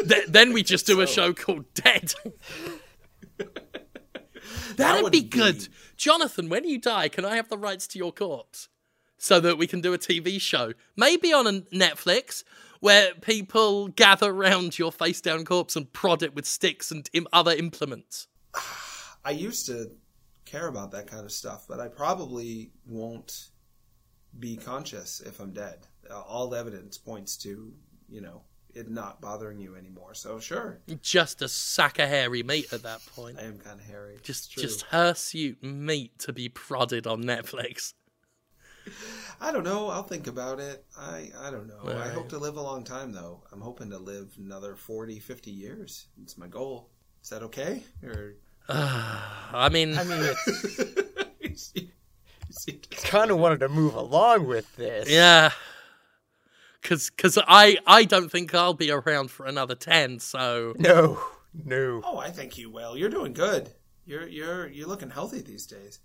Th- 0.08 0.26
then 0.28 0.54
we 0.54 0.62
just 0.64 0.86
do 0.86 1.02
a 1.02 1.08
show 1.08 1.34
called 1.34 1.66
Dead. 1.74 2.14
That'd 4.76 5.04
would 5.04 5.12
be 5.12 5.22
good. 5.22 5.68
Jonathan, 5.98 6.50
when 6.50 6.64
you 6.68 6.78
die, 6.80 7.10
can 7.10 7.26
I 7.26 7.36
have 7.36 7.50
the 7.50 7.58
rights 7.58 7.88
to 7.88 7.98
your 7.98 8.12
corpse? 8.12 8.70
So 9.18 9.40
that 9.40 9.58
we 9.58 9.66
can 9.66 9.82
do 9.82 9.94
a 9.94 9.98
TV 9.98 10.40
show. 10.40 10.74
Maybe 10.96 11.34
on 11.34 11.48
a 11.48 11.54
Netflix 11.74 12.44
where 12.80 13.14
people 13.16 13.88
gather 13.88 14.30
around 14.30 14.78
your 14.78 14.92
face 14.92 15.22
down 15.22 15.44
corpse 15.46 15.76
and 15.76 15.92
prod 15.92 16.22
it 16.22 16.36
with 16.36 16.46
sticks 16.46 16.92
and 16.92 17.10
Im- 17.14 17.28
other 17.34 17.52
implements. 17.52 18.28
I 19.26 19.32
used 19.32 19.66
to 19.66 19.92
care 20.46 20.68
about 20.68 20.92
that 20.92 21.08
kind 21.08 21.26
of 21.26 21.32
stuff, 21.32 21.66
but 21.68 21.80
I 21.80 21.88
probably 21.88 22.72
won't 22.86 23.50
be 24.40 24.56
conscious 24.56 25.22
if 25.22 25.40
I'm 25.40 25.52
dead. 25.52 25.80
Uh, 26.10 26.22
all 26.22 26.54
evidence 26.54 26.98
points 26.98 27.38
to, 27.38 27.74
you 28.08 28.22
know, 28.22 28.44
it 28.74 28.90
not 28.90 29.20
bothering 29.20 29.60
you 29.60 29.76
anymore. 29.76 30.14
So 30.14 30.40
sure, 30.40 30.80
Just 31.02 31.42
a 31.42 31.50
sack 31.50 32.00
of 32.00 32.08
hairy 32.08 32.44
meat 32.44 32.72
at 32.72 32.84
that 32.84 33.06
point. 33.08 33.40
I 33.40 33.44
am 33.44 33.58
kind 33.58 33.80
of 33.80 33.86
hairy. 33.86 34.18
Just, 34.22 34.52
just 34.52 34.84
hirsute 34.84 35.62
meat 35.64 36.18
to 36.20 36.34
be 36.34 36.48
prodded 36.48 37.08
on 37.08 37.24
Netflix. 37.24 37.94
I 39.42 39.52
don't 39.52 39.64
know. 39.64 39.90
I'll 39.90 40.04
think 40.04 40.28
about 40.28 40.60
it. 40.60 40.86
I 40.98 41.30
I 41.40 41.52
don't 41.52 41.68
know. 41.68 41.92
I 41.92 42.10
hope 42.10 42.30
to 42.30 42.38
live 42.38 42.58
a 42.58 42.62
long 42.62 42.84
time 42.84 43.12
though. 43.12 43.44
I'm 43.52 43.62
hoping 43.62 43.90
to 43.92 43.98
live 43.98 44.34
another 44.38 44.76
40, 44.76 45.20
50 45.20 45.52
years. 45.52 46.08
It's 46.22 46.38
my 46.38 46.48
goal. 46.48 46.90
Is 47.24 47.30
that 47.30 47.44
okay? 47.44 47.84
Or 48.04 48.36
I 48.70 49.70
mean, 49.72 49.98
I 49.98 50.04
mean, 50.04 50.20
it's 50.22 50.46
you 51.42 51.56
see, 51.56 51.92
you 52.48 52.52
see, 52.52 52.74
kind 52.92 53.32
of 53.32 53.40
wanted 53.40 53.60
to 53.62 53.70
move 53.70 53.96
along 53.96 54.48
with 54.48 54.76
this. 54.76 55.10
yeah, 55.10 55.52
because 56.82 57.10
because 57.10 57.38
I 57.48 57.78
I 57.86 58.04
don't 58.04 58.30
think 58.30 58.54
I'll 58.54 58.74
be 58.74 58.92
around 58.92 59.32
for 59.32 59.46
another 59.46 59.76
ten. 59.76 60.20
So 60.20 60.74
No, 60.78 61.20
no. 61.54 62.02
Oh, 62.04 62.18
I 62.18 62.30
think 62.30 62.58
you 62.58 62.70
will. 62.70 62.98
You're 62.98 63.10
doing 63.10 63.34
good. 63.34 63.70
You're 64.08 64.28
you're 64.28 64.68
you're 64.70 64.88
looking 64.88 65.10
healthy 65.10 65.42
these 65.42 65.66
days. 65.68 66.00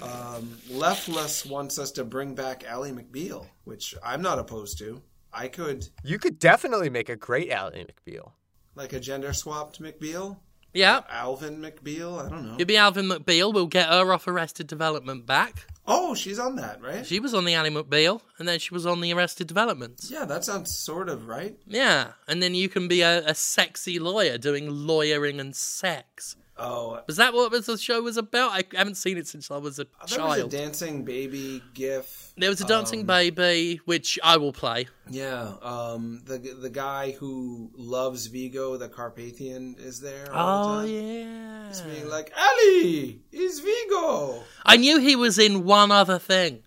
Um, 0.00 0.56
Leftless 0.70 1.44
wants 1.44 1.78
us 1.78 1.90
to 1.92 2.04
bring 2.04 2.34
back 2.34 2.64
Ally 2.64 2.92
McBeal, 2.92 3.46
which 3.64 3.94
I'm 4.02 4.22
not 4.22 4.38
opposed 4.38 4.78
to. 4.78 5.02
I 5.32 5.48
could 5.48 5.88
You 6.02 6.18
could 6.18 6.38
definitely 6.38 6.90
make 6.90 7.08
a 7.08 7.16
great 7.16 7.50
Ally 7.50 7.84
McBeal. 7.84 8.32
like 8.74 8.92
a 8.92 9.00
gender 9.00 9.32
swapped 9.32 9.80
McBeal, 9.82 10.38
yeah, 10.72 11.02
Alvin 11.10 11.58
McBeal. 11.60 12.24
I 12.24 12.30
don't 12.30 12.46
know. 12.46 12.54
it'll 12.54 12.66
be 12.66 12.76
Alvin 12.76 13.06
McBeal. 13.08 13.52
We'll 13.52 13.66
get 13.66 13.88
her 13.88 14.12
off 14.12 14.26
Arrested 14.28 14.66
Development 14.68 15.26
back. 15.26 15.66
Oh, 15.86 16.14
she's 16.14 16.38
on 16.38 16.54
that, 16.56 16.80
right? 16.80 17.04
She 17.04 17.18
was 17.18 17.34
on 17.34 17.44
the 17.44 17.54
Ally 17.54 17.70
McBeal, 17.70 18.20
and 18.38 18.46
then 18.46 18.60
she 18.60 18.72
was 18.72 18.86
on 18.86 19.00
the 19.00 19.12
Arrested 19.12 19.48
Development. 19.48 20.00
Yeah, 20.08 20.24
that 20.24 20.44
sounds 20.44 20.78
sort 20.78 21.08
of 21.08 21.26
right. 21.26 21.56
Yeah, 21.66 22.12
and 22.28 22.40
then 22.40 22.54
you 22.54 22.68
can 22.68 22.86
be 22.86 23.00
a, 23.02 23.24
a 23.26 23.34
sexy 23.34 23.98
lawyer 23.98 24.38
doing 24.38 24.68
lawyering 24.70 25.40
and 25.40 25.54
sex. 25.56 26.36
Oh, 26.62 27.00
Was 27.06 27.16
that 27.16 27.32
what 27.32 27.50
the 27.50 27.78
show 27.78 28.02
was 28.02 28.16
about? 28.16 28.52
I 28.52 28.64
haven't 28.76 28.96
seen 28.96 29.16
it 29.16 29.26
since 29.26 29.50
I 29.50 29.56
was 29.56 29.78
a 29.78 29.84
there 29.84 29.90
was 30.02 30.12
a 30.12 30.40
child. 30.40 30.50
dancing 30.50 31.04
baby 31.04 31.62
gif. 31.74 32.32
there 32.36 32.50
was 32.50 32.60
a 32.60 32.66
dancing 32.66 33.00
um, 33.00 33.06
baby, 33.06 33.80
which 33.86 34.18
I 34.22 34.36
will 34.36 34.52
play. 34.52 34.88
Yeah, 35.08 35.54
um, 35.62 36.22
the 36.26 36.38
the 36.38 36.70
guy 36.70 37.12
who 37.12 37.70
loves 37.74 38.26
Vigo, 38.26 38.76
the 38.76 38.88
Carpathian, 38.88 39.76
is 39.78 40.00
there. 40.00 40.28
Oh 40.32 40.82
the 40.82 40.88
yeah. 40.88 41.68
It's 41.68 41.80
being 41.80 42.08
like, 42.08 42.32
Ali, 42.36 43.22
is 43.32 43.60
Vigo. 43.60 44.42
I 44.66 44.76
knew 44.76 44.98
he 44.98 45.16
was 45.16 45.38
in 45.38 45.64
one 45.64 45.90
other 45.90 46.18
thing. 46.18 46.62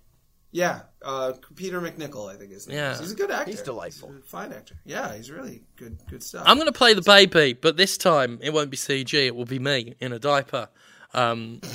Yeah, 0.54 0.82
uh, 1.02 1.34
Peter 1.56 1.82
MacNicol, 1.82 2.32
I 2.32 2.38
think 2.38 2.52
his 2.52 2.68
name. 2.68 2.78
Yeah. 2.78 2.92
is. 2.92 3.00
he's 3.00 3.12
a 3.12 3.16
good 3.16 3.32
actor. 3.32 3.50
He's 3.50 3.64
delightful. 3.64 4.10
He's 4.10 4.20
a 4.20 4.22
fine 4.22 4.54
actor. 4.54 4.76
Yeah, 4.86 5.16
he's 5.16 5.32
really 5.32 5.64
good. 5.78 5.98
Good 6.08 6.22
stuff. 6.22 6.44
I'm 6.46 6.58
going 6.58 6.68
to 6.68 6.72
play 6.72 6.94
the 6.94 7.02
baby, 7.02 7.54
but 7.54 7.76
this 7.76 7.98
time 7.98 8.38
it 8.40 8.54
won't 8.54 8.70
be 8.70 8.78
CG. 8.78 9.14
It 9.16 9.36
will 9.36 9.46
be 9.46 9.58
me 9.58 9.96
in 10.00 10.14
a 10.14 10.20
diaper, 10.20 10.70
um, 11.16 11.60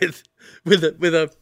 with 0.00 0.22
with 0.64 0.84
a 0.84 0.94
with 0.96 1.12
a 1.12 1.32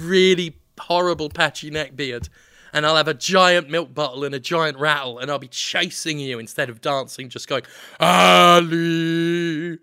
really 0.00 0.56
horrible 0.80 1.28
patchy 1.28 1.68
neck 1.68 1.94
beard, 1.94 2.30
and 2.72 2.86
I'll 2.86 2.96
have 2.96 3.08
a 3.08 3.14
giant 3.14 3.68
milk 3.68 3.92
bottle 3.92 4.24
and 4.24 4.34
a 4.34 4.40
giant 4.40 4.78
rattle, 4.78 5.18
and 5.18 5.30
I'll 5.30 5.38
be 5.38 5.48
chasing 5.48 6.18
you 6.18 6.38
instead 6.38 6.70
of 6.70 6.80
dancing, 6.80 7.28
just 7.28 7.46
going 7.46 7.64
Ali, 8.00 9.78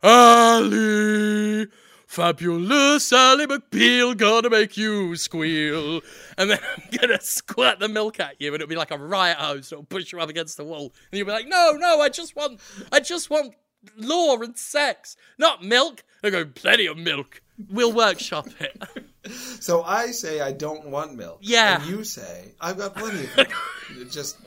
Ali. 0.00 1.66
Fabulous 2.08 3.12
Ally 3.12 3.44
McBeal, 3.44 4.16
gonna 4.16 4.48
make 4.48 4.78
you 4.78 5.14
squeal. 5.14 6.00
And 6.38 6.50
then 6.50 6.58
I'm 6.76 6.98
gonna 6.98 7.20
squirt 7.20 7.80
the 7.80 7.88
milk 7.88 8.18
at 8.18 8.40
you, 8.40 8.48
and 8.48 8.62
it'll 8.62 8.66
be 8.66 8.76
like 8.76 8.90
a 8.90 8.96
riot 8.96 9.36
hose. 9.36 9.70
It'll 9.70 9.84
push 9.84 10.10
you 10.10 10.18
up 10.18 10.30
against 10.30 10.56
the 10.56 10.64
wall, 10.64 10.94
and 11.12 11.18
you'll 11.18 11.26
be 11.26 11.32
like, 11.32 11.46
"No, 11.46 11.72
no, 11.72 12.00
I 12.00 12.08
just 12.08 12.34
want, 12.34 12.60
I 12.90 13.00
just 13.00 13.28
want 13.28 13.54
law 13.98 14.38
and 14.38 14.56
sex, 14.56 15.16
not 15.36 15.62
milk." 15.62 16.02
I 16.24 16.30
go, 16.30 16.46
"Plenty 16.46 16.86
of 16.86 16.96
milk. 16.96 17.42
We'll 17.70 17.92
workshop 17.92 18.48
it." 18.58 18.82
so 19.60 19.82
I 19.82 20.06
say 20.06 20.40
I 20.40 20.52
don't 20.52 20.86
want 20.88 21.14
milk. 21.14 21.40
Yeah. 21.42 21.82
And 21.82 21.90
you 21.90 22.04
say 22.04 22.54
I've 22.58 22.78
got 22.78 22.96
plenty 22.96 23.24
of 23.24 23.36
milk. 23.36 23.52
Just 24.10 24.38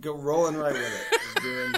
go 0.00 0.16
rolling 0.16 0.56
right 0.56 0.72
with 0.72 0.82
it. 0.82 1.42
Doing, 1.42 1.74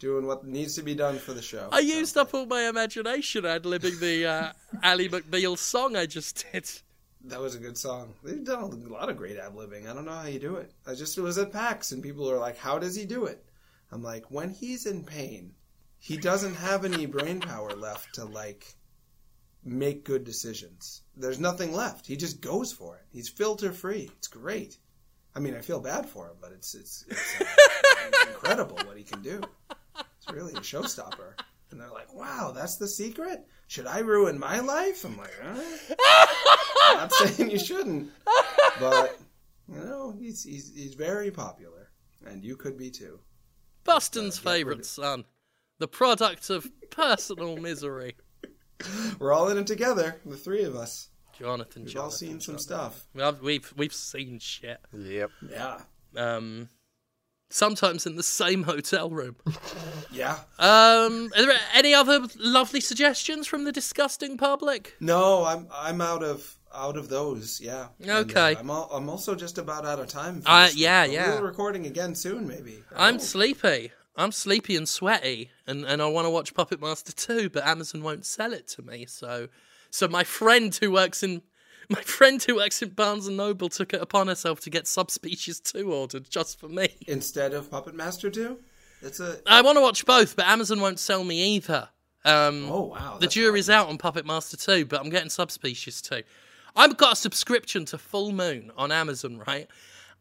doing 0.00 0.26
what 0.26 0.44
needs 0.44 0.74
to 0.74 0.82
be 0.82 0.94
done 0.94 1.18
for 1.18 1.32
the 1.32 1.42
show. 1.42 1.68
I 1.70 1.78
used 1.80 2.16
up 2.16 2.34
all 2.34 2.46
my 2.46 2.68
imagination 2.68 3.46
ad 3.46 3.62
libbing 3.62 4.00
the 4.00 4.26
uh, 4.26 4.52
Ally 4.82 5.06
McBeal 5.06 5.56
song 5.56 5.94
I 5.94 6.06
just 6.06 6.44
did. 6.50 6.68
That 7.26 7.40
was 7.40 7.54
a 7.54 7.58
good 7.58 7.76
song. 7.76 8.14
They've 8.24 8.42
done 8.42 8.62
a 8.62 8.92
lot 8.92 9.10
of 9.10 9.18
great 9.18 9.36
ad 9.36 9.52
libbing. 9.52 9.88
I 9.88 9.92
don't 9.92 10.06
know 10.06 10.12
how 10.12 10.26
you 10.26 10.40
do 10.40 10.56
it. 10.56 10.72
I 10.86 10.94
just 10.94 11.18
was 11.18 11.36
at 11.36 11.52
PAX 11.52 11.92
and 11.92 12.02
people 12.02 12.28
are 12.30 12.38
like, 12.38 12.56
"How 12.56 12.78
does 12.78 12.96
he 12.96 13.04
do 13.04 13.26
it?" 13.26 13.44
I'm 13.92 14.02
like, 14.02 14.30
when 14.30 14.50
he's 14.50 14.86
in 14.86 15.04
pain, 15.04 15.52
he 15.98 16.16
doesn't 16.16 16.54
have 16.54 16.84
any 16.84 17.06
brain 17.06 17.40
power 17.40 17.74
left 17.74 18.14
to 18.14 18.24
like 18.24 18.74
make 19.62 20.04
good 20.04 20.24
decisions. 20.24 21.02
There's 21.14 21.38
nothing 21.38 21.74
left. 21.74 22.06
He 22.06 22.16
just 22.16 22.40
goes 22.40 22.72
for 22.72 22.96
it. 22.96 23.02
He's 23.12 23.28
filter 23.28 23.72
free. 23.72 24.10
It's 24.16 24.28
great. 24.28 24.78
I 25.34 25.40
mean, 25.40 25.54
I 25.54 25.60
feel 25.60 25.80
bad 25.80 26.08
for 26.08 26.26
him, 26.28 26.36
but 26.40 26.52
it's 26.52 26.74
it's, 26.74 27.04
it's, 27.08 27.40
uh, 27.40 27.44
it's 28.08 28.26
incredible 28.28 28.76
what 28.86 28.96
he 28.96 29.04
can 29.04 29.20
do. 29.22 29.42
It's 30.30 30.36
really 30.36 30.52
a 30.54 30.60
showstopper. 30.60 31.34
And 31.70 31.80
they're 31.80 31.90
like, 31.90 32.12
"Wow, 32.14 32.52
that's 32.54 32.76
the 32.76 32.88
secret." 32.88 33.46
Should 33.68 33.86
I 33.86 34.00
ruin 34.00 34.38
my 34.40 34.58
life? 34.58 35.04
I'm 35.04 35.16
like, 35.16 35.32
huh? 35.40 36.94
not 36.94 37.12
saying 37.12 37.50
you 37.50 37.58
shouldn't, 37.58 38.10
but 38.80 39.18
you 39.68 39.76
know, 39.78 40.12
he's 40.18 40.42
he's 40.42 40.72
he's 40.74 40.94
very 40.94 41.30
popular, 41.30 41.90
and 42.26 42.44
you 42.44 42.56
could 42.56 42.76
be 42.76 42.90
too. 42.90 43.20
Boston's 43.84 44.40
yeah, 44.42 44.50
we're 44.50 44.56
favourite 44.56 44.76
good. 44.78 44.86
son, 44.86 45.24
the 45.78 45.86
product 45.88 46.50
of 46.50 46.66
personal 46.90 47.56
misery. 47.56 48.16
We're 49.20 49.32
all 49.32 49.48
in 49.48 49.58
it 49.58 49.66
together, 49.68 50.16
the 50.26 50.36
three 50.36 50.64
of 50.64 50.74
us. 50.74 51.08
Jonathan, 51.38 51.84
We've 51.84 51.96
all 51.96 52.02
Jonathan, 52.10 52.18
seen 52.18 52.40
some 52.40 52.58
stuff. 52.58 53.04
We've, 53.14 53.40
we've 53.40 53.72
we've 53.76 53.94
seen 53.94 54.40
shit. 54.40 54.78
Yep. 54.92 55.30
Yeah, 55.48 55.78
Um, 56.16 56.68
sometimes 57.50 58.06
in 58.06 58.16
the 58.16 58.22
same 58.22 58.62
hotel 58.62 59.10
room. 59.10 59.36
yeah. 60.12 60.38
Um, 60.58 61.30
are 61.36 61.46
there 61.46 61.58
any 61.74 61.92
other 61.92 62.20
lovely 62.38 62.80
suggestions 62.80 63.46
from 63.46 63.64
the 63.64 63.72
disgusting 63.72 64.36
public? 64.38 64.94
No, 65.00 65.44
I'm 65.44 65.66
I'm 65.72 66.00
out 66.00 66.22
of 66.22 66.56
out 66.72 66.96
of 66.96 67.08
those. 67.08 67.60
Yeah. 67.60 67.88
And, 68.00 68.10
uh, 68.10 68.14
Okay. 68.18 68.56
I'm 68.56 68.70
al- 68.70 68.88
I'm 68.92 69.08
also 69.08 69.34
just 69.34 69.58
about 69.58 69.84
out 69.84 69.98
of 69.98 70.06
time. 70.08 70.42
Uh, 70.46 70.68
yeah, 70.74 71.04
but 71.06 71.12
yeah. 71.12 71.34
We're 71.40 71.46
recording 71.46 71.86
again 71.86 72.14
soon, 72.14 72.46
maybe. 72.46 72.82
I'm 72.96 73.18
sleepy. 73.18 73.92
I'm 74.16 74.32
sleepy 74.32 74.76
and 74.76 74.88
sweaty, 74.88 75.50
and, 75.66 75.84
and 75.84 76.02
I 76.02 76.06
want 76.06 76.26
to 76.26 76.30
watch 76.30 76.52
Puppet 76.52 76.80
Master 76.80 77.12
2, 77.12 77.48
but 77.50 77.64
Amazon 77.64 78.02
won't 78.02 78.26
sell 78.26 78.52
it 78.52 78.66
to 78.68 78.82
me. 78.82 79.06
So, 79.06 79.48
so 79.90 80.08
my 80.08 80.24
friend 80.24 80.74
who 80.74 80.90
works 80.90 81.22
in 81.22 81.42
my 81.96 82.00
friend 82.02 82.42
who 82.42 82.56
works 82.56 82.80
in 82.82 82.90
Barnes 82.90 83.26
and 83.26 83.36
Noble 83.36 83.68
took 83.68 83.92
it 83.92 84.00
upon 84.00 84.28
herself 84.28 84.60
to 84.60 84.70
get 84.70 84.86
Subspecies 84.86 85.60
2 85.60 85.92
ordered 85.92 86.30
just 86.30 86.58
for 86.58 86.68
me. 86.68 86.88
instead 87.06 87.52
of 87.52 87.70
Puppet 87.70 87.94
Master 87.94 88.30
two. 88.30 88.58
It's 89.02 89.18
a 89.20 89.38
I 89.46 89.62
want 89.62 89.76
to 89.76 89.82
watch 89.82 90.04
both, 90.06 90.36
but 90.36 90.46
Amazon 90.46 90.80
won't 90.80 90.98
sell 90.98 91.24
me 91.24 91.56
either. 91.56 91.88
Um, 92.24 92.66
oh 92.70 92.82
wow. 92.94 93.16
the 93.18 93.26
jury's 93.26 93.70
awesome. 93.70 93.80
out 93.80 93.88
on 93.88 93.98
Puppet 93.98 94.26
Master 94.26 94.56
2, 94.56 94.84
but 94.84 95.00
I'm 95.00 95.08
getting 95.10 95.30
Subspecies 95.30 96.02
2. 96.02 96.22
I've 96.76 96.96
got 96.98 97.14
a 97.14 97.16
subscription 97.16 97.84
to 97.86 97.98
Full 97.98 98.32
Moon 98.32 98.70
on 98.76 98.92
Amazon, 98.92 99.42
right? 99.46 99.68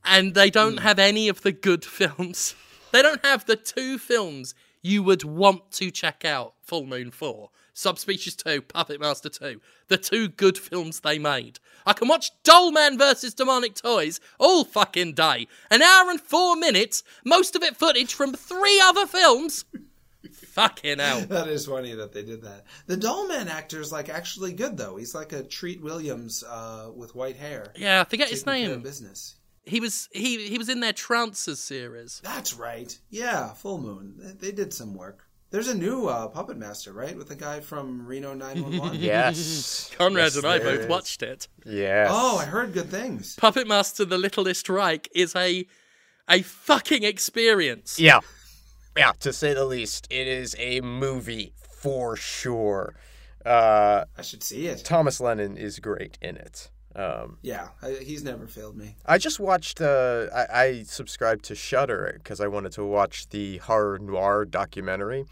And 0.05 0.33
they 0.33 0.49
don't 0.49 0.77
Hmm. 0.77 0.83
have 0.83 0.97
any 0.97 1.27
of 1.27 1.41
the 1.41 1.51
good 1.51 1.83
films. 1.97 2.55
They 2.93 3.01
don't 3.01 3.23
have 3.25 3.45
the 3.45 3.57
two 3.57 3.97
films 3.97 4.55
you 4.81 5.03
would 5.03 5.23
want 5.25 5.71
to 5.73 5.91
check 5.91 6.23
out 6.23 6.53
Full 6.63 6.85
Moon 6.85 7.11
for. 7.11 7.49
Subspecies 7.79 8.35
2, 8.35 8.63
Puppet 8.63 8.99
Master 8.99 9.29
2. 9.29 9.61
The 9.87 9.97
two 9.97 10.27
good 10.27 10.57
films 10.57 10.99
they 10.99 11.17
made. 11.17 11.59
I 11.85 11.93
can 11.93 12.09
watch 12.09 12.31
Dollman 12.43 12.97
vs. 12.97 13.33
Demonic 13.33 13.75
Toys 13.75 14.19
all 14.37 14.65
fucking 14.65 15.13
day. 15.13 15.47
An 15.71 15.81
hour 15.81 16.09
and 16.09 16.19
four 16.19 16.57
minutes, 16.57 17.03
most 17.23 17.55
of 17.55 17.63
it 17.63 17.77
footage 17.77 18.13
from 18.13 18.33
three 18.33 18.81
other 18.83 19.07
films. 19.07 19.63
fucking 20.33 20.99
hell. 20.99 21.21
That 21.21 21.47
is 21.47 21.67
funny 21.67 21.95
that 21.95 22.11
they 22.11 22.23
did 22.23 22.41
that. 22.41 22.65
The 22.87 22.97
Dollman 22.97 23.47
actor 23.47 23.79
is 23.79 23.93
like 23.93 24.09
actually 24.09 24.51
good 24.51 24.75
though. 24.75 24.97
He's 24.97 25.15
like 25.15 25.31
a 25.31 25.43
Treat 25.43 25.81
Williams 25.81 26.43
uh, 26.43 26.91
with 26.93 27.15
white 27.15 27.37
hair. 27.37 27.71
Yeah, 27.77 28.01
I 28.01 28.03
forget 28.03 28.29
his 28.29 28.43
Taking 28.43 28.63
care 28.65 28.71
of 28.73 28.77
name. 28.79 28.83
business. 28.83 29.35
He 29.63 29.79
was 29.79 30.09
he 30.11 30.49
he 30.49 30.57
was 30.57 30.67
in 30.67 30.81
their 30.81 30.93
Trancers 30.93 31.59
series. 31.59 32.19
That's 32.25 32.55
right. 32.55 32.99
Yeah, 33.09 33.53
Full 33.53 33.77
Moon. 33.79 34.15
They, 34.17 34.47
they 34.47 34.51
did 34.51 34.73
some 34.73 34.95
work. 34.95 35.28
There's 35.51 35.67
a 35.67 35.75
new 35.75 36.07
uh, 36.07 36.27
Puppet 36.27 36.57
Master, 36.57 36.93
right, 36.93 37.17
with 37.17 37.27
the 37.29 37.35
guy 37.35 37.59
from 37.59 38.05
Reno 38.05 38.33
911. 38.35 38.99
Yes. 39.01 39.89
Conrad 39.97 40.25
Yes, 40.25 40.35
and 40.37 40.45
I 40.45 40.59
both 40.59 40.81
is. 40.81 40.87
watched 40.87 41.23
it. 41.23 41.47
Yes. 41.65 42.09
Oh, 42.11 42.37
I 42.37 42.45
heard 42.45 42.71
good 42.73 42.89
things. 42.89 43.35
Puppet 43.35 43.67
Master: 43.67 44.05
The 44.05 44.17
Littlest 44.19 44.69
Reich 44.69 45.09
is 45.15 45.35
a 45.35 45.65
a 46.29 46.43
fucking 46.43 47.03
experience. 47.03 47.99
Yeah. 47.99 48.19
Yeah, 48.95 49.13
to 49.21 49.33
say 49.33 49.53
the 49.53 49.65
least. 49.65 50.07
It 50.11 50.27
is 50.27 50.55
a 50.59 50.81
movie 50.81 51.53
for 51.57 52.15
sure. 52.15 52.95
Uh, 53.45 54.05
I 54.17 54.21
should 54.21 54.43
see 54.43 54.67
it. 54.67 54.83
Thomas 54.83 55.19
Lennon 55.19 55.57
is 55.57 55.79
great 55.79 56.17
in 56.21 56.35
it. 56.37 56.69
Um, 56.95 57.37
Yeah, 57.41 57.69
I, 57.81 57.91
he's 58.01 58.23
never 58.23 58.47
failed 58.47 58.75
me. 58.75 58.95
I 59.05 59.17
just 59.17 59.39
watched. 59.39 59.79
Uh, 59.81 60.27
I, 60.33 60.61
I 60.63 60.83
subscribed 60.83 61.45
to 61.45 61.55
Shudder 61.55 62.15
because 62.17 62.41
I 62.41 62.47
wanted 62.47 62.71
to 62.73 62.83
watch 62.83 63.29
the 63.29 63.57
Horror 63.57 63.99
Noire 63.99 64.45
documentary, 64.45 65.25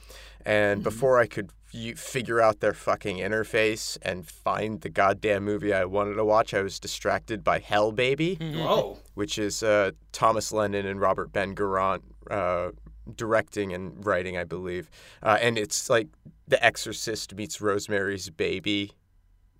and 0.45 0.83
before 0.83 1.19
I 1.19 1.25
could 1.25 1.51
f- 1.73 1.97
figure 1.97 2.39
out 2.39 2.59
their 2.59 2.73
fucking 2.73 3.17
interface 3.17 3.97
and 4.03 4.27
find 4.27 4.81
the 4.81 4.89
goddamn 4.89 5.43
movie 5.43 5.73
I 5.73 5.85
wanted 5.85 6.13
to 6.15 6.25
watch, 6.25 6.53
I 6.53 6.61
was 6.61 6.79
distracted 6.79 7.43
by 7.43 7.59
Hell 7.59 7.91
Baby, 7.91 8.37
Whoa. 8.39 8.99
which 9.15 9.37
is 9.39 9.63
uh, 9.63 9.91
Thomas 10.11 10.51
Lennon 10.51 10.85
and 10.85 11.01
Robert 11.01 11.33
Ben 11.33 11.55
Garant 11.55 12.01
uh, 12.29 12.69
directing 13.15 13.73
and 13.73 14.05
writing, 14.05 14.37
I 14.37 14.43
believe, 14.43 14.89
uh, 15.23 15.37
and 15.41 15.57
it's 15.57 15.89
like 15.89 16.07
The 16.47 16.63
Exorcist 16.63 17.33
meets 17.35 17.59
Rosemary's 17.61 18.29
Baby. 18.29 18.91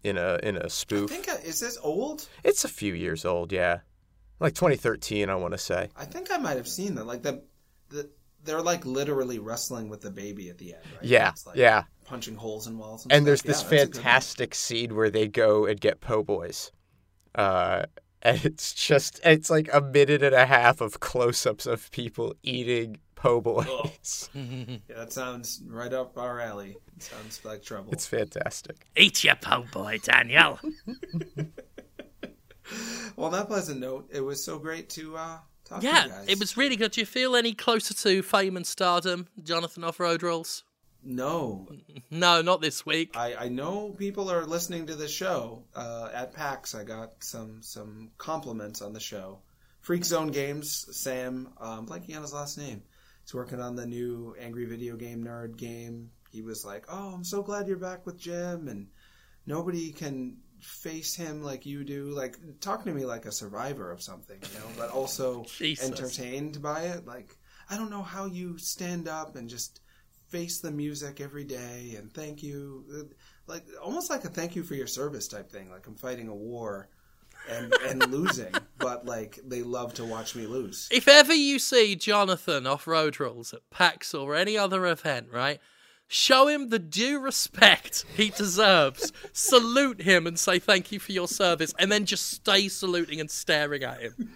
In 0.03 0.17
a 0.17 0.39
in 0.43 0.55
a 0.57 0.65
I 0.65 0.67
spoof. 0.67 1.09
think 1.09 1.27
I, 1.29 1.35
is 1.37 1.59
this 1.59 1.77
old? 1.81 2.27
It's 2.43 2.63
a 2.63 2.69
few 2.69 2.93
years 2.93 3.25
old, 3.25 3.51
yeah. 3.51 3.79
Like 4.39 4.53
2013, 4.53 5.29
I 5.29 5.35
want 5.35 5.53
to 5.53 5.57
say. 5.57 5.89
I 5.97 6.05
think 6.05 6.31
I 6.31 6.37
might 6.37 6.57
have 6.57 6.67
seen 6.67 6.95
that. 6.95 7.05
Like 7.07 7.23
the, 7.23 7.43
the 7.89 8.09
they're 8.43 8.61
like 8.61 8.85
literally 8.85 9.39
wrestling 9.39 9.89
with 9.89 10.01
the 10.01 10.11
baby 10.11 10.49
at 10.49 10.57
the 10.59 10.75
end, 10.75 10.83
right? 10.93 11.03
Yeah, 11.03 11.31
like 11.45 11.55
yeah. 11.57 11.83
punching 12.05 12.35
holes 12.35 12.67
in 12.67 12.77
walls. 12.77 13.03
And, 13.05 13.11
And 13.11 13.27
there's 13.27 13.41
this 13.41 13.63
Yeah, 13.63 13.69
that's 13.69 13.83
a 13.83 13.85
good 13.87 13.95
one. 13.95 14.03
fantastic 14.03 14.55
scene 14.55 14.95
where 14.95 15.09
they 15.09 15.27
go 15.27 15.65
and 15.65 15.79
get 15.81 15.99
po' 15.99 16.23
boys. 16.23 16.71
Uh, 17.35 17.83
and 18.21 18.43
it's 18.45 18.73
just, 18.73 19.19
it's 19.23 19.49
like 19.49 19.69
a 19.73 19.81
minute 19.81 20.23
and 20.23 20.33
a 20.35 20.45
half 20.45 20.81
of 20.81 20.99
close 20.99 21.45
ups 21.45 21.65
of 21.65 21.89
people 21.91 22.33
eating 22.43 22.97
po' 23.17 23.41
boys. 23.41 24.29
Yeah, 24.33 24.77
that 24.95 25.11
sounds 25.11 25.61
right 25.67 25.91
up 25.91 26.17
our 26.17 26.39
alley. 26.39 26.77
It 26.95 27.03
sounds 27.03 27.43
like 27.43 27.63
trouble. 27.63 27.91
It's 27.91 28.07
fantastic. 28.07 28.87
Eat 28.95 29.23
your 29.23 29.35
po' 29.35 29.65
boy, 29.71 29.99
Daniel. 30.03 30.59
Well, 33.15 33.27
on 33.27 33.31
that 33.31 33.47
pleasant 33.47 33.79
note, 33.79 34.09
it 34.11 34.19
was 34.19 34.43
so 34.43 34.59
great 34.59 34.89
to 34.91 35.15
uh, 35.15 35.37
talk 35.63 35.79
to 35.79 35.87
yeah, 35.87 36.03
you 36.03 36.11
guys. 36.11 36.25
it 36.27 36.39
was 36.39 36.57
really 36.57 36.75
good. 36.75 36.91
Do 36.91 36.99
you 37.01 37.05
feel 37.05 37.35
any 37.35 37.53
closer 37.53 37.93
to 37.93 38.21
fame 38.21 38.57
and 38.57 38.67
stardom, 38.67 39.27
Jonathan 39.41 39.83
Off 39.85 39.99
Road 39.99 40.21
Rules? 40.21 40.63
No, 41.03 41.67
No, 42.11 42.41
not 42.41 42.59
this 42.61 42.85
week. 42.85 43.15
I, 43.15 43.35
I 43.35 43.47
know 43.47 43.95
people 43.97 44.29
are 44.29 44.45
listening 44.45 44.85
to 44.87 44.95
the 44.95 45.07
show. 45.07 45.63
Uh, 45.73 46.09
at 46.13 46.33
PAX, 46.33 46.75
I 46.75 46.83
got 46.83 47.23
some 47.23 47.61
some 47.61 48.11
compliments 48.17 48.81
on 48.81 48.93
the 48.93 48.99
show. 48.99 49.39
Freak 49.79 50.03
Zone 50.03 50.27
Games, 50.27 50.87
Sam, 50.91 51.47
uh, 51.61 51.77
I'm 51.79 51.85
blanking 51.87 52.17
on 52.17 52.21
his 52.21 52.33
last 52.33 52.57
name. 52.57 52.83
He's 53.27 53.33
working 53.33 53.59
on 53.59 53.75
the 53.75 53.85
new 53.85 54.37
Angry 54.39 54.63
Video 54.63 54.95
Game 54.95 55.21
Nerd 55.21 55.57
game. 55.57 56.11
He 56.31 56.41
was 56.41 56.63
like, 56.63 56.85
"Oh, 56.87 57.09
I'm 57.13 57.25
so 57.25 57.43
glad 57.43 57.67
you're 57.67 57.75
back 57.75 58.05
with 58.05 58.17
Jim," 58.17 58.69
and 58.69 58.87
nobody 59.45 59.91
can 59.91 60.37
face 60.61 61.13
him 61.13 61.43
like 61.43 61.65
you 61.65 61.83
do. 61.83 62.05
Like 62.05 62.37
talking 62.61 62.85
to 62.85 62.97
me 62.97 63.03
like 63.03 63.25
a 63.25 63.31
survivor 63.33 63.91
of 63.91 64.01
something, 64.01 64.37
you 64.41 64.59
know, 64.59 64.67
but 64.77 64.91
also 64.91 65.43
Jesus. 65.57 65.85
entertained 65.85 66.61
by 66.61 66.83
it. 66.83 67.05
Like 67.05 67.35
I 67.69 67.75
don't 67.75 67.89
know 67.89 68.01
how 68.01 68.27
you 68.27 68.57
stand 68.57 69.09
up 69.09 69.35
and 69.35 69.49
just 69.49 69.81
face 70.29 70.61
the 70.61 70.71
music 70.71 71.19
every 71.19 71.43
day 71.43 71.95
and 71.97 72.13
thank 72.13 72.43
you 72.43 73.09
like 73.45 73.63
almost 73.81 74.09
like 74.09 74.25
a 74.25 74.27
thank 74.27 74.57
you 74.57 74.63
for 74.63 74.75
your 74.75 74.85
service 74.85 75.25
type 75.25 75.49
thing 75.49 75.71
like 75.71 75.87
i'm 75.87 75.95
fighting 75.95 76.27
a 76.27 76.35
war 76.35 76.89
and 77.49 77.73
and 77.87 78.11
losing 78.11 78.53
but 78.77 79.05
like 79.05 79.39
they 79.45 79.61
love 79.63 79.93
to 79.93 80.05
watch 80.05 80.35
me 80.35 80.45
lose 80.47 80.87
If 80.91 81.07
ever 81.07 81.33
you 81.33 81.59
see 81.59 81.95
Jonathan 81.95 82.67
off 82.67 82.87
Road 82.87 83.19
Rules 83.19 83.53
at 83.53 83.67
PAX 83.69 84.13
or 84.13 84.35
any 84.35 84.57
other 84.57 84.85
event, 84.85 85.27
right? 85.31 85.59
Show 86.09 86.47
him 86.47 86.69
the 86.69 86.79
due 86.79 87.19
respect 87.19 88.05
he 88.15 88.29
deserves. 88.29 89.11
Salute 89.33 90.01
him 90.01 90.25
and 90.25 90.39
say 90.39 90.57
thank 90.57 90.91
you 90.91 90.99
for 90.99 91.11
your 91.11 91.27
service, 91.27 91.73
and 91.77 91.91
then 91.91 92.05
just 92.05 92.29
stay 92.31 92.69
saluting 92.69 93.19
and 93.19 93.29
staring 93.29 93.83
at 93.83 93.99
him. 94.01 94.31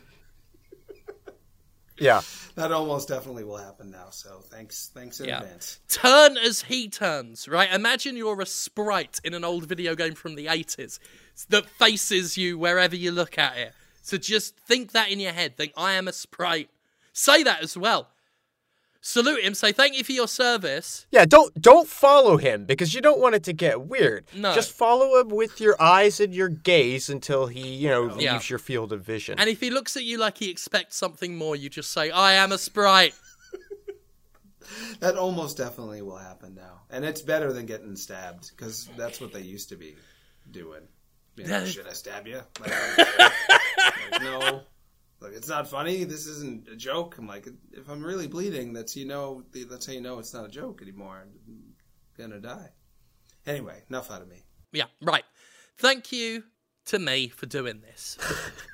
Yeah. 1.98 2.22
that 2.56 2.72
almost 2.72 3.10
definitely 3.10 3.44
will 3.44 3.58
happen 3.58 3.92
now 3.92 4.10
so 4.10 4.42
thanks 4.46 4.90
thanks 4.94 5.20
in 5.20 5.28
Yeah. 5.28 5.42
advance 5.42 5.80
Turn 5.88 6.36
as 6.36 6.64
he 6.64 6.90
turns, 6.90 7.48
right? 7.48 7.72
Imagine 7.72 8.18
you're 8.18 8.42
a 8.42 8.46
sprite 8.48 9.22
in 9.24 9.36
an 9.36 9.44
old 9.44 9.66
video 9.66 9.94
game 9.94 10.16
from 10.16 10.34
the 10.36 10.48
80s 10.48 10.98
that 11.50 11.66
faces 11.66 12.38
you 12.38 12.58
wherever 12.58 12.96
you 12.96 13.12
look 13.12 13.38
at 13.38 13.58
it. 13.58 13.74
So 14.02 14.18
just 14.18 14.58
think 14.58 14.92
that 14.92 15.10
in 15.12 15.20
your 15.20 15.32
head. 15.32 15.58
Think, 15.58 15.74
I 15.78 15.94
am 15.94 16.08
a 16.08 16.14
sprite. 16.14 16.70
Say 17.14 17.44
that 17.44 17.62
as 17.62 17.78
well. 17.78 18.10
Salute 19.04 19.44
him, 19.44 19.56
say 19.56 19.72
thank 19.72 19.98
you 19.98 20.04
for 20.04 20.12
your 20.12 20.28
service. 20.28 21.08
Yeah, 21.10 21.26
don't 21.26 21.60
don't 21.60 21.88
follow 21.88 22.38
him 22.38 22.66
because 22.66 22.94
you 22.94 23.02
don't 23.02 23.20
want 23.20 23.34
it 23.34 23.44
to 23.46 23.54
get 23.54 23.82
weird. 23.82 24.26
No. 24.36 24.54
Just 24.54 24.74
follow 24.74 25.20
him 25.20 25.30
with 25.30 25.60
your 25.60 25.82
eyes 25.82 26.20
and 26.20 26.36
your 26.36 26.50
gaze 26.50 27.10
until 27.10 27.48
he, 27.48 27.68
you 27.68 27.90
know, 27.90 28.04
leaves 28.04 28.22
Yeah. 28.22 28.40
your 28.48 28.60
field 28.60 28.94
of 28.94 29.02
vision. 29.04 29.40
And 29.40 29.50
if 29.50 29.60
he 29.60 29.72
looks 29.72 29.98
at 29.98 30.04
you 30.04 30.20
like 30.20 30.38
he 30.38 30.52
expects 30.52 30.98
something 30.98 31.36
more, 31.36 31.56
you 31.56 31.68
just 31.68 31.92
say, 31.92 32.12
I 32.12 32.34
am 32.34 32.52
a 32.52 32.60
sprite. 32.60 33.16
that 35.00 35.18
almost 35.18 35.58
definitely 35.58 36.04
will 36.04 36.18
happen 36.18 36.54
now 36.54 36.82
and 36.92 37.04
it's 37.04 37.22
better 37.22 37.52
than 37.52 37.66
getting 37.66 37.96
stabbed 37.96 38.52
because 38.56 38.90
that's 38.98 39.20
what 39.20 39.34
they 39.34 39.42
used 39.42 39.70
to 39.70 39.76
be 39.76 39.96
doing 40.52 40.82
you 41.42 41.48
know, 41.48 41.60
Yeah. 41.60 41.66
should 41.66 41.88
i 41.88 41.94
stab 41.94 42.28
you 42.28 42.42
like, 42.60 42.98
like, 42.98 44.22
no 44.22 44.62
like 45.22 45.34
it's 45.34 45.48
not 45.50 45.68
funny 45.70 46.04
this 46.04 46.26
isn't 46.28 46.68
a 46.70 46.76
joke 46.76 47.18
i'm 47.18 47.28
like 47.28 47.48
if 47.72 47.90
i'm 47.90 48.04
really 48.04 48.28
bleeding 48.28 48.74
that's 48.74 48.96
you 48.96 49.06
know 49.06 49.44
that's 49.70 49.86
how 49.86 49.94
you 49.94 50.02
know 50.02 50.20
it's 50.20 50.34
not 50.34 50.46
a 50.46 50.50
joke 50.50 50.82
anymore 50.82 51.24
i'm 51.24 51.60
gonna 52.18 52.40
die 52.40 52.70
anyway 53.46 53.82
enough 53.90 54.12
out 54.12 54.22
of 54.22 54.28
me 54.28 54.44
Yeah, 54.74 54.86
right. 55.02 55.24
Thank 55.78 56.12
you 56.12 56.44
to 56.86 57.00
me 57.00 57.28
for 57.30 57.46
doing 57.48 57.82
this. 57.82 58.18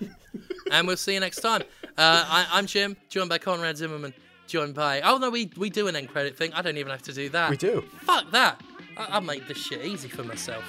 and 0.71 0.85
we'll 0.87 0.97
see 0.97 1.13
you 1.13 1.19
next 1.19 1.39
time. 1.41 1.61
Uh, 1.97 2.25
I, 2.27 2.45
I'm 2.51 2.65
Jim, 2.65 2.97
joined 3.09 3.29
by 3.29 3.37
Conrad 3.37 3.77
Zimmerman, 3.77 4.13
joined 4.47 4.75
by. 4.75 5.01
Oh, 5.01 5.17
no, 5.17 5.29
we, 5.29 5.49
we 5.57 5.69
do 5.69 5.87
an 5.87 5.95
end 5.95 6.09
credit 6.09 6.37
thing. 6.37 6.51
I 6.53 6.61
don't 6.61 6.77
even 6.77 6.91
have 6.91 7.01
to 7.03 7.13
do 7.13 7.29
that. 7.29 7.49
we 7.49 7.57
do. 7.57 7.81
Fuck 8.01 8.29
that. 8.31 8.61
I, 8.97 9.07
I'll 9.11 9.21
make 9.21 9.47
this 9.47 9.57
shit 9.57 9.85
easy 9.85 10.07
for 10.07 10.23
myself. 10.23 10.63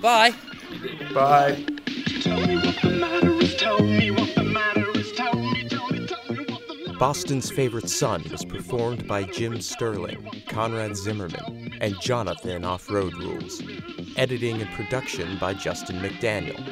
Bye. 0.00 0.34
Bye. 1.12 1.64
Tell 2.20 2.46
me 2.46 2.56
what 2.56 2.80
the 2.80 2.90
matter 2.90 3.32
is. 3.32 3.56
Tell 3.56 3.82
me 3.82 4.10
what 4.10 4.34
the 4.34 4.44
matter 4.44 4.88
is. 4.96 5.12
Tell 5.12 5.34
me, 5.34 5.68
tell 5.68 5.88
me, 5.88 6.06
tell 6.06 6.24
me 6.30 6.44
what 6.44 6.66
the 6.68 6.76
matter 6.84 6.98
Boston's 6.98 7.50
Favorite 7.50 7.90
Son 7.90 8.24
was 8.30 8.44
performed 8.44 9.08
by 9.08 9.24
Jim 9.24 9.60
Sterling, 9.60 10.44
Conrad 10.48 10.96
Zimmerman, 10.96 11.72
and 11.80 12.00
Jonathan 12.00 12.64
Off 12.64 12.88
Road 12.88 13.14
Rules. 13.14 13.60
Editing 14.16 14.60
and 14.62 14.70
production 14.72 15.38
by 15.38 15.54
Justin 15.54 15.96
McDaniel. 16.00 16.64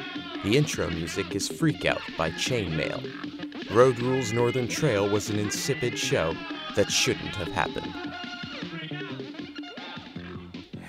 The 0.43 0.57
intro 0.57 0.89
music 0.89 1.35
is 1.35 1.47
Freak 1.47 1.85
Out 1.85 2.01
by 2.17 2.31
Chainmail. 2.31 3.75
Road 3.75 3.99
Rules 3.99 4.31
Northern 4.31 4.67
Trail 4.67 5.09
was 5.09 5.29
an 5.29 5.37
insipid 5.37 5.97
show 5.99 6.35
that 6.75 6.91
shouldn't 6.91 7.35
have 7.35 7.49
happened. 7.49 7.93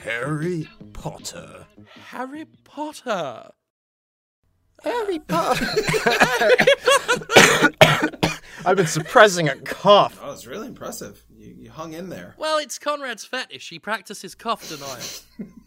Harry 0.03 0.69
Potter. 0.93 1.67
Harry 2.09 2.47
Potter. 2.65 3.51
Harry 4.83 5.21
Potter. 5.21 5.65
I've 8.65 8.77
been 8.77 8.87
suppressing 8.89 9.49
a 9.49 9.55
cough. 9.57 10.19
oh 10.23 10.33
it's 10.33 10.47
really 10.47 10.67
impressive 10.69 11.25
you, 11.31 11.53
you 11.57 11.71
hung 11.71 11.93
in 11.93 12.09
there 12.09 12.35
Well, 12.37 12.59
it's 12.59 12.79
Conrad's 12.79 13.25
fetish. 13.25 13.69
He 13.71 13.79
practices 13.79 14.35
cough 14.35 14.69
denial. 14.69 15.53